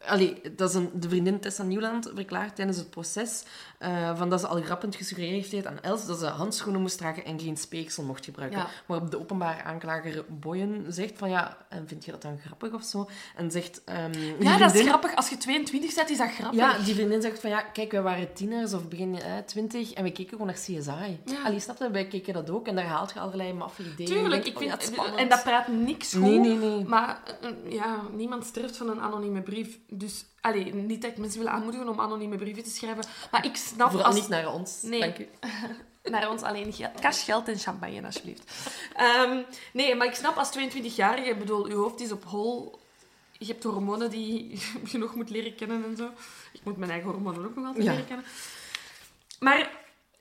allee, 0.07 0.41
dat 0.57 0.69
is 0.69 0.75
een, 0.75 0.91
de 0.95 1.09
vriendin 1.09 1.41
Tessa 1.41 1.63
Nieuwland 1.63 2.11
verklaart 2.15 2.57
tijdens 2.57 2.77
het 2.77 2.91
proces 2.91 3.45
eh, 3.85 4.17
van 4.17 4.31
dat 4.31 4.41
ze 4.41 4.47
al 4.47 4.63
grappend 4.63 4.97
gesuggereerd 4.97 5.51
heeft 5.51 5.67
aan 5.67 5.81
Els 5.81 6.07
dat 6.07 6.19
ze 6.19 6.27
handschoenen 6.27 6.81
moest 6.81 6.99
dragen 6.99 7.25
en 7.25 7.41
geen 7.41 7.57
speeksel 7.57 8.05
mocht 8.05 8.25
gebruiken. 8.25 8.59
Ja. 8.59 8.67
Waarop 8.87 9.11
de 9.11 9.19
openbare 9.19 9.63
aanklager 9.63 10.25
Boyen 10.29 10.85
zegt 10.89 11.19
van 11.19 11.31
ja, 11.31 11.57
en 11.69 11.89
vind 11.89 12.05
je 12.05 12.11
dat 12.11 12.23
dan 12.23 12.39
grappig 12.45 12.73
of 12.73 12.83
zo? 12.83 13.09
En 13.37 13.51
zegt... 13.51 13.85
ehm, 13.85 14.13
Ja, 14.39 14.59
dat 14.59 14.75
is 14.75 14.87
grappig. 14.87 15.17
Als 15.17 15.29
je 15.29 15.37
22 15.37 15.95
bent, 15.95 16.11
is 16.11 16.19
dat 16.19 16.31
grappig. 16.31 16.59
Ja, 16.59 16.79
die 16.79 16.95
vriendin 16.95 17.23
zegt 17.23 17.41
van 17.41 17.51
ja, 17.51 17.61
kijk, 17.61 17.91
wij 17.91 18.03
waren 18.03 18.33
tieners 18.33 18.73
of 18.73 18.89
begin 18.89 19.21
eh, 19.21 19.37
twintig 19.47 19.93
en 19.93 20.03
we 20.05 20.13
keken 20.13 20.31
gewoon 20.31 20.47
naar 20.47 20.57
CSI. 20.57 21.21
Ja. 21.25 21.43
Allee, 21.45 21.61
snap 21.61 21.79
je? 21.79 21.91
Wij 21.91 22.07
keken 22.07 22.35
dat 22.35 22.51
ook 22.51 22.67
en 22.67 22.75
daar 22.75 22.85
haalt 22.85 23.13
je 23.13 23.21
allerlei 23.21 23.53
maffe 23.53 23.83
ideeën. 23.83 24.09
Tuurlijk, 24.09 24.45
Je 24.45 24.51
ik 24.51 24.57
oh, 24.57 24.61
vind, 24.63 24.73
het 24.73 24.83
spannend. 24.83 25.17
en 25.19 25.29
dat 25.29 25.43
praat 25.43 25.69
niks 25.69 26.13
goed. 26.13 26.23
Nee, 26.23 26.39
nee, 26.39 26.57
nee. 26.57 26.85
Maar 26.85 27.21
eh, 27.41 27.73
ja, 27.73 28.01
niemand 28.13 28.45
sterft 28.45 28.77
van 28.77 28.89
een 28.89 29.01
anonieme 29.01 29.43
brief. 29.43 29.79
Dus, 29.89 30.25
allee, 30.45 30.75
niet 30.75 31.03
dat 31.03 31.11
ik 31.11 31.17
mensen 31.19 31.41
wil 31.41 31.49
aanmoedigen 31.49 31.89
om 31.89 32.01
anonieme 32.01 32.37
brieven 32.37 32.63
te 32.63 32.71
schrijven. 32.71 33.05
Maar 33.31 33.45
ik 33.45 33.57
snap 33.57 33.91
Vooral 33.91 34.07
als... 34.07 34.15
niet 34.15 34.29
naar 34.29 34.53
ons. 34.53 34.83
Nee. 34.83 35.01
Dank 35.01 35.19
u. 35.19 35.29
Naar 36.11 36.31
ons 36.31 36.43
alleen 36.43 36.73
geld, 36.73 37.01
cash, 37.01 37.25
geld 37.25 37.49
en 37.49 37.59
champagne, 37.59 38.05
alsjeblieft. 38.05 38.53
Ehm, 38.97 39.43
nee, 39.73 39.95
maar 39.95 40.07
ik 40.07 40.15
snap 40.15 40.37
als 40.37 40.51
22-jarige, 40.59 41.29
ik 41.29 41.39
bedoel, 41.39 41.69
je 41.69 41.75
hoofd 41.75 42.01
is 42.01 42.13
op 42.13 42.25
hol. 42.25 42.81
Je 43.33 43.47
hebt 43.47 43.63
hormonen 43.65 44.11
die 44.11 44.61
je 44.93 44.99
nog 44.99 45.15
moet 45.15 45.31
leren 45.31 45.55
kennen 45.55 45.85
en 45.85 45.97
zo. 45.97 46.11
Ik 46.53 46.61
moet 46.65 46.77
mijn 46.77 46.91
eigen 46.91 47.11
hormonen 47.11 47.45
ook 47.45 47.55
nog 47.55 47.67
altijd 47.67 47.85
Ja. 47.85 47.91
leren 47.91 48.07
kennen. 48.07 48.27
Maar 49.41 49.71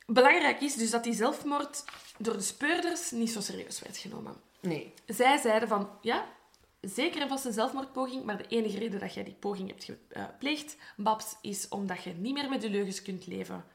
belangrijk 0.05 0.61
is 0.61 0.75
dus 0.75 0.89
dat 0.89 1.03
die 1.03 1.13
zelfmoord 1.13 1.83
door 2.17 2.33
de 2.33 2.41
speurders 2.41 3.11
niet 3.11 3.31
zo 3.31 3.41
serieus 3.41 3.79
werd 3.79 3.97
genomen. 3.97 4.35
Nee. 4.59 4.93
Zij 5.07 5.37
zeiden 5.37 5.67
van, 5.67 5.89
ja, 6.01 6.25
zeker 6.83 7.21
en 7.21 7.27
vast 7.27 7.45
een 7.45 7.53
zelfmoordpoging, 7.53 8.23
maar 8.23 8.37
de 8.37 8.47
enige 8.47 8.77
reden 8.77 8.99
dat 8.99 9.13
jij 9.13 9.23
die 9.23 9.33
poging 9.33 9.67
hebt 9.69 9.89
gepleegd, 10.09 10.77
Babs, 10.97 11.35
is 11.41 11.67
omdat 11.67 12.03
je 12.03 12.13
niet 12.13 12.33
meer 12.33 12.49
met 12.49 12.61
de 12.61 12.69
leugens 12.69 13.01
kunt 13.01 13.27
leven 13.27 13.65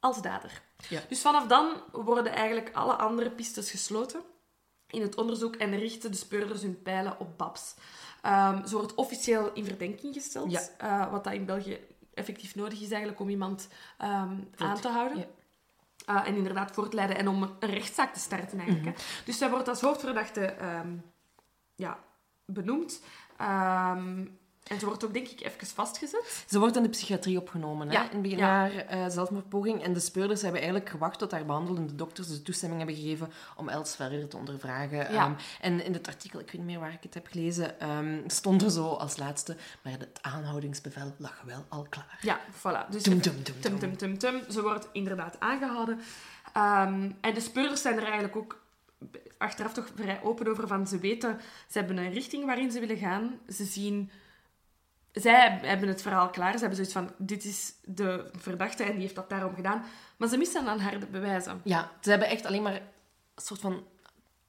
als 0.00 0.22
dader. 0.22 0.62
Ja. 0.88 1.00
Dus 1.08 1.20
vanaf 1.20 1.46
dan 1.46 1.82
worden 1.92 2.32
eigenlijk 2.32 2.70
alle 2.72 2.92
andere 2.92 3.30
pistes 3.30 3.70
gesloten 3.70 4.20
in 4.86 5.02
het 5.02 5.16
onderzoek 5.16 5.56
en 5.56 5.76
richten 5.78 6.10
de 6.10 6.16
speurders 6.16 6.62
hun 6.62 6.82
pijlen 6.82 7.20
op 7.20 7.38
Babs. 7.38 7.74
Ehm, 8.22 8.66
ze 8.66 8.76
wordt 8.76 8.94
officieel 8.94 9.52
in 9.52 9.64
verdenking 9.64 10.14
gesteld, 10.14 10.50
Ja. 10.50 10.60
eh, 10.78 11.10
wat 11.10 11.24
dat 11.24 11.32
in 11.32 11.44
België 11.44 11.78
effectief 12.14 12.54
nodig 12.54 12.80
is 12.80 12.90
eigenlijk 12.90 13.20
om 13.20 13.28
iemand 13.28 13.68
ehm, 13.98 14.36
aan 14.56 14.80
te 14.80 14.88
houden. 14.88 15.18
ja. 15.18 15.26
Uh, 16.10 16.26
en 16.28 16.36
inderdaad 16.36 16.70
voor 16.70 16.88
te 16.88 16.96
leiden 16.96 17.16
en 17.18 17.28
om 17.28 17.42
een 17.42 17.70
rechtszaak 17.70 18.12
te 18.14 18.20
starten 18.20 18.58
eigenlijk. 18.58 18.96
Mhm. 18.96 19.06
Dus 19.24 19.38
zij 19.38 19.50
wordt 19.50 19.68
als 19.68 19.80
hoofdverdachte 19.80 20.44
ehm, 20.44 20.96
ja, 21.78 21.98
benoemd. 22.44 23.00
Ehm, 23.36 24.26
en 24.68 24.78
ze 24.78 24.86
wordt 24.86 25.04
ook, 25.04 25.12
denk 25.12 25.28
ik, 25.28 25.40
even 25.40 25.66
vastgezet. 25.66 26.44
Ze 26.48 26.58
wordt 26.58 26.76
in 26.76 26.82
de 26.82 26.88
psychiatrie 26.88 27.38
opgenomen, 27.38 27.88
hè? 27.88 27.94
In 27.94 28.08
het 28.10 28.22
begin 28.22 28.38
ja. 28.38 28.46
haar 28.46 28.70
eh, 28.70 29.04
zelfmoordpoging. 29.08 29.82
En 29.82 29.92
de 29.92 30.00
speurders 30.00 30.42
hebben 30.42 30.60
eigenlijk 30.60 30.90
gewacht 30.90 31.18
tot 31.18 31.30
haar 31.30 31.44
behandelende 31.44 31.94
dokters 31.94 32.28
de 32.28 32.42
toestemming 32.42 32.80
hebben 32.80 32.98
gegeven 32.98 33.32
om 33.56 33.68
Els 33.68 33.96
verder 33.96 34.28
te 34.28 34.36
ondervragen. 34.36 35.12
Ja. 35.12 35.24
Ehm, 35.24 35.32
en 35.60 35.84
in 35.84 35.92
het 35.92 36.06
artikel, 36.06 36.40
ik 36.40 36.46
weet 36.50 36.60
niet 36.60 36.70
meer 36.70 36.80
waar 36.80 36.92
ik 36.92 37.02
het 37.02 37.14
heb 37.14 37.26
gelezen, 37.26 37.80
ehm, 37.80 38.20
stond 38.26 38.62
er 38.62 38.70
zo 38.70 38.88
als 38.88 39.16
laatste, 39.16 39.56
maar 39.82 39.92
het 39.92 40.18
aanhoudingsbevel 40.20 41.14
lag 41.18 41.42
wel 41.44 41.64
al 41.68 41.86
klaar. 41.88 42.18
Ja, 42.20 42.40
voilà. 42.50 42.90
Dus 42.90 43.02
Tum, 43.02 43.20
tum, 43.20 43.42
tum, 43.42 43.60
tum, 43.60 43.78
tum, 43.78 43.96
tum, 43.96 44.18
tum. 44.18 44.42
Ze 44.50 44.62
wordt 44.62 44.88
inderdaad 44.92 45.40
aangehouden. 45.40 46.00
En 47.20 47.34
de 47.34 47.40
speurders 47.40 47.82
zijn 47.82 47.96
er 47.96 48.02
eigenlijk 48.02 48.36
ook 48.36 48.66
achteraf 49.38 49.72
toch 49.72 49.88
vrij 49.94 50.20
open 50.22 50.48
over 50.48 50.68
van 50.68 50.86
ze 50.86 50.98
weten, 50.98 51.40
ze 51.70 51.78
hebben 51.78 51.96
een 51.96 52.12
richting 52.12 52.44
waarin 52.44 52.70
ze 52.70 52.80
willen 52.80 52.96
gaan. 52.98 53.38
Ze 53.48 53.64
zien... 53.64 54.10
Zij 55.12 55.58
hebben 55.62 55.88
het 55.88 56.02
verhaal 56.02 56.30
klaar. 56.30 56.52
Ze 56.52 56.58
hebben 56.58 56.76
zoiets 56.76 56.92
van, 56.92 57.10
dit 57.16 57.44
is 57.44 57.72
de 57.84 58.30
verdachte 58.36 58.82
en 58.82 58.92
die 58.92 59.00
heeft 59.00 59.14
dat 59.14 59.28
daarom 59.28 59.54
gedaan. 59.54 59.84
Maar 60.16 60.28
ze 60.28 60.36
missen 60.36 60.66
aan 60.66 60.80
harde 60.80 61.06
bewijzen. 61.06 61.60
Ja, 61.64 61.90
ze 62.00 62.10
hebben 62.10 62.28
echt 62.28 62.46
alleen 62.46 62.62
maar 62.62 62.74
een 62.74 63.42
soort 63.42 63.60
van, 63.60 63.84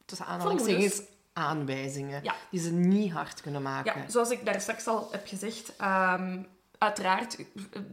tussen 0.05 0.25
aanhalingstekens, 0.25 1.01
aanwijzingen. 1.33 2.23
Ja. 2.23 2.35
Die 2.51 2.59
ze 2.59 2.71
niet 2.71 3.11
hard 3.11 3.41
kunnen 3.41 3.61
maken. 3.61 4.01
Ja, 4.01 4.09
zoals 4.09 4.29
ik 4.29 4.45
daar 4.45 4.61
straks 4.61 4.87
al 4.87 5.07
heb 5.11 5.27
gezegd, 5.27 5.75
ehm, 5.75 6.43
uiteraard, 6.77 7.37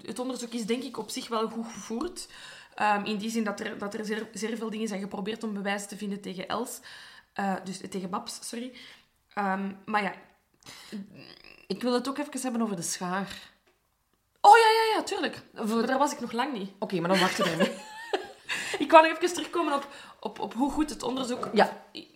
het 0.03 0.19
onderzoek 0.19 0.53
is 0.53 0.67
denk 0.67 0.83
ik 0.83 0.99
op 0.99 1.11
zich 1.11 1.29
wel 1.29 1.49
goed 1.49 1.67
gevoerd. 1.67 2.29
Ehm, 2.77 3.05
in 3.05 3.17
die 3.17 3.31
zin 3.31 3.45
dat 3.45 3.61
er, 3.61 3.79
dat 3.79 3.95
er 3.95 4.05
zeer, 4.05 4.29
zeer 4.33 4.57
veel 4.57 4.71
dingen 4.71 4.89
zijn 4.89 5.01
geprobeerd 5.01 5.45
om 5.45 5.55
bewijzen 5.55 5.89
te 5.89 5.97
vinden 5.97 6.21
tegen 6.21 6.49
Els. 6.49 6.81
Eh, 7.33 7.55
dus 7.65 7.81
tegen 7.91 8.11
Babs, 8.11 8.49
sorry. 8.49 8.73
Ehm, 9.35 9.73
maar 9.85 10.03
ja. 10.03 10.13
Ik 11.67 11.83
wil 11.83 11.93
het 11.93 12.09
ook 12.09 12.19
even 12.19 12.41
hebben 12.41 12.63
over 12.63 12.77
de 12.77 12.83
schaar. 12.83 13.55
Oh 14.41 14.57
ja, 14.57 14.67
ja, 14.67 14.97
ja, 14.97 15.03
tuurlijk. 15.03 15.43
Daar 15.87 15.99
was 15.99 16.13
ik 16.13 16.21
nog 16.21 16.33
lang 16.33 16.53
niet. 16.53 16.71
Oké, 16.79 17.01
maar 17.01 17.09
dan 17.09 17.19
wachten 17.19 17.45
we 17.45 17.51
ermee. 17.51 17.77
Ik 18.79 18.91
wou 18.91 19.09
nog 19.09 19.17
even 19.17 19.35
terugkomen 19.35 19.75
op, 19.75 19.89
op, 20.21 20.39
op 20.39 20.55
hoe 20.55 20.71
goed 20.71 20.91
het 20.91 21.03
onderzoek... 21.03 21.49
Ja. 21.53 21.85
Ik, 21.93 22.09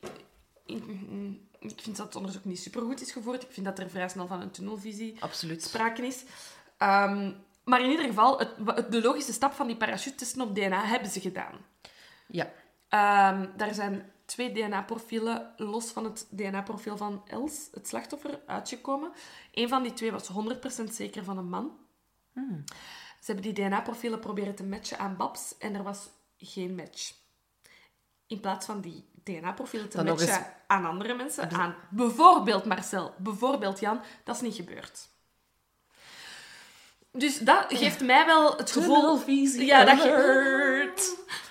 ik 1.59 1.81
vind 1.81 1.97
dat 1.97 2.07
het 2.07 2.17
onderzoek 2.17 2.45
niet 2.45 2.61
supergoed 2.61 3.01
is 3.01 3.13
gevoerd. 3.13 3.43
Ik 3.43 3.53
vind 3.53 3.67
dat 3.67 3.79
er 3.79 3.91
vrij 3.91 4.09
snel 4.09 4.27
van 4.27 4.41
een 4.41 4.51
tunnelvisie 4.51 5.17
Absoluut. 5.21 5.63
sprake 5.63 6.07
is. 6.07 6.25
Ehm, 6.77 7.33
maar 7.65 7.81
in 7.83 7.91
ieder 7.91 8.07
geval, 8.07 8.39
het, 8.39 8.51
het- 8.65 8.93
de 8.93 9.03
logische 9.03 9.33
stap 9.33 9.53
van 9.53 9.67
die 9.67 9.77
parachute-testen 9.77 10.41
op 10.43 10.55
DNA 10.55 10.85
hebben 10.85 11.11
ze 11.11 11.21
gedaan. 11.21 11.55
Ja. 12.29 12.51
Ehm, 12.89 13.47
daar 13.57 13.75
zijn 13.75 14.13
twee 14.25 14.53
DNA-profielen 14.53 15.53
los 15.57 15.91
van 15.91 16.05
het 16.05 16.27
DNA-profiel 16.31 16.97
van 16.97 17.23
Els, 17.27 17.69
het 17.73 17.89
slachtoffer, 17.89 18.41
uitgekomen. 18.47 19.13
Eén 19.53 19.69
van 19.69 19.83
die 19.83 19.93
twee 19.93 20.13
was 20.13 20.29
100% 20.29 20.95
zeker 20.95 21.25
van 21.25 21.39
een 21.39 21.49
man. 21.49 21.79
Ze 23.21 23.33
hebben 23.33 23.55
die 23.55 23.65
DNA-profielen 23.65 24.21
proberen 24.21 24.55
te 24.55 24.65
matchen 24.65 24.99
aan 24.99 25.17
Babs 25.17 25.59
en 25.59 25.75
er 25.75 25.83
was 25.83 26.09
geen 26.39 26.75
match. 26.75 27.13
In 28.27 28.41
plaats 28.41 28.67
van 28.67 28.81
die 28.81 29.09
DNA-profielen 29.25 29.89
te 29.89 29.97
Dan 29.97 30.07
matchen 30.07 30.29
eens- 30.29 30.47
aan 30.67 30.85
andere 30.85 31.15
mensen, 31.15 31.51
aan 31.51 31.75
bijvoorbeeld 31.91 32.65
Marcel, 32.65 33.15
bijvoorbeeld 33.19 33.81
Jan, 33.81 34.01
dat 34.25 34.35
is 34.37 34.41
niet 34.43 34.55
gebeurd. 34.55 35.09
Dus 37.13 37.39
dat 37.39 37.65
geeft 37.69 38.01
mij 38.01 38.27
wel 38.27 38.57
het 38.57 38.71
gevoel... 38.71 39.23
Ja, 39.57 39.85
dat 39.85 40.03
je... 40.03 40.93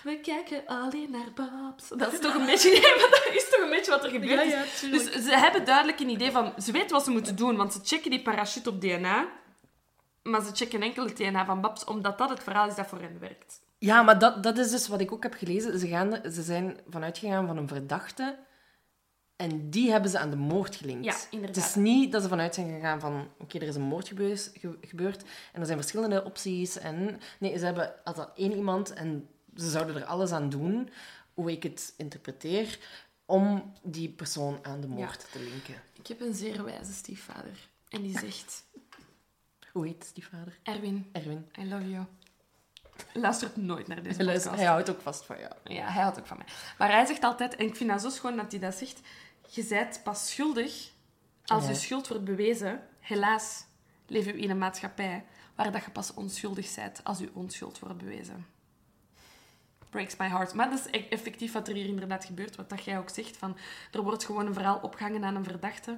We 0.03 0.19
kijken 0.19 0.63
alleen 0.65 1.11
naar 1.11 1.31
Babs. 1.35 1.89
Dat 1.89 2.13
is 2.13 2.19
toch 2.19 2.35
een 2.35 2.45
beetje... 2.45 2.69
Nee, 2.71 2.81
maar 2.81 3.09
dat 3.09 3.29
is 3.33 3.49
toch 3.49 3.61
een 3.61 3.69
beetje 3.69 3.91
wat 3.91 4.03
er 4.03 4.09
gebeurt 4.09 4.31
Ja, 4.31 4.41
ja, 4.41 4.63
tuurlijk. 4.79 5.03
dus 5.03 5.23
ze 5.25 5.37
hebben 5.37 5.65
duidelijk 5.65 5.99
een 5.99 6.09
idee 6.09 6.31
van... 6.31 6.53
Ze 6.61 6.71
weten 6.71 6.89
wat 6.89 7.03
ze 7.03 7.11
moeten 7.11 7.35
doen, 7.35 7.55
want 7.55 7.73
ze 7.73 7.79
checken 7.83 8.09
die 8.09 8.21
parachute 8.21 8.69
op 8.69 8.81
DNA. 8.81 9.27
Maar 10.23 10.41
ze 10.41 10.51
checken 10.53 10.81
enkel 10.81 11.05
het 11.05 11.17
DNA 11.17 11.45
van 11.45 11.61
Babs, 11.61 11.83
omdat 11.83 12.17
dat 12.17 12.29
het 12.29 12.43
verhaal 12.43 12.67
is 12.67 12.75
dat 12.75 12.87
voor 12.87 13.01
hen 13.01 13.19
werkt. 13.19 13.61
Ja, 13.77 14.01
maar 14.01 14.19
dat, 14.19 14.43
dat 14.43 14.57
is 14.57 14.69
dus 14.71 14.87
wat 14.87 15.01
ik 15.01 15.11
ook 15.11 15.23
heb 15.23 15.33
gelezen. 15.33 15.79
Ze, 15.79 15.87
gaan, 15.87 16.19
ze 16.31 16.41
zijn 16.41 16.79
vanuitgegaan 16.89 17.47
van 17.47 17.57
een 17.57 17.67
verdachte 17.67 18.37
en 19.39 19.69
die 19.69 19.91
hebben 19.91 20.11
ze 20.11 20.19
aan 20.19 20.29
de 20.29 20.35
moord 20.35 20.75
gelinkt. 20.75 21.05
Ja, 21.05 21.15
inderdaad. 21.31 21.55
Het 21.55 21.65
is 21.65 21.75
niet 21.75 22.11
dat 22.11 22.21
ze 22.21 22.27
vanuit 22.27 22.55
zijn 22.55 22.73
gegaan 22.73 22.99
van, 22.99 23.27
oké, 23.37 23.57
er 23.57 23.67
is 23.67 23.75
een 23.75 23.81
moord 23.81 24.07
gebeurd, 24.07 24.51
ge- 24.53 24.77
gebeurd 24.81 25.23
en 25.53 25.59
er 25.59 25.65
zijn 25.65 25.77
verschillende 25.77 26.23
opties. 26.23 26.77
En, 26.77 27.19
nee, 27.39 27.57
ze 27.57 27.65
hebben 27.65 27.93
altijd 28.03 28.27
één 28.35 28.55
iemand 28.55 28.93
en 28.93 29.27
ze 29.55 29.69
zouden 29.69 29.95
er 29.95 30.05
alles 30.05 30.31
aan 30.31 30.49
doen, 30.49 30.89
hoe 31.33 31.51
ik 31.51 31.63
het 31.63 31.93
interpreteer, 31.97 32.79
om 33.25 33.73
die 33.83 34.09
persoon 34.09 34.59
aan 34.61 34.81
de 34.81 34.87
moord 34.87 35.31
te 35.31 35.39
linken. 35.39 35.75
Ik 35.93 36.07
heb 36.07 36.21
een 36.21 36.33
zeer 36.33 36.63
wijze 36.63 36.93
stiefvader. 36.93 37.69
En 37.89 38.01
die 38.01 38.19
zegt... 38.19 38.63
Hoe 39.71 39.85
heet 39.85 40.11
die 40.13 40.27
vader? 40.27 40.57
Erwin, 40.63 41.09
Erwin. 41.11 41.49
I 41.59 41.69
love 41.69 41.89
you. 41.89 42.05
Luistert 43.13 43.55
nooit 43.55 43.87
naar 43.87 44.03
deze 44.03 44.17
podcast. 44.17 44.49
Hij 44.49 44.65
houdt 44.65 44.89
ook 44.89 45.01
vast 45.01 45.25
van 45.25 45.39
jou. 45.39 45.51
Ja, 45.63 45.87
hij 45.87 46.01
houdt 46.01 46.19
ook 46.19 46.25
van 46.27 46.37
mij. 46.37 46.45
Maar 46.77 46.91
hij 46.91 47.05
zegt 47.05 47.23
altijd, 47.23 47.55
en 47.55 47.65
ik 47.65 47.75
vind 47.75 47.89
dat 47.89 48.01
zo 48.01 48.09
schoon 48.09 48.35
dat 48.35 48.51
hij 48.51 48.59
dat 48.59 48.75
zegt, 48.75 48.99
je 49.49 49.65
bent 49.69 50.01
pas 50.03 50.29
schuldig 50.29 50.91
als 51.45 51.67
je 51.67 51.73
schuld 51.73 52.07
wordt 52.07 52.23
bewezen. 52.23 52.81
Helaas 52.99 53.65
leven 54.07 54.33
we 54.33 54.39
in 54.39 54.49
een 54.49 54.57
maatschappij 54.57 55.25
waar 55.55 55.71
dat 55.71 55.83
je 55.85 55.91
pas 55.91 56.13
onschuldig 56.13 56.75
bent 56.75 57.03
als 57.03 57.19
je 57.19 57.29
onschuld 57.33 57.79
wordt 57.79 57.97
bewezen. 57.97 58.45
Breaks 59.89 60.17
my 60.17 60.27
heart. 60.27 60.53
Maar 60.53 60.69
dat 60.69 60.79
is 60.79 60.85
e- 60.91 61.07
effectief 61.09 61.51
wat 61.51 61.67
er 61.67 61.73
hier 61.73 61.85
inderdaad 61.85 62.25
gebeurt. 62.25 62.55
Wat 62.55 62.69
dat 62.69 62.83
jij 62.83 62.97
ook 62.97 63.09
zegt. 63.09 63.37
Van, 63.37 63.57
er 63.91 64.01
wordt 64.03 64.25
gewoon 64.25 64.45
een 64.45 64.53
verhaal 64.53 64.79
opgehangen 64.81 65.23
aan 65.23 65.35
een 65.35 65.43
verdachte 65.43 65.97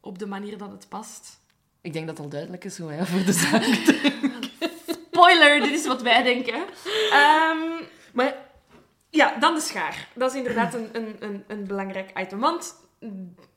op 0.00 0.18
de 0.18 0.26
manier 0.26 0.58
dat 0.58 0.70
het 0.70 0.88
past. 0.88 1.40
Ik 1.80 1.92
denk 1.92 2.06
dat 2.06 2.16
het 2.16 2.24
al 2.26 2.30
duidelijk 2.32 2.64
is 2.64 2.78
hoe 2.78 2.90
hij 2.90 3.00
over 3.00 3.24
de 3.24 3.32
zaak 3.42 3.62
Spoiler, 4.86 5.60
dit 5.60 5.70
is 5.70 5.86
wat 5.86 6.02
wij 6.02 6.22
denken. 6.22 6.64
Ehm, 7.10 7.84
Maar 8.12 8.34
ja, 9.10 9.36
dan 9.38 9.54
de 9.54 9.60
schaar. 9.60 10.08
Dat 10.14 10.30
is 10.30 10.36
inderdaad 10.36 10.74
een, 10.74 10.88
een, 10.92 11.16
een, 11.18 11.44
een 11.46 11.66
belangrijk 11.66 12.18
item. 12.18 12.40
Want 12.40 12.74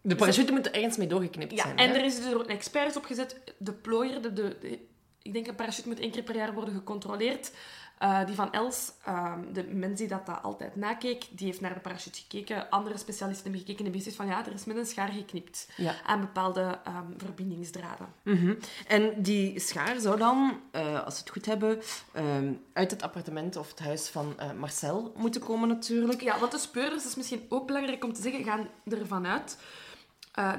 de 0.02 0.16
parachute 0.16 0.52
moet 0.52 0.66
er 0.66 0.74
ergens 0.74 0.98
mee 0.98 1.08
doorgeknipt 1.08 1.52
Ja, 1.52 1.64
zijn. 1.64 1.78
en 1.78 1.90
hè? 1.90 1.96
er 1.98 2.06
is 2.06 2.16
dus 2.16 2.26
een 2.26 2.48
expert 2.48 2.96
op 2.96 3.06
gezet. 3.06 3.42
De 3.58 3.74
plooier, 3.74 4.22
de, 4.22 4.34
de, 4.34 4.58
de- 4.62 4.80
ik 5.22 5.34
denk 5.34 5.48
een 5.48 5.56
parachute 5.56 5.88
moet 5.88 6.00
één 6.00 6.12
keer 6.12 6.24
per 6.24 6.36
jaar 6.36 6.54
worden 6.54 6.74
gecontroleerd. 6.74 7.52
Eh, 7.98 8.26
die 8.26 8.36
van 8.36 8.52
Els, 8.52 8.92
ehm, 9.06 9.40
de 9.54 9.64
mens 9.64 10.00
die 10.00 10.08
dat, 10.08 10.26
dat 10.26 10.44
altijd 10.44 10.76
nakeek, 10.76 11.24
die 11.32 11.46
heeft 11.48 11.62
naar 11.62 11.74
de 11.74 11.80
parachute 11.80 12.20
gekeken. 12.20 12.70
Andere 12.70 12.98
specialisten 12.98 13.44
hebben 13.44 13.60
gekeken 13.60 13.86
en 13.86 13.92
hebben 13.92 14.02
gezegd 14.02 14.16
van 14.16 14.28
ja, 14.28 14.46
er 14.46 14.54
is 14.54 14.66
met 14.66 14.78
een 14.78 14.86
schaar 14.86 15.12
geknipt 15.12 15.70
Ja. 15.78 15.94
aan 16.06 16.20
bepaalde 16.20 16.80
ehm, 16.84 17.06
verbindingsdraden. 17.18 18.08
Mhm. 18.24 18.54
En 18.88 19.22
die 19.22 19.60
schaar 19.60 20.00
zou 20.00 20.18
dan, 20.18 20.60
eh, 20.72 21.04
als 21.04 21.14
we 21.14 21.20
het 21.20 21.30
goed 21.30 21.46
hebben, 21.46 21.82
ehm, 22.14 22.54
uit 22.74 22.92
het 22.92 23.02
appartement 23.02 23.56
of 23.56 23.70
het 23.70 23.80
huis 23.80 24.08
van 24.10 24.34
eh, 24.40 24.52
Marcel 24.52 25.14
moeten 25.16 25.42
komen 25.42 25.68
natuurlijk. 25.68 26.22
Ja, 26.22 26.40
want 26.40 26.52
de 26.52 26.58
speurders, 26.58 27.06
is 27.06 27.16
misschien 27.16 27.46
ook 27.50 27.68
belangrijk 27.68 28.04
om 28.04 28.14
te 28.14 28.22
zeggen, 28.22 28.44
gaan 28.44 28.68
ervan 28.90 29.28
uit 29.28 29.58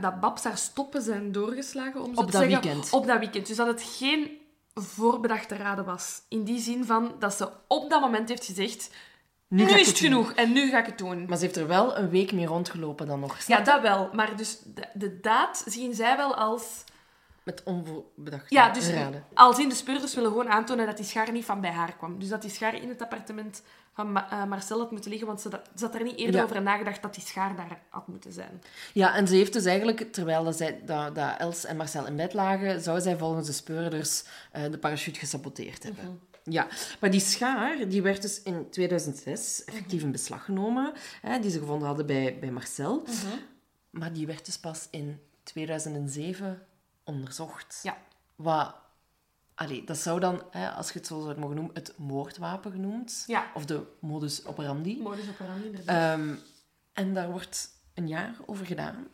dat 0.01 0.21
Babs 0.21 0.45
haar 0.45 0.59
stoppen 0.59 1.03
zijn 1.03 1.33
doorgeslagen, 1.33 2.03
om 2.03 2.15
zo 2.15 2.21
Op 2.21 2.27
te 2.27 2.33
dat 2.33 2.43
zeggen. 2.43 2.61
weekend. 2.63 2.93
Op 2.93 3.07
dat 3.07 3.19
weekend. 3.19 3.47
Dus 3.47 3.57
dat 3.57 3.67
het 3.67 3.83
geen 3.83 4.38
voorbedachte 4.83 5.57
raden 5.57 5.85
was. 5.85 6.23
In 6.29 6.45
die 6.45 6.61
zin 6.61 6.85
van 6.85 7.15
dat 7.19 7.35
ze 7.35 7.49
op 7.69 7.91
dat 7.91 8.01
moment 8.01 8.29
heeft 8.29 8.45
gezegd, 8.45 8.91
nu, 9.49 9.65
is 9.65 9.87
het 9.87 9.99
genoeg 9.99 10.33
en 10.33 10.53
nu 10.53 10.71
ga 10.71 10.79
ik 10.79 10.87
het 10.87 10.99
doen. 10.99 11.27
Maar 11.29 11.39
ze 11.39 11.45
heeft 11.45 11.57
er 11.57 11.67
wel 11.67 11.97
een 11.97 12.11
week 12.11 12.33
mee 12.33 12.47
rondgelopen 12.47 13.07
dan 13.07 13.21
nog. 13.21 13.39
Ja, 13.47 13.61
dat 13.61 13.81
wel. 13.81 14.11
Maar 14.13 14.37
dus 14.37 14.59
de, 14.65 14.85
de 14.95 15.21
daad 15.21 15.63
zien 15.67 15.95
zij 15.95 16.17
wel 16.17 16.35
als... 16.35 16.85
Met 17.49 17.63
onvoorbedachte 17.65 18.55
Ja, 18.55 18.71
dus 18.73 18.89
raden. 18.91 19.25
als 19.35 19.59
in 19.59 19.69
de 19.69 19.75
speurders 19.75 20.15
willen 20.15 20.31
gewoon 20.31 20.49
aantonen 20.49 20.87
dat 20.87 20.97
die 20.97 21.07
schaar 21.07 21.33
niet 21.33 21.45
van 21.45 21.61
bij 21.61 21.71
haar 21.71 21.97
kwam. 21.97 22.19
Dus 22.19 22.29
dat 22.29 22.43
die 22.43 22.51
schaar 22.51 22.75
in 22.83 22.89
het 22.89 23.03
appartement 23.03 23.63
van 23.93 24.13
Ma- 24.13 24.31
eh, 24.31 24.45
Marcel 24.45 24.79
had 24.79 24.91
moeten 24.91 25.11
liggen, 25.11 25.29
want 25.29 25.41
ze, 25.41 25.49
ze 25.77 25.85
had 25.85 25.95
er 25.95 26.03
niet 26.03 26.17
eerder 26.17 26.37
Ja. 26.37 26.43
over 26.43 26.63
nagedacht 26.63 27.03
dat 27.03 27.15
die 27.15 27.23
schaar 27.25 27.57
daar 27.57 27.81
had 27.89 28.09
moeten 28.09 28.33
zijn. 28.33 28.63
Ja, 28.93 29.15
en 29.15 29.29
ze 29.29 29.35
heeft 29.35 29.53
dus 29.53 29.65
eigenlijk, 29.65 30.13
terwijl 30.13 30.45
dat, 30.45 30.57
zij, 30.57 30.81
dat, 30.85 31.15
dat 31.15 31.35
Els 31.39 31.65
en 31.65 31.77
Marcel 31.77 32.07
in 32.07 32.17
bed 32.17 32.33
lagen, 32.35 32.81
zou 32.81 33.01
zij 33.01 33.17
volgens 33.17 33.47
de 33.47 33.53
speurders 33.53 34.25
eh, 34.53 34.63
de 34.71 34.79
parachute 34.79 35.19
gesaboteerd 35.19 35.83
hebben. 35.83 36.05
Mhm. 36.05 36.53
Ja, 36.53 36.67
maar 37.01 37.11
die 37.11 37.21
schaar 37.21 37.89
die 37.89 38.03
werd 38.03 38.23
dus 38.23 38.43
in 38.43 38.71
2006 38.71 39.65
effectief 39.65 40.03
in 40.03 40.13
beslag 40.13 40.45
genomen, 40.45 40.93
hè, 41.23 41.39
die 41.39 41.51
ze 41.51 41.59
gevonden 41.59 41.87
hadden 41.87 42.07
bij, 42.07 42.37
bij 42.41 42.51
Marcel. 42.51 43.03
Mhm. 43.07 43.37
Maar 43.91 44.13
die 44.13 44.27
werd 44.27 44.45
dus 44.45 44.59
pas 44.59 44.89
in 44.91 45.21
2007 45.43 46.63
onderzocht. 47.09 47.81
Ja. 47.83 47.97
Wat, 48.37 48.75
allee, 49.55 49.85
dat 49.85 49.97
zou 49.97 50.21
dan, 50.21 50.43
hè, 50.51 50.71
als 50.71 50.93
je 50.93 50.99
het 50.99 51.07
zo 51.07 51.21
zou 51.21 51.39
mogen 51.39 51.57
noemen, 51.57 51.75
het 51.75 51.95
moordwapen 51.97 52.73
genoemd. 52.73 53.25
Ja. 53.27 53.51
Of 53.55 53.65
de 53.65 53.83
modus 54.01 54.45
operandi. 54.47 55.01
Modus 55.03 55.29
operandi, 55.29 55.67
inderdaad. 55.67 56.19
Ehm, 56.19 56.35
en 56.93 57.15
daar 57.15 57.31
wordt 57.31 57.69
een 57.95 58.09
jaar 58.09 58.35
over 58.47 58.67
gedaan 58.67 59.09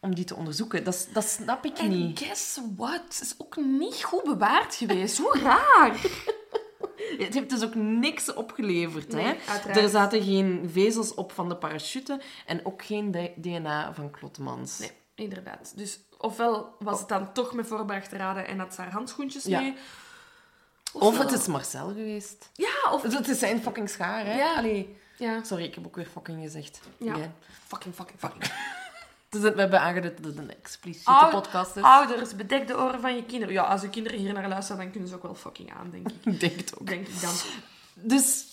om 0.00 0.14
die 0.14 0.24
te 0.24 0.34
onderzoeken. 0.34 0.84
Dat, 0.84 1.08
dat 1.12 1.24
snap 1.24 1.64
ik 1.64 1.78
En 1.78 1.88
niet. 1.88 2.18
guess 2.18 2.60
what? 2.76 3.02
Het 3.02 3.20
is 3.20 3.34
ook 3.38 3.56
niet 3.56 4.02
goed 4.04 4.24
bewaard 4.24 4.74
geweest. 4.74 5.18
Hoe 5.18 5.38
raar. 5.38 6.00
Het 7.18 7.34
heeft 7.34 7.50
dus 7.50 7.64
ook 7.64 7.74
niks 7.74 8.34
opgeleverd. 8.34 9.12
Nee, 9.12 9.24
hè? 9.24 9.36
uiteraard. 9.48 9.76
Er 9.76 9.88
zaten 9.88 10.22
geen 10.22 10.68
vezels 10.72 11.14
op 11.14 11.32
van 11.32 11.48
de 11.48 11.56
parachute 11.56 12.20
en 12.46 12.66
ook 12.66 12.84
geen 12.84 13.32
DNA 13.36 13.94
van 13.94 14.10
Klottemans. 14.10 14.78
Nee, 14.78 14.90
inderdaad. 15.16 15.72
Dus 15.76 15.98
ofwel 16.18 16.74
was 16.78 16.98
het 16.98 17.08
dan 17.08 17.32
toch 17.32 17.52
met 17.52 17.66
voorbedachte 17.66 18.16
raden 18.16 18.46
en 18.46 18.58
had 18.58 18.74
ze 18.74 18.80
haar 18.80 18.92
handschoentjes 18.92 19.44
Ja. 19.44 19.60
mee. 19.60 19.74
Of 20.92 21.18
het 21.18 21.32
is 21.32 21.46
Marcel 21.46 21.86
geweest. 21.88 22.50
Ja, 22.52 22.92
of... 22.92 23.02
Het 23.02 23.28
is 23.28 23.38
zijn 23.38 23.62
fucking 23.62 23.88
schaar, 23.90 24.24
hè? 24.24 24.36
Ja. 24.36 24.54
Allee, 24.54 24.96
Ja. 25.18 25.42
sorry, 25.44 25.64
ik 25.64 25.74
heb 25.74 25.86
ook 25.86 25.96
weer 25.96 26.06
fucking 26.12 26.42
gezegd. 26.42 26.80
Ja. 26.96 27.16
Ja. 27.16 27.32
Fucking, 27.66 27.94
fucking, 27.94 28.18
fucking. 28.18 28.44
Dus 29.28 29.40
we 29.40 29.60
hebben 29.60 29.80
aangeduid 29.80 30.16
dat 30.16 30.24
het 30.26 30.38
een 30.38 30.50
expliciete 30.50 31.28
podcast 31.30 31.76
is. 31.76 31.82
Ouders, 31.82 32.36
bedek 32.36 32.66
de 32.66 32.76
oren 32.76 33.00
van 33.00 33.16
je 33.16 33.24
kinderen. 33.24 33.54
Ja, 33.54 33.62
als 33.62 33.80
je 33.82 33.90
kinderen 33.90 34.18
hier 34.18 34.32
naar 34.32 34.48
luisteren, 34.48 34.82
dan 34.82 34.90
kunnen 34.90 35.08
ze 35.08 35.14
ook 35.14 35.22
wel 35.22 35.34
fucking 35.34 35.72
aan, 35.72 35.90
denk 35.90 36.08
ik. 36.08 36.14
Ik 36.24 36.40
denk 36.48 36.56
het 36.56 36.78
ook. 36.80 36.86
Denk 36.86 37.08
ik 37.08 37.20
dan. 37.20 37.34
Dus 37.94 38.44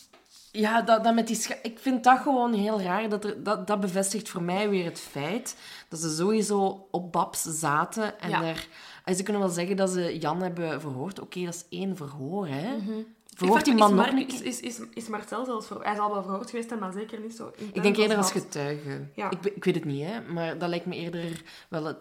ja, 0.55 0.81
dat, 0.81 1.03
dat 1.03 1.13
met 1.13 1.27
die 1.27 1.45
ik 1.61 1.79
vind 1.79 2.03
dat 2.03 2.19
gewoon 2.19 2.53
heel 2.53 2.81
raar. 2.81 3.09
Dat, 3.09 3.25
er, 3.25 3.43
dat, 3.43 3.67
dat 3.67 3.79
bevestigt 3.79 4.29
voor 4.29 4.43
mij 4.43 4.69
weer 4.69 4.85
het 4.85 4.99
feit 4.99 5.55
dat 5.89 5.99
ze 5.99 6.15
sowieso 6.15 6.87
op 6.91 7.11
Babs 7.11 7.41
zaten. 7.41 8.19
En 8.19 8.29
Ja. 8.29 8.43
er, 8.43 9.15
ze 9.15 9.23
kunnen 9.23 9.41
wel 9.41 9.51
zeggen 9.51 9.75
dat 9.75 9.89
ze 9.89 10.17
Jan 10.19 10.41
hebben 10.41 10.81
verhoord. 10.81 11.19
Oké, 11.19 11.45
dat 11.45 11.53
is 11.53 11.65
één 11.69 11.95
verhoor, 11.97 12.47
hè. 12.47 12.77
Mhm. 12.77 12.91
Verhoort 13.35 13.65
die 13.65 13.73
man 13.73 13.95
nog 13.95 14.07
is, 14.07 14.41
is, 14.41 14.59
is, 14.59 14.79
is 14.93 15.07
Marcel 15.07 15.45
zelfs 15.45 15.67
voor... 15.67 15.83
Hij 15.83 15.95
zal 15.95 16.11
wel 16.11 16.23
verhoord 16.23 16.49
geweest 16.49 16.79
maar 16.79 16.91
zeker 16.91 17.19
niet 17.19 17.35
zo 17.35 17.51
Ik 17.73 17.83
denk 17.83 17.97
eerder 17.97 18.17
als 18.17 18.31
getuige. 18.31 19.07
Ja. 19.15 19.31
Ik, 19.31 19.45
ik 19.45 19.63
weet 19.63 19.75
het 19.75 19.85
niet, 19.85 20.05
hè. 20.05 20.21
Maar 20.21 20.57
dat 20.57 20.69
lijkt 20.69 20.85
me 20.85 20.95
eerder 20.95 21.41
wel, 21.69 21.95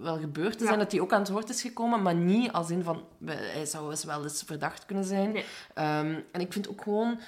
wel 0.00 0.18
gebeurd 0.18 0.52
te 0.58 0.62
Ja. 0.62 0.66
zijn. 0.66 0.78
Dat 0.78 0.92
hij 0.92 1.00
ook 1.00 1.12
aan 1.12 1.20
het 1.20 1.30
woord 1.30 1.48
is 1.48 1.62
gekomen. 1.62 2.02
Maar 2.02 2.14
niet 2.14 2.52
als 2.52 2.70
in 2.70 2.82
van... 2.82 3.04
Hij 3.24 3.66
zou 3.66 3.90
eens 3.90 4.04
wel 4.04 4.22
eens 4.22 4.42
verdacht 4.46 4.86
kunnen 4.86 5.04
zijn. 5.04 5.32
Nee. 5.32 5.44
Ehm, 5.74 6.20
en 6.32 6.40
ik 6.40 6.52
vind 6.52 6.68
ook 6.68 6.82
gewoon... 6.82 7.18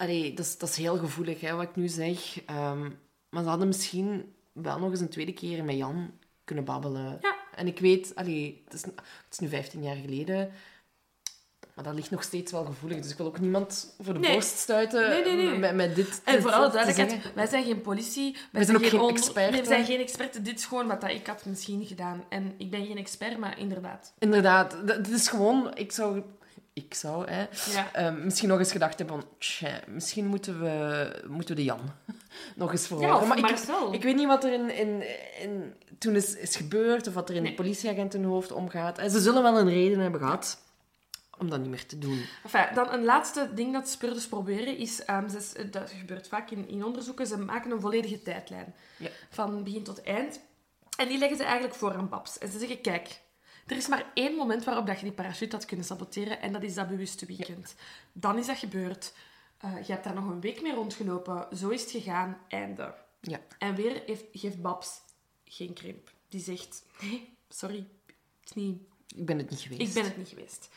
Allee, 0.00 0.34
dat 0.34 0.44
is, 0.46 0.58
dat 0.58 0.68
is 0.68 0.76
heel 0.76 0.96
gevoelig, 0.96 1.40
hè, 1.40 1.54
wat 1.54 1.68
ik 1.68 1.76
nu 1.76 1.88
zeg. 1.88 2.44
Ehm, 2.46 2.90
maar 3.30 3.42
ze 3.42 3.48
hadden 3.48 3.66
misschien 3.66 4.34
wel 4.52 4.78
nog 4.78 4.90
eens 4.90 5.00
een 5.00 5.08
tweede 5.08 5.32
keer 5.32 5.64
met 5.64 5.76
Jan 5.76 6.10
kunnen 6.44 6.64
babbelen. 6.64 7.18
Ja. 7.20 7.36
En 7.54 7.66
ik 7.66 7.78
weet... 7.78 8.14
Allee, 8.14 8.62
het, 8.64 8.74
is, 8.74 8.82
het 8.82 8.92
is 9.30 9.38
nu 9.38 9.48
15 9.48 9.82
jaar 9.82 9.96
geleden... 9.96 10.50
Maar 11.74 11.84
dat 11.84 11.94
ligt 11.94 12.10
nog 12.10 12.22
steeds 12.22 12.52
wel 12.52 12.64
gevoelig. 12.64 13.00
Dus 13.00 13.10
ik 13.10 13.16
wil 13.16 13.26
ook 13.26 13.40
niemand 13.40 13.94
voor 14.00 14.14
de 14.14 14.20
Nee. 14.20 14.32
borst 14.32 14.58
stuiten 14.58 15.08
Nee, 15.08 15.24
nee, 15.24 15.46
nee. 15.46 15.58
Met, 15.58 15.74
met 15.74 15.94
dit 15.94 16.20
En 16.24 16.42
voor 16.42 16.50
alle 16.50 16.66
te 16.66 16.72
duidelijkheid, 16.72 17.34
wij 17.34 17.46
zijn 17.46 17.64
geen 17.64 17.80
politie. 17.80 18.36
Wij 18.52 18.64
zijn 18.64 18.76
ook 18.76 18.86
geen 18.86 19.08
experten. 19.08 19.52
Nee, 19.52 19.60
we 19.60 19.66
zijn 19.66 19.84
geen 19.84 20.00
experten. 20.00 20.42
Dit 20.44 20.58
is 20.58 20.64
gewoon 20.64 20.86
wat 20.86 21.00
dat 21.00 21.10
ik 21.10 21.26
had 21.26 21.44
misschien 21.44 21.86
gedaan. 21.86 22.24
En 22.28 22.54
ik 22.58 22.70
ben 22.70 22.86
geen 22.86 22.96
expert, 22.96 23.38
maar 23.38 23.58
inderdaad. 23.58 24.12
Inderdaad, 24.18 24.70
d- 24.70 24.88
het 24.90 25.08
is 25.10 25.28
gewoon... 25.28 25.70
Ik 25.76 25.92
zou... 25.92 26.22
Ik 26.72 26.94
zou, 26.94 27.30
hè, 27.30 27.40
Ja. 27.72 27.92
ehm, 27.92 28.24
misschien 28.24 28.48
nog 28.48 28.58
eens 28.58 28.72
gedacht 28.72 28.98
hebben 28.98 29.20
van... 29.20 29.28
misschien 29.94 30.26
moeten 30.26 30.60
we, 30.60 31.22
moeten 31.28 31.54
we 31.54 31.60
de 31.60 31.66
Jan 31.66 31.80
nog 32.56 32.70
eens 32.72 32.86
verhoren. 32.86 33.28
maar 33.28 33.36
ik, 33.36 33.42
Marcel. 33.42 33.92
ik 33.92 34.02
weet 34.02 34.16
niet 34.16 34.26
wat 34.26 34.44
er 34.44 34.52
in, 34.52 34.70
in, 34.70 35.02
in, 35.40 35.74
toen 35.98 36.16
is, 36.16 36.36
is 36.36 36.56
gebeurd, 36.56 37.06
of 37.06 37.14
wat 37.14 37.28
er 37.28 37.34
in 37.34 37.42
Nee. 37.42 37.50
de 37.50 37.56
politieagent 37.56 38.14
in 38.14 38.20
hun 38.22 38.30
hoofd 38.30 38.52
omgaat. 38.52 38.98
En 38.98 39.10
ze 39.10 39.20
zullen 39.20 39.42
wel 39.42 39.58
een 39.58 39.68
reden 39.68 39.98
hebben 39.98 40.20
gehad 40.20 40.58
om 41.38 41.50
dat 41.50 41.60
niet 41.60 41.70
meer 41.70 41.86
te 41.86 41.98
doen. 41.98 42.24
Enfin, 42.44 42.74
dan 42.74 42.92
een 42.92 43.04
laatste 43.04 43.50
ding 43.54 43.72
dat 43.72 43.88
speurders 43.88 44.26
proberen 44.28 44.76
is... 44.76 45.04
ehm, 45.04 45.28
ze, 45.28 45.70
dat 45.70 45.90
gebeurt 45.98 46.28
vaak 46.28 46.50
in, 46.50 46.68
in 46.68 46.84
onderzoeken. 46.84 47.26
Ze 47.26 47.38
maken 47.38 47.70
een 47.70 47.80
volledige 47.80 48.22
tijdlijn. 48.22 48.74
Ja. 48.96 49.08
Van 49.30 49.64
begin 49.64 49.82
tot 49.84 50.02
eind. 50.02 50.40
En 50.96 51.08
die 51.08 51.18
leggen 51.18 51.36
ze 51.38 51.44
eigenlijk 51.44 51.74
voor 51.74 51.94
aan 51.94 52.08
Babs. 52.08 52.38
En 52.38 52.48
ze 52.52 52.58
zeggen, 52.58 52.80
kijk... 52.80 53.20
Er 53.70 53.76
is 53.76 53.88
maar 53.88 54.10
één 54.14 54.34
moment 54.34 54.64
waarop 54.64 54.86
dat 54.86 54.96
je 54.98 55.04
die 55.04 55.12
parachute 55.14 55.56
had 55.56 55.64
kunnen 55.64 55.86
saboteren. 55.86 56.40
En 56.40 56.52
dat 56.52 56.62
is 56.62 56.74
dat 56.74 56.88
bewuste 56.88 57.26
weekend. 57.26 57.74
Dan 58.12 58.38
is 58.38 58.46
dat 58.46 58.58
gebeurd. 58.58 59.12
Eh, 59.58 59.86
je 59.86 59.92
hebt 59.92 60.04
daar 60.04 60.14
nog 60.14 60.24
een 60.28 60.40
week 60.40 60.62
mee 60.62 60.74
rondgelopen. 60.74 61.56
Zo 61.56 61.68
is 61.68 61.80
het 61.80 61.90
gegaan. 61.90 62.38
Einde. 62.48 62.94
Ja. 63.20 63.40
En 63.58 63.74
weer 63.74 64.02
heeft, 64.06 64.24
geeft 64.32 64.62
Babs 64.62 65.00
geen 65.44 65.72
krimp. 65.72 66.10
Die 66.28 66.40
zegt, 66.40 66.82
nee, 67.00 67.36
sorry. 67.48 67.86
Het 68.40 68.48
is 68.48 68.52
niet 68.52 68.80
Ik 69.16 69.26
ben 69.26 69.38
het 69.38 69.50
niet 69.50 69.60
geweest. 69.60 69.80
ik 69.80 69.92
ben 69.94 70.04
het 70.04 70.16
niet 70.16 70.28
geweest. 70.28 70.68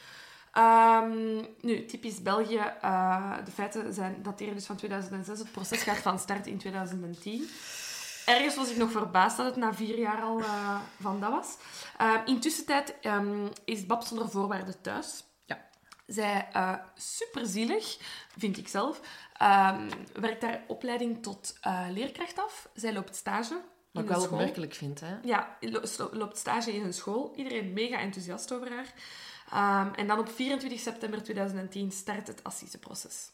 Ehm, 0.51 1.43
nu, 1.61 1.85
typisch 1.85 2.21
België. 2.21 2.73
eh, 2.81 3.45
de 3.45 3.51
feiten 3.51 3.93
zijn, 3.93 4.15
dateren 4.23 4.53
dus 4.53 4.65
van 4.65 4.75
2006. 4.75 5.39
Het 5.39 5.51
proces 5.51 5.81
gaat 5.83 5.97
van 5.97 6.19
start 6.19 6.47
in 6.47 6.57
2010. 6.57 7.49
Ergens 8.26 8.55
was 8.55 8.69
ik 8.69 8.78
nog 8.78 8.91
verbaasd 8.91 9.38
dat 9.38 9.45
het 9.45 9.55
na 9.55 9.74
vier 9.74 9.97
jaar 9.99 10.21
al 10.21 10.39
eh, 10.39 10.80
van 11.01 11.19
dat 11.19 11.32
was. 11.32 11.57
Uh, 12.01 12.21
intussen 12.26 12.65
tijd 12.65 12.95
ehm, 13.01 13.47
is 13.65 13.86
Babs 13.86 14.07
zonder 14.07 14.30
voorwaarden 14.30 14.82
thuis. 14.82 15.24
Ja. 15.45 15.65
Zij, 16.07 16.47
uh, 16.55 16.74
superzielig, 16.95 17.97
vind 18.38 18.57
ik 18.57 18.67
zelf, 18.67 18.99
ehm, 19.38 19.89
werkt 20.13 20.41
daar 20.41 20.63
opleiding 20.67 21.24
tot 21.24 21.57
eh, 21.61 21.86
leerkracht 21.89 22.39
af. 22.39 22.69
Zij 22.74 22.93
loopt 22.93 23.15
stage 23.15 23.61
Wat 23.91 24.03
ik 24.03 24.09
wel 24.09 24.21
school. 24.21 24.38
opmerkelijk 24.38 24.74
vind, 24.74 24.99
hè. 24.99 25.15
Ja, 25.24 25.57
lo- 25.59 25.82
lo- 25.97 26.09
loopt 26.11 26.38
stage 26.38 26.74
in 26.76 26.84
een 26.84 26.93
school. 26.93 27.34
Iedereen 27.36 27.74
mega 27.74 27.97
enthousiast 27.99 28.53
over 28.53 28.69
haar. 28.71 28.93
En 29.95 30.07
dan 30.07 30.19
op 30.19 30.30
24 30.30 30.80
september 30.80 31.24
2010 31.24 31.91
start 31.91 32.28
het 32.28 32.43
assiseproces. 32.43 33.32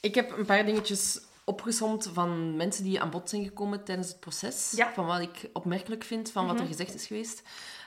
Ik 0.00 0.14
heb 0.14 0.38
een 0.38 0.46
paar 0.46 0.64
dingetjes 0.64 1.20
opgesomd 1.44 2.08
van 2.12 2.56
mensen 2.56 2.84
die 2.84 3.00
aan 3.00 3.10
bod 3.10 3.28
zijn 3.28 3.44
gekomen 3.44 3.84
tijdens 3.84 4.08
het 4.08 4.20
proces. 4.20 4.72
Ja. 4.76 4.92
Van 4.92 5.06
wat 5.06 5.20
ik 5.20 5.50
opmerkelijk 5.52 6.04
vind, 6.04 6.30
van 6.30 6.46
wat 6.46 6.60
er 6.60 6.66
gezegd 6.66 6.94
is 6.94 7.06
geweest. 7.06 7.42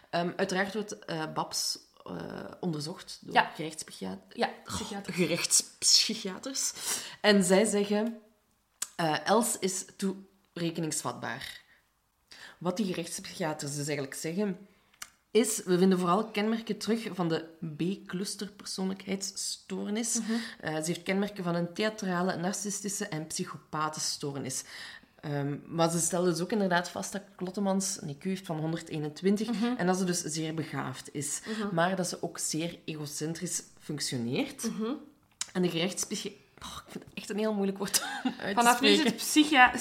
Ehm, 0.09 0.31
uiteraard 0.35 0.73
wordt 0.73 0.99
eh, 1.05 1.33
Babs 1.33 1.79
eh, 2.03 2.15
onderzocht 2.59 3.19
door 3.21 3.33
Ja. 3.33 3.51
gerechtspsychiaters. 3.55 4.35
Ja, 4.39 4.49
gerechtspsychiaters. 5.03 6.73
En 7.21 7.43
zij 7.43 7.65
zeggen, 7.65 8.21
eh, 8.95 9.27
Els 9.27 9.59
is 9.59 9.85
toerekeningsvatbaar. 9.97 11.61
Wat 12.59 12.77
die 12.77 12.85
gerechtspsychiaters 12.85 13.75
dus 13.75 13.85
eigenlijk 13.87 14.15
zeggen, 14.15 14.67
is, 15.33 15.61
we 15.65 15.77
vinden 15.77 15.99
vooral 15.99 16.25
kenmerken 16.25 16.77
terug 16.77 17.07
van 17.11 17.29
de 17.29 17.45
B-cluster 17.77 18.51
persoonlijkheidsstoornis. 18.55 20.19
Eh, 20.59 20.75
ze 20.75 20.83
heeft 20.85 21.03
kenmerken 21.03 21.43
van 21.43 21.55
een 21.55 21.73
theatrale, 21.73 22.35
narcistische 22.35 23.07
en 23.07 23.27
psychopatenstoornis. 23.27 24.63
Ehm, 25.19 25.57
maar 25.65 25.91
ze 25.91 25.99
stelde 25.99 26.29
dus 26.29 26.41
ook 26.41 26.51
inderdaad 26.51 26.89
vast 26.89 27.11
dat 27.11 27.21
Klottemans 27.35 28.01
een 28.01 28.15
IQ 28.15 28.23
heeft 28.23 28.45
van 28.45 28.59
121 28.59 29.49
en 29.77 29.85
dat 29.85 29.97
ze 29.97 30.03
dus 30.03 30.21
zeer 30.21 30.53
begaafd 30.53 31.09
is. 31.11 31.41
Maar 31.71 31.95
dat 31.95 32.07
ze 32.07 32.23
ook 32.23 32.37
zeer 32.37 32.79
egocentrisch 32.85 33.63
functioneert. 33.79 34.69
En 35.53 35.61
de 35.61 35.69
gerechtspsychiater... 35.69 36.41
Oh, 36.63 36.77
ik 36.85 36.91
vind 36.91 37.03
het 37.03 37.13
echt 37.13 37.29
een 37.29 37.37
heel 37.37 37.53
moeilijk 37.53 37.77
woord 37.77 38.05
Vanaf 38.53 38.81
nu 38.81 38.87
is 38.87 38.93
spreken. 38.97 39.05
het 39.05 39.15
psychia 39.15 39.73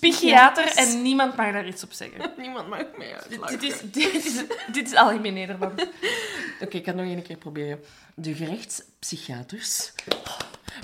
psychiater 0.00 0.76
en 0.76 1.02
niemand 1.02 1.36
mag 1.36 1.52
daar 1.52 1.66
iets 1.66 1.84
op 1.84 1.92
zeggen. 1.92 2.32
Niemand 2.38 2.68
mag 2.68 2.84
mij 2.96 3.14
uitlachen. 3.14 3.58
dit, 3.58 3.72
is, 3.72 3.80
dit, 3.92 4.24
is, 4.24 4.44
dit 4.72 4.86
is 4.86 4.94
algemeen 4.94 5.34
Nederland. 5.34 5.80
Oké, 6.62 6.76
ik 6.76 6.84
ga 6.84 6.92
het 6.92 6.96
nog 6.96 7.06
één 7.06 7.22
keer 7.22 7.36
proberen. 7.36 7.80
De 8.14 8.34
gerechtspsychiaters 8.34 9.92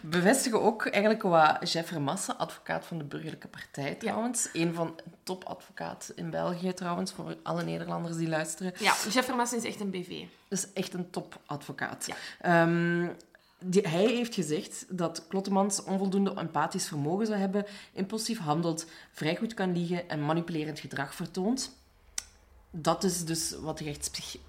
bevestigen 0.03 0.63
ook 0.63 0.87
eigenlijk 0.87 1.23
wat 1.23 1.73
Jeff 1.73 1.91
Remasse, 1.91 2.37
advocaat 2.37 2.85
van 2.87 2.99
de 2.99 3.05
Burgerlijke 3.05 3.49
Partij 3.49 3.95
trouwens, 3.95 4.49
een 4.53 4.75
van 4.75 4.93
de 4.97 5.03
topadvocaat 5.23 6.13
in 6.15 6.31
België 6.31 6.73
trouwens, 6.73 7.13
voor 7.13 7.37
alle 7.43 7.63
Nederlanders 7.63 8.17
die 8.17 8.29
luisteren. 8.29 8.73
Ja, 8.79 8.95
Jeff 9.11 9.27
Vermassen 9.27 9.59
is 9.59 9.65
echt 9.65 9.81
een 9.81 9.91
BV. 9.91 10.25
Dat 10.49 10.59
is 10.59 10.73
echt 10.73 10.95
een 10.95 11.11
topadvocaat. 11.11 12.07
Ja. 12.07 12.15
Ehm, 12.41 13.09
die, 13.65 13.89
hij 13.89 14.07
heeft 14.07 14.35
gezegd 14.35 14.85
dat 14.89 15.27
Klottemans 15.29 15.83
onvoldoende 15.83 16.35
empathisch 16.35 16.89
vermogen 16.89 17.27
zou 17.27 17.39
hebben, 17.39 17.67
impulsief 17.93 18.39
handelt, 18.39 18.87
vrij 19.13 19.37
goed 19.37 19.55
kan 19.55 19.73
liegen 19.73 20.09
en 20.09 20.25
manipulerend 20.25 20.81
gedrag 20.81 21.15
vertoont. 21.15 21.77
Dat 22.71 23.05
is 23.05 23.25
dus 23.25 23.55
wat 23.61 23.79
gerechtspsychi- 23.79 24.41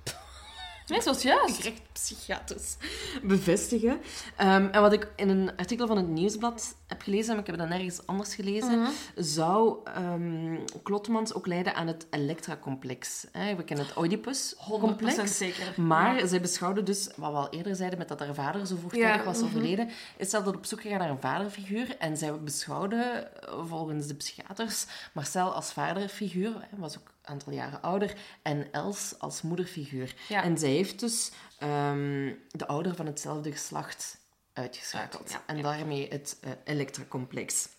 Nee, 0.89 1.01
zoals 1.01 1.21
juist. 1.21 1.55
gerechtspsychiaters 1.55 2.75
bevestigen. 3.23 3.99
Ehm, 4.35 4.65
en 4.71 4.81
wat 4.81 4.93
ik 4.93 5.11
in 5.15 5.29
een 5.29 5.55
artikel 5.57 5.87
van 5.87 5.97
het 5.97 6.07
Nieuwsblad 6.07 6.75
heb 6.87 7.01
gelezen, 7.01 7.29
maar 7.29 7.39
ik 7.39 7.47
heb 7.47 7.57
dat 7.57 7.69
nergens 7.69 8.05
anders 8.07 8.35
gelezen, 8.35 8.87
zou 9.15 9.77
ehm 9.83 10.57
Klottemans 10.83 11.33
ook 11.33 11.47
leiden 11.47 11.75
aan 11.75 11.87
het 11.87 12.07
Elektra-complex. 12.09 13.25
We 13.31 13.63
kennen 13.63 13.85
het 13.85 13.95
100% 13.95 13.97
Oedipus-complex. 13.97 15.37
zeker. 15.37 15.73
Maar 15.81 16.17
Ja. 16.17 16.27
zij 16.27 16.41
beschouwde 16.41 16.83
dus, 16.83 17.09
wat 17.15 17.31
we 17.31 17.37
al 17.37 17.49
eerder 17.49 17.75
zeiden, 17.75 17.99
met 17.99 18.07
dat 18.07 18.19
haar 18.19 18.33
vader 18.33 18.67
zo 18.67 18.75
vroegtijdig 18.75 19.15
Ja, 19.17 19.23
was 19.23 19.37
mhm. 19.37 19.45
overleden, 19.45 19.89
is 20.17 20.33
altijd 20.33 20.55
op 20.55 20.65
zoek 20.65 20.81
gegaan 20.81 20.99
naar 20.99 21.09
een 21.09 21.19
vaderfiguur. 21.21 21.97
En 21.97 22.17
zij 22.17 22.39
beschouwde, 22.39 22.95
eh, 22.95 23.53
volgens 23.67 24.07
de 24.07 24.15
psychiaters, 24.15 24.85
Marcel 25.13 25.53
als 25.53 25.71
vaderfiguur. 25.71 26.51
Hij 26.51 26.79
was 26.79 26.97
ook 26.97 27.11
aantal 27.21 27.53
jaren 27.53 27.81
ouder. 27.81 28.17
En 28.41 28.71
Els 28.71 29.15
als 29.19 29.41
moederfiguur. 29.41 30.15
Ja. 30.27 30.43
En 30.43 30.57
zij 30.57 30.69
heeft 30.69 30.99
dus 30.99 31.31
ehm, 31.57 32.33
de 32.51 32.67
ouder 32.67 32.95
van 32.95 33.05
hetzelfde 33.05 33.51
geslacht 33.51 34.17
uitgeschakeld. 34.53 35.31
Ja, 35.31 35.43
en 35.45 35.61
daarmee 35.61 36.07
het 36.07 36.37
eh 36.41 36.51
Elektra-complex. 36.63 37.69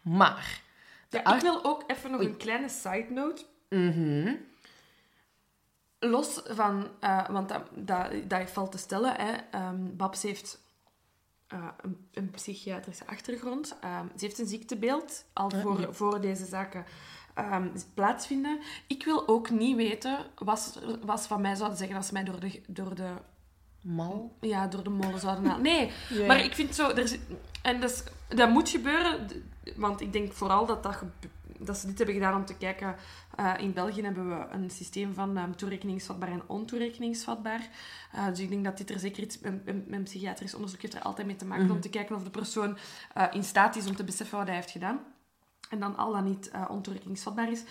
Maar... 0.00 0.62
de 1.08 1.18
ik 1.18 1.40
wil 1.40 1.64
ook 1.64 1.84
even 1.86 2.10
nog 2.10 2.20
Oei. 2.20 2.28
een 2.28 2.36
kleine 2.36 2.68
side 2.68 3.06
note. 3.10 3.44
Mhm. 3.68 4.34
Los 5.98 6.40
van, 6.44 6.90
eh, 7.00 7.28
want 7.28 7.48
dat, 7.48 7.62
dat, 7.74 8.30
dat 8.30 8.50
valt 8.50 8.72
te 8.72 8.78
stellen, 8.78 9.14
hè. 9.14 9.32
Ehm, 9.50 9.96
Babs 9.96 10.22
heeft 10.22 10.60
eh, 11.46 11.68
een, 11.80 12.08
een 12.12 12.30
psychiatrische 12.30 13.06
achtergrond. 13.06 13.76
Ehm, 13.80 14.06
ze 14.16 14.24
heeft 14.24 14.38
een 14.38 14.46
ziektebeeld 14.46 15.24
al 15.32 15.50
voor, 15.50 15.94
voor 15.94 16.20
deze 16.20 16.44
zaken 16.44 16.84
ehm, 17.38 17.68
plaatsvinden. 17.94 18.58
Ik 18.86 19.04
wil 19.04 19.28
ook 19.28 19.50
niet 19.50 19.76
weten 19.76 20.18
wat, 20.38 20.80
wat 21.04 21.20
ze 21.20 21.28
van 21.28 21.40
mij 21.40 21.54
zouden 21.54 21.78
zeggen 21.78 21.96
als 21.96 22.06
ze 22.06 22.12
mij 22.12 22.24
door 22.24 22.40
de, 22.40 22.60
door 22.66 22.94
de 22.94 23.10
Mal. 23.82 24.36
ja, 24.40 24.66
door 24.66 24.82
de 24.84 24.90
molen 24.90 25.20
zouden 25.20 25.44
halen. 25.46 25.62
Nee, 25.62 25.90
maar 26.26 26.44
ik 26.44 26.54
vind 26.54 26.74
zo... 26.74 26.90
Er, 26.90 27.08
zit- 27.08 27.20
en 27.62 27.80
dat, 27.80 27.90
is- 27.90 28.36
dat 28.36 28.50
moet 28.50 28.68
gebeuren, 28.68 29.26
want 29.76 30.00
ik 30.00 30.12
denk 30.12 30.32
vooral 30.32 30.66
dat, 30.66 30.82
dat, 30.82 31.02
dat 31.58 31.76
ze 31.76 31.86
dit 31.86 31.96
hebben 31.96 32.14
gedaan 32.14 32.34
om 32.34 32.44
te 32.44 32.54
kijken... 32.56 32.96
eh, 33.36 33.54
in 33.58 33.72
België 33.72 34.02
hebben 34.02 34.28
we 34.28 34.46
een 34.50 34.70
systeem 34.70 35.14
van 35.14 35.36
ehm, 35.36 35.52
toerekeningsvatbaar 35.52 36.28
en 36.30 36.42
ontoerekeningsvatbaar. 36.46 37.68
Eh, 38.12 38.26
dus 38.26 38.40
ik 38.40 38.48
denk 38.50 38.64
dat 38.64 38.78
dit 38.78 38.90
er 38.90 38.98
zeker 38.98 39.22
iets... 39.22 39.38
Met 39.86 40.04
psychiatrisch 40.04 40.54
onderzoek 40.54 40.82
heeft 40.82 40.94
er 40.94 41.02
altijd 41.02 41.26
mee 41.26 41.36
te 41.36 41.44
maken 41.46 41.70
om 41.70 41.80
te 41.80 41.88
kijken 41.90 42.16
of 42.16 42.22
de 42.22 42.30
persoon 42.30 42.76
eh, 43.14 43.24
in 43.32 43.44
staat 43.44 43.76
is 43.76 43.86
om 43.86 43.96
te 43.96 44.04
beseffen 44.04 44.38
wat 44.38 44.46
hij 44.46 44.56
heeft 44.56 44.70
gedaan. 44.70 45.00
En 45.70 45.80
dan 45.80 45.96
al 45.96 46.12
dan 46.12 46.24
niet 46.24 46.50
ontoerekeningsvatbaar 46.68 47.50
is. 47.50 47.62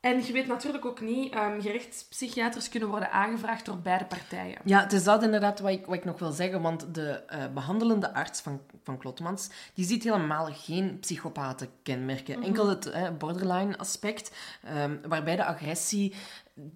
En 0.00 0.26
je 0.26 0.32
weet 0.32 0.46
natuurlijk 0.46 0.84
ook 0.84 1.00
niet, 1.00 1.32
ehm 1.32 1.60
gerechtspsychiaters 1.60 2.68
kunnen 2.68 2.88
worden 2.88 3.12
aangevraagd 3.12 3.64
door 3.64 3.78
beide 3.78 4.04
partijen. 4.04 4.58
Ja, 4.64 4.80
het 4.80 4.92
is 4.92 5.04
dat 5.04 5.22
inderdaad 5.22 5.60
wat 5.60 5.70
ik, 5.70 5.86
wat 5.86 5.94
ik 5.94 6.04
nog 6.04 6.18
wil 6.18 6.32
zeggen. 6.32 6.62
Want 6.62 6.94
de 6.94 7.10
eh, 7.10 7.44
behandelende 7.54 8.14
arts 8.14 8.40
van, 8.40 8.60
van 8.84 8.98
Klotmans, 8.98 9.50
die 9.74 9.84
ziet 9.84 10.04
helemaal 10.04 10.48
geen 10.52 10.98
psychopaten 10.98 11.68
kenmerken. 11.82 12.38
Mhm. 12.38 12.46
Enkel 12.46 12.68
het 12.68 12.86
eh, 12.86 13.08
borderline 13.18 13.78
aspect, 13.78 14.32
ehm, 14.62 14.96
waarbij 15.08 15.36
de 15.36 15.44
agressie 15.44 16.14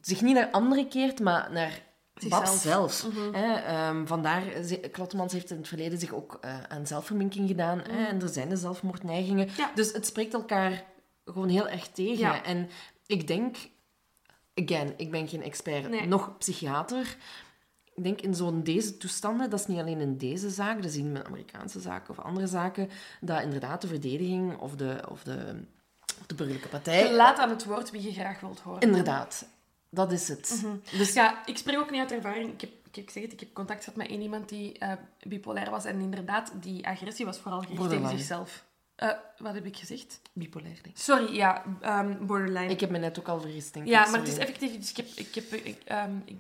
zich 0.01 0.21
niet 0.21 0.35
naar 0.35 0.51
anderen 0.51 0.89
keert, 0.89 1.21
maar 1.21 1.53
naar 1.53 1.83
Zichzelf. 2.15 2.61
Zelf. 2.61 3.07
Mhm. 3.09 3.35
Hè, 3.35 3.55
ehm, 3.55 4.07
vandaar, 4.07 4.43
Klotmans 4.91 5.33
heeft 5.33 5.51
in 5.51 5.57
het 5.57 5.69
verleden 5.69 5.99
zich 5.99 6.13
ook 6.13 6.39
eh, 6.41 6.63
aan 6.63 6.87
zelfverminking 6.87 7.49
gedaan. 7.49 7.79
Hè, 7.79 8.05
en 8.07 8.23
er 8.23 8.29
zijn 8.29 8.49
de 8.49 8.57
zelfmoordneigingen. 8.57 9.47
Mhm. 9.47 9.61
Ja. 9.61 9.71
Dus 9.75 9.93
het 9.93 10.07
spreekt 10.07 10.35
elkaar 10.35 10.85
gewoon 11.25 11.49
heel 11.49 11.69
erg 11.69 11.89
tegen. 11.89 12.19
Ja. 12.19 12.45
En 12.45 12.69
ik 13.07 13.27
denk, 13.27 13.57
again, 14.55 14.95
ik 14.97 15.11
ben 15.11 15.29
geen 15.29 15.43
expert, 15.43 15.89
Nee. 15.89 16.07
nog 16.07 16.39
psychiater. 16.39 17.17
Ik 17.95 18.03
denk 18.03 18.21
in 18.21 18.35
zo'n 18.35 18.63
deze 18.63 18.97
toestanden, 18.97 19.51
dat 19.51 19.61
is 19.61 19.67
niet 19.67 19.79
alleen 19.79 20.01
in 20.01 20.17
deze 20.17 20.51
zaak, 20.51 20.83
dat 20.83 20.91
zien 20.93 21.05
we 21.07 21.11
met 21.13 21.25
Amerikaanse 21.27 21.81
zaken 21.81 22.11
of 22.11 22.25
andere 22.25 22.47
zaken, 22.47 22.89
dat 23.21 23.43
inderdaad 23.43 23.81
de 23.81 23.87
verdediging 23.87 24.59
of 24.59 24.77
de, 24.77 25.05
of 25.11 25.23
de, 25.23 25.65
of 26.21 26.27
de 26.27 26.35
burgerlijke 26.35 26.69
partij... 26.69 27.07
Je 27.09 27.15
laat 27.15 27.39
aan 27.39 27.51
het 27.51 27.65
woord 27.65 27.91
wie 27.91 28.03
je 28.03 28.13
graag 28.13 28.41
wilt 28.41 28.61
horen. 28.61 28.81
Inderdaad, 28.81 29.47
dat 29.95 30.13
is 30.13 30.29
het. 30.29 30.65
Dus 30.91 30.99
Dus 30.99 31.13
ja, 31.13 31.47
ik 31.47 31.59
spreek 31.59 31.79
ook 31.79 31.91
niet 31.91 32.01
uit 32.01 32.13
ervaring. 32.13 32.53
Ik 32.53 32.61
heb, 32.61 32.71
ik 32.97 33.11
zeg 33.11 33.23
het, 33.23 33.33
ik 33.33 33.41
heb 33.41 33.53
contact 33.53 33.85
gehad 33.85 33.99
met 33.99 34.09
één 34.09 34.21
iemand 34.21 34.49
die 34.49 34.79
eh, 34.79 34.93
bipolair 35.27 35.71
was. 35.71 35.85
En 35.85 36.01
inderdaad, 36.01 36.53
die 36.61 36.87
agressie 36.87 37.25
was 37.25 37.39
vooral 37.39 37.61
gericht 37.61 37.89
tegen 37.89 38.09
zichzelf. 38.09 38.65
Eh, 38.95 39.11
wat 39.39 39.55
heb 39.55 39.67
ik 39.67 39.77
gezegd? 39.77 40.21
bipolair, 40.33 40.75
denk 40.83 40.97
ik. 40.97 41.03
Sorry, 41.03 41.35
ja, 41.35 41.65
ehm, 41.81 42.27
borderline. 42.27 42.69
Ik 42.69 42.81
heb 42.81 42.91
me 42.91 42.99
net 42.99 43.19
ook 43.19 43.29
al 43.29 43.41
vergist, 43.41 43.75
denk 43.75 43.87
ja, 43.87 44.05
ik. 44.05 44.11
maar 44.11 44.19
het 44.19 44.29
is 44.29 44.39
effectief... 44.39 44.77
Dus 44.77 44.91
ik 44.91 44.97
heb, 44.97 45.07
ik 45.07 45.35
heb 45.35 45.53
ik, 45.53 45.83
ehm, 45.85 46.17
ik, 46.25 46.37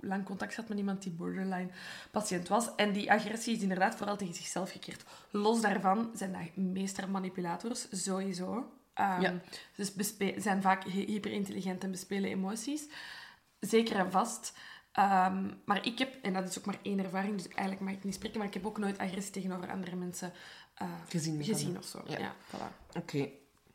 lang 0.00 0.24
contact 0.24 0.54
gehad 0.54 0.68
met 0.68 0.78
iemand 0.78 1.02
die 1.02 1.12
borderline-patiënt 1.12 2.48
was. 2.48 2.74
En 2.76 2.92
die 2.92 3.12
agressie 3.12 3.56
is 3.56 3.62
inderdaad 3.62 3.94
vooral 3.96 4.16
tegen 4.16 4.34
zichzelf 4.34 4.70
gekeerd. 4.70 5.04
Los 5.30 5.60
daarvan 5.60 6.10
zijn 6.14 6.32
dat 6.32 6.64
meestermanipulators, 6.64 7.86
sowieso. 7.90 8.70
Ja. 8.96 9.34
Dus 9.76 9.92
zijn 10.36 10.62
vaak 10.62 10.84
hy- 10.84 11.04
hyperintelligent 11.06 11.82
en 11.84 11.90
bespelen 11.90 12.30
emoties. 12.30 12.82
Zeker 13.60 13.96
en 13.96 14.10
vast. 14.10 14.52
Ehm, 14.92 15.50
maar 15.64 15.86
ik 15.86 15.98
heb, 15.98 16.14
en 16.22 16.32
dat 16.32 16.48
is 16.48 16.58
ook 16.58 16.64
maar 16.64 16.78
één 16.82 16.98
ervaring, 17.04 17.36
dus 17.36 17.48
eigenlijk 17.48 17.80
mag 17.80 17.92
ik 17.92 18.04
niet 18.04 18.14
spreken, 18.14 18.38
maar 18.38 18.46
ik 18.46 18.54
heb 18.54 18.66
ook 18.66 18.78
nooit 18.78 18.98
agressie 18.98 19.32
tegenover 19.32 19.70
andere 19.70 19.96
mensen 19.96 20.32
eh, 20.74 20.88
Gezien. 21.08 21.44
gezien 21.44 21.78
of 21.78 21.84
zo. 21.84 22.02
Ja. 22.06 22.18
Ja, 22.18 22.34
voilà. 22.54 22.96
Oké. 22.96 23.28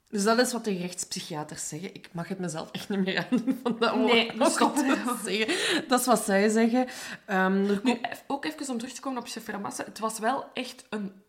Dus 0.09 0.23
dat 0.23 0.39
is 0.39 0.51
wat 0.51 0.63
de 0.63 0.77
rechtspsychiaters 0.77 1.67
zeggen. 1.67 1.93
Ik 1.95 2.09
mag 2.13 2.27
het 2.27 2.39
mezelf 2.39 2.71
echt 2.71 2.89
niet 2.89 2.99
meer 3.05 3.27
aan 3.31 3.57
van 3.63 3.77
dat 3.79 3.95
woord 3.95 4.11
Nee, 4.13 4.31
te 4.75 5.19
zeggen. 5.23 5.87
Dat 5.87 5.99
is 5.99 6.05
wat 6.05 6.23
zij 6.23 6.49
zeggen. 6.49 6.87
Ehm, 7.25 7.65
er 7.69 7.79
Nu, 7.83 7.99
ook 8.27 8.45
even 8.45 8.69
om 8.69 8.77
terug 8.77 8.93
te 8.93 9.01
komen 9.01 9.21
op 9.21 9.27
chef 9.27 9.47
Ramasse. 9.47 9.83
Het 9.83 9.99
was 9.99 10.19
wel 10.19 10.45
echt 10.53 10.85
een, 10.89 11.21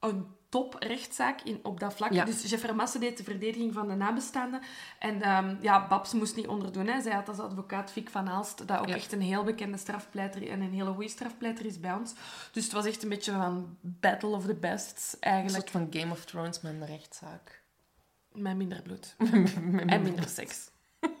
een 0.00 0.26
top-rechtszaak 0.54 1.40
in, 1.40 1.60
op 1.62 1.80
dat 1.80 1.94
vlak. 1.94 2.12
Ja. 2.12 2.24
Dus 2.24 2.44
chef 2.46 2.64
Ramasse 2.64 2.98
deed 2.98 3.16
de 3.16 3.24
verdediging 3.24 3.72
van 3.72 3.88
de 3.88 3.94
nabestaanden. 3.94 4.60
En 4.98 5.22
ehm, 5.22 5.56
ja, 5.60 5.86
Babs 5.86 6.12
moest 6.12 6.36
niet 6.36 6.46
onderdoen. 6.46 6.86
Hè. 6.86 7.00
Zij 7.02 7.12
had 7.12 7.28
als 7.28 7.38
advocaat 7.38 7.90
Fiek 7.92 8.10
van 8.10 8.28
Aalst, 8.28 8.66
dat 8.68 8.78
ook 8.78 8.88
Ja. 8.88 8.94
echt 8.94 9.12
een 9.12 9.20
heel 9.20 9.44
bekende 9.44 9.76
strafpleiter 9.78 10.48
en 10.48 10.60
een 10.60 10.72
hele 10.72 10.92
goede 10.92 11.08
strafpleiter 11.08 11.66
is 11.66 11.80
bij 11.80 11.92
ons. 11.92 12.12
Dus 12.52 12.64
het 12.64 12.72
was 12.72 12.84
echt 12.86 13.02
een 13.02 13.08
beetje 13.08 13.32
van 13.32 13.76
battle 13.80 14.28
of 14.28 14.44
the 14.46 14.54
bests, 14.54 15.12
Een 15.14 15.20
eigenlijk. 15.20 15.68
soort 15.68 15.70
van 15.70 16.00
Game 16.00 16.12
of 16.12 16.24
Thrones 16.24 16.60
met 16.60 16.72
een 16.72 16.86
rechtszaak. 16.86 17.62
Met 18.32 18.56
minder 18.56 18.82
bloed. 18.82 19.14
Met 19.60 19.90
En 19.90 20.02
minder 20.02 20.28
seks. 20.28 20.70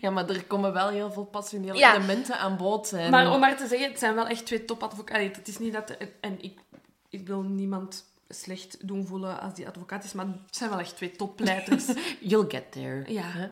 Ja, 0.00 0.10
maar 0.10 0.28
er 0.28 0.44
komen 0.44 0.72
wel 0.72 0.88
heel 0.88 1.12
veel 1.12 1.24
passionele 1.24 1.78
Ja. 1.78 1.94
elementen 1.94 2.38
aan 2.38 2.56
bod. 2.56 2.92
Maar 3.10 3.32
om 3.32 3.40
maar 3.40 3.56
te 3.56 3.66
zeggen, 3.66 3.88
het 3.90 3.98
zijn 3.98 4.14
wel 4.14 4.26
echt 4.26 4.46
twee 4.46 4.64
topadvocaten. 4.64 5.26
Het 5.32 5.48
is 5.48 5.58
niet 5.58 5.72
dat... 5.72 5.96
En 6.20 6.42
ik, 6.42 6.60
ik 7.08 7.26
wil 7.26 7.42
niemand 7.42 8.04
slecht 8.34 8.88
doen 8.88 9.06
voelen 9.06 9.40
als 9.40 9.54
die 9.54 9.66
advocaat 9.66 10.04
is, 10.04 10.12
maar 10.12 10.26
het 10.26 10.56
zijn 10.56 10.70
wel 10.70 10.78
echt 10.78 10.96
twee 10.96 11.10
toppleiters. 11.10 11.86
You'll 12.20 12.48
get 12.48 12.72
there. 12.72 13.12
Ja. 13.12 13.50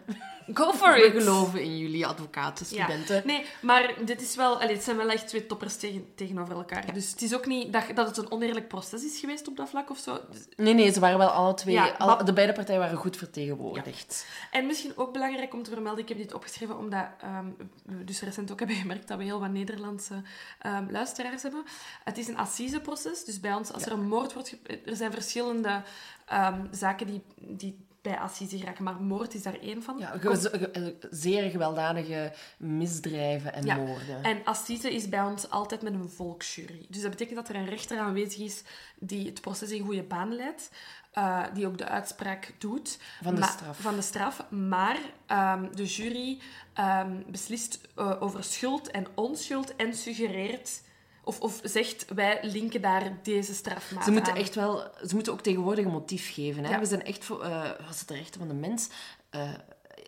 Go 0.54 0.72
for 0.72 0.92
We 0.92 1.04
it! 1.06 1.22
geloven 1.22 1.62
in 1.62 1.78
jullie 1.78 2.06
advocaten, 2.06 2.66
Ja. 2.70 2.84
studenten. 2.84 3.22
Nee, 3.26 3.46
maar 3.62 3.94
dit 4.04 4.20
is 4.22 4.36
wel, 4.36 4.60
allee, 4.60 4.74
het 4.74 4.84
zijn 4.84 4.96
wel 4.96 5.10
echt 5.10 5.28
twee 5.28 5.46
toppers 5.46 5.76
tegen, 5.76 6.06
tegenover 6.14 6.54
elkaar. 6.54 6.92
Dus 6.92 7.10
het 7.10 7.22
is 7.22 7.34
ook 7.34 7.46
niet 7.46 7.72
dat, 7.72 7.84
dat 7.94 8.06
het 8.06 8.16
een 8.16 8.30
oneerlijk 8.30 8.68
proces 8.68 9.04
is 9.04 9.18
geweest 9.20 9.48
op 9.48 9.56
dat 9.56 9.68
vlak 9.68 9.90
of 9.90 9.98
zo. 9.98 10.18
Dus- 10.30 10.46
Nee, 10.56 10.74
nee, 10.74 10.92
ze 10.92 11.00
waren 11.00 11.18
wel 11.18 11.28
alle 11.28 11.54
twee... 11.54 11.74
Ja, 11.74 11.94
al- 11.98 12.24
de 12.24 12.32
beide 12.32 12.52
partijen 12.52 12.80
waren 12.80 12.96
goed 12.98 13.16
vertegenwoordigd. 13.16 14.26
En 14.50 14.66
misschien 14.66 14.92
ook 14.96 15.12
belangrijk 15.12 15.54
om 15.54 15.62
te 15.62 15.70
vermelden, 15.70 16.02
ik 16.02 16.08
heb 16.08 16.18
dit 16.18 16.34
opgeschreven 16.34 16.78
omdat 16.78 17.06
ehm, 17.20 17.46
we 17.84 18.04
dus 18.04 18.20
recent 18.20 18.52
ook 18.52 18.58
hebben 18.58 18.76
gemerkt 18.76 19.08
dat 19.08 19.18
we 19.18 19.24
heel 19.24 19.40
wat 19.40 19.50
Nederlandse 19.50 20.22
ehm, 20.58 20.84
luisteraars 20.90 21.42
hebben. 21.42 21.62
Het 22.04 22.18
is 22.18 22.28
een 22.28 22.36
assiseproces, 22.38 23.24
dus 23.24 23.40
bij 23.40 23.52
ons, 23.54 23.72
als 23.72 23.86
er 23.86 23.92
een 23.92 24.08
moord 24.08 24.32
wordt... 24.32 24.56
Er 24.84 24.96
zijn 24.96 25.12
verschillende 25.12 25.82
ehm, 26.26 26.60
zaken 26.70 27.06
die, 27.06 27.22
die 27.36 27.88
bij 28.02 28.18
assise 28.18 28.58
geraken, 28.58 28.84
maar 28.84 28.94
moord 29.02 29.34
is 29.34 29.42
daar 29.42 29.58
één 29.60 29.82
van. 29.82 29.98
Ja, 29.98 30.12
ge- 30.18 30.96
zeer 31.10 31.50
gewelddadige 31.50 32.32
misdrijven 32.58 33.52
en 33.54 33.64
Ja, 33.64 33.76
moorden. 33.76 34.22
En 34.22 34.44
assise 34.44 34.94
is 34.94 35.08
bij 35.08 35.22
ons 35.22 35.50
altijd 35.50 35.82
met 35.82 35.92
een 35.92 36.08
volksjury. 36.10 36.86
Dus 36.88 37.00
dat 37.02 37.10
betekent 37.10 37.36
dat 37.36 37.48
er 37.48 37.54
een 37.54 37.68
rechter 37.68 37.98
aanwezig 37.98 38.40
is 38.44 38.62
die 38.98 39.26
het 39.26 39.40
proces 39.40 39.70
in 39.70 39.84
goede 39.84 40.02
baan 40.02 40.34
leidt. 40.34 40.70
eh, 41.10 41.44
die 41.54 41.66
ook 41.66 41.78
de 41.78 41.88
uitspraak 41.88 42.54
doet. 42.58 42.98
Van 43.22 43.34
de 43.34 43.42
straf. 43.42 43.78
Van 43.80 43.94
de 43.94 44.02
straf. 44.02 44.50
Maar 44.50 44.96
ehm, 45.26 45.72
de 45.74 45.84
jury 45.84 46.38
ehm, 46.74 47.22
beslist 47.26 47.80
eh, 47.96 48.22
over 48.22 48.44
schuld 48.44 48.90
en 48.90 49.06
onschuld 49.14 49.76
en 49.76 49.94
suggereert... 49.94 50.82
Of, 51.30 51.40
of 51.40 51.60
zegt, 51.62 52.04
wij 52.14 52.38
linken 52.42 52.80
daar 52.80 53.18
deze 53.22 53.54
strafmaat 53.54 54.04
Ze 54.04 54.10
moeten 54.10 54.32
aan. 54.32 54.38
echt 54.38 54.54
wel... 54.54 54.82
Ze 55.06 55.14
moeten 55.14 55.32
ook 55.32 55.40
tegenwoordig 55.40 55.84
een 55.84 55.90
motief 55.90 56.34
geven. 56.34 56.64
Hè? 56.64 56.70
Ja. 56.70 56.78
We 56.78 56.86
zijn 56.86 57.02
echt 57.02 57.24
voor... 57.24 57.38
was 57.86 57.98
het 57.98 58.08
de 58.08 58.14
rechten 58.14 58.40
van 58.40 58.48
de 58.48 58.54
mens? 58.54 58.88
eh, 59.30 59.50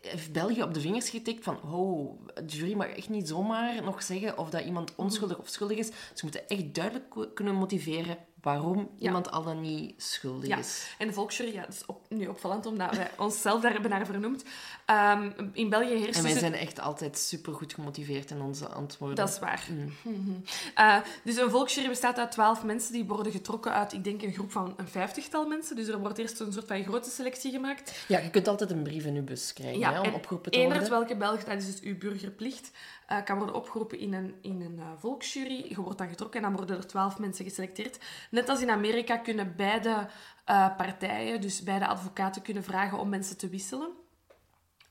heeft 0.03 0.32
België 0.32 0.62
op 0.62 0.74
de 0.74 0.81
vingers 0.81 1.09
getikt 1.09 1.44
van... 1.44 1.59
Oh, 1.73 2.20
de 2.35 2.57
jury 2.57 2.74
mag 2.74 2.86
echt 2.86 3.09
niet 3.09 3.28
zomaar 3.28 3.82
nog 3.82 4.03
zeggen 4.03 4.39
of 4.39 4.51
dat 4.51 4.65
iemand 4.65 4.94
onschuldig 4.94 5.39
of 5.39 5.49
schuldig 5.49 5.78
is. 5.78 5.86
Ze 5.86 6.20
moeten 6.23 6.49
echt 6.49 6.74
duidelijk 6.74 7.35
kunnen 7.35 7.55
motiveren 7.55 8.16
waarom 8.43 8.90
iemand 8.98 9.31
al 9.31 9.43
dan 9.43 9.60
niet 9.60 10.02
schuldig 10.02 10.48
Ja, 10.48 10.56
is. 10.56 10.94
en 10.98 11.06
de 11.06 11.12
volksjury, 11.12 11.52
ja, 11.52 11.60
dat 11.60 11.74
is 11.74 11.86
op, 11.86 12.01
nu 12.09 12.27
opvallend 12.27 12.66
omdat 12.66 12.97
wij 12.97 13.10
onszelf 13.19 13.60
daar 13.60 13.73
hebben 13.73 13.90
naar 13.90 14.06
vernoemd. 14.06 14.44
Ehm, 14.86 15.31
in 15.52 15.69
België 15.69 15.94
heerst 15.94 16.19
En 16.19 16.23
wij 16.23 16.39
zijn 16.39 16.55
echt 16.55 16.81
altijd 16.81 17.19
super 17.19 17.55
goed 17.55 17.74
gemotiveerd 17.74 18.31
in 18.31 18.40
onze 18.40 18.69
antwoorden. 18.69 19.16
Dat 19.16 19.28
is 19.28 19.39
waar. 19.39 19.66
Mm. 19.70 19.93
Mhm. 20.02 20.31
Eh, 20.74 20.97
dus 21.24 21.36
een 21.36 21.51
volksjury 21.51 21.89
bestaat 21.89 22.19
uit 22.19 22.31
twaalf 22.31 22.64
mensen 22.64 22.93
die 22.93 23.05
worden 23.05 23.32
getrokken 23.32 23.73
uit, 23.73 23.93
ik 23.93 24.05
denk, 24.05 24.23
een 24.23 24.32
groep 24.32 24.52
van 24.52 24.74
een 24.77 24.89
vijftigtal 24.89 25.47
mensen. 25.47 25.77
Dus 25.77 25.89
er 25.89 25.98
wordt 25.98 26.19
eerst 26.19 26.40
een 26.40 26.52
soort 26.52 26.66
van 26.66 26.85
grote 26.85 27.10
selectie 27.10 27.51
gemaakt. 27.51 28.05
Ja, 28.09 28.19
je 28.19 28.31
kunt 28.31 28.48
altijd 28.48 28.70
een 28.70 28.82
brief 28.82 29.05
in 29.05 29.14
je 29.14 29.23
bus 29.23 29.52
krijgen 29.52 29.85
hè, 29.85 30.01
om 30.01 30.06
en 30.06 30.14
opgeroepen 30.14 30.51
te 30.51 30.59
worden. 30.59 30.90
welke 30.90 31.16
Belg, 31.16 31.44
dat 31.44 31.56
is 31.56 31.66
dus 31.66 31.81
uw 31.81 31.98
burgerplicht, 31.98 32.70
eh, 33.12 33.24
kan 33.24 33.36
worden 33.36 33.55
opgeroepen 33.55 33.98
in 33.98 34.12
een, 34.12 34.34
in 34.40 34.60
een 34.60 34.78
eh, 34.78 34.86
volksjury. 34.97 35.64
Je 35.68 35.80
wordt 35.80 35.98
dan 35.98 36.09
getrokken 36.09 36.40
en 36.40 36.47
dan 36.47 36.56
worden 36.56 36.76
er 36.76 36.86
twaalf 36.86 37.18
mensen 37.18 37.44
geselecteerd. 37.44 37.98
Net 38.30 38.48
als 38.48 38.60
in 38.60 38.70
Amerika 38.70 39.16
kunnen 39.16 39.56
beide 39.56 40.09
eh, 40.44 40.76
partijen, 40.76 41.40
dus 41.40 41.62
beide 41.62 41.86
advocaten, 41.86 42.43
kunnen 42.43 42.64
vragen 42.64 42.98
om 42.98 43.09
mensen 43.09 43.36
te 43.36 43.48
wisselen. 43.48 43.89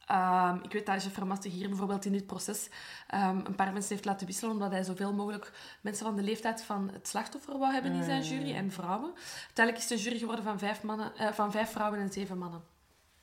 Ehm, 0.06 0.58
ik 0.62 0.72
weet 0.72 0.86
dat 0.86 1.04
Jeff 1.04 1.14
Vermaste 1.14 1.48
hier 1.48 1.68
bijvoorbeeld 1.70 2.06
in 2.06 2.12
dit 2.12 2.26
proces 2.26 2.70
ehm, 3.08 3.38
een 3.44 3.56
paar 3.56 3.74
mensen 3.74 3.94
heeft 3.94 4.06
laten 4.06 4.28
wisselen, 4.28 4.54
omdat 4.54 4.72
hij 4.72 4.84
zoveel 4.84 5.14
mogelijk 5.14 5.52
mensen 5.82 6.06
van 6.06 6.16
de 6.16 6.24
leeftijd 6.24 6.64
van 6.64 6.90
het 6.94 7.08
slachtoffer 7.08 7.58
wou 7.58 7.74
hebben 7.74 7.92
in 7.92 8.04
zijn 8.04 8.24
jury 8.24 8.56
en 8.56 8.72
vrouwen. 8.72 9.14
Uiteindelijk 9.46 9.78
is 9.78 9.90
het 9.90 9.92
een 9.92 10.04
jury 10.06 10.18
geworden 10.18 10.44
van 10.44 10.60
vijf, 10.60 10.84
mannen, 10.84 11.12
van 11.34 11.52
vijf 11.52 11.72
vrouwen 11.72 12.00
en 12.00 12.12
zeven 12.12 12.38
mannen. 12.38 12.64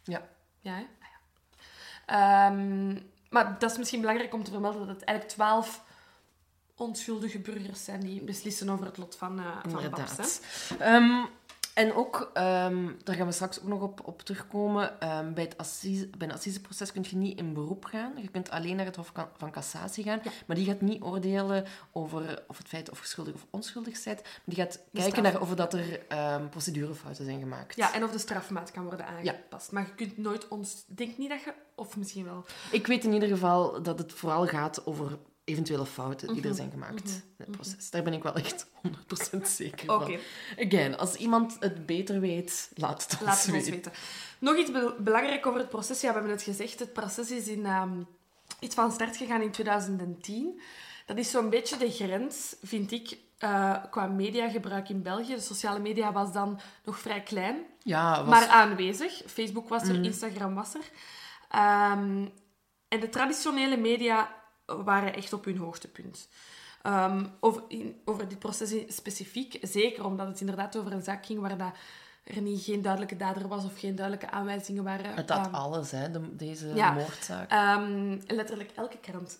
Ja. 0.02 0.28
Ja, 0.60 0.72
hè? 0.72 0.86
Ah, 1.00 1.08
ja. 2.06 2.46
Ehm, 2.46 2.96
maar 3.28 3.58
dat 3.58 3.70
is 3.70 3.78
misschien 3.78 4.00
belangrijk 4.00 4.34
om 4.34 4.44
te 4.44 4.50
vermelden 4.50 4.86
dat 4.86 4.96
het 4.96 5.04
eigenlijk 5.04 5.36
twaalf 5.36 5.82
onschuldige 6.76 7.38
burgers 7.38 7.84
zijn 7.84 8.00
die 8.00 8.22
beslissen 8.22 8.68
over 8.68 8.86
het 8.86 8.96
lot 8.98 9.16
van, 9.16 9.38
uh, 9.40 9.46
van 9.68 9.90
Babs. 9.90 10.40
hè. 10.78 10.94
En 11.78 11.94
ook, 11.94 12.30
ehm, 12.34 12.86
daar 13.04 13.14
gaan 13.14 13.26
we 13.26 13.32
straks 13.32 13.60
ook 13.60 13.66
nog 13.66 13.80
op, 13.80 14.00
op 14.04 14.22
terugkomen, 14.22 15.00
ehm, 15.00 15.32
bij, 15.32 15.44
het 15.44 15.56
assise, 15.56 16.08
bij 16.18 16.28
een 16.28 16.34
assiseproces 16.34 16.92
kun 16.92 17.04
je 17.08 17.16
niet 17.16 17.38
in 17.38 17.54
beroep 17.54 17.84
gaan. 17.84 18.12
Je 18.16 18.28
kunt 18.28 18.50
alleen 18.50 18.76
naar 18.76 18.86
het 18.86 18.96
Hof 18.96 19.12
van 19.36 19.50
Cassatie 19.50 20.04
gaan. 20.04 20.20
Maar 20.46 20.56
die 20.56 20.66
gaat 20.66 20.80
niet 20.80 21.02
oordelen 21.02 21.64
over 21.92 22.42
of 22.46 22.58
het 22.58 22.68
feit 22.68 22.90
of 22.90 23.00
je 23.00 23.06
schuldig 23.06 23.34
of 23.34 23.46
onschuldig 23.50 24.04
bent. 24.04 24.22
Maar 24.22 24.42
die 24.44 24.56
gaat 24.56 24.80
kijken 24.92 25.12
straf. 25.12 25.32
naar 25.32 25.40
of 25.40 25.54
dat 25.54 25.74
er 25.74 26.06
ehm, 26.08 26.48
procedurefouten 26.48 27.24
zijn 27.24 27.40
gemaakt. 27.40 27.76
Ja, 27.76 27.94
en 27.94 28.04
of 28.04 28.10
de 28.10 28.18
strafmaat 28.18 28.70
kan 28.70 28.84
worden 28.84 29.06
aangepast. 29.06 29.72
Maar 29.72 29.86
je 29.86 29.94
kunt 29.94 30.18
nooit 30.18 30.48
ons... 30.48 30.84
Denk 30.86 31.18
niet 31.18 31.28
dat 31.28 31.42
je... 31.42 31.54
Of 31.74 31.96
misschien 31.96 32.24
wel. 32.24 32.44
Ik 32.70 32.86
weet 32.86 33.04
in 33.04 33.12
ieder 33.12 33.28
geval 33.28 33.82
dat 33.82 33.98
het 33.98 34.12
vooral 34.12 34.46
gaat 34.46 34.86
over 34.86 35.18
eventuele 35.48 35.86
fouten 35.86 36.34
die 36.34 36.48
er 36.48 36.54
zijn 36.54 36.70
gemaakt 36.70 37.10
in 37.10 37.22
het 37.36 37.50
proces. 37.50 37.90
Daar 37.90 38.02
ben 38.02 38.12
ik 38.12 38.22
wel 38.22 38.34
echt 38.34 38.66
100% 39.36 39.40
zeker 39.42 39.94
Oké. 39.94 40.04
van. 40.04 40.66
Again, 40.66 40.96
als 40.96 41.14
iemand 41.14 41.56
het 41.60 41.86
beter 41.86 42.20
weet, 42.20 42.70
laat 42.74 43.02
het 43.02 43.12
ons 43.12 43.28
Laat 43.28 43.44
het 43.44 43.54
ons 43.54 43.68
weten. 43.68 43.92
Nog 44.38 44.56
iets 44.56 44.70
be- 44.70 44.94
belangrijk 44.98 45.46
over 45.46 45.60
het 45.60 45.68
proces. 45.68 46.00
Ja, 46.00 46.08
we 46.08 46.14
hebben 46.14 46.32
het 46.32 46.42
gezegd. 46.42 46.78
Het 46.78 46.92
proces 46.92 47.30
is 47.30 47.48
in, 47.48 47.66
ehm, 47.66 48.02
iets 48.60 48.74
van 48.74 48.92
start 48.92 49.16
gegaan 49.16 49.40
in 49.42 49.50
2010. 49.50 50.60
Dat 51.06 51.16
is 51.18 51.30
zo'n 51.30 51.50
beetje 51.50 51.76
de 51.76 51.90
grens, 51.90 52.56
vind 52.62 52.92
ik, 52.92 53.18
eh, 53.38 53.74
qua 53.90 54.06
mediagebruik 54.06 54.88
in 54.88 55.02
België. 55.02 55.34
De 55.34 55.40
sociale 55.40 55.78
media 55.78 56.12
was 56.12 56.32
dan 56.32 56.60
nog 56.84 56.98
vrij 56.98 57.22
klein. 57.22 57.56
Ja, 57.82 58.18
was... 58.24 58.28
maar 58.28 58.48
aanwezig. 58.48 59.22
Facebook 59.26 59.68
was 59.68 59.88
er, 59.88 60.04
Instagram 60.04 60.54
was 60.54 60.74
er. 60.74 60.90
Ehm, 61.48 62.26
en 62.88 63.00
de 63.00 63.08
traditionele 63.10 63.76
media 63.76 64.36
waren 64.76 65.14
echt 65.14 65.32
op 65.32 65.44
hun 65.44 65.56
hoogtepunt. 65.56 66.28
Ehm, 66.82 67.26
over, 67.40 67.62
in- 67.68 68.00
over 68.04 68.28
dit 68.28 68.38
proces 68.38 68.74
specifiek, 68.96 69.58
zeker 69.62 70.04
omdat 70.04 70.26
het 70.26 70.40
inderdaad 70.40 70.76
over 70.76 70.92
een 70.92 71.02
zaak 71.02 71.26
ging 71.26 71.40
waar 71.40 71.58
dat 71.58 71.72
er 72.24 72.40
niet, 72.40 72.62
geen 72.64 72.82
duidelijke 72.82 73.16
dader 73.16 73.48
was 73.48 73.64
of 73.64 73.78
geen 73.78 73.94
duidelijke 73.94 74.30
aanwijzingen 74.34 74.84
waren. 74.84 75.14
Het 75.14 75.28
had 75.30 75.46
Ehm, 75.46 75.54
alles, 75.54 75.90
hè, 75.90 76.10
de- 76.10 76.36
deze 76.36 76.66
ja. 76.74 76.92
moordzaak. 76.92 77.50
ehm, 77.50 78.18
letterlijk 78.26 78.70
elke 78.74 78.98
krant, 78.98 79.38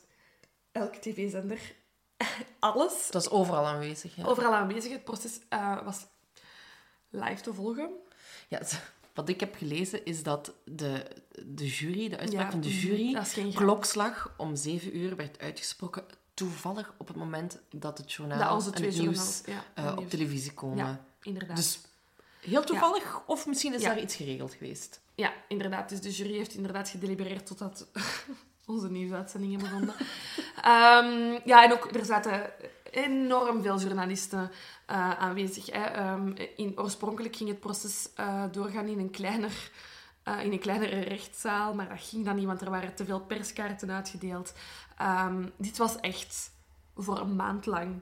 elke 0.72 0.98
tv-zender, 0.98 1.60
alles. 2.58 3.04
Het 3.04 3.12
was 3.14 3.30
overal 3.30 3.66
aanwezig. 3.66 4.16
Ja. 4.16 4.24
Overal 4.24 4.54
aanwezig. 4.54 4.92
Het 4.92 5.04
proces 5.04 5.38
eh, 5.48 5.82
was 5.84 6.06
live 7.10 7.42
te 7.42 7.54
volgen. 7.54 7.90
Ja, 8.48 8.60
wat 9.18 9.28
ik 9.28 9.40
heb 9.40 9.54
gelezen 9.54 10.04
is 10.04 10.22
dat 10.22 10.52
de, 10.64 11.06
de 11.46 11.66
jury, 11.66 12.08
de 12.08 12.18
uitspraak 12.18 12.44
Ja, 12.44 12.50
van 12.50 12.60
de 12.60 12.68
mhm, 12.68 12.78
jury, 12.78 13.52
klokslag 13.54 14.34
om 14.36 14.56
zeven 14.56 14.96
uur 14.96 15.16
werd 15.16 15.38
uitgesproken. 15.38 16.04
Toevallig 16.34 16.94
op 16.96 17.08
het 17.08 17.16
moment 17.16 17.58
dat 17.70 17.98
het 17.98 18.12
journaal 18.12 18.38
Dat 18.38 18.50
onze 18.50 18.70
en 18.70 18.82
het 18.82 18.98
nieuws 18.98 19.42
ja, 19.46 19.64
eh, 19.74 19.96
op 19.96 20.10
televisie 20.10 20.52
komen. 20.52 20.76
Ja, 20.76 21.04
inderdaad. 21.22 21.56
Dus 21.56 21.80
heel 22.40 22.64
toevallig, 22.64 23.22
of 23.26 23.46
misschien 23.46 23.74
is 23.74 23.82
daar 23.82 24.00
iets 24.00 24.16
geregeld 24.16 24.54
geweest. 24.54 25.00
Ja, 25.14 25.32
inderdaad. 25.48 25.88
Dus 25.88 26.00
de 26.00 26.10
jury 26.10 26.36
heeft 26.36 26.54
inderdaad 26.54 26.88
gedelibereerd 26.88 27.46
totdat 27.46 27.86
onze 28.66 28.90
nieuwsuitzendingen 28.90 29.58
begonnen. 29.58 29.94
Ehm, 30.62 31.38
ja, 31.44 31.64
en 31.64 31.72
ook 31.72 31.94
er 31.94 32.04
zaten 32.04 32.50
enorm 32.90 33.62
veel 33.62 33.78
journalisten 33.78 34.50
eh, 34.86 35.10
aanwezig. 35.10 35.66
Hè. 35.66 35.84
Ehm, 35.84 36.32
in, 36.56 36.72
oorspronkelijk 36.78 37.36
ging 37.36 37.48
het 37.48 37.60
proces 37.60 38.08
eh, 38.14 38.44
doorgaan 38.50 38.86
in 38.86 38.98
een, 38.98 39.10
kleiner, 39.10 39.70
eh, 40.22 40.44
in 40.44 40.52
een 40.52 40.58
kleinere 40.58 41.00
rechtszaal, 41.00 41.74
maar 41.74 41.88
dat 41.88 42.00
ging 42.00 42.24
dan 42.24 42.36
niet, 42.36 42.46
want 42.46 42.60
er 42.60 42.70
waren 42.70 42.94
te 42.94 43.04
veel 43.04 43.20
perskaarten 43.20 43.90
uitgedeeld. 43.90 44.54
Ehm, 44.96 45.48
dit 45.56 45.76
was 45.76 46.00
echt 46.00 46.50
voor 46.96 47.18
een 47.18 47.36
maand 47.36 47.66
lang 47.66 48.00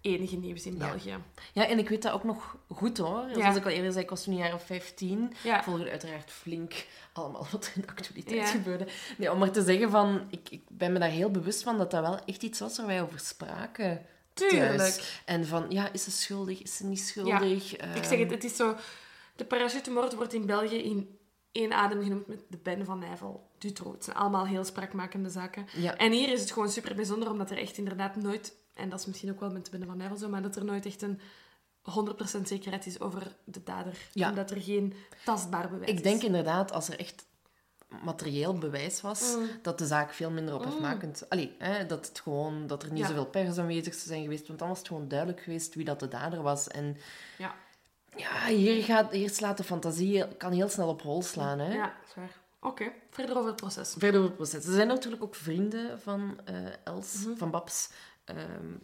enige 0.00 0.36
nieuws 0.36 0.66
in 0.66 0.76
Ja. 0.76 0.90
België. 0.90 1.16
Ja, 1.52 1.66
en 1.66 1.78
ik 1.78 1.88
weet 1.88 2.02
dat 2.02 2.12
ook 2.12 2.24
nog 2.24 2.56
goed 2.68 2.98
hoor. 2.98 3.24
Zoals 3.34 3.56
ik 3.56 3.64
al 3.64 3.70
eerder 3.70 3.92
zei, 3.92 4.04
ik 4.04 4.10
was 4.10 4.22
toen 4.24 4.32
een 4.32 4.38
jaar 4.38 4.54
of 4.54 4.66
15. 4.66 5.32
Ja. 5.42 5.56
Ik 5.58 5.62
volgde 5.64 5.90
uiteraard 5.90 6.30
flink 6.30 6.86
allemaal 7.12 7.46
wat 7.52 7.64
er 7.66 7.72
in 7.74 7.80
de 7.80 7.88
actualiteit 7.88 8.36
Ja. 8.40 8.46
gebeurde. 8.46 8.86
Nee, 9.18 9.32
om 9.32 9.38
maar 9.38 9.50
te 9.50 9.62
zeggen 9.62 9.90
van, 9.90 10.26
ik, 10.30 10.48
ik 10.50 10.62
ben 10.68 10.92
me 10.92 10.98
daar 10.98 11.08
heel 11.08 11.30
bewust 11.30 11.62
van 11.62 11.78
dat 11.78 11.90
dat 11.90 12.00
wel 12.00 12.18
echt 12.24 12.42
iets 12.42 12.60
was 12.60 12.76
waar 12.76 12.86
wij 12.86 13.02
over 13.02 13.18
spraken. 13.20 14.06
Tuurlijk. 14.32 14.76
thuis. 14.76 15.22
En 15.24 15.46
van, 15.46 15.66
ja, 15.68 15.92
is 15.92 16.04
ze 16.04 16.10
schuldig, 16.10 16.62
is 16.62 16.76
ze 16.76 16.84
niet 16.84 17.00
schuldig? 17.00 17.72
Ik 17.72 17.80
Ehm, 17.80 18.04
zeg 18.04 18.18
het, 18.18 18.30
het 18.30 18.44
is 18.44 18.56
zo... 18.56 18.76
De 19.36 19.44
parachutemoord 19.44 20.14
wordt 20.14 20.34
in 20.34 20.46
België 20.46 20.76
in 20.82 21.18
één 21.52 21.72
adem 21.72 22.02
genoemd 22.02 22.26
met 22.26 22.40
de 22.48 22.58
Ben 22.62 22.84
van 22.84 22.98
Nijvel, 22.98 23.50
Dutroux. 23.58 23.94
Het 23.94 24.04
zijn 24.04 24.16
allemaal 24.16 24.46
heel 24.46 24.64
sprakmakende 24.64 25.30
zaken. 25.30 25.66
Ja. 25.76 25.96
En 25.96 26.12
hier 26.12 26.32
is 26.32 26.40
het 26.40 26.50
gewoon 26.52 26.68
super 26.70 26.94
bijzonder, 26.94 27.30
omdat 27.30 27.50
er 27.50 27.58
echt 27.58 27.76
inderdaad 27.78 28.16
nooit... 28.16 28.54
En 28.78 28.88
dat 28.88 29.00
is 29.00 29.06
misschien 29.06 29.30
ook 29.30 29.40
wel 29.40 29.50
met 29.50 29.64
de 29.70 29.78
Ben 29.78 29.86
van 29.86 29.96
Nijvel 29.96 30.16
zo, 30.16 30.28
maar 30.28 30.42
dat 30.42 30.56
er 30.56 30.64
nooit 30.64 30.86
echt 30.86 31.02
een 31.02 31.20
100% 31.82 32.42
zekerheid 32.42 32.86
is 32.86 33.00
over 33.00 33.36
de 33.44 33.62
dader. 33.64 33.96
Ja. 34.12 34.28
Omdat 34.28 34.50
er 34.50 34.60
geen 34.60 34.94
tastbaar 35.24 35.68
bewijs 35.70 35.90
Ik 35.90 35.96
is. 35.96 36.02
denk 36.02 36.22
inderdaad, 36.22 36.72
als 36.72 36.88
er 36.88 36.98
echt 36.98 37.26
materieel 38.02 38.54
bewijs 38.58 39.00
was, 39.00 39.36
Mm. 39.36 39.46
dat 39.62 39.78
de 39.78 39.86
zaak 39.86 40.12
veel 40.12 40.30
minder 40.30 40.54
ophefmakend... 40.54 41.24
Allee, 41.28 41.54
hè, 41.58 41.86
dat, 41.86 42.08
het 42.08 42.20
gewoon, 42.20 42.66
dat 42.66 42.82
er 42.82 42.90
niet 42.92 42.98
Ja. 43.02 43.06
zoveel 43.08 43.26
pers 43.26 43.58
aanwezig 43.58 43.94
zou 43.94 44.06
zijn 44.06 44.22
geweest, 44.22 44.46
want 44.46 44.58
dan 44.58 44.68
was 44.68 44.78
het 44.78 44.86
gewoon 44.88 45.08
duidelijk 45.08 45.40
geweest 45.40 45.74
wie 45.74 45.84
dat 45.84 46.00
de 46.00 46.08
dader 46.08 46.42
was. 46.42 46.68
En 46.68 46.96
Ja, 47.38 47.54
ja, 48.16 48.46
hier, 48.46 48.82
gaat, 48.84 49.12
hier 49.12 49.30
slaat 49.30 49.56
de 49.56 49.64
fantasie, 49.64 50.36
kan 50.36 50.52
heel 50.52 50.68
snel 50.68 50.88
op 50.88 51.02
hol 51.02 51.22
slaan. 51.22 51.58
Hè? 51.58 51.72
ja 51.74 51.94
zwaar. 52.12 52.36
Oké, 52.60 52.92
verder 53.10 53.36
over 53.36 53.48
het 53.48 53.56
proces. 53.60 53.94
Verder 53.98 54.20
over 54.20 54.26
het 54.26 54.36
proces. 54.36 54.66
Er 54.66 54.72
zijn 54.72 54.86
natuurlijk 54.88 55.22
ook 55.22 55.34
vrienden 55.34 56.00
van 56.00 56.40
eh, 56.44 56.54
Els, 56.84 57.24
Mhm. 57.24 57.36
van 57.36 57.50
Babs, 57.50 57.88
ehm, 58.28 58.74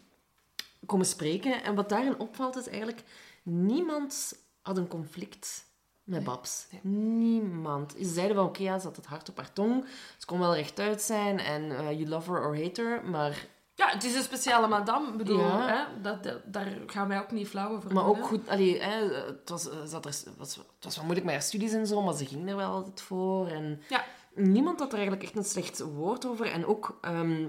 komen 0.87 1.07
spreken. 1.07 1.63
En 1.63 1.75
wat 1.75 1.89
daarin 1.89 2.19
opvalt 2.19 2.57
is 2.57 2.69
eigenlijk, 2.69 3.03
niemand 3.43 4.39
had 4.63 4.77
een 4.77 4.89
conflict 4.89 5.65
met 6.05 6.25
Babs. 6.25 6.67
Niemand. 6.83 7.95
Ze 7.99 8.05
zeiden 8.13 8.37
van, 8.37 8.45
oké, 8.47 8.63
ja, 8.63 8.79
ze 8.79 8.87
had 8.87 8.97
het 8.97 9.07
hart 9.07 9.29
op 9.29 9.37
haar 9.37 9.53
tong. 9.53 9.85
Ze 10.19 10.27
kon 10.27 10.39
wel 10.39 10.55
rechtuit 10.55 11.03
zijn 11.03 11.39
en 11.39 11.71
eh, 11.77 11.91
you 11.91 12.09
love 12.09 12.33
her 12.33 12.41
or 12.47 12.57
hate 12.63 12.83
her, 12.83 13.05
maar... 13.05 13.47
Ja, 13.77 13.89
het 13.89 14.05
is 14.05 14.15
een 14.15 14.23
speciale 14.23 14.67
madame. 14.69 15.09
Ik 15.11 15.17
bedoel, 15.17 15.39
Ja. 15.39 15.67
hè, 15.67 16.01
dat, 16.03 16.23
dat- 16.23 16.41
daar 16.45 16.73
gaan 16.87 17.09
wij 17.09 17.19
ook 17.21 17.31
niet 17.31 17.49
flauw 17.49 17.77
over 17.77 17.93
Maar 17.93 18.07
ook 18.07 18.17
hè. 18.17 18.23
goed, 18.23 18.49
allee, 18.49 18.83
hè, 18.83 19.15
het, 19.15 19.49
was, 19.49 19.71
eh, 19.71 19.93
er, 19.93 20.01
was, 20.39 20.57
het 20.57 20.67
was 20.85 20.95
wel 20.97 21.05
moeilijk 21.05 21.27
met 21.27 21.35
haar 21.35 21.45
studies 21.45 21.73
en 21.73 21.87
zo, 21.87 22.03
maar 22.03 22.15
ze 22.15 22.27
ging 22.27 22.49
er 22.49 22.57
wel 22.57 22.71
altijd 22.73 23.01
voor. 23.01 23.47
En 23.47 23.83
Ja. 23.89 24.05
niemand 24.35 24.79
had 24.79 24.89
er 24.89 24.95
eigenlijk 24.99 25.23
echt 25.27 25.37
een 25.37 25.45
slecht 25.45 25.81
woord 25.81 26.27
over. 26.27 26.47
En 26.47 26.67
ook 26.67 26.99
ehm, 27.01 27.49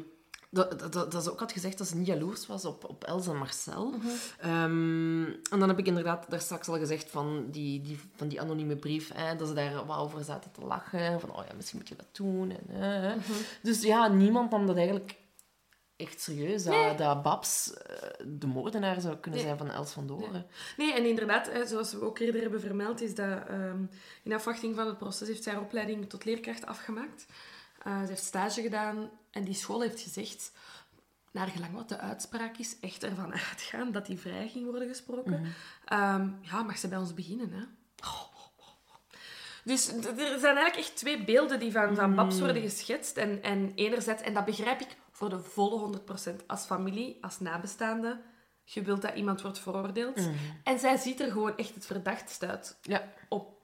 dat, 0.56 0.94
dat, 0.94 1.12
dat, 1.12 1.24
ze 1.24 1.32
ook 1.32 1.40
had 1.40 1.52
gezegd 1.52 1.78
dat 1.78 1.88
ze 1.88 1.98
niet 1.98 2.08
jaloers 2.08 2.48
was 2.48 2.66
op, 2.66 2.90
op 2.90 3.04
Els 3.04 3.28
en 3.28 3.38
Marcel. 3.38 3.90
Mhm. 3.90 4.08
Ehm, 4.40 5.24
en 5.26 5.60
dan 5.60 5.70
heb 5.70 5.80
ik 5.80 5.88
inderdaad 5.88 6.26
daar 6.30 6.42
straks 6.42 6.68
al 6.68 6.78
gezegd 6.78 7.10
van 7.12 7.48
die, 7.52 7.82
die, 7.82 8.00
van 8.16 8.28
die 8.28 8.42
anonieme 8.42 8.76
brief, 8.76 9.12
hè, 9.14 9.36
dat 9.36 9.48
ze 9.48 9.54
daar 9.54 9.86
wat 9.86 9.98
over 9.98 10.24
zaten 10.24 10.52
te 10.52 10.66
lachen. 10.66 11.20
Van, 11.20 11.36
oh 11.36 11.46
ja, 11.48 11.54
misschien 11.56 11.80
moet 11.80 11.88
je 11.88 11.96
dat 11.96 12.16
doen. 12.16 12.52
En, 12.52 12.82
hè. 12.82 13.16
Mhm. 13.16 13.32
Dus 13.62 13.82
ja, 13.82 14.08
niemand 14.08 14.52
nam 14.52 14.66
dat 14.66 14.76
eigenlijk 14.76 15.16
echt 15.96 16.22
serieus. 16.22 16.64
Dat, 16.64 16.98
dat 16.98 17.22
Babs 17.22 17.74
eh, 17.74 17.96
de 18.26 18.48
moordenaar 18.48 19.02
zou 19.02 19.16
kunnen 19.16 19.40
Nee. 19.40 19.50
zijn 19.50 19.68
van 19.68 19.76
Els 19.76 19.92
van 19.92 20.08
Doren. 20.08 20.46
Nee, 20.78 20.94
en 20.94 21.06
inderdaad, 21.06 21.50
zoals 21.66 21.94
we 21.94 22.02
ook 22.02 22.20
eerder 22.20 22.42
hebben 22.42 22.62
vermeld, 22.62 23.02
is 23.02 23.16
dat 23.16 23.48
ehm, 23.48 23.84
in 24.24 24.34
afwachting 24.34 24.76
van 24.76 24.88
het 24.88 24.98
proces 24.98 25.28
heeft 25.28 25.44
zij 25.44 25.54
haar 25.54 25.62
opleiding 25.62 26.10
tot 26.10 26.26
leerkracht 26.26 26.66
afgemaakt. 26.66 27.26
Eh, 27.86 28.02
ze 28.02 28.08
heeft 28.08 28.24
stage 28.24 28.62
gedaan 28.62 29.10
en 29.36 29.44
die 29.44 29.54
school 29.54 29.82
heeft 29.82 30.02
gezegd, 30.02 30.52
naar 31.32 31.48
gelang 31.48 31.74
wat 31.74 31.90
de 31.90 31.98
uitspraak 31.98 32.58
is, 32.58 32.80
echt 32.80 33.04
ervan 33.04 33.32
uitgaan 33.50 33.92
dat 33.92 34.06
die 34.06 34.20
vrij 34.20 34.48
ging 34.48 34.66
worden 34.70 34.88
gesproken. 34.88 35.54
Ehm, 35.86 36.30
ja, 36.42 36.64
mag 36.64 36.78
ze 36.78 36.88
bij 36.88 36.98
ons 36.98 37.14
beginnen, 37.14 37.52
hè? 37.52 37.64
Dus 39.64 39.88
er 39.88 40.40
zijn 40.40 40.56
eigenlijk 40.58 40.76
echt 40.76 40.96
twee 40.98 41.24
beelden 41.24 41.60
die 41.60 41.72
van, 41.72 41.96
van 41.96 42.16
Babs 42.16 42.40
worden 42.40 42.62
geschetst. 42.62 43.18
En, 43.18 43.44
en 43.44 43.72
enerzijds, 43.76 44.22
en 44.22 44.34
dat 44.34 44.46
begrijp 44.46 44.82
ik 44.82 44.88
voor 45.12 45.30
de 45.30 45.40
volle 45.40 46.00
100%, 46.42 46.46
als 46.48 46.66
familie, 46.66 47.18
als 47.22 47.40
nabestaande, 47.40 48.22
je 48.64 48.82
wilt 48.82 49.02
dat 49.02 49.16
iemand 49.16 49.42
wordt 49.42 49.60
veroordeeld. 49.60 50.30
En 50.64 50.80
zij 50.80 50.98
ziet 50.98 51.20
er 51.20 51.32
gewoon 51.32 51.58
echt 51.58 51.76
het 51.76 51.86
verdachtst 51.86 52.44
uit 52.44 52.78
Ja. 52.82 53.14
op, 53.30 53.55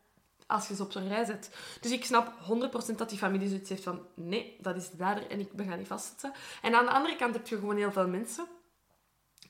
als 0.52 0.68
je 0.68 0.76
ze 0.76 0.84
op 0.84 0.92
zo'n 0.92 1.08
rij 1.08 1.26
zet. 1.26 1.56
Dus 1.82 1.92
ik 1.92 2.06
snap 2.06 2.34
100% 2.94 2.96
dat 2.96 3.10
die 3.10 3.18
familie 3.18 3.48
zoiets 3.48 3.70
heeft 3.70 3.84
van 3.84 4.06
nee, 4.16 4.58
dat 4.60 4.76
is 4.76 4.90
de 4.90 4.98
dader 4.98 5.30
en 5.30 5.40
ik, 5.40 5.50
we 5.56 5.64
gaan 5.64 5.78
niet 5.78 5.88
vastzetten. 5.88 6.34
En 6.62 6.76
aan 6.76 6.86
de 6.86 6.92
andere 6.92 7.16
kant 7.16 7.34
heb 7.34 7.48
je 7.48 7.58
gewoon 7.58 7.78
heel 7.78 7.92
veel 7.92 8.08
mensen, 8.08 8.48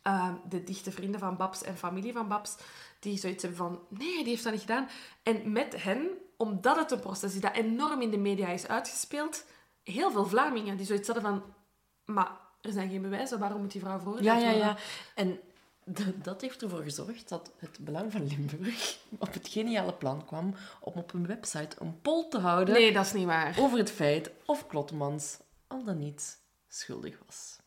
eh, 0.02 0.34
de 0.50 0.64
dichte 0.64 0.92
vrienden 0.92 1.20
van 1.20 1.38
Babs 1.38 1.64
en 1.64 1.78
familie 1.78 2.14
van 2.14 2.28
Babs, 2.28 2.56
die 3.00 3.18
zoiets 3.18 3.42
hebben 3.44 3.60
van 3.60 3.80
nee, 3.90 4.18
die 4.18 4.28
heeft 4.28 4.44
dat 4.44 4.52
niet 4.54 4.62
gedaan. 4.62 4.90
En 5.24 5.52
met 5.52 5.84
hen, 5.84 6.08
omdat 6.38 6.78
het 6.78 6.92
een 6.92 7.00
proces 7.00 7.36
is 7.36 7.42
dat 7.42 7.56
enorm 7.56 8.02
in 8.02 8.12
de 8.12 8.18
media 8.18 8.48
is 8.48 8.68
uitgespeeld, 8.68 9.46
heel 9.84 10.12
veel 10.12 10.26
Vlamingen 10.26 10.78
die 10.78 10.86
zoiets 10.86 11.08
hadden 11.08 11.26
van 11.26 11.44
maar 12.06 12.32
er 12.62 12.72
zijn 12.72 12.90
geen 12.90 13.02
bewijzen, 13.02 13.40
waarom 13.40 13.62
moet 13.62 13.72
die 13.72 13.82
vrouw 13.82 14.00
veroordeeld 14.00 14.26
Ja, 14.26 14.38
ja, 14.38 14.52
ja. 14.52 14.78
En 15.16 15.40
Dat 16.16 16.42
heeft 16.42 16.62
ervoor 16.62 16.84
gezorgd 16.84 17.30
dat 17.30 17.52
het 17.58 17.80
Belang 17.80 18.12
van 18.12 18.28
Limburg 18.28 18.98
op 19.20 19.34
het 19.34 19.48
geniale 19.48 19.94
plan 19.94 20.26
kwam 20.26 20.56
om 20.80 20.94
op 20.94 21.12
hun 21.12 21.28
website 21.28 21.76
een 21.80 22.02
poll 22.02 22.28
te 22.30 22.40
houden 22.40 22.74
Nee, 22.74 22.94
dat 22.94 23.06
is 23.06 23.14
niet 23.14 23.26
waar. 23.26 23.56
over 23.60 23.78
het 23.78 23.92
feit 23.92 24.32
of 24.46 24.68
Klottemans 24.68 25.38
al 25.68 25.84
dan 25.84 26.00
niet 26.00 26.40
schuldig 26.68 27.18
was. 27.26 27.60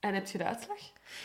En 0.00 0.14
heb 0.14 0.26
je 0.26 0.38
de 0.38 0.44
uitslag? 0.44 0.78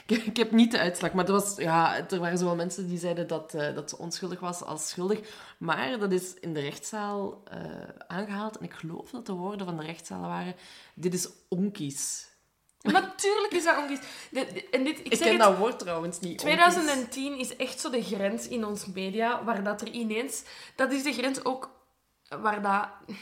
Ik, 0.06 0.24
ik 0.24 0.38
heb 0.38 0.52
niet 0.52 0.72
de 0.72 0.80
uitslag, 0.80 1.14
maar 1.14 1.26
er, 1.26 1.32
was, 1.32 1.56
ja, 1.56 2.10
er 2.10 2.20
waren 2.20 2.38
zowel 2.38 2.56
mensen 2.56 2.88
die 2.88 2.98
zeiden 2.98 3.28
dat, 3.28 3.54
eh, 3.54 3.76
dat 3.76 3.90
ze 3.90 3.98
onschuldig 3.98 4.40
was 4.40 4.62
als 4.64 4.90
schuldig. 4.90 5.20
Maar 5.58 6.00
dat 6.00 6.12
is 6.12 6.34
in 6.34 6.54
de 6.54 6.60
rechtszaal 6.60 7.44
eh, 7.44 7.60
aangehaald. 8.08 8.58
En 8.58 8.64
ik 8.64 8.74
geloof 8.74 9.10
dat 9.10 9.26
de 9.26 9.34
woorden 9.34 9.66
van 9.66 9.78
de 9.78 9.84
rechtszaal 9.84 10.22
waren... 10.22 10.56
Dit 10.94 11.14
is 11.14 11.30
onkies. 11.50 12.28
Natuurlijk 12.92 13.54
is 13.54 13.64
dat. 13.64 13.76
De- 13.88 14.00
de- 14.32 14.70
en 14.72 14.84
dit, 14.84 15.00
ik, 15.00 15.06
Ik 15.06 15.16
zeg 15.18 15.28
ken 15.28 15.38
het, 15.38 15.48
dat 15.48 15.58
woord 15.58 15.80
trouwens 15.80 16.20
niet. 16.20 16.42
onkies. 16.42 16.42
2010 16.74 17.38
is 17.40 17.56
echt 17.56 17.80
zo 17.80 17.90
de 17.90 18.04
grens 18.04 18.48
in 18.48 18.66
ons 18.66 18.86
media, 18.86 19.44
waar 19.44 19.64
dat 19.64 19.82
er 19.82 19.88
ineens... 19.90 20.44
Dat 20.76 20.92
is 20.92 21.04
de 21.04 21.14
grens 21.14 21.46
ook 21.46 21.70
waar 22.42 22.62
dat 22.62 23.16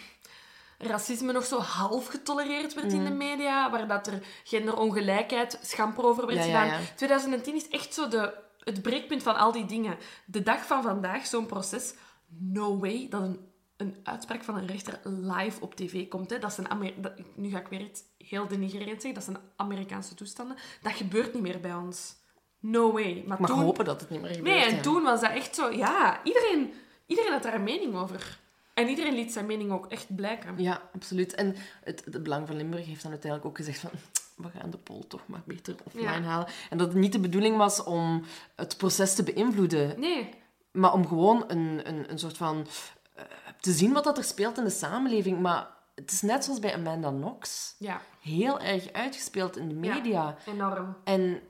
racisme 0.77 1.31
nog 1.31 1.45
zo 1.45 1.59
half 1.59 2.07
getolereerd 2.07 2.73
werd 2.73 2.93
in 2.93 3.03
de 3.03 3.11
media, 3.11 3.71
waar 3.71 3.87
dat 3.87 4.07
er 4.07 4.21
genderongelijkheid 4.43 5.59
schamper 5.61 6.03
over 6.03 6.25
werd 6.25 6.39
Mm. 6.39 6.45
Ja, 6.47 6.61
gedaan. 6.63 6.79
ja. 6.81 6.87
2010 6.95 7.55
is 7.55 7.67
echt 7.69 7.93
zo 7.93 8.07
de, 8.07 8.33
het 8.63 8.81
breekpunt 8.81 9.23
van 9.23 9.35
al 9.35 9.51
die 9.51 9.65
dingen. 9.65 9.97
De 10.25 10.43
dag 10.43 10.65
van 10.65 10.83
vandaag, 10.83 11.25
zo'n 11.25 11.45
proces, 11.45 11.93
no 12.39 12.77
way 12.79 13.07
dat 13.09 13.21
een, 13.21 13.51
een 13.83 13.95
uitspraak 14.03 14.43
van 14.43 14.57
een 14.57 14.67
rechter 14.67 14.99
live 15.05 15.61
op 15.61 15.75
tv 15.75 16.07
komt. 16.07 16.29
Hè. 16.29 16.39
Dat 16.39 16.53
zijn 16.53 16.69
Amer- 16.69 17.01
dat, 17.01 17.13
nu 17.35 17.49
ga 17.49 17.59
ik 17.59 17.67
weer 17.67 17.81
iets 17.81 18.01
heel 18.17 18.47
denigrerend 18.47 19.01
zeggen, 19.01 19.13
dat 19.13 19.23
zijn 19.23 19.37
Amerikaanse 19.55 20.13
toestanden. 20.15 20.57
Dat 20.81 20.93
gebeurt 20.93 21.33
niet 21.33 21.43
meer 21.43 21.59
bij 21.59 21.73
ons. 21.73 22.15
No 22.59 22.91
way. 22.91 23.23
Maar 23.25 23.33
Ik 23.39 23.39
mag 23.39 23.49
toen... 23.49 23.59
hopen 23.59 23.85
dat 23.85 24.01
het 24.01 24.09
niet 24.09 24.21
meer 24.21 24.33
gebeurt. 24.33 24.55
Nee, 24.55 24.65
en 24.65 24.75
ja. 24.75 24.81
toen 24.81 25.03
was 25.03 25.21
dat 25.21 25.31
echt 25.31 25.55
zo... 25.55 25.71
Ja, 25.71 26.23
iedereen, 26.23 26.73
iedereen 27.05 27.31
had 27.31 27.43
daar 27.43 27.53
een 27.53 27.63
mening 27.63 27.95
over. 27.95 28.39
En 28.73 28.87
iedereen 28.87 29.13
liet 29.13 29.31
zijn 29.33 29.45
mening 29.45 29.71
ook 29.71 29.85
echt 29.87 30.15
blijken. 30.15 30.53
Ja, 30.57 30.81
absoluut. 30.93 31.35
En 31.35 31.55
het, 31.83 32.05
het 32.11 32.23
Belang 32.23 32.47
van 32.47 32.55
Limburg 32.57 32.85
heeft 32.85 33.01
dan 33.01 33.11
uiteindelijk 33.11 33.49
ook 33.51 33.57
gezegd 33.57 33.79
van... 33.79 33.89
We 34.35 34.49
gaan 34.59 34.69
de 34.69 34.77
poll 34.77 35.03
toch 35.07 35.21
maar 35.25 35.41
beter 35.45 35.75
offline 35.83 36.03
Ja. 36.11 36.21
halen. 36.21 36.47
En 36.69 36.77
dat 36.77 36.87
het 36.87 36.97
niet 36.97 37.11
de 37.11 37.19
bedoeling 37.19 37.57
was 37.57 37.83
om 37.83 38.23
het 38.55 38.77
proces 38.77 39.15
te 39.15 39.23
beïnvloeden. 39.23 39.99
Nee. 39.99 40.29
Maar 40.71 40.93
om 40.93 41.07
gewoon 41.07 41.43
een, 41.47 41.81
een, 41.87 42.11
een 42.11 42.19
soort 42.19 42.37
van... 42.37 42.67
eh, 43.15 43.23
te 43.63 43.71
zien 43.71 43.93
wat 43.93 44.03
dat 44.03 44.17
er 44.17 44.23
speelt 44.23 44.57
in 44.57 44.63
de 44.63 44.69
samenleving. 44.69 45.39
Maar 45.39 45.67
het 45.95 46.11
is 46.11 46.21
net 46.21 46.43
zoals 46.43 46.59
bij 46.59 46.73
Amanda 46.73 47.09
Knox. 47.09 47.75
Ja, 47.79 48.01
Heel 48.21 48.59
erg 48.59 48.91
uitgespeeld 48.93 49.57
in 49.57 49.67
de 49.67 49.73
media. 49.75 50.35
enorm. 50.47 50.95
En 51.03 51.41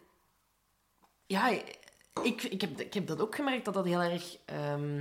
ja, 1.26 1.48
ik, 2.24 2.44
ik, 2.44 2.62
heb, 2.62 2.80
ik 2.80 2.94
heb 2.94 3.08
dat 3.08 3.22
ook 3.22 3.36
gemerkt, 3.36 3.66
dat 3.66 3.74
dat 3.74 3.86
heel 3.86 4.02
erg 4.02 4.38
ehm, 4.46 4.98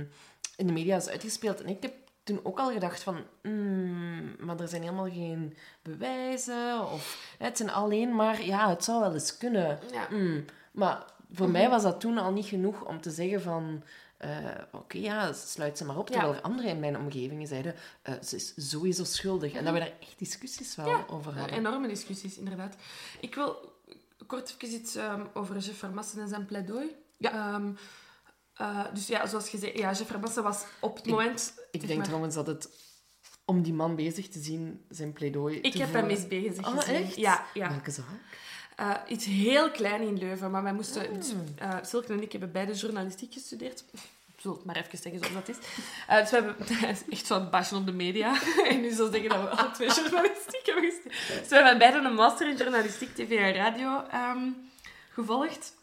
in 0.55 0.67
de 0.67 0.73
media 0.73 0.95
is 0.95 1.07
uitgespeeld. 1.09 1.61
En 1.61 1.69
ik 1.69 1.81
heb 1.81 1.93
toen 2.23 2.39
ook 2.43 2.59
al 2.59 2.71
gedacht 2.71 3.03
van... 3.03 3.17
"Hmm, 3.41 4.35
maar 4.39 4.59
er 4.59 4.67
zijn 4.67 4.81
helemaal 4.81 5.09
geen 5.11 5.57
bewijzen. 5.81 6.91
Of 6.91 7.35
hè, 7.37 7.45
het 7.45 7.57
zijn 7.57 7.71
alleen 7.71 8.15
maar... 8.15 8.43
Ja, 8.43 8.69
het 8.69 8.83
zou 8.83 8.99
wel 8.99 9.13
eens 9.13 9.37
kunnen. 9.37 9.79
Ja. 9.91 10.07
Hmm, 10.09 10.45
maar 10.71 11.05
voor 11.31 11.49
mij 11.49 11.69
was 11.69 11.83
dat 11.83 11.99
toen 11.99 12.17
al 12.17 12.31
niet 12.31 12.45
genoeg 12.45 12.85
om 12.85 13.01
te 13.01 13.11
zeggen 13.11 13.41
van... 13.41 13.83
eh, 14.23 14.61
Oké, 14.71 14.97
ja, 14.97 15.33
sluit 15.33 15.77
ze 15.77 15.85
maar 15.85 15.97
op. 15.97 16.07
Terwijl 16.09 16.33
er 16.33 16.41
anderen 16.41 16.71
in 16.71 16.79
mijn 16.79 16.97
omgeving 16.97 17.47
zeiden... 17.47 17.75
eh, 18.01 18.13
ze 18.23 18.35
is 18.35 18.53
sowieso 18.69 19.03
schuldig. 19.03 19.53
En 19.53 19.63
dat 19.63 19.73
we 19.73 19.79
daar 19.79 19.93
echt 19.99 20.19
discussies 20.19 20.75
wel 20.75 21.07
over 21.09 21.37
hadden. 21.37 21.57
Enorme 21.57 21.87
discussies, 21.87 22.37
inderdaad. 22.37 22.75
Ik 23.19 23.35
wil 23.35 23.71
kort 24.27 24.55
even 24.61 24.75
iets 24.75 24.95
ehm, 24.95 25.21
over 25.33 25.57
Jeff 25.57 25.77
Vermassen 25.79 26.21
en 26.21 26.27
zijn 26.27 26.45
pleidooi. 26.45 26.95
Ja. 27.17 27.31
Ehm, 27.31 27.71
eh, 28.53 28.85
dus 28.93 29.07
ja, 29.07 29.27
zoals 29.27 29.49
gezegd, 29.49 29.77
ja, 29.77 29.87
Jeff 29.91 30.07
Vermassen 30.07 30.43
was 30.43 30.63
op 30.79 30.95
het 30.95 31.05
Ik- 31.05 31.11
moment... 31.11 31.53
Ik 31.71 31.81
denk 31.87 31.95
maar- 31.97 32.05
trouwens 32.05 32.35
dat 32.35 32.47
het 32.47 32.69
om 33.45 33.61
die 33.61 33.73
man 33.73 33.95
bezig 33.95 34.29
te 34.29 34.39
zien, 34.39 34.85
zijn 34.89 35.13
pleidooi 35.13 35.59
Ik 35.59 35.73
heb 35.73 35.93
hem 35.93 36.09
eens 36.09 36.27
bezig 36.27 36.65
Ah, 36.65 36.79
gezien. 36.79 36.95
echt? 36.95 37.15
Ja, 37.15 37.45
ja. 37.53 37.69
Welke 37.69 37.91
zaak? 37.91 38.05
Eh, 38.75 38.91
iets 39.07 39.25
heel 39.25 39.71
klein 39.71 40.01
in 40.01 40.17
Leuven, 40.17 40.51
maar 40.51 40.63
wij 40.63 40.73
moesten... 40.73 41.23
Silke 41.81 42.13
en 42.13 42.21
ik 42.21 42.31
hebben 42.31 42.51
beide 42.51 42.73
journalistiek 42.73 43.33
gestudeerd. 43.33 43.83
Ik 44.35 44.49
zal 44.49 44.53
het 44.53 44.65
maar 44.65 44.75
even 44.75 44.97
zeggen 44.97 45.19
zoals 45.19 45.45
dat 45.45 45.49
is. 45.49 45.57
Eh, 46.07 46.19
dus 46.19 46.29
we 46.29 46.35
hebben 46.35 46.55
echt 47.09 47.25
zo'n 47.25 47.49
basje 47.49 47.75
op 47.75 47.85
de 47.85 47.91
media. 47.91 48.39
en 48.69 48.81
nu 48.81 48.91
zal 48.91 49.11
zeggen 49.11 49.29
dat 49.29 49.41
we 49.41 49.49
alle 49.49 49.71
twee 49.71 49.93
journalistiek 50.01 50.65
hebben 50.65 50.83
gestudeerd. 50.83 51.39
Dus 51.39 51.49
we 51.49 51.55
hebben 51.55 51.77
beide 51.77 51.97
een 51.97 52.13
master 52.13 52.49
in 52.49 52.55
journalistiek, 52.55 53.15
tv 53.15 53.31
en 53.31 53.53
radio 53.53 54.03
ehm, 54.11 54.49
gevolgd. 55.09 55.73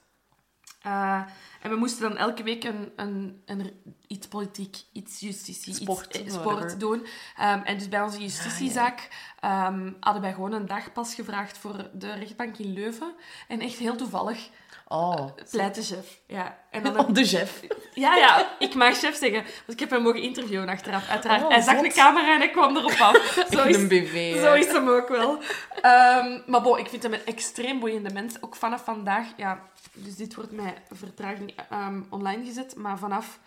Eh, 0.82 1.22
en 1.60 1.70
we 1.70 1.76
moesten 1.76 2.08
dan 2.08 2.16
elke 2.16 2.42
week 2.42 2.64
een, 2.64 2.92
een, 2.96 3.42
een, 3.46 3.70
iets 4.06 4.28
politiek, 4.28 4.76
iets 4.92 5.20
justitie, 5.20 5.74
Sport, 5.74 6.16
iets 6.16 6.34
eh, 6.34 6.40
sport 6.40 6.80
doen. 6.80 7.06
Ehm, 7.36 7.60
en 7.60 7.78
dus 7.78 7.88
bij 7.88 8.02
onze 8.02 8.20
justitiezaak 8.20 9.08
ehm, 9.40 9.92
hadden 10.00 10.22
wij 10.22 10.32
gewoon 10.32 10.52
een 10.52 10.66
dagpas 10.66 11.14
gevraagd 11.14 11.58
voor 11.58 11.90
de 11.92 12.12
rechtbank 12.12 12.58
in 12.58 12.72
Leuven. 12.72 13.14
En 13.48 13.60
echt 13.60 13.78
heel 13.78 13.96
toevallig 13.96 14.48
Oh, 14.92 15.26
pleite 15.50 15.82
chef. 15.82 16.20
Ja, 16.26 16.58
en 16.70 16.82
dan 16.82 16.98
oh 17.00 17.12
de 17.14 17.24
chef. 17.24 17.60
ja, 17.94 18.16
ja, 18.16 18.56
ik 18.58 18.74
mag 18.74 18.98
chef 18.98 19.16
zeggen. 19.16 19.42
Want 19.42 19.66
ik 19.66 19.80
heb 19.80 19.90
hem 19.90 20.02
mogen 20.02 20.22
interviewen 20.22 20.68
achteraf, 20.68 21.08
uiteraard. 21.08 21.42
Oh, 21.42 21.48
hij 21.48 21.60
zag 21.60 21.80
de 21.80 21.88
camera 21.88 22.32
en 22.34 22.38
hij 22.38 22.50
kwam 22.50 22.76
erop 22.76 22.90
af. 23.00 23.16
Zo 23.50 23.62
is, 23.62 23.76
een 23.76 23.88
BV. 23.88 24.40
zo 24.40 24.52
is 24.54 24.66
hem 24.66 24.88
ook 24.88 25.08
wel. 25.08 25.38
Ehm, 25.80 26.40
maar 26.46 26.62
bon, 26.62 26.78
ik 26.78 26.88
vind 26.88 27.02
hem 27.02 27.12
een 27.12 27.24
extreem 27.26 27.78
boeiende 27.80 28.12
mens. 28.12 28.42
Ook 28.42 28.56
vanaf 28.56 28.84
vandaag, 28.84 29.26
ja, 29.36 29.68
dus 29.92 30.16
dit 30.16 30.34
wordt 30.34 30.52
mij 30.52 30.74
vertraging 30.90 31.54
ehm, 31.70 32.02
online 32.08 32.44
gezet, 32.44 32.76
maar 32.76 32.98
vanaf 32.98 33.38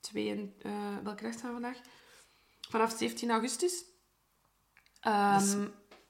twee, 0.00 0.30
en- 0.30 0.54
eh, 0.62 0.70
welke 1.02 1.22
dag 1.22 1.32
staan 1.32 1.54
we 1.54 1.60
vandaag? 1.60 1.76
Vanaf 2.70 2.94
17 2.98 3.30
augustus. 3.30 3.84
Ehm, 5.00 5.66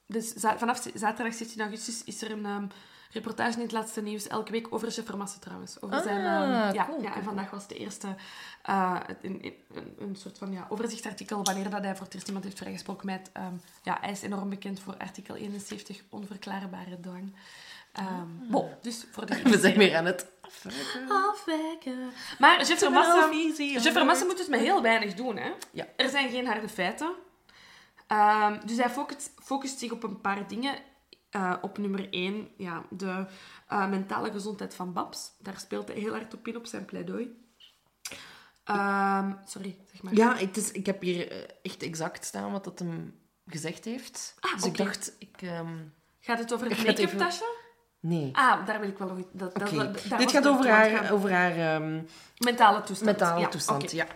dus 0.07 0.33
za- 0.33 0.57
vanaf 0.57 0.81
zaterdag 0.93 1.33
17 1.33 1.61
augustus 1.61 2.03
is 2.03 2.21
er 2.21 2.31
een 2.31 2.71
reportage 3.11 3.55
in 3.55 3.61
het 3.61 3.71
laatste 3.71 4.01
nieuws 4.01 4.27
elke 4.27 4.51
week 4.51 4.67
over 4.69 4.87
Jeff 4.87 5.05
Vermassen 5.07 5.39
trouwens. 5.41 5.81
Over 5.81 5.95
Ah, 5.95 6.03
zijn, 6.03 6.17
ehm, 6.17 6.73
ja, 6.73 6.85
cool, 6.85 7.01
ja, 7.01 7.15
en 7.15 7.23
vandaag 7.23 7.49
was 7.49 7.67
de 7.67 7.75
eerste 7.75 8.15
eh, 8.61 8.99
een, 9.21 9.53
een, 9.97 10.15
soort 10.15 10.37
van 10.37 10.51
ja, 10.51 10.65
overzichtsartikel 10.69 11.43
wanneer 11.43 11.69
dat 11.69 11.83
hij 11.83 11.95
voor 11.95 12.05
het 12.05 12.13
eerst 12.13 12.27
iemand 12.27 12.45
heeft 12.45 12.57
vrijgesproken 12.57 13.05
met... 13.05 13.29
ehm, 13.33 13.53
ja, 13.83 13.97
hij 14.01 14.11
is 14.11 14.21
enorm 14.21 14.49
bekend 14.49 14.79
voor 14.79 14.97
artikel 14.97 15.35
71, 15.35 16.01
onverklaarbare 16.09 16.99
dwang. 16.99 17.35
Ehm 17.91 18.27
bon, 18.49 18.69
dus 18.81 19.05
voor 19.11 19.25
de 19.25 19.41
We 19.51 19.59
zijn 19.59 19.77
weer 19.77 19.95
aan 19.95 20.05
het 20.05 20.27
afwerken. 20.41 21.09
afwijken. 21.09 22.11
Maar 22.39 22.57
Jeff 22.57 22.79
Vermassen... 22.79 23.31
easy. 23.31 23.63
Jeff 23.63 23.91
Vermassen 23.91 24.27
moet 24.27 24.37
dus 24.37 24.47
met 24.47 24.59
heel 24.59 24.81
weinig 24.81 25.13
doen. 25.13 25.37
Hè? 25.37 25.51
Ja. 25.71 25.87
Er 25.95 26.09
zijn 26.09 26.29
geen 26.29 26.45
harde 26.47 26.69
feiten. 26.69 27.11
Dus 28.65 28.77
hij 28.77 28.89
focust, 28.89 29.31
focust 29.43 29.79
zich 29.79 29.91
op 29.91 30.03
een 30.03 30.21
paar 30.21 30.47
dingen. 30.47 30.75
Eh, 31.31 31.53
op 31.61 31.77
nummer 31.77 32.07
één, 32.13 32.47
ja, 32.57 32.83
de 32.89 33.25
eh, 33.67 33.89
mentale 33.89 34.31
gezondheid 34.31 34.75
van 34.75 34.93
Babs. 34.93 35.31
Daar 35.39 35.59
speelt 35.59 35.87
hij 35.87 35.97
heel 35.97 36.11
hard 36.13 36.33
op 36.33 36.47
in, 36.47 36.55
op 36.57 36.65
zijn 36.65 36.85
pleidooi. 36.85 37.39
Ehm, 38.63 39.31
sorry, 39.45 39.77
zeg 39.91 40.01
maar. 40.03 40.13
Ja, 40.15 40.35
het 40.35 40.57
is, 40.57 40.71
ik 40.71 40.85
heb 40.85 41.01
hier 41.01 41.31
eh, 41.31 41.49
echt 41.61 41.83
exact 41.83 42.25
staan 42.25 42.51
wat 42.51 42.63
dat 42.63 42.79
hem 42.79 43.19
gezegd 43.45 43.85
heeft. 43.85 44.35
Ah, 44.39 44.53
dus 44.55 44.63
ik 44.65 44.77
dacht, 44.77 45.15
ik... 45.19 45.41
ehm, 45.41 45.77
Gaat 46.19 46.39
het 46.39 46.53
over 46.53 46.69
het 46.69 46.85
make-up 46.85 47.17
tasje? 47.17 47.55
nee. 47.99 48.29
Ah, 48.33 48.65
daar 48.65 48.79
wil 48.79 48.89
ik 48.89 48.97
wel 48.97 49.07
nog... 49.07 49.17
Dat, 49.33 49.55
dat, 49.55 49.69
dat- 49.69 50.03
Dit 50.17 50.31
gaat 50.31 50.47
over 50.47 50.69
haar, 50.69 51.11
over 51.11 51.31
haar 51.31 51.51
ehm, 51.57 52.01
Mentale 52.37 52.81
toestand. 52.81 53.09
mentale 53.09 53.39
ja, 53.39 53.47
toestand. 53.47 53.91
Ja. 53.91 54.07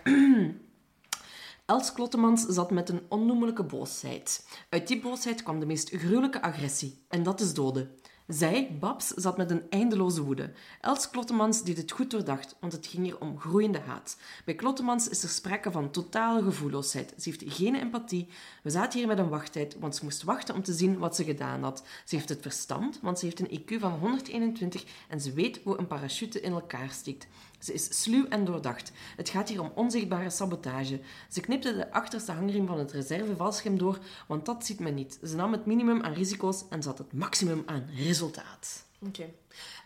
Els 1.66 1.92
Klottemans 1.92 2.46
zat 2.46 2.70
met 2.70 2.88
een 2.88 3.02
onnoemelijke 3.08 3.62
boosheid. 3.62 4.46
Uit 4.68 4.88
die 4.88 5.00
boosheid 5.00 5.42
kwam 5.42 5.60
de 5.60 5.66
meest 5.66 5.90
gruwelijke 5.90 6.42
agressie. 6.42 7.04
En 7.08 7.22
dat 7.22 7.40
is 7.40 7.54
doden. 7.54 7.90
Zij, 8.26 8.76
Babs, 8.80 9.08
zat 9.08 9.36
met 9.36 9.50
een 9.50 9.62
eindeloze 9.70 10.22
woede. 10.22 10.52
Els 10.80 11.10
Klottemans 11.10 11.62
deed 11.62 11.76
het 11.76 11.90
goed 11.90 12.10
doordacht, 12.10 12.56
want 12.60 12.72
het 12.72 12.86
ging 12.86 13.04
hier 13.04 13.20
om 13.20 13.38
groeiende 13.38 13.78
haat. 13.78 14.16
Bij 14.44 14.54
Klottemans 14.54 15.08
is 15.08 15.22
er 15.22 15.28
sprake 15.28 15.70
van 15.70 15.90
totale 15.90 16.42
gevoelloosheid. 16.42 17.14
Ze 17.18 17.30
heeft 17.30 17.56
geen 17.56 17.74
empathie. 17.74 18.28
We 18.62 18.70
zaten 18.70 18.98
hier 18.98 19.08
met 19.08 19.18
een 19.18 19.28
wachttijd, 19.28 19.78
want 19.78 19.96
ze 19.96 20.04
moest 20.04 20.22
wachten 20.22 20.54
om 20.54 20.62
te 20.62 20.72
zien 20.72 20.98
wat 20.98 21.16
ze 21.16 21.24
gedaan 21.24 21.62
had. 21.62 21.82
Ze 22.04 22.16
heeft 22.16 22.28
het 22.28 22.42
verstand, 22.42 22.98
want 23.02 23.18
ze 23.18 23.24
heeft 23.24 23.40
een 23.40 23.60
IQ 23.60 23.80
van 23.80 23.92
121 23.92 24.84
en 25.08 25.20
ze 25.20 25.32
weet 25.32 25.60
hoe 25.64 25.78
een 25.78 25.86
parachute 25.86 26.40
in 26.40 26.52
elkaar 26.52 26.90
steekt. 26.90 27.26
Ze 27.66 27.72
is 27.72 28.02
sluw 28.02 28.26
en 28.28 28.44
doordacht. 28.44 28.92
Het 29.16 29.28
gaat 29.28 29.48
hier 29.48 29.60
om 29.60 29.72
onzichtbare 29.74 30.30
sabotage. 30.30 31.00
Ze 31.30 31.40
knipte 31.40 31.76
de 31.76 31.92
achterste 31.92 32.32
hangriem 32.32 32.66
van 32.66 32.78
het 32.78 32.92
reservevalscherm 32.92 33.78
door, 33.78 33.98
want 34.26 34.46
dat 34.46 34.66
ziet 34.66 34.80
men 34.80 34.94
niet. 34.94 35.18
Ze 35.24 35.36
nam 35.36 35.52
het 35.52 35.66
minimum 35.66 36.02
aan 36.02 36.12
risico's 36.12 36.64
en 36.70 36.82
zat 36.82 36.98
het 36.98 37.12
maximum 37.12 37.62
aan 37.66 37.88
resultaat. 37.96 38.84
Oké. 39.06 39.28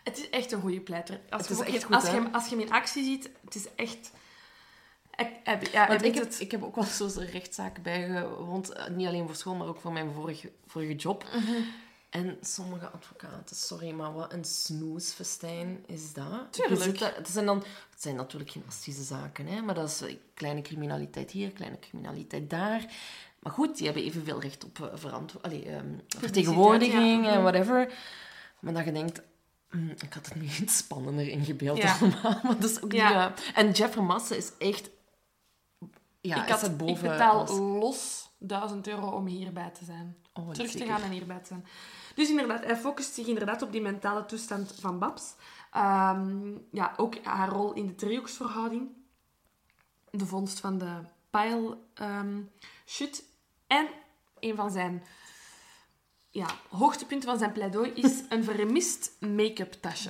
Het 0.03 0.17
is 0.17 0.29
echt 0.29 0.51
een 0.51 0.61
goede 0.61 0.79
pleiter. 0.79 1.19
Als 1.29 1.47
Het 1.47 1.57
je 1.57 1.63
is 1.65 1.73
echt 1.73 1.83
goed, 1.83 1.95
als 1.95 2.03
je, 2.11 2.31
als 2.31 2.43
je 2.47 2.55
hem 2.55 2.65
in 2.65 2.71
actie 2.71 3.03
ziet, 3.03 3.29
het 3.45 3.55
is 3.55 3.65
echt... 3.75 4.11
Ik, 5.15 5.27
heb- 5.43 5.67
ja, 5.67 5.87
Want 5.87 6.03
ik 6.03 6.13
heb, 6.15 6.23
het... 6.23 6.39
ik 6.39 6.51
heb 6.51 6.63
ook 6.63 6.75
wel 6.75 6.83
zo'n 6.83 7.25
rechtszaken 7.25 7.83
bijgewoond, 7.83 8.69
eh, 8.71 8.87
niet 8.89 9.07
alleen 9.07 9.25
voor 9.25 9.35
school, 9.35 9.55
maar 9.55 9.67
ook 9.67 9.79
voor 9.79 9.91
mijn 9.91 10.11
vorige, 10.13 10.51
vorige 10.67 10.95
job. 10.95 11.25
En 12.11 12.37
sommige 12.41 12.89
advocaten, 12.89 13.55
sorry, 13.55 13.91
maar 13.91 14.13
wat 14.13 14.33
een 14.33 14.45
snoesfestijn 14.45 15.83
is 15.87 16.13
dat. 16.13 16.47
Tuurlijk. 16.53 16.99
Het, 16.99 17.27
zijn 17.29 17.45
dan, 17.45 17.57
het 17.89 18.01
zijn 18.01 18.15
natuurlijk 18.15 18.51
gymnastische 18.51 19.03
zaken, 19.03 19.47
hè, 19.47 19.61
maar 19.61 19.75
dat 19.75 19.89
is 19.89 20.01
eh, 20.01 20.15
kleine 20.33 20.61
criminaliteit 20.61 21.31
hier, 21.31 21.51
kleine 21.51 21.79
criminaliteit 21.79 22.49
daar. 22.49 22.85
Maar 23.39 23.53
goed, 23.53 23.75
die 23.77 23.85
hebben 23.85 24.03
evenveel 24.03 24.41
recht 24.41 24.63
op 24.63 24.79
eh, 24.81 24.87
verantwo- 24.93 25.39
allee, 25.41 25.65
ehm, 25.65 25.93
vertegenwoordiging 26.07 27.25
ja. 27.25 27.31
en 27.31 27.41
whatever. 27.41 27.93
Maar 28.59 28.73
dat 28.73 28.85
je 28.85 28.91
denkt, 28.91 29.21
hm, 29.69 29.89
ik 29.89 30.13
had 30.13 30.25
het 30.25 30.35
nu 30.35 30.47
iets 30.61 30.77
spannender 30.77 31.27
ingebeeld 31.27 31.77
Ja. 31.77 31.97
allemaal. 32.01 32.39
Maar 32.43 32.59
dat 32.59 32.69
is 32.69 32.81
ook 32.81 32.91
Ja. 32.91 33.33
eh, 33.35 33.41
En 33.63 33.71
Jeff 33.71 33.95
Masse 33.95 34.37
is 34.37 34.51
echt... 34.57 34.89
Ja, 36.21 36.43
ik, 36.43 36.49
had, 36.49 36.61
het 36.61 36.77
boven 36.77 37.05
ik 37.05 37.11
betaal 37.11 37.39
alles. 37.39 37.49
los 37.57 38.29
1000 38.37 38.87
euro 38.87 39.09
om 39.09 39.25
hierbij 39.27 39.69
te 39.69 39.85
zijn. 39.85 40.15
Oh, 40.33 40.49
Terug 40.49 40.71
te 40.71 40.77
zeker. 40.77 40.93
gaan 40.93 41.03
en 41.03 41.11
hierbij 41.11 41.39
te 41.39 41.45
zijn. 41.47 41.65
Dus 42.21 42.29
inderdaad, 42.29 42.63
hij 42.63 42.77
focust 42.77 43.13
zich 43.13 43.27
inderdaad 43.27 43.61
op 43.61 43.71
die 43.71 43.81
mentale 43.81 44.25
toestand 44.25 44.75
van 44.79 44.99
Babs. 44.99 45.35
Ehm, 45.71 46.57
ja, 46.71 46.93
ook 46.97 47.23
haar 47.23 47.49
rol 47.49 47.73
in 47.73 47.87
de 47.87 47.95
driehoeksverhouding. 47.95 48.89
De 50.09 50.25
vondst 50.25 50.59
van 50.59 50.77
de 50.77 50.93
pile 51.29 51.77
shit. 52.85 53.23
En 53.67 53.87
een 54.39 54.55
van 54.55 54.71
zijn 54.71 55.03
ja, 56.29 56.45
hoogtepunten 56.69 57.29
van 57.29 57.37
zijn 57.37 57.51
pleidooi 57.51 57.91
is 57.91 58.23
een 58.29 58.43
vermist 58.43 59.11
make-up 59.19 59.71
tasje. 59.71 60.09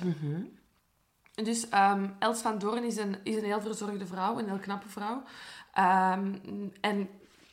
Dus 1.34 1.68
ehm, 1.68 2.10
Els 2.18 2.40
van 2.40 2.58
Doorn 2.58 2.84
is 2.84 2.96
een, 2.96 3.16
is 3.22 3.36
een 3.36 3.44
heel 3.44 3.60
verzorgde 3.60 4.06
vrouw, 4.06 4.38
een 4.38 4.48
heel 4.48 4.58
knappe 4.58 4.88
vrouw. 4.88 5.22
En 6.80 7.08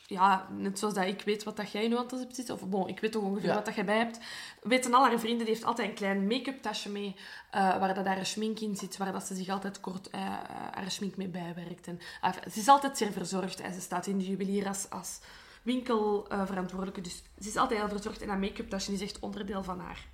ja, 0.10 0.48
net 0.52 0.80
zoals 0.80 0.94
dat 0.94 1.06
ik 1.06 1.22
weet 1.22 1.44
wat 1.44 1.58
dat 1.58 1.72
jij 1.72 1.88
nu 1.88 1.98
aan 1.98 2.02
het 2.02 2.12
hebt 2.20 2.36
zitten, 2.36 2.56
of 2.56 2.70
bon, 2.70 2.88
ik 2.88 3.00
weet 3.00 3.12
toch 3.12 3.24
ongeveer 3.24 3.50
Ja. 3.50 3.56
wat 3.56 3.66
dat 3.66 3.76
jij 3.76 3.86
bij 3.86 3.98
hebt, 3.98 4.20
weten 4.62 4.94
al 4.94 5.04
haar 5.06 5.20
vrienden, 5.20 5.46
die 5.46 5.54
heeft 5.54 5.66
altijd 5.66 5.90
een 5.90 5.96
klein 5.96 6.28
make-up 6.28 6.62
tasje 6.62 6.90
mee, 6.90 7.16
eh, 7.52 7.78
waar 7.80 7.94
dat 7.94 8.06
haar 8.06 8.26
schmink 8.26 8.60
in 8.60 8.76
zit, 8.76 8.98
waar 8.98 9.12
dat 9.12 9.24
ze 9.28 9.36
zich 9.36 9.50
altijd 9.50 9.80
kort 9.80 10.10
eh, 10.10 10.22
eh, 10.22 10.30
haar 10.72 10.92
schmink 10.92 11.16
mee 11.16 11.28
bijwerkt. 11.28 11.88
En, 11.88 12.00
ze 12.52 12.60
is 12.60 12.68
altijd 12.68 12.98
zeer 12.98 13.12
verzorgd 13.12 13.60
en 13.60 13.74
ze 13.74 13.82
staat 13.82 14.08
in 14.08 14.18
de 14.18 14.26
juwelier 14.28 14.68
als, 14.68 14.90
als 14.90 15.20
winkelverantwoordelijke, 15.64 17.02
dus 17.02 17.24
ze 17.40 17.48
is 17.48 17.56
altijd 17.56 17.80
heel 17.80 17.90
verzorgd 17.90 18.22
en 18.22 18.28
dat 18.28 18.38
make-up 18.38 18.70
tasje 18.70 18.94
is 18.94 19.02
echt 19.02 19.20
onderdeel 19.20 19.64
van 19.64 19.80
haar. 19.80 20.08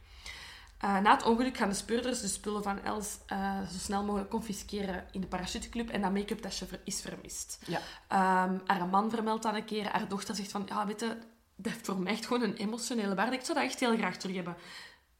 Eh, 0.85 0.99
na 0.99 1.13
het 1.13 1.23
ongeluk 1.23 1.57
gaan 1.57 1.69
de 1.69 1.75
speurders 1.75 2.21
de 2.21 2.27
spullen 2.27 2.63
van 2.63 2.83
Els 2.83 3.17
eh, 3.25 3.67
zo 3.67 3.77
snel 3.77 4.03
mogelijk 4.03 4.29
confisceren 4.29 5.07
in 5.11 5.21
de 5.21 5.27
parachuteclub 5.27 5.89
en 5.89 6.01
dat 6.01 6.11
make-up 6.11 6.39
tasje 6.39 6.65
is 6.83 7.01
vermist. 7.01 7.59
Ja. 7.67 7.79
Ehm, 8.07 8.59
haar 8.65 8.87
man 8.87 9.09
vermeldt 9.09 9.43
dat 9.43 9.55
een 9.55 9.65
keer. 9.65 9.87
Haar 9.91 10.07
dochter 10.07 10.35
zegt 10.35 10.51
van, 10.51 10.63
ja, 10.67 10.87
weet 10.87 10.99
je, 10.99 11.17
dat 11.55 11.71
heeft 11.71 11.85
voor 11.85 11.99
mij 11.99 12.11
echt 12.11 12.25
gewoon 12.25 12.41
een 12.41 12.55
emotionele 12.55 13.15
waarde. 13.15 13.35
Ik 13.35 13.45
zou 13.45 13.57
dat 13.57 13.67
echt 13.67 13.79
heel 13.79 13.97
graag 13.97 14.17
terug 14.17 14.35
hebben. 14.35 14.55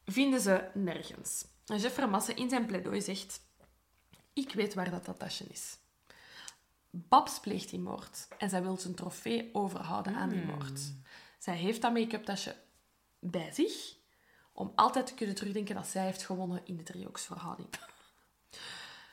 Vinden 0.04 0.40
ze 0.40 0.68
nergens. 0.74 1.44
En 1.66 1.78
Jeff 1.78 1.94
Vermasse 1.94 2.34
in 2.34 2.48
zijn 2.48 2.66
pleidooi 2.66 3.02
zegt, 3.02 3.40
ik 4.32 4.52
weet 4.52 4.74
waar 4.74 4.90
dat, 4.90 5.04
dat 5.04 5.18
tasje 5.18 5.44
is. 5.44 5.78
Babs 6.90 7.40
pleegt 7.40 7.70
die 7.70 7.80
moord 7.80 8.28
en 8.38 8.48
zij 8.48 8.62
wil 8.62 8.76
zijn 8.76 8.94
trofee 8.94 9.50
overhouden 9.52 10.14
aan 10.14 10.28
die 10.28 10.44
moord. 10.44 10.80
Zij 11.38 11.56
heeft 11.56 11.82
dat 11.82 11.92
make-up 11.92 12.24
tasje 12.24 12.56
bij 13.20 13.52
zich 13.52 13.96
om 14.56 14.72
altijd 14.74 15.06
te 15.06 15.14
kunnen 15.14 15.34
terugdenken 15.34 15.74
dat 15.74 15.86
zij 15.86 16.04
heeft 16.04 16.22
gewonnen 16.24 16.60
in 16.64 16.76
de 16.76 16.82
driehoeksverhouding. 16.82 17.68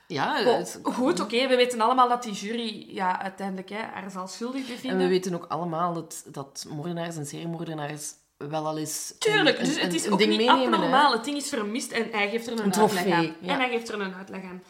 Ja, 0.07 0.35
het- 0.43 0.79
goed, 0.83 1.19
oké, 1.19 1.47
we 1.47 1.55
weten 1.55 1.81
allemaal 1.81 2.09
dat 2.09 2.23
die 2.23 2.33
jury 2.33 2.85
ja, 2.93 3.21
uiteindelijk 3.21 3.69
hè, 3.69 3.77
haar 3.81 4.11
zal 4.11 4.27
schuldig 4.27 4.61
En 4.61 4.67
bevinden. 4.67 4.97
we 4.99 5.07
weten 5.07 5.33
ook 5.33 5.45
allemaal 5.45 5.93
dat, 5.93 6.23
dat 6.27 6.65
moordenaars 6.69 7.15
en 7.17 7.25
seriemoordenaars 7.25 8.13
wel 8.37 8.67
al 8.67 8.77
eens 8.77 9.15
Tuurlijk, 9.19 9.57
een, 9.59 9.65
dus 9.65 9.75
een- 9.75 9.81
het 9.81 9.93
is 9.93 10.05
een 10.05 10.11
ook 10.11 10.17
ding 10.17 10.29
niet 10.29 10.39
meenemen. 10.39 10.63
hè. 10.69 10.75
abnormaal. 10.75 11.11
Het 11.11 11.23
ding 11.23 11.37
is 11.37 11.49
vermist 11.49 11.91
en 11.91 12.09
hij 12.11 12.29
geeft 12.29 12.47
er 12.47 12.53
een, 12.59 12.73
uitleg 12.75 13.07
aan. 13.13 13.23
ja. 13.23 13.33
En 13.53 13.59
hij 13.59 13.69
geeft 13.69 13.89
er 13.89 14.01
een 14.01 14.13
uitleg 14.13 14.43
aan. 14.43 14.63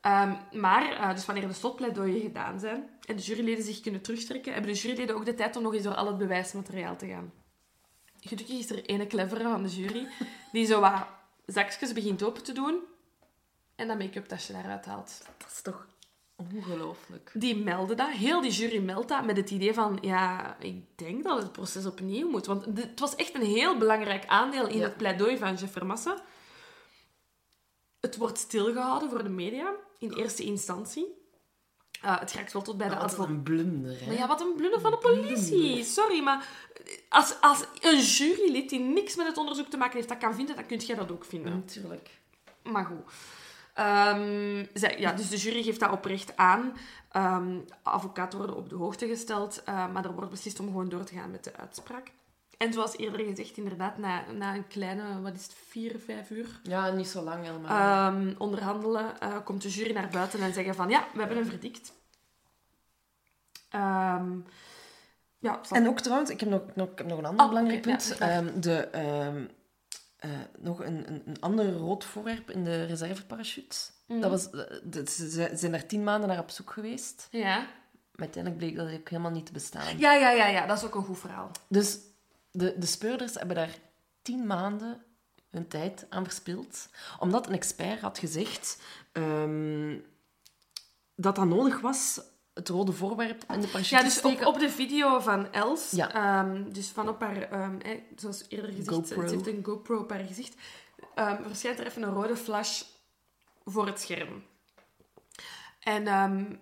Ehm, 0.00 0.60
maar, 0.60 0.92
eh, 0.92 1.14
dus 1.14 1.26
wanneer 1.26 1.46
de 1.48 1.52
slotpleidooien 1.54 2.20
gedaan 2.20 2.60
zijn 2.60 2.88
en 3.06 3.16
de 3.16 3.22
juryleden 3.22 3.64
zich 3.64 3.80
kunnen 3.80 4.00
terugtrekken, 4.00 4.52
hebben 4.52 4.72
de 4.72 4.78
juryleden 4.78 5.14
ook 5.16 5.24
de 5.24 5.34
tijd 5.34 5.56
om 5.56 5.62
nog 5.62 5.74
eens 5.74 5.82
door 5.82 5.94
al 5.94 6.06
het 6.06 6.18
bewijsmateriaal 6.18 6.96
te 6.96 7.06
gaan. 7.06 7.32
Gelukkig 8.20 8.58
is 8.58 8.70
er 8.70 8.84
ene 8.84 9.06
clevere 9.06 9.42
van 9.42 9.62
de 9.62 9.68
jury 9.68 10.08
die 10.52 10.66
zo 10.66 10.80
wat 10.80 11.06
zakjes 11.46 11.92
begint 11.92 12.22
open 12.22 12.42
te 12.42 12.52
doen 12.52 12.80
en 13.74 13.88
dat 13.88 13.98
make-up 13.98 14.26
tasje 14.26 14.52
daaruit 14.52 14.84
haalt. 14.84 15.22
Dat 15.38 15.50
is 15.50 15.62
toch 15.62 15.86
ongelooflijk. 16.36 17.30
Die 17.34 17.56
melden 17.56 17.96
dat. 17.96 18.10
Heel 18.10 18.40
die 18.40 18.50
jury 18.50 18.78
meldt 18.82 19.08
dat 19.08 19.24
met 19.24 19.36
het 19.36 19.50
idee 19.50 19.74
van... 19.74 19.98
Ja, 20.00 20.56
ik 20.60 20.98
denk 20.98 21.24
dat 21.24 21.42
het 21.42 21.52
proces 21.52 21.86
opnieuw 21.86 22.28
moet. 22.30 22.46
Want 22.46 22.64
het 22.64 23.00
was 23.00 23.14
echt 23.14 23.34
een 23.34 23.42
heel 23.42 23.78
belangrijk 23.78 24.26
aandeel 24.26 24.66
in 24.68 24.78
Ja. 24.78 24.82
het 24.84 24.96
pleidooi 24.96 25.38
van 25.38 25.54
Jeff 25.54 25.72
Vermasse. 25.72 26.18
Het 28.00 28.16
wordt 28.16 28.38
stilgehouden 28.38 29.10
voor 29.10 29.22
de 29.22 29.28
media, 29.28 29.74
in 29.98 30.12
eerste 30.12 30.42
instantie. 30.44 31.06
Uh, 32.04 32.20
het 32.20 32.32
raakt 32.32 32.52
wel 32.52 32.62
tot 32.62 32.76
bij 32.76 32.88
de 32.88 32.94
is 32.94 33.00
advocaat. 33.00 33.28
een 33.28 33.42
blunder, 33.42 34.00
hè? 34.00 34.06
Maar 34.06 34.16
ja, 34.16 34.26
wat 34.26 34.40
een 34.40 34.54
blunder 34.56 34.80
van 34.80 34.90
de 34.90 34.98
politie. 34.98 35.84
Sorry, 35.84 36.22
maar 36.22 36.48
als, 37.08 37.34
als 37.40 37.64
een 37.80 38.00
jurylid 38.00 38.68
die 38.68 38.80
niks 38.80 39.16
met 39.16 39.26
het 39.26 39.36
onderzoek 39.36 39.66
te 39.66 39.76
maken 39.76 39.96
heeft, 39.96 40.08
dat 40.08 40.18
kan 40.18 40.34
vinden, 40.34 40.56
dan 40.56 40.66
kun 40.66 40.78
jij 40.78 40.96
dat 40.96 41.12
ook 41.12 41.24
vinden. 41.24 41.52
Natuurlijk. 41.52 42.10
Maar 42.62 42.84
goed. 42.84 43.12
Ehm, 43.74 44.64
zij, 44.74 44.98
ja, 44.98 45.12
dus 45.12 45.28
de 45.28 45.36
jury 45.36 45.62
geeft 45.62 45.80
dat 45.80 45.90
oprecht 45.90 46.36
aan. 46.36 46.76
Ehm 47.12 47.58
advocaten 47.82 48.38
worden 48.38 48.56
op 48.56 48.68
de 48.68 48.74
hoogte 48.74 49.06
gesteld, 49.06 49.62
eh, 49.64 49.92
maar 49.92 50.04
er 50.04 50.12
wordt 50.12 50.30
beslist 50.30 50.60
om 50.60 50.66
gewoon 50.66 50.88
door 50.88 51.04
te 51.04 51.14
gaan 51.14 51.30
met 51.30 51.44
de 51.44 51.56
uitspraak. 51.56 52.12
En 52.58 52.72
zoals 52.72 52.96
eerder 52.96 53.20
gezegd, 53.26 53.56
inderdaad, 53.56 53.98
na, 53.98 54.24
na 54.32 54.54
een 54.54 54.66
kleine, 54.66 55.20
wat 55.20 55.34
is 55.34 55.42
het, 55.42 55.54
vier, 55.68 55.98
vijf 56.04 56.30
uur 56.30 56.60
Ja, 56.62 56.90
niet 56.90 57.08
zo 57.08 57.22
lang 57.22 57.44
helemaal. 57.44 58.08
ehm, 58.12 58.34
onderhandelen, 58.38 59.20
eh, 59.20 59.36
komt 59.44 59.62
de 59.62 59.68
jury 59.68 59.92
naar 59.92 60.08
buiten 60.08 60.40
en 60.40 60.52
zeggen 60.54 60.74
van, 60.74 60.88
ja, 60.88 61.06
we 61.12 61.18
hebben 61.18 61.36
een 61.38 61.46
verdict. 61.46 61.92
Ehm, 63.70 64.38
ja, 65.38 65.60
En 65.70 65.88
ook 65.88 66.00
trouwens, 66.00 66.30
ik 66.30 66.40
heb 66.40 66.48
nog, 66.48 66.60
nog, 66.74 66.88
ik 66.88 66.98
heb 66.98 67.06
nog 67.06 67.18
een 67.18 67.24
ander 67.24 67.42
Oh, 67.44 67.48
belangrijk 67.50 67.82
punt. 67.82 68.16
Ehm, 68.18 68.60
de, 68.60 68.76
ehm, 68.76 69.44
eh, 70.16 70.30
nog 70.58 70.80
een, 70.84 71.08
een, 71.12 71.22
een 71.26 71.40
ander 71.40 71.72
rood 71.72 72.04
voorwerp 72.04 72.50
in 72.50 72.64
de 72.64 72.84
reserveparachute. 72.84 73.76
Mhm. 74.06 74.20
Dat 74.20 74.30
was, 74.30 74.50
eh, 74.50 74.76
dat- 74.82 75.10
ze 75.10 75.30
ze 75.30 75.50
zijn 75.54 75.72
daar 75.72 75.86
tien 75.86 76.04
maanden 76.04 76.28
naar 76.28 76.38
op 76.38 76.50
zoek 76.50 76.70
geweest. 76.70 77.28
ja. 77.30 77.66
Maar 78.12 78.26
uiteindelijk 78.26 78.64
bleek 78.64 78.76
dat 78.76 78.98
ook 79.00 79.08
helemaal 79.08 79.30
niet 79.30 79.46
te 79.46 79.52
bestaan. 79.52 79.98
Ja, 79.98 80.12
ja, 80.14 80.30
ja, 80.30 80.46
ja, 80.46 80.66
dat 80.66 80.76
is 80.78 80.84
ook 80.84 80.94
een 80.94 81.04
goed 81.04 81.18
verhaal. 81.18 81.50
Dus 81.68 81.98
de, 82.50 82.74
de 82.78 82.86
speurders 82.86 83.34
hebben 83.34 83.56
daar 83.56 83.74
tien 84.22 84.46
maanden 84.46 85.02
hun 85.50 85.68
tijd 85.68 86.06
aan 86.08 86.24
verspild. 86.24 86.88
Omdat 87.18 87.46
een 87.46 87.52
expert 87.54 88.00
had 88.00 88.18
gezegd 88.18 88.80
ehm, 89.12 89.98
dat 91.14 91.36
dat 91.36 91.44
nodig 91.46 91.80
was, 91.80 92.20
het 92.54 92.68
rode 92.68 92.92
voorwerp 92.92 93.44
in 93.52 93.60
de 93.60 93.66
parachute 93.68 93.94
Ja, 93.96 94.02
dus 94.02 94.20
op, 94.20 94.44
op 94.46 94.58
de 94.58 94.70
video 94.70 95.20
van 95.20 95.52
Els, 95.52 95.90
Ja. 95.90 96.12
ehm, 96.14 96.70
dus 96.72 96.88
van 96.88 97.08
op 97.08 97.20
haar, 97.20 97.42
ehm, 97.42 97.78
eh, 97.80 98.00
zoals 98.16 98.44
eerder 98.48 98.70
gezegd, 98.70 98.88
GoPro. 98.88 99.26
ze 99.26 99.34
heeft 99.34 99.46
een 99.46 99.64
GoPro 99.64 99.98
op 99.98 100.10
haar 100.10 100.24
gezicht, 100.24 100.54
verschijnt 101.42 101.78
er 101.78 101.86
even 101.86 102.02
een 102.02 102.12
rode 102.14 102.36
flash 102.36 102.82
voor 103.64 103.86
het 103.86 104.00
scherm. 104.00 104.44
En 105.80 106.04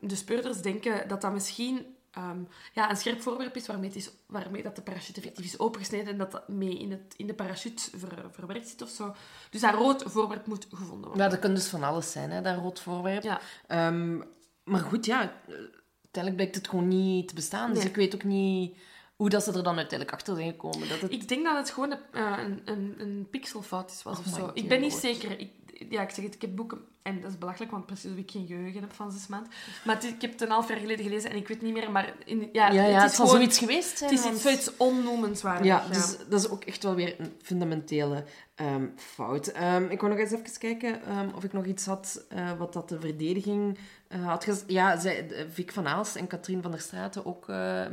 de 0.01 0.17
speurders 0.17 0.61
denken 0.63 1.09
dat 1.09 1.21
dat 1.21 1.33
misschien 1.33 1.96
ehm, 2.17 2.39
ja, 2.73 2.91
een 2.91 2.97
scherp 2.97 3.21
voorwerp 3.21 3.57
is 3.57 3.67
waarmee, 3.67 3.89
het 3.89 3.99
is 3.99 4.11
waarmee 4.27 4.63
dat 4.63 4.77
de 4.77 4.83
parachute 4.83 5.21
effectief 5.21 5.45
is 5.45 5.59
opengesneden 5.59 6.07
en 6.13 6.19
dat 6.19 6.31
dat 6.31 6.49
mee 6.49 6.79
in, 6.79 6.91
het, 6.91 7.15
in 7.17 7.27
de 7.27 7.35
parachute 7.35 7.99
ver- 7.99 8.31
verwerkt 8.31 8.69
zit 8.69 8.83
of 8.83 8.89
zo. 8.89 9.15
Dus 9.51 9.61
dat 9.61 9.75
rood 9.75 10.03
voorwerp 10.07 10.47
moet 10.47 10.67
gevonden 10.71 11.09
worden. 11.09 11.25
Ja, 11.25 11.29
dat 11.29 11.39
kan 11.39 11.55
dus 11.55 11.67
van 11.67 11.83
alles 11.83 12.13
zijn, 12.13 12.31
hè, 12.31 12.41
dat 12.41 12.59
rood 12.59 12.81
voorwerp. 12.81 13.23
Ja. 13.23 13.41
Ehm, 13.67 14.17
maar 14.65 14.81
goed, 14.81 15.07
ja, 15.07 15.33
uiteindelijk 15.49 16.35
blijkt 16.37 16.55
het 16.55 16.69
gewoon 16.69 16.89
niet 16.89 17.29
te 17.29 17.35
bestaan. 17.35 17.69
Dus 17.73 17.79
Nee. 17.79 17.89
ik 17.89 17.97
weet 17.97 18.15
ook 18.15 18.25
niet 18.25 18.77
hoe 19.17 19.29
dat 19.29 19.43
ze 19.43 19.53
er 19.53 19.63
dan 19.63 19.77
uiteindelijk 19.77 20.13
achter 20.13 20.37
zijn 20.37 20.51
gekomen. 20.51 20.89
Dat 20.89 21.01
het... 21.01 21.13
Ik 21.13 21.29
denk 21.29 21.45
dat 21.45 21.57
het 21.57 21.71
gewoon 21.71 21.91
een, 21.91 21.99
eh, 22.13 22.39
een, 22.65 22.95
een, 22.99 23.27
pixelfout 23.31 23.91
is, 23.91 24.03
was 24.03 24.19
Oh 24.19 24.43
of. 24.43 24.51
Ik 24.55 24.69
ben 24.69 24.81
niet 24.81 24.93
zeker. 24.93 25.39
Ik, 25.39 25.51
ja, 25.91 26.03
ik 26.03 26.11
zeg 26.11 26.25
het, 26.25 26.35
ik 26.35 26.41
heb 26.41 26.57
boeken... 26.57 26.79
En 27.03 27.21
dat 27.21 27.31
is 27.31 27.39
belachelijk, 27.39 27.71
want 27.71 27.87
precies 27.87 28.11
hoe 28.11 28.19
ik 28.21 28.31
geen 28.31 28.47
geheugen 28.47 28.81
heb 28.81 28.93
van 28.93 29.13
zes 29.13 29.27
maanden. 29.27 29.51
Maar 29.85 29.95
het 29.95 30.05
ik 30.05 30.21
heb 30.21 30.33
het 30.33 30.41
een 30.41 30.51
half 30.51 30.69
jaar 30.69 30.79
geleden 30.79 31.05
gelezen 31.05 31.31
en 31.31 31.37
ik 31.37 31.49
weet 31.49 31.63
niet 31.63 31.73
meer, 31.73 31.91
maar... 31.91 32.15
In, 32.25 32.49
ja, 32.53 32.71
ja, 32.71 32.73
ja, 32.73 32.93
het, 32.93 33.03
het 33.03 33.11
is 33.11 33.17
zal 33.17 33.27
gewoon... 33.27 33.41
zoiets 33.41 33.59
geweest 33.59 33.99
zijn. 33.99 34.11
Het 34.11 34.19
is 34.19 34.25
want- 34.25 34.35
iets, 34.35 34.45
zoiets 34.45 34.77
onnoemenswaardigs. 34.77 35.67
Ja, 35.69 35.87
dus 35.89 36.17
dat 36.29 36.41
is 36.41 36.49
ook 36.49 36.65
echt 36.65 36.83
wel 36.83 36.95
weer 36.95 37.15
een 37.21 37.33
fundamentele 37.43 38.25
ehm, 38.55 38.87
fout. 38.97 39.47
Ehm, 39.47 39.85
ik 39.85 40.01
wou 40.01 40.13
nog 40.13 40.23
eens 40.23 40.33
even 40.33 40.59
kijken 40.59 41.03
ehm, 41.05 41.29
of 41.35 41.45
ik 41.45 41.53
nog 41.53 41.65
iets 41.65 41.87
had 41.87 42.25
eh, 42.29 42.53
wat 42.59 42.73
dat 42.73 42.89
de 42.89 43.01
verdediging 43.01 43.79
eh, 44.09 44.27
had 44.27 44.45
gezegd. 44.45 44.65
Ja, 44.71 44.99
zij, 44.99 45.27
de- 45.27 45.47
Vic 45.51 45.73
van 45.73 45.87
Aals 45.87 46.15
en 46.17 46.27
Katrien 46.27 46.63
van 46.63 46.71
der 46.71 46.81
Straten, 46.81 47.27
ook 47.27 47.49
eh, 47.49 47.85
eh, 47.85 47.91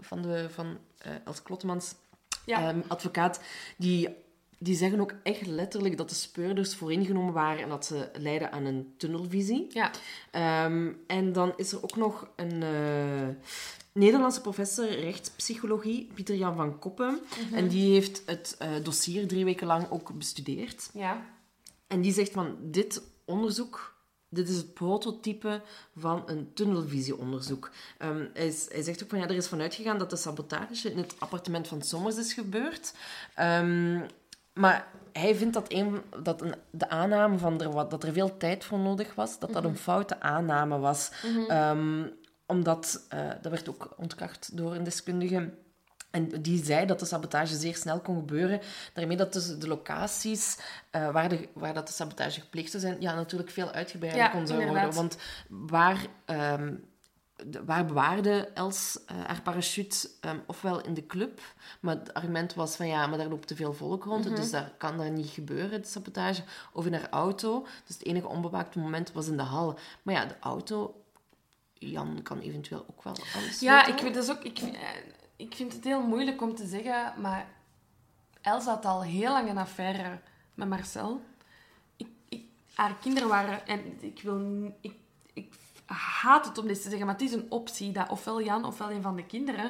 van, 0.00 0.22
de, 0.22 0.46
van 0.50 0.78
eh, 0.98 1.12
Els 1.24 1.42
Klottemans, 1.42 1.94
Ja. 2.46 2.74
advocaat, 2.88 3.40
die, 3.76 4.08
die 4.62 4.76
zeggen 4.76 5.00
ook 5.00 5.14
echt 5.22 5.46
letterlijk 5.46 5.96
dat 5.96 6.08
de 6.08 6.14
speurders 6.14 6.74
vooringenomen 6.74 7.32
waren 7.32 7.62
en 7.62 7.68
dat 7.68 7.86
ze 7.86 8.08
leiden 8.18 8.52
aan 8.52 8.64
een 8.64 8.94
tunnelvisie. 8.96 9.66
ja. 9.70 9.90
Ehm, 10.30 10.92
en 11.06 11.32
dan 11.32 11.52
is 11.56 11.72
er 11.72 11.82
ook 11.82 11.96
nog 11.96 12.28
een, 12.36 12.62
eh, 12.62 13.28
Nederlandse 13.92 14.40
professor 14.40 14.88
rechtspsychologie, 14.88 16.10
Pieter 16.14 16.34
Jan 16.36 16.56
van 16.56 16.78
Koppen. 16.78 17.20
En 17.52 17.68
die 17.68 17.92
heeft 17.92 18.22
het 18.26 18.54
eh, 18.58 18.68
dossier 18.82 19.26
drie 19.28 19.44
weken 19.44 19.66
lang 19.66 19.90
ook 19.90 20.12
bestudeerd. 20.18 20.90
Ja. 20.94 21.26
En 21.86 22.00
die 22.00 22.12
zegt 22.12 22.32
van 22.32 22.56
dit 22.60 23.02
onderzoek, 23.24 23.94
dit 24.28 24.48
is 24.48 24.56
het 24.56 24.74
prototype 24.74 25.62
van 25.96 26.22
een 26.26 26.50
tunnelvisieonderzoek. 26.54 27.70
Ehm, 27.98 28.24
hij, 28.34 28.46
is- 28.46 28.68
hij 28.72 28.82
zegt 28.82 29.02
ook 29.02 29.08
van 29.10 29.18
ja, 29.18 29.28
er 29.28 29.34
is 29.36 29.48
vanuit 29.48 29.74
gegaan 29.74 29.98
dat 29.98 30.10
de 30.10 30.16
sabotage 30.16 30.90
in 30.90 30.98
het 30.98 31.14
appartement 31.18 31.68
van 31.68 31.82
Sommers 31.82 32.16
is 32.16 32.32
gebeurd. 32.32 32.94
Ehm, 33.34 34.00
maar 34.60 34.86
hij 35.12 35.34
vindt 35.34 35.54
dat, 35.54 35.72
een, 35.72 36.02
dat 36.22 36.40
een, 36.40 36.54
de 36.70 36.88
aanname 36.88 37.38
van 37.38 37.60
er, 37.60 37.70
wat, 37.70 37.90
dat 37.90 38.04
er 38.04 38.12
veel 38.12 38.36
tijd 38.36 38.64
voor 38.64 38.78
nodig 38.78 39.14
was, 39.14 39.38
dat 39.38 39.52
dat 39.52 39.64
een 39.64 39.76
foute 39.76 40.20
aanname 40.20 40.78
was. 40.78 41.10
Ehm, 41.48 42.06
omdat, 42.46 43.06
eh, 43.08 43.28
dat 43.42 43.52
werd 43.52 43.68
ook 43.68 43.94
ontkracht 43.96 44.56
door 44.56 44.74
een 44.74 44.84
deskundige. 44.84 45.50
En 46.10 46.42
die 46.42 46.64
zei 46.64 46.86
dat 46.86 46.98
de 46.98 47.06
sabotage 47.06 47.56
zeer 47.56 47.76
snel 47.76 48.00
kon 48.00 48.16
gebeuren. 48.16 48.60
Daarmee 48.94 49.16
dat 49.16 49.32
dus 49.32 49.58
de 49.58 49.68
locaties 49.68 50.58
eh, 50.90 51.10
waar, 51.10 51.28
de, 51.28 51.48
waar 51.52 51.74
dat 51.74 51.86
de 51.86 51.92
sabotage 51.92 52.40
gepleegd 52.40 52.70
zou 52.70 52.82
zijn, 52.82 53.00
ja, 53.00 53.14
natuurlijk 53.14 53.50
veel 53.50 53.70
uitgebreider 53.70 54.22
Ja, 54.22 54.28
kon 54.28 54.46
zijn 54.46 54.68
worden. 54.68 54.94
Want 54.94 55.16
waar, 55.48 56.06
ehm, 56.24 56.74
de- 57.46 57.64
waar 57.64 57.84
bewaarde 57.86 58.48
Els 58.54 58.98
eh, 59.06 59.16
haar 59.26 59.42
parachute? 59.42 60.10
Ehm, 60.20 60.38
ofwel 60.46 60.80
in 60.84 60.94
de 60.94 61.06
club, 61.06 61.40
maar 61.80 61.94
het 61.96 62.14
argument 62.14 62.54
was 62.54 62.76
van 62.76 62.86
ja, 62.86 63.06
maar 63.06 63.18
daar 63.18 63.28
loopt 63.28 63.46
te 63.46 63.56
veel 63.56 63.72
volk 63.74 64.04
rond, 64.04 64.24
Mhm. 64.24 64.34
dus 64.34 64.50
daar 64.50 64.72
kan 64.78 64.96
daar 64.98 65.10
niet 65.10 65.28
gebeuren, 65.30 65.82
de 65.82 65.88
sabotage. 65.88 66.42
Of 66.72 66.86
in 66.86 66.92
haar 66.94 67.08
auto. 67.10 67.66
Dus 67.86 67.96
het 67.98 68.06
enige 68.06 68.28
onbewaakte 68.28 68.78
moment 68.78 69.12
was 69.12 69.26
in 69.28 69.36
de 69.36 69.42
hal. 69.42 69.78
Maar 70.02 70.14
ja, 70.14 70.24
de 70.24 70.36
auto, 70.40 71.02
Jan 71.74 72.20
kan 72.22 72.38
eventueel 72.38 72.84
ook 72.90 73.02
wel 73.02 73.16
alles 73.36 73.60
Ja, 73.60 73.86
weten. 73.86 74.06
ik, 74.06 74.14
dat 74.14 74.22
is 74.24 74.30
ook, 74.30 74.42
ik, 74.42 74.58
eh, 74.58 74.72
ik 75.36 75.54
vind 75.54 75.72
het 75.72 75.84
heel 75.84 76.02
moeilijk 76.02 76.42
om 76.42 76.54
te 76.54 76.66
zeggen, 76.66 77.12
maar 77.20 77.46
Els 78.40 78.64
had 78.64 78.84
al 78.84 79.02
heel 79.02 79.32
lang 79.32 79.48
een 79.50 79.58
affaire 79.58 80.18
met 80.54 80.68
Marcel. 80.68 81.20
Ik, 81.96 82.08
ik, 82.28 82.42
haar 82.74 82.96
kinderen 83.00 83.28
waren... 83.28 83.66
En 83.66 83.96
ik 84.00 84.20
wil... 84.22 84.72
Ik, 84.80 84.94
ik 85.32 85.54
haat 85.94 86.46
het 86.46 86.58
om 86.58 86.66
dit 86.66 86.82
te 86.82 86.88
zeggen, 86.88 87.06
maar 87.06 87.14
het 87.14 87.24
is 87.24 87.32
een 87.32 87.46
optie 87.48 87.92
dat 87.92 88.08
ofwel 88.08 88.42
Jan 88.42 88.64
ofwel 88.64 88.90
een 88.90 89.02
van 89.02 89.16
de 89.16 89.26
kinderen... 89.26 89.64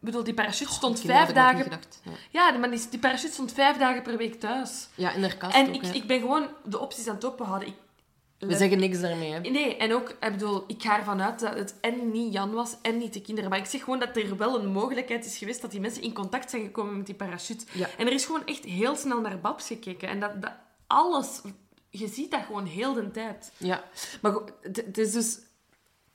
Ik 0.00 0.06
bedoel, 0.06 0.24
die 0.24 0.34
parachute 0.34 0.72
stond 0.72 1.00
vijf 1.00 1.32
dagen... 1.32 1.62
gedacht. 1.62 2.00
Ja. 2.04 2.12
Ja, 2.30 2.58
maar 2.58 2.70
die, 2.70 2.88
die 2.90 2.98
parachute 2.98 3.32
stond 3.32 3.52
vijf 3.52 3.76
dagen 3.76 4.02
per 4.02 4.16
week 4.16 4.40
thuis. 4.40 4.88
Ja, 4.94 5.12
in 5.12 5.22
haar 5.22 5.36
kast 5.36 5.54
En 5.54 5.68
ook, 5.68 5.74
ik, 5.74 5.82
hè. 5.82 5.92
ik 5.92 6.06
ben 6.06 6.20
gewoon 6.20 6.46
de 6.64 6.78
opties 6.78 7.08
aan 7.08 7.14
het 7.14 7.24
openhouden. 7.24 7.68
Ik, 7.68 7.74
We 8.38 8.56
zeggen 8.56 8.78
niks 8.78 9.00
daarmee, 9.00 9.32
hè. 9.32 9.38
Nee, 9.38 9.76
en 9.76 9.94
ook, 9.94 10.08
ik 10.08 10.30
bedoel, 10.30 10.64
ik 10.66 10.82
ga 10.82 10.98
ervan 10.98 11.22
uit 11.22 11.40
dat 11.40 11.54
het 11.54 11.74
en 11.80 12.10
niet 12.10 12.32
Jan 12.32 12.52
was 12.52 12.76
en 12.82 12.98
niet 12.98 13.12
de 13.12 13.20
kinderen. 13.20 13.50
Maar 13.50 13.58
ik 13.58 13.64
zeg 13.64 13.84
gewoon 13.84 13.98
dat 13.98 14.16
er 14.16 14.36
wel 14.36 14.60
een 14.60 14.72
mogelijkheid 14.72 15.24
is 15.24 15.38
geweest 15.38 15.60
dat 15.60 15.70
die 15.70 15.80
mensen 15.80 16.02
in 16.02 16.14
contact 16.14 16.50
zijn 16.50 16.62
gekomen 16.62 16.96
met 16.96 17.06
die 17.06 17.14
parachute. 17.14 17.64
Ja. 17.72 17.88
En 17.98 18.06
er 18.06 18.12
is 18.12 18.24
gewoon 18.24 18.46
echt 18.46 18.64
heel 18.64 18.96
snel 18.96 19.20
naar 19.20 19.40
Babs 19.40 19.66
gekeken. 19.66 20.08
En 20.08 20.20
dat, 20.20 20.42
dat 20.42 20.52
alles, 20.86 21.40
je 21.90 22.08
ziet 22.08 22.30
dat 22.30 22.44
gewoon 22.46 22.66
heel 22.66 22.94
de 22.94 23.10
tijd. 23.10 23.52
Ja, 23.56 23.84
maar 24.20 24.32
het, 24.62 24.98
is 24.98 25.12
dus... 25.12 25.38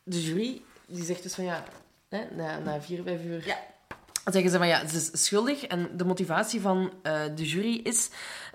De 0.03 0.23
jury, 0.23 0.61
die 0.87 1.03
zegt 1.03 1.23
dus 1.23 1.33
van 1.33 1.43
ja... 1.43 1.63
Hè, 2.09 2.25
na, 2.35 2.59
na 2.59 2.81
vier, 2.81 3.03
vijf 3.03 3.23
uur... 3.23 3.47
Ja. 3.47 3.57
Zeggen 4.31 4.51
ze 4.51 4.57
van 4.57 4.67
ja, 4.67 4.87
ze 4.87 4.95
is 4.95 5.25
schuldig. 5.25 5.63
En 5.63 5.97
de 5.97 6.05
motivatie 6.05 6.61
van 6.61 6.93
eh, 7.01 7.21
de 7.35 7.45
jury 7.47 7.79
is 7.83 8.09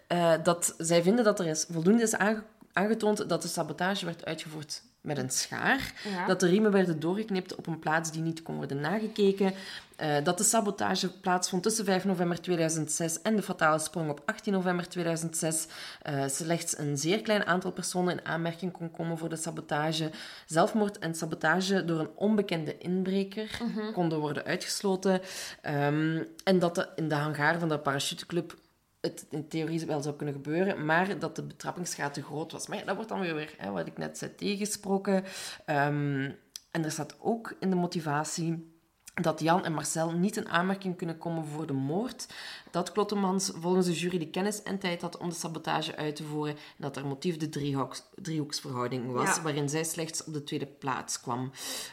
eh, 0.06 0.34
dat 0.42 0.74
zij 0.78 1.02
vinden 1.02 1.24
dat 1.24 1.40
er 1.40 1.46
is, 1.46 1.66
voldoende 1.70 2.02
is 2.02 2.14
aange- 2.14 2.44
aangetoond 2.72 3.28
dat 3.28 3.42
de 3.42 3.48
sabotage 3.48 4.04
werd 4.04 4.24
uitgevoerd 4.24 4.82
met 5.00 5.18
een 5.18 5.30
schaar. 5.30 5.92
Ja. 6.14 6.26
Dat 6.26 6.40
de 6.40 6.46
riemen 6.46 6.72
werden 6.72 7.00
doorgeknipt 7.00 7.54
op 7.54 7.66
een 7.66 7.78
plaats 7.78 8.12
die 8.12 8.22
niet 8.22 8.42
kon 8.42 8.56
worden 8.56 8.80
nagekeken. 8.80 9.52
eh, 9.96 10.24
dat 10.24 10.38
de 10.38 10.44
sabotage 10.44 11.10
plaatsvond 11.20 11.62
tussen 11.62 11.84
5 11.84 12.04
november 12.04 12.40
2006 12.40 13.22
en 13.22 13.36
de 13.36 13.42
fatale 13.42 13.78
sprong 13.78 14.10
op 14.10 14.22
18 14.24 14.52
november 14.52 14.88
2006. 14.88 15.66
eh, 16.02 16.24
slechts 16.26 16.78
een 16.78 16.98
zeer 16.98 17.20
klein 17.20 17.46
aantal 17.46 17.70
personen 17.72 18.12
in 18.12 18.26
aanmerking 18.26 18.72
kon 18.72 18.90
komen 18.90 19.18
voor 19.18 19.28
de 19.28 19.36
sabotage. 19.36 20.10
Zelfmoord 20.46 20.98
en 20.98 21.14
sabotage 21.14 21.84
door 21.84 22.00
een 22.00 22.10
onbekende 22.14 22.78
inbreker 22.78 23.58
konden 23.92 24.18
worden 24.18 24.44
uitgesloten. 24.44 25.20
Ehm, 25.60 26.22
en 26.44 26.58
dat 26.58 26.74
de, 26.74 26.88
in 26.96 27.08
de 27.08 27.14
hangar 27.14 27.58
van 27.58 27.68
de 27.68 27.78
parachuteclub 27.78 28.54
het 29.00 29.26
in 29.30 29.48
theorie 29.48 29.86
wel 29.86 30.02
zou 30.02 30.16
kunnen 30.16 30.34
gebeuren, 30.34 30.84
maar 30.84 31.18
dat 31.18 31.36
de 31.36 31.42
betrappingsgraad 31.42 32.14
te 32.14 32.22
groot 32.22 32.52
was. 32.52 32.66
Maar 32.66 32.84
dat 32.84 32.94
wordt 32.94 33.10
dan 33.10 33.20
weer, 33.20 33.34
weer 33.34 33.54
hè, 33.56 33.70
wat 33.70 33.86
ik 33.86 33.98
net 33.98 34.18
zei, 34.18 34.34
tegensproken. 34.34 35.24
Ehm, 35.64 36.30
en 36.70 36.84
er 36.84 36.90
staat 36.90 37.16
ook 37.20 37.56
in 37.60 37.70
de 37.70 37.76
motivatie 37.76 38.79
dat 39.14 39.40
Jan 39.40 39.64
en 39.64 39.72
Marcel 39.72 40.10
niet 40.12 40.36
in 40.36 40.48
aanmerking 40.48 40.96
kunnen 40.96 41.18
komen 41.18 41.46
voor 41.46 41.66
de 41.66 41.72
moord. 41.72 42.26
Dat 42.70 42.92
Klottemans 42.92 43.50
volgens 43.54 43.86
de 43.86 43.92
jury 43.92 44.18
de 44.18 44.30
kennis 44.30 44.62
en 44.62 44.78
tijd 44.78 45.02
had 45.02 45.16
om 45.16 45.28
de 45.28 45.34
sabotage 45.34 45.96
uit 45.96 46.16
te 46.16 46.24
voeren. 46.24 46.54
En 46.54 46.60
dat 46.76 46.94
haar 46.94 47.06
motief 47.06 47.36
de 47.36 47.48
driehoeks, 47.48 48.02
driehoeksverhouding 48.14 49.12
was, 49.12 49.36
Ja. 49.36 49.42
waarin 49.42 49.68
zij 49.68 49.84
slechts 49.84 50.24
op 50.24 50.32
de 50.32 50.44
tweede 50.44 50.66
plaats 50.66 51.20
kwam. 51.20 51.50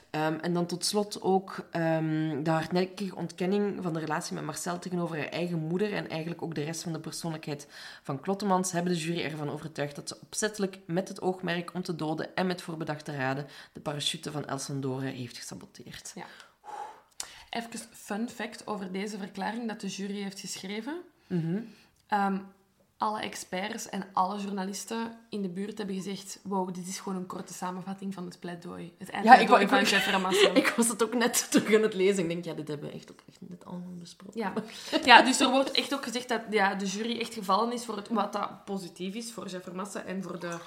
Ehm, 0.09 0.33
en 0.33 0.53
dan 0.53 0.65
tot 0.65 0.85
slot 0.85 1.21
ook 1.21 1.67
ehm, 1.71 2.43
de 2.43 2.49
hardnekkige 2.49 3.15
ontkenning 3.15 3.83
van 3.83 3.93
de 3.93 3.99
relatie 3.99 4.33
met 4.33 4.43
Marcel 4.45 4.79
tegenover 4.79 5.17
haar 5.17 5.27
eigen 5.27 5.59
moeder 5.59 5.93
en 5.93 6.09
eigenlijk 6.09 6.41
ook 6.41 6.55
de 6.55 6.63
rest 6.63 6.83
van 6.83 6.93
de 6.93 6.99
persoonlijkheid 6.99 7.67
van 8.03 8.19
Klottemans 8.19 8.71
hebben 8.71 8.93
de 8.93 8.99
jury 8.99 9.21
ervan 9.21 9.49
overtuigd 9.49 9.95
dat 9.95 10.07
ze 10.07 10.17
opzettelijk 10.21 10.79
met 10.85 11.07
het 11.07 11.21
oogmerk 11.21 11.73
om 11.73 11.83
te 11.83 11.95
doden 11.95 12.35
en 12.35 12.47
met 12.47 12.61
voorbedachte 12.61 13.15
raden 13.15 13.47
de 13.73 13.79
parachute 13.79 14.31
van 14.31 14.45
Els 14.45 14.65
van 14.65 14.81
Doren 14.81 15.11
heeft 15.13 15.37
gesaboteerd. 15.37 16.11
Ja. 16.15 16.25
Even 17.57 17.79
fun 17.91 18.29
fact 18.29 18.67
over 18.67 18.91
deze 18.91 19.17
verklaring 19.17 19.67
dat 19.67 19.81
de 19.81 19.87
jury 19.87 20.21
heeft 20.21 20.39
geschreven. 20.39 21.01
Ehm, 22.07 22.37
alle 22.97 23.19
experts 23.19 23.89
en 23.89 24.03
alle 24.13 24.39
journalisten 24.39 25.11
in 25.29 25.41
de 25.41 25.49
buurt 25.49 25.77
hebben 25.77 25.95
gezegd... 25.95 26.39
Wow, 26.43 26.73
dit 26.73 26.87
is 26.87 26.99
gewoon 26.99 27.17
een 27.17 27.25
korte 27.25 27.53
samenvatting 27.53 28.13
van 28.13 28.25
het 28.25 28.39
pleidooi. 28.39 28.93
Het 28.97 29.07
Ja, 29.11 29.13
ik 29.19 29.25
eindpleidooi 29.25 29.47
wou- 29.47 29.61
ik 29.61 29.67
van 29.69 29.77
wou- 29.77 29.89
Jeff 29.91 30.07
Ramasso. 30.07 30.53
Ik 30.61 30.67
was 30.77 30.87
het 30.87 31.03
ook 31.03 31.13
net 31.13 31.51
terug 31.51 31.75
aan 31.75 31.81
het 31.81 31.93
lezen. 31.93 32.23
Ik 32.23 32.29
denk, 32.29 32.45
ja, 32.45 32.53
dit 32.53 32.67
hebben 32.67 32.89
we 32.89 32.95
echt 32.95 33.09
oprecht 33.11 33.37
net 33.39 33.65
allemaal 33.65 33.93
besproken. 33.99 34.39
Ja. 34.39 34.53
ja, 35.03 35.21
dus 35.21 35.39
er 35.39 35.49
wordt 35.49 35.71
echt 35.71 35.93
ook 35.93 36.03
gezegd 36.03 36.27
dat 36.29 36.41
ja, 36.49 36.75
de 36.75 36.85
jury 36.85 37.19
echt 37.19 37.33
gevallen 37.33 37.73
is 37.73 37.85
voor 37.85 37.95
het, 37.95 38.07
wat 38.07 38.33
dat 38.33 38.65
positief 38.65 39.13
is 39.15 39.31
voor 39.31 39.47
Jeff 39.47 39.63
Vermassen 39.63 40.05
en 40.05 40.23
voor 40.23 40.39
de, 40.39 40.57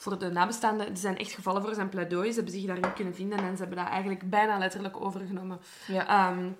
voor 0.00 0.18
de 0.18 0.30
nabestaanden. 0.30 0.86
Die 0.86 0.96
zijn 0.96 1.18
echt 1.18 1.32
gevallen 1.32 1.62
voor 1.62 1.74
zijn 1.74 1.88
pleidooi. 1.88 2.28
Ze 2.28 2.34
hebben 2.34 2.52
zich 2.54 2.64
daarin 2.66 2.92
kunnen 2.92 3.14
vinden 3.14 3.38
en 3.38 3.56
ze 3.56 3.62
hebben 3.62 3.78
dat 3.84 3.88
eigenlijk 3.92 4.30
bijna 4.30 4.58
letterlijk 4.58 5.00
overgenomen 5.00 5.60
Ja. 5.86 6.06
Ehm, 6.06 6.50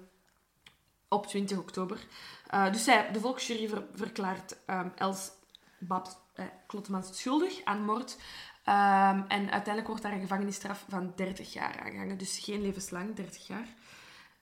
op 1.09 1.27
20 1.27 1.59
oktober. 1.59 2.07
Eh, 2.47 2.73
dus 2.73 2.85
zij, 2.85 3.13
de 3.13 3.21
volksjury 3.21 3.69
ver- 3.69 3.87
verklaart 3.95 4.57
ehm, 4.67 4.89
Els 4.95 5.31
Babs 5.79 6.17
eh, 6.35 6.45
Klottemans 6.67 7.19
schuldig 7.19 7.65
aan 7.65 7.85
moord. 7.85 8.17
Ehm, 8.65 9.21
en 9.29 9.41
uiteindelijk 9.41 9.87
wordt 9.87 10.03
daar 10.03 10.13
een 10.13 10.21
gevangenisstraf 10.21 10.85
van 10.89 11.13
30 11.17 11.53
jaar 11.53 11.81
aangehangen. 11.85 12.19
Dus 12.19 12.39
geen 12.39 12.63
levenslang, 12.63 13.15
30 13.15 13.47
jaar. 13.47 13.67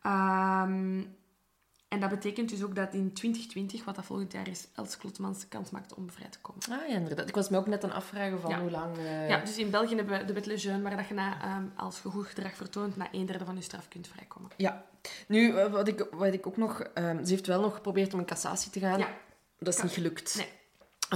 Ehm, 0.03 1.05
en 1.89 2.01
dat 2.01 2.10
betekent 2.10 2.48
dus 2.48 2.62
ook 2.62 2.74
dat 2.74 2.94
in 2.94 3.12
2020, 3.12 3.85
wat 3.85 3.94
dat 3.94 4.05
volgend 4.05 4.32
jaar 4.32 4.48
is, 4.48 4.66
Els 4.74 4.97
Klottemans 4.97 5.40
de 5.40 5.47
kans 5.47 5.70
maakt 5.70 5.94
om 5.94 6.10
vrij 6.10 6.28
te 6.28 6.39
komen. 6.40 6.60
Ah, 6.70 6.89
ja, 6.89 6.94
inderdaad. 6.97 7.28
Ik 7.28 7.35
was 7.35 7.48
me 7.48 7.56
ook 7.59 7.66
net 7.66 7.82
aan 7.82 7.89
het 7.89 7.98
afvragen 7.98 8.40
van 8.40 8.51
Ja. 8.51 8.60
hoe 8.60 8.70
lang... 8.70 8.97
eh, 8.98 9.28
Ja, 9.28 9.39
dus 9.40 9.56
in 9.56 9.70
België 9.70 9.94
hebben 9.94 10.19
we 10.19 10.24
de 10.24 10.32
wet 10.32 10.47
Lejeune, 10.47 10.82
waar 10.82 10.97
dat 10.97 11.09
je 11.09 11.15
na, 11.15 11.43
ehm, 11.43 11.65
als 11.77 12.01
je 12.02 12.09
goed 12.09 12.27
gedrag 12.27 12.55
vertoont, 12.55 12.97
na 12.97 13.09
een 13.12 13.27
derde 13.27 13.44
van 13.44 13.55
je 13.56 13.62
straf 13.62 13.89
kunt 13.89 14.09
vrijkomen. 14.09 14.51
Ja. 14.56 14.85
Nu, 15.27 15.56
eh, 15.56 15.70
wat 15.73 15.89
ik, 15.89 16.06
wat 16.10 16.32
ik 16.32 16.47
ook 16.47 16.56
nog... 16.56 16.81
ehm, 16.81 17.24
ze 17.24 17.31
heeft 17.31 17.47
wel 17.47 17.60
nog 17.60 17.74
geprobeerd 17.74 18.12
om 18.15 18.19
in 18.20 18.27
cassatie 18.27 18.70
te 18.70 18.81
gaan. 18.81 18.98
Ja. 18.98 19.16
Dat 19.59 19.69
is 19.69 19.77
Kan. 19.77 19.85
niet 19.85 19.94
gelukt. 19.94 20.35
Nee. 20.36 20.48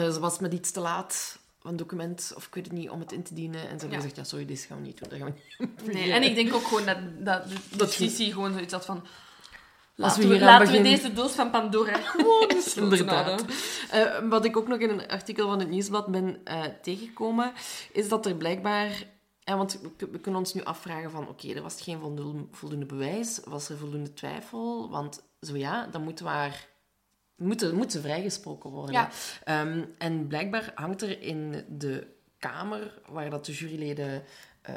Eh, 0.06 0.12
ze 0.12 0.20
was 0.20 0.38
met 0.38 0.52
iets 0.52 0.70
te 0.70 0.80
laat, 0.80 1.38
een 1.62 1.76
document, 1.76 2.32
of 2.36 2.46
ik 2.46 2.54
weet 2.54 2.64
het 2.66 2.72
niet, 2.74 2.90
om 2.90 3.00
het 3.00 3.12
in 3.12 3.22
te 3.22 3.34
dienen. 3.34 3.60
En 3.60 3.64
ze 3.66 3.70
hebben 3.70 3.88
Ja. 3.90 3.96
gezegd, 3.96 4.16
ja, 4.16 4.24
sorry, 4.24 4.44
dit 4.44 4.60
gaan 4.60 4.76
we 4.80 4.82
niet 4.86 4.98
doen. 4.98 5.08
Dat 5.08 5.18
gaan 5.18 5.34
we 5.58 5.66
niet 5.82 5.92
Nee, 5.92 6.12
en 6.12 6.22
ik 6.22 6.34
denk 6.34 6.54
ook 6.54 6.62
gewoon 6.66 6.84
dat, 6.86 6.98
dat 7.18 7.48
de 7.48 7.54
justitie 7.78 8.32
gewoon 8.32 8.52
zoiets 8.52 8.72
had 8.72 8.84
van... 8.84 9.04
Laten 9.94 10.28
we 10.28 10.38
laten 10.38 10.82
deze 10.82 11.12
doos 11.12 11.32
van 11.32 11.50
Pandora 11.50 11.96
gewoon 12.12 12.50
gesloten 12.50 12.98
Inderdaad. 12.98 13.24
houden. 13.24 13.46
Eh, 13.90 14.28
wat 14.28 14.44
ik 14.44 14.56
ook 14.56 14.68
nog 14.68 14.78
in 14.78 14.90
een 14.90 15.08
artikel 15.08 15.48
van 15.48 15.58
het 15.58 15.68
Nieuwsblad 15.68 16.06
ben 16.06 16.40
eh, 16.44 16.62
tegengekomen, 16.82 17.52
is 17.92 18.08
dat 18.08 18.26
er 18.26 18.34
blijkbaar... 18.34 19.04
Ja, 19.44 19.56
want 19.56 19.80
we, 19.96 20.08
we 20.10 20.18
kunnen 20.20 20.40
ons 20.40 20.54
nu 20.54 20.62
afvragen 20.62 21.10
van, 21.10 21.28
oké, 21.28 21.52
er 21.52 21.62
was 21.62 21.82
geen 21.82 22.00
voldoende, 22.00 22.44
voldoende 22.50 22.86
bewijs, 22.86 23.40
was 23.44 23.68
er 23.68 23.76
voldoende 23.76 24.12
twijfel? 24.12 24.90
Want 24.90 25.22
zo 25.40 25.56
ja, 25.56 25.86
dan 25.86 26.02
moeten 26.02 26.24
we 26.24 26.30
haar... 26.30 26.70
Moeten, 27.36 27.74
moeten 27.74 28.00
ze 28.00 28.08
vrijgesproken 28.08 28.70
worden. 28.70 28.94
Ja. 28.94 29.08
Ehm, 29.44 29.84
en 29.98 30.26
blijkbaar 30.26 30.72
hangt 30.74 31.02
er 31.02 31.22
in 31.22 31.64
de 31.68 32.06
kamer, 32.38 32.98
waar 33.08 33.30
dat 33.30 33.46
de 33.46 33.52
juryleden 33.52 34.22
eh, 34.62 34.74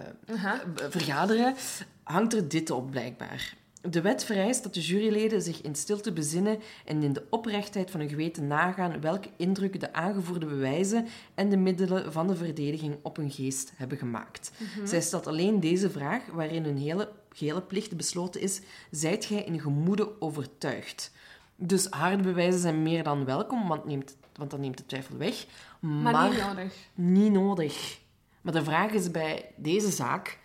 vergaderen, 0.90 1.56
hangt 2.04 2.34
er 2.34 2.48
dit 2.48 2.70
op 2.70 2.92
blijkbaar. 2.92 3.54
De 3.90 4.02
wet 4.02 4.24
vereist 4.24 4.64
dat 4.64 4.74
de 4.74 4.82
juryleden 4.82 5.42
zich 5.42 5.62
in 5.62 5.76
stilte 5.76 6.14
bezinnen 6.14 6.60
en 6.86 7.04
in 7.04 7.14
de 7.14 7.26
oprechtheid 7.30 7.92
van 7.92 8.00
hun 8.00 8.10
geweten 8.10 8.48
nagaan 8.48 9.02
welke 9.02 9.30
indruk 9.38 9.80
de 9.80 9.94
aangevoerde 9.94 10.46
bewijzen 10.46 11.08
en 11.36 11.50
de 11.50 11.58
middelen 11.58 12.12
van 12.12 12.28
de 12.28 12.36
verdediging 12.36 12.98
op 13.02 13.16
hun 13.18 13.32
geest 13.32 13.72
hebben 13.76 13.98
gemaakt. 13.98 14.52
Zij 14.84 15.02
stelt 15.02 15.28
alleen 15.28 15.60
deze 15.60 15.90
vraag, 15.90 16.26
waarin 16.26 16.64
hun 16.64 16.78
hele 16.78 17.12
gele 17.34 17.62
plicht 17.62 17.98
besloten 17.98 18.42
is, 18.42 18.62
zijt 18.92 19.26
gij 19.26 19.44
in 19.44 19.60
gemoede 19.60 20.22
overtuigd. 20.22 21.12
Dus 21.56 21.86
harde 21.86 22.24
bewijzen 22.24 22.60
zijn 22.62 22.84
meer 22.84 23.04
dan 23.04 23.26
welkom, 23.26 23.68
want, 23.68 23.86
neemt, 23.86 24.18
want 24.36 24.52
dat 24.52 24.60
neemt 24.60 24.78
de 24.78 24.86
twijfel 24.86 25.18
weg. 25.18 25.46
Maar, 25.80 25.92
Maar, 26.14 26.30
niet 26.30 26.40
nodig. 26.42 26.76
niet 26.94 27.32
nodig. 27.32 28.00
Maar 28.42 28.54
de 28.54 28.64
vraag 28.64 28.92
is 28.92 29.12
bij 29.12 29.52
deze 29.58 29.90
zaak... 29.92 30.40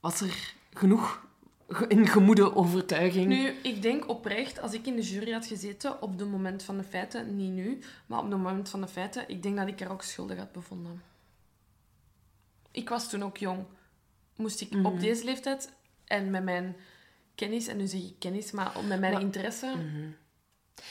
Was 0.00 0.20
er 0.20 0.54
genoeg 0.72 1.10
ge- 1.10 1.26
in 1.88 2.06
gemoede 2.06 2.54
overtuiging? 2.54 3.26
Nu, 3.26 3.48
ik 3.48 3.82
denk 3.82 4.08
oprecht, 4.08 4.60
als 4.60 4.72
ik 4.72 4.86
in 4.86 4.96
de 4.96 5.02
jury 5.02 5.32
had 5.32 5.46
gezeten, 5.46 6.02
op 6.02 6.18
het 6.18 6.28
moment 6.30 6.62
van 6.62 6.76
de 6.76 6.82
feiten, 6.84 7.36
niet 7.36 7.52
nu, 7.52 7.78
maar 8.06 8.18
op 8.18 8.30
het 8.30 8.40
moment 8.40 8.68
van 8.68 8.80
de 8.80 8.88
feiten, 8.88 9.28
ik 9.28 9.42
denk 9.42 9.56
dat 9.56 9.68
ik 9.68 9.80
er 9.80 9.90
ook 9.90 10.02
schuldig 10.02 10.38
had 10.38 10.52
bevonden. 10.52 11.02
Ik 12.70 12.88
was 12.88 13.10
toen 13.10 13.22
ook 13.22 13.36
jong. 13.36 13.64
Moest 14.36 14.60
ik 14.60 14.74
op 14.86 15.00
deze 15.00 15.24
leeftijd 15.24 15.72
en 16.04 16.30
met 16.30 16.44
mijn 16.44 16.76
kennis, 17.34 17.66
en 17.66 17.76
nu 17.76 17.86
zeg 17.86 18.00
ik 18.00 18.14
kennis, 18.18 18.50
maar 18.50 18.72
met 18.88 19.00
mijn 19.00 19.12
Maar- 19.12 19.22
interesse... 19.22 19.74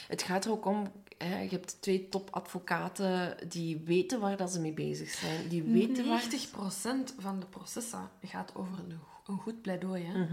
Het 0.06 0.22
gaat 0.22 0.44
er 0.44 0.50
ook 0.50 0.64
om... 0.66 0.92
Hè, 1.18 1.40
je 1.40 1.48
hebt 1.48 1.82
twee 1.82 2.08
topadvocaten 2.08 3.36
die 3.48 3.80
weten 3.84 4.20
waar 4.20 4.36
dat 4.36 4.52
ze 4.52 4.60
mee 4.60 4.72
bezig 4.72 5.08
zijn. 5.10 5.48
Die 5.48 5.62
weten 5.62 6.08
waar... 6.08 6.22
90% 6.22 7.14
van 7.18 7.40
de 7.40 7.46
processen 7.46 8.10
gaat 8.22 8.54
over 8.54 8.78
een, 8.78 8.98
een 9.26 9.38
goed 9.38 9.62
pleidooi. 9.62 10.04
Hè? 10.04 10.26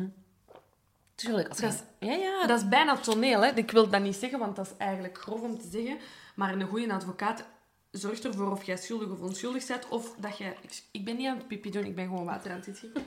Tuurlijk. 1.16 1.50
Als. 1.50 1.58
Dat 1.58 1.84
Ja, 2.00 2.14
ja. 2.14 2.48
Dat 2.48 2.62
is 2.62 2.68
bijna 2.68 2.98
toneel, 2.98 3.42
hè. 3.42 3.52
Ik 3.52 3.72
wil 3.72 3.90
dat 3.90 4.02
niet 4.02 4.16
zeggen, 4.16 4.40
want 4.40 4.56
dat 4.56 4.66
is 4.66 4.72
eigenlijk 4.78 5.18
grof 5.18 5.42
om 5.42 5.60
te 5.60 5.68
zeggen. 5.72 5.98
Maar 6.36 6.54
een 6.54 6.68
goede 6.68 6.94
advocaat 6.94 7.46
zorgt 7.92 8.26
ervoor 8.26 8.52
of 8.52 8.64
jij 8.64 8.78
schuldig 8.78 9.10
of 9.10 9.20
onschuldig 9.20 9.68
bent, 9.68 9.88
of 9.88 10.16
dat 10.18 10.38
je... 10.38 10.54
Ik, 10.62 10.84
ik 10.92 11.06
ben 11.06 11.16
niet 11.16 11.28
aan 11.28 11.38
het 11.38 11.48
pipi 11.48 11.72
doen, 11.72 11.86
ik 11.86 11.96
ben 11.96 12.08
gewoon 12.08 12.26
water 12.26 12.52
aan 12.52 12.58
het 12.58 12.68
inschenken. 12.68 13.02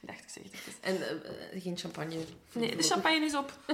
Ik 0.00 0.08
dacht, 0.08 0.20
ik 0.20 0.28
zeg 0.28 0.42
het 0.42 0.52
even. 0.52 0.72
En 0.80 1.24
eh, 1.52 1.62
geen 1.62 1.76
champagne. 1.76 2.18
Nee, 2.52 2.76
de 2.76 2.82
champagne 2.82 3.24
is 3.24 3.36
op. 3.36 3.58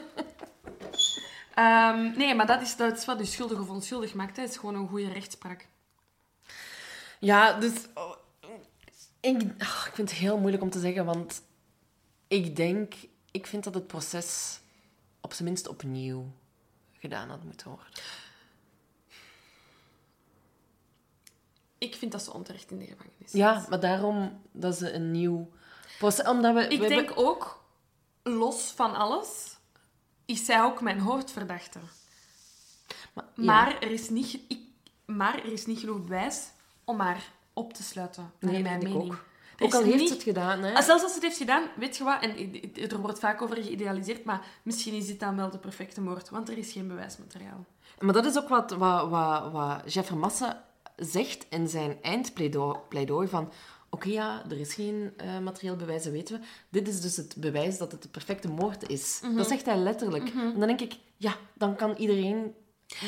Ehm, 1.54 2.16
nee, 2.16 2.34
maar 2.34 2.46
dat 2.46 2.62
is, 2.62 2.76
dat 2.76 2.96
is 2.98 3.04
wat 3.04 3.18
je 3.18 3.24
schuldig 3.24 3.60
of 3.60 3.68
onschuldig 3.68 4.14
maakt. 4.14 4.36
hè. 4.36 4.42
Het 4.42 4.50
is 4.50 4.56
gewoon 4.56 4.74
een 4.74 4.88
goede 4.88 5.12
rechtspraak. 5.12 5.66
Ja, 7.18 7.52
dus... 7.52 7.72
oh, 7.94 8.16
ik, 9.20 9.42
ah, 9.58 9.84
ik 9.86 9.92
vind 9.94 10.10
het 10.10 10.18
heel 10.18 10.38
moeilijk 10.38 10.62
om 10.62 10.70
te 10.70 10.80
zeggen, 10.80 11.04
want 11.04 11.42
ik 12.28 12.56
denk... 12.56 12.94
Ik 13.30 13.46
vind 13.46 13.64
dat 13.64 13.74
het 13.74 13.86
proces 13.86 14.60
op 15.20 15.32
zijn 15.32 15.48
minst 15.48 15.68
opnieuw 15.68 16.32
gedaan 16.92 17.28
had 17.28 17.44
moeten 17.44 17.68
worden. 17.68 18.02
Ik 21.78 21.94
vind 21.94 22.12
dat 22.12 22.22
ze 22.22 22.32
onterecht 22.32 22.70
in 22.70 22.78
de 22.78 22.86
gevangenis 22.86 23.32
Ja, 23.32 23.66
maar 23.68 23.80
daarom 23.80 24.42
dat 24.52 24.76
ze 24.76 24.92
een 24.92 25.10
nieuw 25.10 25.50
proces... 25.98 26.26
Omdat 26.26 26.54
we... 26.54 26.60
Ik 26.68 26.80
we 26.80 26.88
denk 26.88 27.06
hebben- 27.08 27.24
ook, 27.24 27.64
los 28.22 28.70
van 28.70 28.94
alles, 28.94 29.56
is 30.24 30.44
zij 30.44 30.62
ook 30.62 30.80
mijn 30.80 30.98
hoofdverdachte. 31.00 31.78
Maar, 33.12 33.24
ja. 33.34 33.44
Maar, 33.44 33.78
er 33.82 33.90
is 33.90 34.08
niet, 34.08 34.40
ik, 34.48 34.60
maar 35.06 35.38
er 35.38 35.52
is 35.52 35.66
niet 35.66 35.78
genoeg 35.78 36.00
bewijs 36.02 36.50
om 36.84 37.00
haar 37.00 37.32
op 37.52 37.72
te 37.72 37.82
sluiten, 37.82 38.32
naar 38.40 38.52
Nee, 38.52 38.62
mijn 38.62 38.80
vind 38.80 38.92
ik 38.92 38.98
mening. 38.98 39.12
ook. 39.14 39.24
Ook 39.60 39.74
al 39.74 39.82
heeft 39.82 39.96
niet- 39.96 40.10
het 40.10 40.22
gedaan, 40.22 40.62
hè. 40.62 40.74
Ah, 40.74 40.82
Zelfs 40.82 41.02
als 41.02 41.14
het 41.14 41.22
heeft 41.22 41.36
gedaan, 41.36 41.62
weet 41.76 41.96
je 41.96 42.04
wat, 42.04 42.22
en 42.22 42.36
er 42.90 42.98
wordt 43.00 43.18
vaak 43.18 43.42
over 43.42 43.56
geïdealiseerd, 43.62 44.24
maar 44.24 44.46
misschien 44.62 44.94
is 44.94 45.06
dit 45.06 45.20
dan 45.20 45.36
wel 45.36 45.50
de 45.50 45.58
perfecte 45.58 46.00
moord, 46.00 46.28
want 46.30 46.48
er 46.48 46.58
is 46.58 46.72
geen 46.72 46.88
bewijsmateriaal. 46.88 47.64
Maar 47.98 48.14
dat 48.14 48.24
is 48.26 48.38
ook 48.38 48.48
wat, 48.48 48.70
wat, 48.70 49.08
wat, 49.08 49.52
wat 49.52 49.92
Jeff 49.92 50.14
Massa 50.14 50.64
zegt 50.96 51.46
in 51.50 51.68
zijn 51.68 51.98
eindpleidooi 52.02 52.78
pleidooi 52.88 53.28
van... 53.28 53.52
Oké, 53.92 54.08
ja, 54.08 54.42
er 54.50 54.60
is 54.60 54.74
geen 54.74 55.12
eh, 55.16 55.38
materieel 55.38 55.76
bewijs, 55.76 56.02
dat 56.02 56.12
weten 56.12 56.40
we. 56.40 56.46
Dit 56.68 56.88
is 56.88 57.00
dus 57.00 57.16
het 57.16 57.34
bewijs 57.36 57.78
dat 57.78 57.92
het 57.92 58.02
de 58.02 58.08
perfecte 58.08 58.48
moord 58.48 58.88
is. 58.88 59.20
Mhm. 59.22 59.36
Dat 59.36 59.48
zegt 59.48 59.66
hij 59.66 59.76
letterlijk. 59.76 60.28
En 60.34 60.58
dan 60.58 60.66
denk 60.66 60.80
ik, 60.80 60.96
ja, 61.16 61.34
dan 61.54 61.76
kan 61.76 61.94
iedereen... 61.96 62.54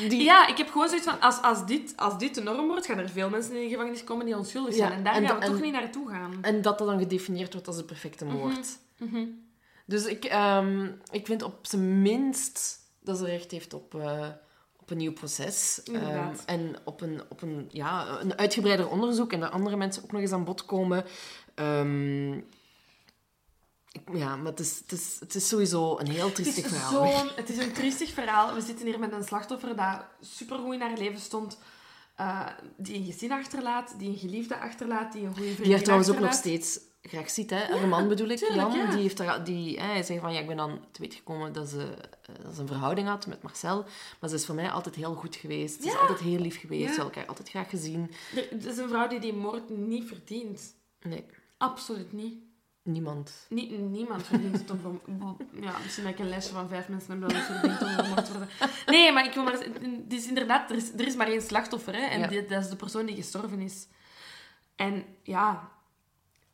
Die... 0.09 0.23
Ja, 0.23 0.47
ik 0.47 0.57
heb 0.57 0.69
gewoon 0.69 0.87
zoiets 0.87 1.07
van, 1.07 1.19
als, 1.19 1.41
als, 1.41 1.65
dit, 1.65 1.93
als 1.97 2.17
dit 2.17 2.35
de 2.35 2.41
norm 2.41 2.67
wordt, 2.67 2.85
gaan 2.85 2.97
er 2.97 3.09
veel 3.09 3.29
mensen 3.29 3.55
in 3.55 3.61
de 3.61 3.69
gevangenis 3.69 4.03
komen 4.03 4.25
die 4.25 4.37
onschuldig 4.37 4.73
zijn. 4.75 4.89
Ja, 4.91 4.95
en 4.97 5.03
daar 5.03 5.15
en 5.15 5.27
gaan 5.27 5.39
we 5.39 5.45
toch 5.45 5.61
niet 5.61 5.71
naartoe 5.73 6.09
gaan. 6.09 6.37
En 6.41 6.61
dat 6.61 6.77
dat 6.77 6.87
dan 6.87 6.99
gedefinieerd 6.99 7.53
wordt 7.53 7.67
als 7.67 7.77
de 7.77 7.83
perfecte 7.83 8.25
Mhm. 8.25 8.35
moord. 8.35 8.67
Dus 9.85 10.05
ik, 10.05 10.23
ehm, 10.25 10.87
ik 11.11 11.25
vind 11.25 11.41
op 11.43 11.57
zijn 11.61 12.01
minst 12.01 12.79
dat 12.99 13.17
ze 13.17 13.25
recht 13.25 13.51
heeft 13.51 13.73
op, 13.73 13.95
eh, 13.95 14.27
op 14.79 14.89
een 14.89 14.97
nieuw 14.97 15.13
proces. 15.13 15.81
Ehm, 15.93 16.33
en 16.45 16.75
op, 16.83 17.01
een, 17.01 17.21
op 17.29 17.41
een, 17.41 17.65
ja, 17.71 18.19
een 18.21 18.37
uitgebreider 18.37 18.89
onderzoek 18.89 19.33
en 19.33 19.39
dat 19.39 19.51
andere 19.51 19.75
mensen 19.75 20.03
ook 20.03 20.11
nog 20.11 20.21
eens 20.21 20.31
aan 20.31 20.43
bod 20.43 20.65
komen. 20.65 21.05
Ehm, 21.55 22.33
ik- 22.33 22.43
ja, 24.13 24.35
maar 24.35 24.51
het 24.51 24.59
is, 24.59 24.79
het, 24.79 24.91
is, 24.91 25.17
het 25.19 25.35
is 25.35 25.47
sowieso 25.47 25.97
een 25.99 26.09
heel 26.09 26.31
triestig 26.31 26.67
verhaal. 26.67 27.27
het 27.35 27.49
is 27.49 27.57
een 27.57 27.71
triestig 27.73 28.09
verhaal. 28.13 28.53
We 28.53 28.61
zitten 28.61 28.85
hier 28.85 28.99
met 28.99 29.11
een 29.11 29.23
slachtoffer 29.23 29.75
dat 29.75 30.05
supergoed 30.21 30.73
in 30.73 30.81
haar 30.81 30.97
leven 30.97 31.19
stond. 31.19 31.57
eh, 32.15 32.47
die 32.77 32.95
een 32.95 33.05
gezin 33.05 33.31
achterlaat, 33.31 33.95
die 33.97 34.09
een 34.09 34.17
geliefde 34.17 34.57
achterlaat, 34.59 35.13
die 35.13 35.21
een 35.21 35.27
goede 35.33 35.41
vriendin 35.43 35.63
Die 35.63 35.73
haar 35.73 35.83
trouwens 35.83 36.09
ook 36.09 36.19
nog 36.19 36.33
steeds 36.33 36.79
graag 37.01 37.29
ziet. 37.29 37.49
Hè? 37.49 37.57
Haar 37.77 37.87
man 37.87 38.07
bedoel 38.07 38.27
ik, 38.27 38.37
tuurlijk, 38.37 38.59
Jan. 38.73 38.77
ja. 38.77 38.91
Die, 38.91 39.01
heeft 39.01 39.17
daar, 39.17 39.43
die 39.43 39.79
hè, 39.79 39.85
hij 39.85 40.03
zegt 40.03 40.21
van, 40.21 40.33
ja, 40.33 40.39
ik 40.39 40.47
ben 40.47 40.57
dan 40.57 40.79
te 40.91 41.01
weten 41.01 41.17
gekomen 41.17 41.53
dat 41.53 41.69
ze, 41.69 41.81
eh, 41.81 42.43
dat 42.43 42.55
ze 42.55 42.61
een 42.61 42.67
verhouding 42.67 43.07
had 43.07 43.27
met 43.27 43.41
Marcel. 43.43 43.85
Maar 44.19 44.29
ze 44.29 44.35
is 44.35 44.45
voor 44.45 44.55
mij 44.55 44.69
altijd 44.71 44.95
heel 44.95 45.13
goed 45.15 45.35
geweest. 45.35 45.81
Ze 45.81 45.87
is 45.87 45.97
altijd 45.97 46.19
heel 46.19 46.39
lief 46.39 46.59
geweest. 46.59 46.81
Ze 46.93 46.95
hebben 46.95 47.05
elkaar 47.13 47.25
altijd 47.27 47.49
graag 47.49 47.69
gezien. 47.69 48.11
Het 48.49 48.65
is 48.65 48.77
een 48.77 48.89
vrouw 48.89 49.07
die 49.07 49.19
die 49.19 49.33
moord 49.33 49.69
niet 49.69 50.07
verdient. 50.07 50.75
Nee, 51.01 51.25
Absoluut 51.57 52.13
niet. 52.13 52.35
Niemand. 52.83 53.45
niet 53.49 53.79
niemand 53.79 54.23
verdient 54.25 54.57
het 54.59 54.71
om... 54.85 55.01
Ja, 55.61 55.77
misschien 55.83 56.03
dat 56.03 56.13
ik 56.13 56.19
een 56.19 56.29
lijstje 56.29 56.53
van 56.53 56.67
vijf 56.69 56.87
mensen 56.89 57.11
heb 57.11 57.21
dat 57.21 57.31
het 57.31 57.43
verdient 57.43 57.81
om 57.81 57.87
vermoord 57.89 58.25
te 58.25 58.31
worden. 58.31 58.49
Nee, 58.85 59.11
maar 59.11 59.25
ik 59.25 59.33
wil 59.33 59.43
maar... 59.43 59.53
Het 59.53 60.13
is 60.13 60.27
inderdaad... 60.27 60.69
Er 60.69 60.75
is, 60.75 60.93
er 60.93 61.07
is 61.07 61.15
maar 61.15 61.27
één 61.27 61.41
slachtoffer, 61.41 61.93
hè. 61.95 62.01
En 62.01 62.19
Ja. 62.19 62.27
die- 62.27 62.45
dat 62.45 62.63
is 62.63 62.69
de 62.69 62.75
persoon 62.75 63.05
die 63.05 63.15
gestorven 63.15 63.59
is. 63.59 63.87
En 64.75 65.05
ja... 65.23 65.71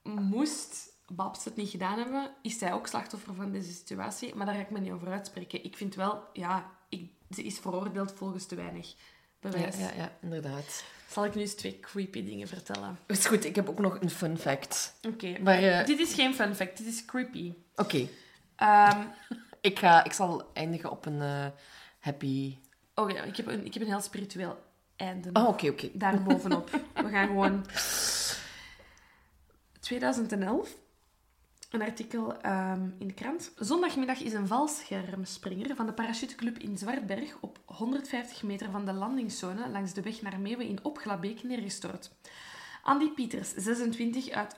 Moest 0.03 0.87
Babs 1.07 1.45
het 1.45 1.55
niet 1.55 1.69
gedaan 1.69 1.97
hebben, 1.99 2.31
is 2.41 2.57
zij 2.57 2.73
ook 2.73 2.87
slachtoffer 2.87 3.33
van 3.33 3.51
deze 3.51 3.71
situatie. 3.73 4.35
Maar 4.35 4.45
daar 4.45 4.55
ga 4.55 4.61
ik 4.61 4.69
me 4.69 4.79
niet 4.79 4.91
over 4.91 5.07
uitspreken. 5.11 5.63
Ik 5.63 5.77
vind 5.77 5.95
wel... 5.95 6.23
Ja, 6.33 6.71
ik, 6.89 7.11
ze 7.29 7.43
is 7.43 7.59
veroordeeld 7.59 8.11
volgens 8.15 8.45
te 8.45 8.55
weinig 8.55 8.89
Ja, 8.91 8.95
bewijs. 9.39 9.77
ja, 9.77 9.91
ja, 9.95 10.17
inderdaad. 10.21 10.83
Zal 11.09 11.25
ik 11.25 11.35
nu 11.35 11.41
eens 11.41 11.53
twee 11.55 11.79
creepy 11.79 12.23
dingen 12.23 12.47
vertellen? 12.47 12.99
Is 13.07 13.25
goed, 13.25 13.45
ik 13.45 13.55
heb 13.55 13.69
ook 13.69 13.79
nog 13.79 13.97
een 14.01 14.09
fun 14.09 14.37
fact. 14.37 14.95
Oké. 15.07 15.37
Maar, 15.39 15.63
eh, 15.63 15.85
Dit 15.85 15.99
is 15.99 16.13
geen 16.13 16.33
fun 16.35 16.55
fact, 16.55 16.77
dit 16.77 16.87
is 16.87 17.05
creepy. 17.05 17.53
Oké, 17.75 18.07
Ehm, 18.55 19.01
ik, 19.61 19.79
ga, 19.79 20.03
ik 20.03 20.11
zal 20.13 20.49
eindigen 20.53 20.91
op 20.91 21.05
een 21.05 21.21
eh, 21.21 21.45
happy... 21.99 22.57
oh 22.95 23.09
ja, 23.09 23.23
ik 23.23 23.37
heb, 23.37 23.47
een, 23.47 23.65
ik 23.65 23.73
heb 23.73 23.83
een 23.83 23.89
heel 23.89 24.01
spiritueel 24.01 24.63
einde. 24.95 25.29
Oh, 25.33 25.47
oké, 25.47 25.67
oké. 25.67 25.89
Daar 25.93 26.23
bovenop. 26.23 26.69
We 26.93 27.09
gaan 27.09 27.27
gewoon... 27.27 27.65
2011. 29.79 30.69
Een 31.69 31.81
artikel 31.81 32.41
ehm, 32.41 32.89
in 32.97 33.07
de 33.07 33.13
krant. 33.13 33.51
Zondagmiddag 33.55 34.19
is 34.21 34.33
een 34.33 34.47
valschermspringer 34.47 35.75
van 35.75 35.85
de 35.85 35.93
parachuteclub 35.93 36.57
in 36.57 36.77
Zwartberg 36.77 37.37
op 37.39 37.59
150 37.65 38.43
meter 38.43 38.71
van 38.71 38.85
de 38.85 38.93
landingszone 38.93 39.69
langs 39.69 39.93
de 39.93 40.01
weg 40.01 40.21
naar 40.21 40.39
Meeuwen 40.39 40.67
in 40.67 40.83
Opglabeek 40.83 41.43
neergestort. 41.43 42.11
Andy 42.83 43.09
Pieters, 43.09 43.53
26, 43.53 44.29
uit 44.29 44.55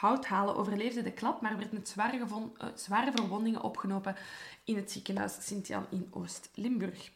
Houthalen 0.00 0.56
overleefde 0.56 1.02
de 1.02 1.12
klap, 1.12 1.40
maar 1.40 1.56
werd 1.56 1.72
met 1.72 1.88
zware, 1.88 2.26
eh, 2.58 3.14
verwondingen 3.14 3.62
opgenomen 3.62 4.16
in 4.64 4.76
het 4.76 4.90
ziekenhuis 4.90 5.46
Sint-Jan 5.46 5.86
in 5.90 6.08
Oost-Limburg. 6.10 7.10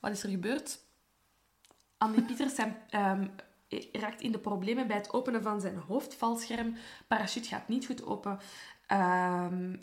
Wat 0.00 0.10
is 0.10 0.22
er 0.22 0.30
gebeurd? 0.30 0.78
Andy 1.98 2.20
Pieters 2.20 2.54
zijn, 2.54 2.76
ehm, 2.90 3.28
raakt 3.92 4.20
in 4.20 4.32
de 4.32 4.38
problemen 4.38 4.86
bij 4.86 4.96
het 4.96 5.12
openen 5.12 5.42
van 5.42 5.60
zijn 5.60 5.76
hoofdvalscherm. 5.76 6.76
Parachute 7.08 7.48
gaat 7.48 7.68
niet 7.68 7.86
goed 7.86 8.04
open. 8.04 8.38
Ehm, 8.86 9.76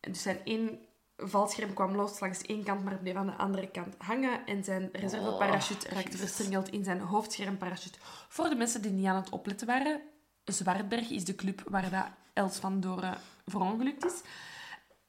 dus 0.00 0.22
zijn 0.22 0.40
één 0.44 0.78
valscherm 1.16 1.74
kwam 1.74 1.94
los 1.94 2.20
langs 2.20 2.42
één 2.42 2.64
kant, 2.64 2.84
maar 2.84 2.98
bleef 2.98 3.14
aan 3.14 3.26
de 3.26 3.36
andere 3.36 3.70
kant 3.70 3.94
hangen. 3.98 4.46
En 4.46 4.64
zijn 4.64 4.88
reserveparachute 4.92 5.88
raakte 5.88 6.16
verstrengeld 6.16 6.68
in 6.68 6.84
zijn 6.84 7.00
hoofdschermparachute. 7.00 7.98
Voor 8.28 8.48
de 8.48 8.54
mensen 8.54 8.82
die 8.82 8.90
niet 8.90 9.06
aan 9.06 9.16
het 9.16 9.30
opletten 9.30 9.66
waren, 9.66 10.00
Zwartberg 10.44 11.10
is 11.10 11.24
de 11.24 11.34
club 11.34 11.62
waar 11.68 11.90
dat 11.90 12.06
Els 12.32 12.56
van 12.56 12.80
Doren 12.80 13.18
verongelukt 13.46 14.04
is. 14.04 14.20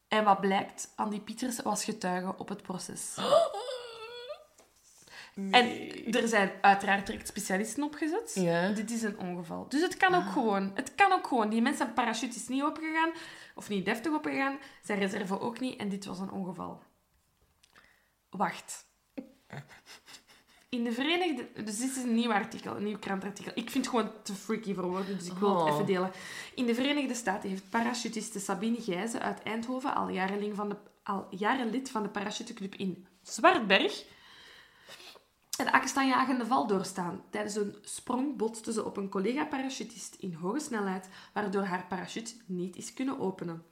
En 0.08 0.24
wat 0.24 0.42
blijkt, 0.42 0.92
Andy 0.96 1.20
Pieters 1.20 1.62
was 1.62 1.84
getuige 1.84 2.34
op 2.38 2.50
het 2.50 2.62
proces. 2.62 3.16
En 5.52 5.92
er 6.14 6.28
zijn 6.28 6.52
uiteraard 6.62 7.06
direct 7.06 7.28
specialisten 7.28 7.84
opgezet. 7.84 8.32
Ja. 8.36 8.70
Dit 8.70 8.92
is 8.92 9.04
een 9.04 9.20
ongeval. 9.20 9.66
Dus 9.70 9.82
het 9.82 9.98
kan 9.98 10.16
ook 10.16 10.32
gewoon. 10.32 10.72
Het 10.74 10.96
kan 10.96 11.12
ook 11.12 11.28
gewoon. 11.28 11.50
Die 11.50 11.62
mensen 11.62 11.94
parachute 11.94 12.36
is 12.36 12.48
niet 12.48 12.64
opgegaan. 12.64 13.12
Of 13.56 13.70
niet 13.70 13.86
deftig 13.86 14.14
opgegaan. 14.14 14.58
Zijn 14.84 15.00
reserve 15.00 15.40
ook 15.40 15.60
niet. 15.60 15.80
En 15.80 15.90
dit 15.90 16.06
was 16.06 16.20
een 16.20 16.32
ongeval. 16.32 16.82
Wacht. 18.30 18.86
In 20.70 20.84
de 20.84 20.92
Verenigde... 20.92 21.64
Dus 21.64 21.78
dit 21.78 21.90
is 21.96 22.04
een 22.04 22.16
nieuw 22.16 22.32
artikel, 22.32 22.76
een 22.76 22.84
nieuw 22.84 22.98
krantartikel. 23.00 23.52
Ik 23.56 23.70
vind 23.70 23.86
het 23.86 23.96
gewoon 23.96 24.12
te 24.24 24.34
freaky 24.34 24.74
voor 24.74 24.90
woorden, 24.90 25.18
dus 25.18 25.28
ik 25.28 25.38
wil 25.38 25.50
het 25.50 25.62
Oh. 25.62 25.74
even 25.74 25.86
delen. 25.86 26.12
In 26.56 26.66
de 26.66 26.76
Verenigde 26.76 27.14
Staten 27.14 27.50
heeft 27.50 27.70
parachutiste 27.70 28.40
Sabine 28.40 28.82
Gijzen 28.82 29.22
uit 29.22 29.44
Eindhoven 29.44 29.96
al 29.96 30.10
jaren, 30.10 30.56
van 30.56 30.70
de, 30.70 30.76
al 31.04 31.28
jaren 31.30 31.70
lid 31.70 31.90
van 31.90 32.04
de 32.04 32.10
parachuteclub 32.10 32.76
in 32.76 33.08
Zwartberg 33.22 34.06
een 35.58 35.72
akestaanjagende 35.72 36.46
val 36.46 36.68
doorstaan. 36.68 37.24
Tijdens 37.30 37.56
een 37.56 37.76
sprong 37.82 38.38
botste 38.38 38.72
ze 38.72 38.86
op 38.86 38.98
een 38.98 39.10
collega-parachutist 39.10 40.16
in 40.16 40.34
hoge 40.34 40.60
snelheid, 40.60 41.10
waardoor 41.34 41.64
haar 41.64 41.86
parachute 41.88 42.34
niet 42.46 42.76
is 42.76 42.94
kunnen 42.94 43.20
openen. 43.20 43.66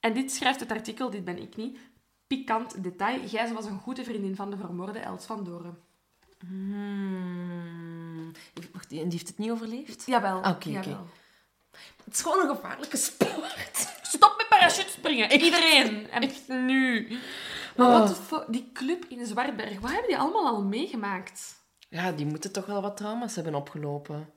En 0.00 0.14
dit 0.14 0.32
schrijft 0.32 0.60
het 0.60 0.70
artikel, 0.70 1.10
dit 1.10 1.24
ben 1.24 1.42
ik 1.42 1.56
niet. 1.56 1.78
Pikant 2.26 2.82
detail. 2.82 3.28
Gijzen 3.28 3.54
was 3.54 3.64
een 3.64 3.78
goede 3.78 4.04
vriendin 4.04 4.36
van 4.36 4.50
de 4.50 4.56
vermoorde 4.56 4.98
Els 4.98 5.24
van 5.24 5.44
Doren. 5.44 5.78
Hmm. 6.46 8.30
Wacht, 8.72 8.90
en 8.90 8.96
die 8.98 9.10
heeft 9.10 9.28
het 9.28 9.38
niet 9.38 9.50
overleefd? 9.50 10.06
Jawel. 10.06 10.38
Oké, 10.38 10.48
oké. 10.48 10.68
jawel. 10.68 11.06
Het 12.04 12.14
is 12.14 12.22
gewoon 12.22 12.40
een 12.48 12.56
gevaarlijke 12.56 12.96
sport. 12.96 13.98
Stop 14.02 14.34
met 14.36 14.48
parachutespringen. 14.48 15.32
Iedereen. 15.32 16.10
En 16.10 16.30
nu. 16.66 17.18
Maar 17.80 17.88
Oh. 17.92 17.98
wat 17.98 18.08
de 18.08 18.14
fuck? 18.14 18.44
Die 18.48 18.70
club 18.72 19.04
in 19.08 19.26
Zwartberg, 19.26 19.80
wat 19.80 19.90
hebben 19.90 20.08
die 20.08 20.18
allemaal 20.18 20.46
al 20.46 20.62
meegemaakt? 20.62 21.54
Ja, 21.88 22.12
die 22.12 22.26
moeten 22.26 22.52
toch 22.52 22.66
wel 22.66 22.82
wat 22.82 22.96
trauma's 22.96 23.34
hebben 23.34 23.54
opgelopen. 23.54 24.30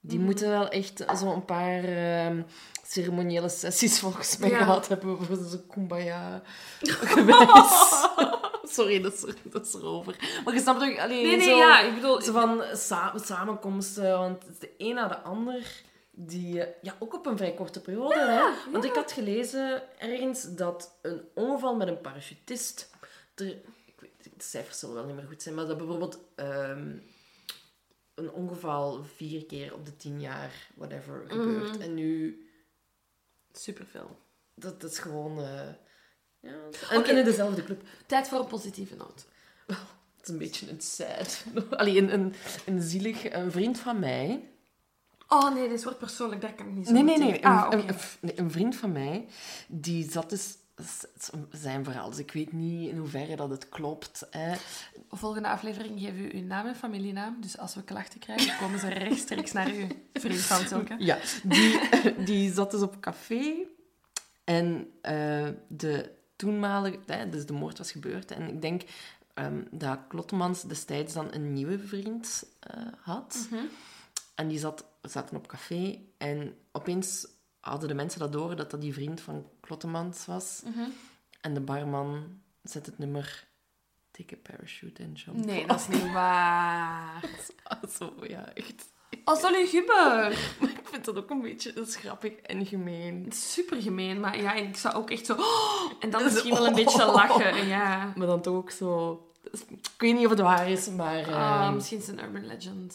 Die 0.00 0.16
Mhm. 0.18 0.26
moeten 0.26 0.48
wel 0.50 0.68
echt 0.68 1.04
zo'n 1.14 1.44
paar 1.44 1.84
ehm, 1.84 2.42
ceremoniële 2.86 3.48
sessies 3.48 4.00
volgens 4.00 4.36
mij 4.36 4.50
Ja. 4.50 4.56
gehad 4.58 4.88
hebben 4.88 5.24
voor 5.24 5.36
zo'n 5.36 5.66
kumbaya. 5.66 6.42
Sorry, 8.64 9.00
dat 9.00 9.12
is, 9.12 9.24
dat 9.42 9.66
is 9.66 9.74
erover. 9.74 10.16
Maar 10.44 10.54
je 10.54 10.60
snapt 10.60 10.80
toch... 10.80 10.98
Allee, 10.98 11.26
Nee, 11.26 11.36
nee, 11.36 11.48
zo, 11.48 11.56
ja, 11.56 11.80
ik 11.80 11.94
bedoel... 11.94 12.20
Zo 12.20 12.32
van 12.32 12.62
sa- 12.72 13.12
samenkomsten, 13.24 14.18
want 14.18 14.42
het 14.42 14.50
is 14.52 14.58
de 14.58 14.70
een 14.78 14.94
na 14.94 15.08
de 15.08 15.18
ander... 15.20 15.82
Die, 16.26 16.62
eh, 16.62 16.82
ja, 16.82 16.96
ook 16.98 17.14
op 17.14 17.26
een 17.26 17.36
vrij 17.36 17.54
korte 17.54 17.80
periode. 17.80 18.18
hè? 18.20 18.70
Want 18.72 18.84
ik 18.84 18.94
had 18.94 19.12
gelezen 19.12 19.82
ergens 19.98 20.54
dat 20.54 20.98
een 21.02 21.22
ongeval 21.34 21.76
met 21.76 21.88
een 21.88 22.00
parachutist... 22.00 22.90
Er, 23.34 23.46
ik 23.86 24.00
weet, 24.00 24.24
de 24.24 24.30
cijfers 24.44 24.78
zullen 24.78 24.94
wel 24.94 25.04
niet 25.04 25.14
meer 25.14 25.26
goed 25.26 25.42
zijn, 25.42 25.54
maar 25.54 25.66
dat 25.66 25.76
bijvoorbeeld 25.76 26.18
ehm, 26.34 26.96
een 28.14 28.30
ongeval 28.30 29.04
vier 29.04 29.46
keer 29.46 29.74
op 29.74 29.86
de 29.86 29.96
tien 29.96 30.20
jaar, 30.20 30.68
whatever, 30.74 31.24
gebeurt. 31.28 31.78
En 31.78 31.94
nu, 31.94 32.46
Superveel. 33.52 34.16
dat, 34.54 34.80
dat 34.80 34.90
is 34.90 34.98
gewoon... 34.98 35.38
eh, 35.38 35.68
ja, 36.40 36.54
en, 36.90 37.16
in 37.16 37.24
dezelfde 37.24 37.64
club. 37.64 37.82
Tijd 38.06 38.28
voor 38.28 38.38
een 38.38 38.46
positieve 38.46 38.96
noot. 38.96 39.26
Het 39.66 40.22
is 40.22 40.28
een 40.28 40.38
beetje 40.38 40.70
een 40.70 40.80
sad. 40.80 41.44
Allee, 41.70 41.98
een, 41.98 42.12
een, 42.12 42.34
een 42.66 42.82
zielig... 42.82 43.32
Een 43.32 43.52
vriend 43.52 43.78
van 43.78 43.98
mij... 43.98 44.51
Oh 45.32 45.54
nee, 45.54 45.68
dit 45.68 45.82
wordt 45.84 45.98
persoonlijk, 45.98 46.40
daar 46.40 46.52
kan 46.52 46.66
ik 46.66 46.74
niet 46.74 46.86
zo 46.86 46.92
Nee, 46.92 47.02
goed 47.02 47.18
nee, 47.18 47.30
nee. 47.30 47.44
Een, 47.44 47.50
Ah, 47.50 47.72
een, 47.72 48.38
een 48.38 48.50
vriend 48.50 48.76
van 48.76 48.92
mij, 48.92 49.26
die 49.68 50.10
zat 50.10 50.30
dus... 50.30 50.56
Zijn 51.50 51.84
verhaal, 51.84 52.10
dus 52.10 52.18
ik 52.18 52.32
weet 52.32 52.52
niet 52.52 52.88
in 52.88 52.96
hoeverre 52.96 53.36
dat 53.36 53.50
het 53.50 53.68
klopt. 53.68 54.26
Hè. 54.30 54.54
Volgende 55.10 55.48
aflevering 55.48 56.00
geven 56.00 56.22
we 56.22 56.34
uw 56.34 56.42
naam 56.42 56.66
en 56.66 56.76
familienaam. 56.76 57.36
Dus 57.40 57.58
als 57.58 57.74
we 57.74 57.82
klachten 57.82 58.20
krijgen, 58.20 58.58
komen 58.58 58.78
ze 58.78 58.88
rechtstreeks 58.88 59.52
naar 59.52 59.66
uw 59.66 59.86
vriend 60.12 60.40
van 60.40 60.66
Zulke. 60.66 60.94
Ja, 60.98 61.18
die, 61.42 61.80
die 62.28 62.52
zat 62.52 62.70
dus 62.70 62.80
op 62.80 63.00
café 63.00 63.54
en 64.44 64.90
eh, 65.02 65.48
de 65.68 66.10
toenmalige... 66.36 66.98
Hè, 67.06 67.28
dus 67.28 67.46
de 67.46 67.52
moord 67.52 67.78
was 67.78 67.92
gebeurd 67.92 68.30
en 68.30 68.48
ik 68.48 68.60
denk 68.62 68.82
ehm, 69.34 69.62
dat 69.70 69.98
Klottemans 70.08 70.62
destijds 70.62 71.14
dan 71.14 71.28
een 71.32 71.52
nieuwe 71.52 71.78
vriend 71.78 72.44
eh, 72.60 72.82
had. 73.00 73.48
En 74.42 74.48
die 74.48 74.58
zat, 74.58 74.84
zaten 75.02 75.36
op 75.36 75.46
café 75.46 75.98
en 76.18 76.56
opeens 76.72 77.26
hadden 77.60 77.88
de 77.88 77.94
mensen 77.94 78.20
dat 78.20 78.32
door 78.32 78.56
dat 78.56 78.70
dat 78.70 78.80
die 78.80 78.92
vriend 78.92 79.20
van 79.20 79.46
Klottemans 79.60 80.26
was. 80.26 80.62
En 81.40 81.54
de 81.54 81.60
barman 81.60 82.40
zet 82.62 82.86
het 82.86 82.98
nummer 82.98 83.48
Take 84.10 84.34
a 84.34 84.38
parachute 84.42 85.02
and 85.02 85.20
jump. 85.20 85.44
Nee, 85.44 85.66
dat 85.66 85.80
is 85.80 85.88
niet 85.88 86.12
waar. 86.12 87.24
Ah, 87.62 87.90
Zo, 87.90 88.14
ja, 88.22 88.52
echt. 88.54 88.92
Als 89.24 89.40
dat 89.40 89.50
nu 89.50 89.66
gubber. 89.66 90.38
Maar 90.60 90.70
ik 90.70 90.80
vind 90.82 91.04
dat 91.04 91.16
ook 91.16 91.30
een 91.30 91.40
beetje 91.40 91.72
dat 91.72 91.88
is 91.88 91.96
grappig 91.96 92.32
en 92.32 92.66
gemeen. 92.66 93.32
Super 93.32 93.82
gemeen, 93.82 94.20
maar 94.20 94.40
ja, 94.40 94.52
ik 94.52 94.76
zou 94.76 94.94
ook 94.94 95.10
echt 95.10 95.26
zo... 95.26 95.36
en 96.00 96.10
dan 96.10 96.20
Zo, 96.20 96.26
misschien 96.26 96.54
wel 96.54 96.66
een 96.66 96.74
beetje 96.74 97.04
lachen, 97.04 97.66
ja. 97.66 98.12
Maar 98.16 98.26
dan 98.26 98.42
toch 98.42 98.54
ook 98.54 98.70
zo... 98.70 99.26
Ik 99.68 99.90
weet 99.98 100.14
niet 100.14 100.24
of 100.24 100.30
het 100.30 100.40
waar 100.40 100.70
is, 100.70 100.88
maar... 100.88 101.34
Ah, 101.34 101.64
ehm, 101.64 101.74
misschien 101.74 101.98
is 101.98 102.06
het 102.06 102.18
een 102.18 102.24
urban 102.24 102.46
legend. 102.46 102.94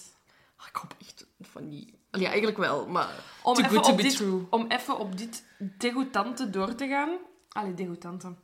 ik 0.67 0.75
hoop 0.75 0.95
echt 1.01 1.16
van 1.39 1.69
die... 1.69 1.99
Ja, 2.11 2.27
eigenlijk 2.27 2.57
wel, 2.57 2.87
maar... 2.87 3.09
Om 3.43 3.53
Too 3.53 3.63
even, 3.63 3.75
good 3.75 3.83
to 3.85 3.91
op 3.91 3.97
be 3.97 4.03
dit, 4.03 4.15
true. 4.15 4.47
om 4.49 4.65
even 4.67 4.97
op 4.99 5.17
dit 5.17 5.43
degoutante 5.77 6.49
door 6.49 6.75
te 6.75 6.87
gaan. 6.87 7.17
Allee, 7.49 7.73
degoutante. 7.73 8.35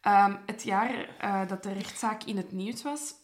Ehm, 0.00 0.36
het 0.46 0.62
jaar 0.62 1.16
eh, 1.18 1.48
dat 1.48 1.62
de 1.62 1.72
rechtszaak 1.72 2.22
in 2.22 2.36
het 2.36 2.52
nieuws 2.52 2.82
was, 2.82 3.14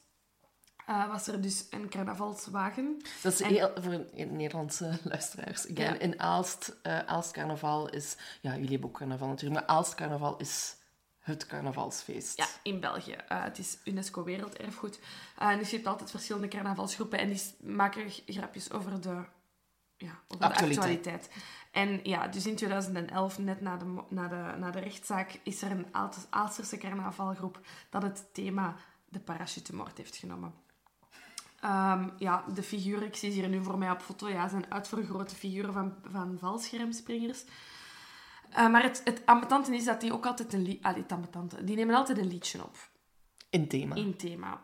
eh, 0.87 1.09
was 1.11 1.27
er 1.27 1.41
dus 1.41 1.67
een 1.71 1.89
carnavalswagen. 1.89 2.97
Dat 3.23 3.33
is 3.33 3.41
En- 3.41 3.49
heel, 3.49 3.71
voor 3.81 4.05
Nederlandse 4.15 4.99
luisteraars. 5.05 5.63
Again, 5.71 5.93
Ja. 5.95 5.99
In 5.99 6.21
Aalst, 6.21 6.77
eh 6.83 6.99
Aalst 6.99 7.31
carnaval 7.33 7.89
is... 7.91 8.17
Ja, 8.41 8.55
jullie 8.55 8.71
hebben 8.71 8.89
ook 8.89 8.99
carnaval 8.99 9.29
natuurlijk, 9.29 9.61
maar 9.67 9.77
Aalst 9.77 9.95
carnaval 9.95 10.37
is 10.37 10.77
het 11.23 11.47
carnavalsfeest. 11.47 12.37
Ja, 12.37 12.47
in 12.63 12.81
België. 12.81 13.13
Eh, 13.13 13.43
het 13.43 13.59
is 13.59 13.79
UNESCO 13.85 14.25
Werelderfgoed. 14.25 14.99
Eh, 15.39 15.49
en 15.49 15.59
dus 15.59 15.71
je 15.71 15.77
hebt 15.77 15.89
altijd 15.89 16.11
verschillende 16.11 16.49
carnavalsgroepen 16.49 17.19
en 17.19 17.29
die 17.29 17.43
maken 17.61 18.11
grapjes 18.27 18.73
over 18.73 19.01
de, 19.01 19.25
ja, 19.97 20.21
over 20.29 20.45
Actualiteit. 20.45 20.75
de 20.75 20.81
actualiteit. 20.81 21.31
En 21.71 22.01
ja, 22.03 22.29
dus 22.29 22.47
in 22.47 22.57
2011, 22.57 23.39
net 23.39 23.61
na 23.61 23.77
de, 23.77 24.03
na 24.09 24.29
de, 24.29 24.59
na 24.59 24.71
de 24.71 24.81
rechtszaak, 24.81 25.41
is 25.43 25.63
er 25.63 25.71
een 25.71 25.87
Aalsterse 26.31 26.79
carnavalgroep 26.79 27.61
dat 27.91 28.03
het 28.03 28.25
thema 28.33 28.77
de 29.09 29.21
parachutemoord 29.21 29.97
heeft 29.97 30.17
genomen. 30.17 30.55
Ehm, 31.61 32.09
ja, 32.19 32.45
de 32.55 32.63
figuren, 32.63 33.07
ik 33.07 33.17
zie 33.17 33.31
ze 33.31 33.39
hier 33.39 33.49
nu 33.49 33.63
voor 33.63 33.79
mij 33.79 33.91
op 33.91 34.01
foto, 34.01 34.29
ja, 34.29 34.49
zijn 34.49 34.73
uitvergrote 34.73 35.35
figuren 35.35 35.73
van, 35.73 35.95
van 36.11 36.39
valschermspringers. 36.39 37.45
Eh, 38.55 38.69
maar 38.69 38.83
het, 38.83 39.01
het 39.05 39.23
ambetante 39.25 39.75
is 39.75 39.85
dat 39.85 40.01
die 40.01 40.13
ook 40.13 40.27
altijd 40.27 40.53
een 40.53 40.63
lied... 40.63 40.83
Ah, 40.85 40.95
het 40.97 41.13
ambetante. 41.13 41.65
Die 41.65 41.77
nemen 41.77 41.95
altijd 41.95 42.19
een 42.19 42.29
liedje 42.29 42.63
op. 42.63 42.77
In 43.51 43.69
thema. 43.69 43.95
In 43.95 44.17
thema. 44.17 44.61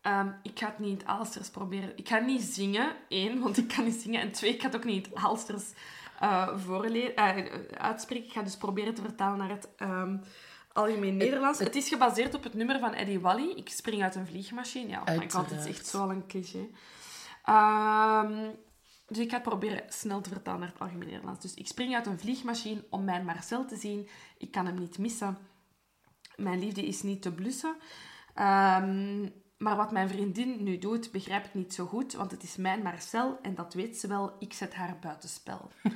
Ehm, 0.00 0.28
ik 0.42 0.58
ga 0.58 0.66
het 0.66 0.78
niet 0.78 0.90
in 0.90 0.96
het 0.96 1.06
Aalsters 1.06 1.50
proberen. 1.50 1.92
Ik 1.96 2.08
ga 2.08 2.18
niet 2.18 2.42
zingen, 2.42 2.92
één, 3.08 3.40
want 3.40 3.56
ik 3.56 3.68
kan 3.68 3.84
niet 3.84 4.00
zingen. 4.00 4.20
En 4.20 4.32
twee, 4.32 4.54
ik 4.54 4.60
ga 4.60 4.66
het 4.66 4.76
ook 4.76 4.84
niet 4.84 5.06
in 5.06 5.12
het 5.12 5.22
Aalsters 5.24 5.64
eh, 6.20 6.58
voorle- 6.58 7.14
eh, 7.14 7.46
uitspreken. 7.78 8.26
Ik 8.26 8.32
ga 8.32 8.42
dus 8.42 8.56
proberen 8.56 8.94
te 8.94 9.02
vertalen 9.02 9.38
naar 9.38 9.48
het 9.50 9.68
ehm, 9.76 10.16
algemeen 10.72 11.16
Nederlands. 11.16 11.58
Het, 11.58 11.76
is 11.76 11.88
gebaseerd 11.88 12.34
op 12.34 12.42
het 12.42 12.54
nummer 12.54 12.78
van 12.78 12.94
Eddie 12.94 13.20
Wally. 13.20 13.50
Ik 13.50 13.68
spring 13.68 14.02
uit 14.02 14.14
een 14.14 14.26
vliegmachine. 14.26 14.88
Ja, 14.88 15.00
oh 15.00 15.18
my 15.18 15.30
god, 15.30 15.50
het 15.50 15.60
is 15.60 15.66
echt 15.66 15.86
zo 15.86 16.00
al 16.00 16.10
een 16.10 16.26
cliché. 16.26 16.68
Ehm, 17.44 18.50
dus 19.08 19.18
ik 19.18 19.30
ga 19.30 19.34
het 19.34 19.48
proberen 19.48 19.82
snel 19.88 20.20
te 20.20 20.28
vertalen 20.28 20.60
naar 20.60 20.68
het 20.68 20.80
algemeen 20.80 21.08
Nederlands. 21.08 21.40
Dus 21.40 21.54
ik 21.54 21.66
spring 21.66 21.94
uit 21.94 22.06
een 22.06 22.18
vliegmachine 22.18 22.84
om 22.90 23.04
mijn 23.04 23.24
Marcel 23.24 23.64
te 23.64 23.76
zien. 23.76 24.08
Ik 24.38 24.50
kan 24.50 24.66
hem 24.66 24.78
niet 24.78 24.98
missen. 24.98 25.38
Mijn 26.36 26.58
liefde 26.58 26.86
is 26.86 27.02
niet 27.02 27.22
te 27.22 27.32
blussen. 27.32 27.76
Ehm, 28.34 29.28
maar 29.58 29.76
wat 29.76 29.92
mijn 29.92 30.08
vriendin 30.08 30.62
nu 30.62 30.78
doet, 30.78 31.10
begrijp 31.10 31.44
ik 31.44 31.54
niet 31.54 31.74
zo 31.74 31.86
goed, 31.86 32.12
want 32.12 32.30
het 32.30 32.42
is 32.42 32.56
mijn 32.56 32.82
Marcel 32.82 33.38
en 33.42 33.54
dat 33.54 33.74
weet 33.74 33.98
ze 33.98 34.06
wel. 34.06 34.36
Ik 34.38 34.52
zet 34.52 34.74
haar 34.74 34.98
buitenspel. 35.00 35.70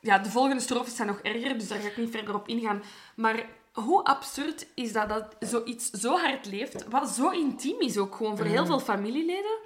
ja, 0.00 0.18
de 0.18 0.30
volgende 0.30 0.60
strofes 0.60 0.96
zijn 0.96 1.08
nog 1.08 1.20
erger, 1.20 1.58
dus 1.58 1.68
daar 1.68 1.80
ga 1.80 1.88
ik 1.88 1.96
niet 1.96 2.10
verder 2.10 2.34
op 2.34 2.48
ingaan. 2.48 2.82
Maar 3.16 3.46
hoe 3.72 4.04
absurd 4.04 4.66
is 4.74 4.92
dat 4.92 5.08
dat 5.08 5.36
zoiets 5.40 5.90
zo 5.90 6.16
hard 6.16 6.46
leeft, 6.46 6.88
wat 6.88 7.08
zo 7.08 7.30
intiem 7.30 7.80
is 7.80 7.98
ook 7.98 8.14
gewoon 8.14 8.36
voor 8.36 8.46
heel 8.46 8.66
veel 8.66 8.80
familieleden, 8.80 9.58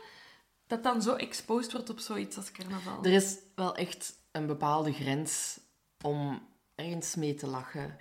dat 0.73 0.83
dan 0.83 1.03
zo 1.03 1.15
exposed 1.15 1.73
wordt 1.73 1.91
op 1.91 1.99
zoiets 1.99 2.37
als 2.37 2.53
carnaval. 2.53 3.05
Er 3.05 3.13
is 3.13 3.37
wel 3.55 3.75
echt 3.77 4.15
een 4.31 4.47
bepaalde 4.47 4.93
grens 4.93 5.61
om 6.05 6.49
ergens 6.75 7.15
mee 7.15 7.35
te 7.35 7.47
lachen, 7.47 7.99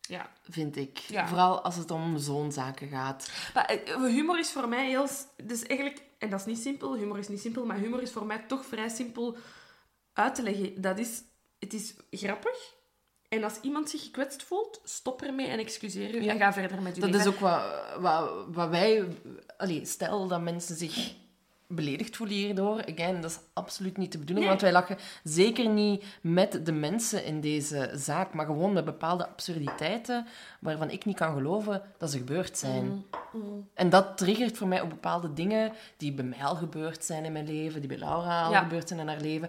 Ja. 0.00 0.30
vind 0.42 0.76
ik. 0.76 0.98
Ja. 0.98 1.28
Vooral 1.28 1.60
als 1.60 1.76
het 1.76 1.90
om 1.90 2.18
zo'n 2.18 2.52
zaken 2.52 2.88
gaat. 2.88 3.30
Maar 3.54 3.64
eh, 3.64 4.04
humor 4.04 4.38
is 4.38 4.50
voor 4.52 4.68
mij 4.68 4.88
heel... 4.88 5.06
Dus 5.44 5.62
eigenlijk... 5.62 6.02
En 6.18 6.30
dat 6.30 6.40
is 6.40 6.46
niet 6.46 6.58
simpel. 6.58 6.96
Humor 6.96 7.18
is 7.18 7.28
niet 7.28 7.40
simpel. 7.40 7.66
Maar 7.66 7.76
humor 7.76 8.02
is 8.02 8.12
voor 8.12 8.26
mij 8.26 8.44
toch 8.48 8.64
vrij 8.66 8.88
simpel 8.88 9.36
uit 10.12 10.34
te 10.34 10.42
leggen. 10.42 10.80
Dat 10.80 10.98
is... 10.98 11.22
Het 11.58 11.72
is 11.72 11.94
grappig. 12.10 12.74
En 13.28 13.44
als 13.44 13.60
iemand 13.60 13.90
zich 13.90 14.02
gekwetst 14.02 14.42
voelt, 14.42 14.80
stop 14.84 15.22
ermee 15.22 15.46
en 15.46 15.58
excuseer 15.58 16.14
u. 16.14 16.22
Ja. 16.22 16.32
En 16.32 16.38
ga 16.38 16.52
verder 16.52 16.82
met 16.82 16.94
uw 16.94 17.00
Dat 17.00 17.10
leven. 17.10 17.26
is 17.26 17.34
ook 17.34 17.40
wat, 17.40 17.62
wat, 17.98 18.44
wat 18.48 18.68
wij... 18.68 19.08
Allee, 19.56 19.84
stel 19.84 20.26
dat 20.28 20.40
mensen 20.40 20.76
zich 20.76 21.14
beledigd 21.68 22.16
voelen 22.16 22.36
hierdoor. 22.36 22.84
Again, 22.94 23.20
dat 23.20 23.30
is 23.30 23.38
absoluut 23.52 23.96
niet 23.96 24.12
de 24.12 24.18
bedoeling. 24.18 24.46
Nee. 24.46 24.56
Want 24.56 24.60
wij 24.60 24.72
lachen 24.72 24.96
zeker 25.22 25.68
niet 25.68 26.04
met 26.20 26.66
de 26.66 26.72
mensen 26.72 27.24
in 27.24 27.40
deze 27.40 27.90
zaak, 27.94 28.34
maar 28.34 28.46
gewoon 28.46 28.72
met 28.72 28.84
bepaalde 28.84 29.26
absurditeiten 29.28 30.26
waarvan 30.60 30.90
ik 30.90 31.04
niet 31.04 31.16
kan 31.16 31.34
geloven 31.34 31.82
dat 31.98 32.10
ze 32.10 32.18
gebeurd 32.18 32.58
zijn. 32.58 33.04
En 33.74 33.88
dat 33.90 34.18
triggert 34.18 34.56
voor 34.56 34.68
mij 34.68 34.80
op 34.80 34.88
bepaalde 34.90 35.32
dingen 35.32 35.72
die 35.96 36.12
bij 36.12 36.24
mij 36.24 36.44
al 36.44 36.56
gebeurd 36.56 37.04
zijn 37.04 37.24
in 37.24 37.32
mijn 37.32 37.46
leven, 37.46 37.80
die 37.80 37.88
bij 37.88 37.98
Laura 37.98 38.42
al 38.44 38.50
Ja. 38.52 38.62
gebeurd 38.62 38.88
zijn 38.88 39.00
in 39.00 39.08
haar 39.08 39.20
leven. 39.20 39.48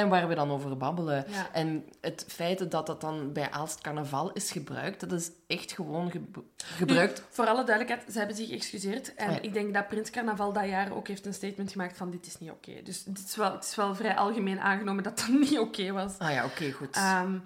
En 0.00 0.08
waar 0.08 0.28
we 0.28 0.34
dan 0.34 0.50
over 0.50 0.76
babbelen. 0.76 1.24
Ja. 1.28 1.48
En 1.52 1.84
het 2.00 2.24
feit 2.28 2.70
dat 2.70 2.86
dat 2.86 3.00
dan 3.00 3.32
bij 3.32 3.50
Aalst 3.50 3.80
Carnaval 3.80 4.32
is 4.32 4.50
gebruikt, 4.50 5.00
dat 5.00 5.12
is 5.12 5.30
echt 5.46 5.72
gewoon 5.72 6.10
ge- 6.10 6.20
gebruikt. 6.56 7.22
Voor 7.28 7.46
alle 7.46 7.64
duidelijkheid, 7.64 8.12
ze 8.12 8.18
hebben 8.18 8.36
zich 8.36 8.48
geëxcuseerd. 8.48 9.14
En 9.14 9.28
Ah, 9.28 9.34
ja. 9.34 9.40
ik 9.40 9.52
denk 9.52 9.74
dat 9.74 9.88
Prins 9.88 10.10
Carnaval 10.10 10.52
dat 10.52 10.64
jaar 10.68 10.92
ook 10.92 11.08
heeft 11.08 11.26
een 11.26 11.34
statement 11.34 11.72
gemaakt 11.72 11.96
van 11.96 12.10
dit 12.10 12.26
is 12.26 12.38
niet 12.38 12.50
oké. 12.50 12.72
Dus 12.84 13.04
dit 13.04 13.18
is 13.28 13.36
wel, 13.36 13.52
het 13.52 13.64
is 13.64 13.74
wel 13.74 13.94
vrij 13.94 14.16
algemeen 14.16 14.60
aangenomen 14.60 15.02
dat 15.04 15.18
dat 15.18 15.28
niet 15.50 15.58
oké 15.58 15.92
was. 15.92 16.18
Ah 16.18 16.32
ja, 16.32 16.44
oké, 16.44 16.70
goed. 16.72 16.96
Ehm, 16.96 17.38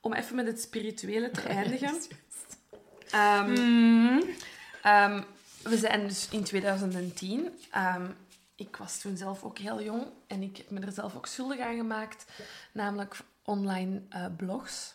om 0.00 0.12
even 0.12 0.36
met 0.36 0.46
het 0.46 0.60
spirituele 0.60 1.30
te 1.30 1.40
eindigen. 1.58 1.94
Ehm, 3.10 3.50
Mm. 3.50 4.22
ehm, 4.82 5.22
we 5.62 5.76
zijn 5.76 6.06
dus 6.06 6.28
in 6.30 6.44
2010. 6.44 7.48
Ik 8.54 8.76
was 8.76 8.98
toen 8.98 9.16
zelf 9.16 9.42
ook 9.42 9.58
heel 9.58 9.82
jong 9.82 10.06
en 10.26 10.42
ik 10.42 10.56
heb 10.56 10.70
me 10.70 10.80
er 10.80 10.92
zelf 10.92 11.16
ook 11.16 11.26
schuldig 11.26 11.60
aan 11.60 11.76
gemaakt. 11.76 12.26
Namelijk 12.72 13.20
online 13.42 14.02
eh, 14.08 14.26
blogs. 14.36 14.94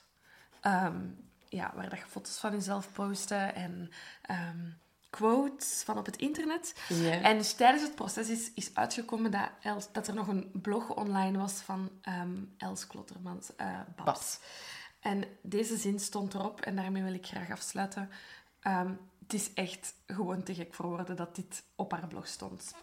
Ehm, 0.62 1.02
ja, 1.50 1.72
waar 1.76 1.90
dat 1.90 2.00
je 2.00 2.06
foto's 2.06 2.38
van 2.38 2.52
jezelf 2.52 2.92
postte 2.92 3.36
en 3.36 3.92
ehm, 4.22 4.70
quotes 5.10 5.84
van 5.86 5.98
op 5.98 6.06
het 6.06 6.16
internet. 6.16 6.76
En 7.22 7.38
dus 7.38 7.54
tijdens 7.54 7.84
het 7.84 7.96
proces 7.96 8.30
is, 8.30 8.52
is 8.54 8.76
uitgekomen 8.76 9.32
dat, 9.32 9.50
Els, 9.62 9.92
dat 9.92 10.08
er 10.08 10.14
nog 10.14 10.28
een 10.28 10.52
blog 10.62 10.96
online 10.96 11.38
was 11.38 11.54
van 11.54 11.92
ehm, 12.02 12.44
Els 12.58 12.88
Klottermans, 12.88 13.56
eh 13.56 13.80
Babs. 13.96 14.04
Babs. 14.06 14.40
En 15.00 15.24
deze 15.42 15.78
zin 15.78 16.00
stond 16.00 16.34
erop 16.34 16.62
en 16.62 16.76
daarmee 16.76 17.04
wil 17.04 17.14
ik 17.14 17.26
graag 17.26 17.52
afsluiten. 17.52 18.10
Het 19.28 19.34
is 19.34 19.54
echt 19.54 19.94
gewoon 20.06 20.44
te 20.44 20.56
gek 20.56 20.74
voor 20.74 20.86
woorden 20.86 21.16
dat 21.16 21.36
dit 21.36 21.64
op 21.76 21.92
haar 21.92 22.08
blog 22.08 22.28
stond. 22.28 22.74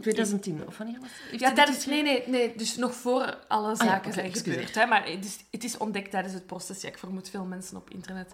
2010, 0.00 0.66
of 0.66 0.78
wanneer 0.78 1.00
was 1.00 1.08
het? 1.30 1.40
Ja, 1.40 1.52
tijdens, 1.52 1.86
nee, 1.86 2.02
nee, 2.02 2.22
nee, 2.26 2.56
dus 2.56 2.76
nog 2.76 2.94
voor 2.94 3.38
alle 3.48 3.76
zaken 3.76 3.96
oké, 4.10 4.12
zijn 4.12 4.34
gebeurd. 4.34 4.74
Hè, 4.74 4.86
maar 4.86 5.06
het 5.06 5.24
is, 5.24 5.38
het 5.50 5.64
is 5.64 5.76
ontdekt 5.76 6.10
tijdens 6.10 6.34
het 6.34 6.46
proces. 6.46 6.80
Ja, 6.80 6.88
ik 6.88 6.98
vermoed 6.98 7.30
veel 7.30 7.44
mensen 7.44 7.76
op 7.76 7.90
internet. 7.90 8.32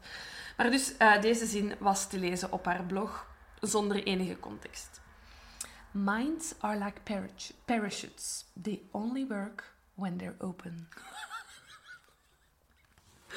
Maar 0.57 0.71
dus, 0.71 0.97
eh, 0.97 1.21
deze 1.21 1.47
zin 1.47 1.73
was 1.79 2.09
te 2.09 2.19
lezen 2.19 2.53
op 2.53 2.65
haar 2.65 2.85
blog 2.85 3.27
zonder 3.61 4.03
enige 4.03 4.39
context. 4.41 5.01
Minds 5.91 6.55
are 6.59 6.85
like 6.85 7.01
parach- 7.03 7.53
parachutes. 7.65 8.45
They 8.63 8.83
only 8.91 9.27
work 9.27 9.73
when 9.95 10.17
they're 10.17 10.35
open. 10.39 10.89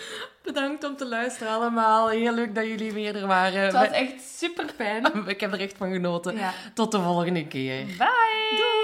Bedankt 0.43 0.83
om 0.83 0.95
te 0.95 1.05
luisteren 1.05 1.53
allemaal. 1.53 2.09
Heel 2.09 2.33
leuk 2.33 2.55
dat 2.55 2.65
jullie 2.65 2.91
weer 2.91 3.15
er 3.15 3.27
waren. 3.27 3.61
Het 3.61 3.73
was 3.73 3.89
echt 3.89 4.21
super 4.37 4.65
fijn. 4.75 5.05
Ik 5.27 5.39
heb 5.39 5.53
er 5.53 5.59
echt 5.59 5.77
van 5.77 5.91
genoten. 5.91 6.37
Ja. 6.37 6.53
Tot 6.73 6.91
de 6.91 7.01
volgende 7.01 7.47
keer. 7.47 7.85
Bye! 7.85 8.76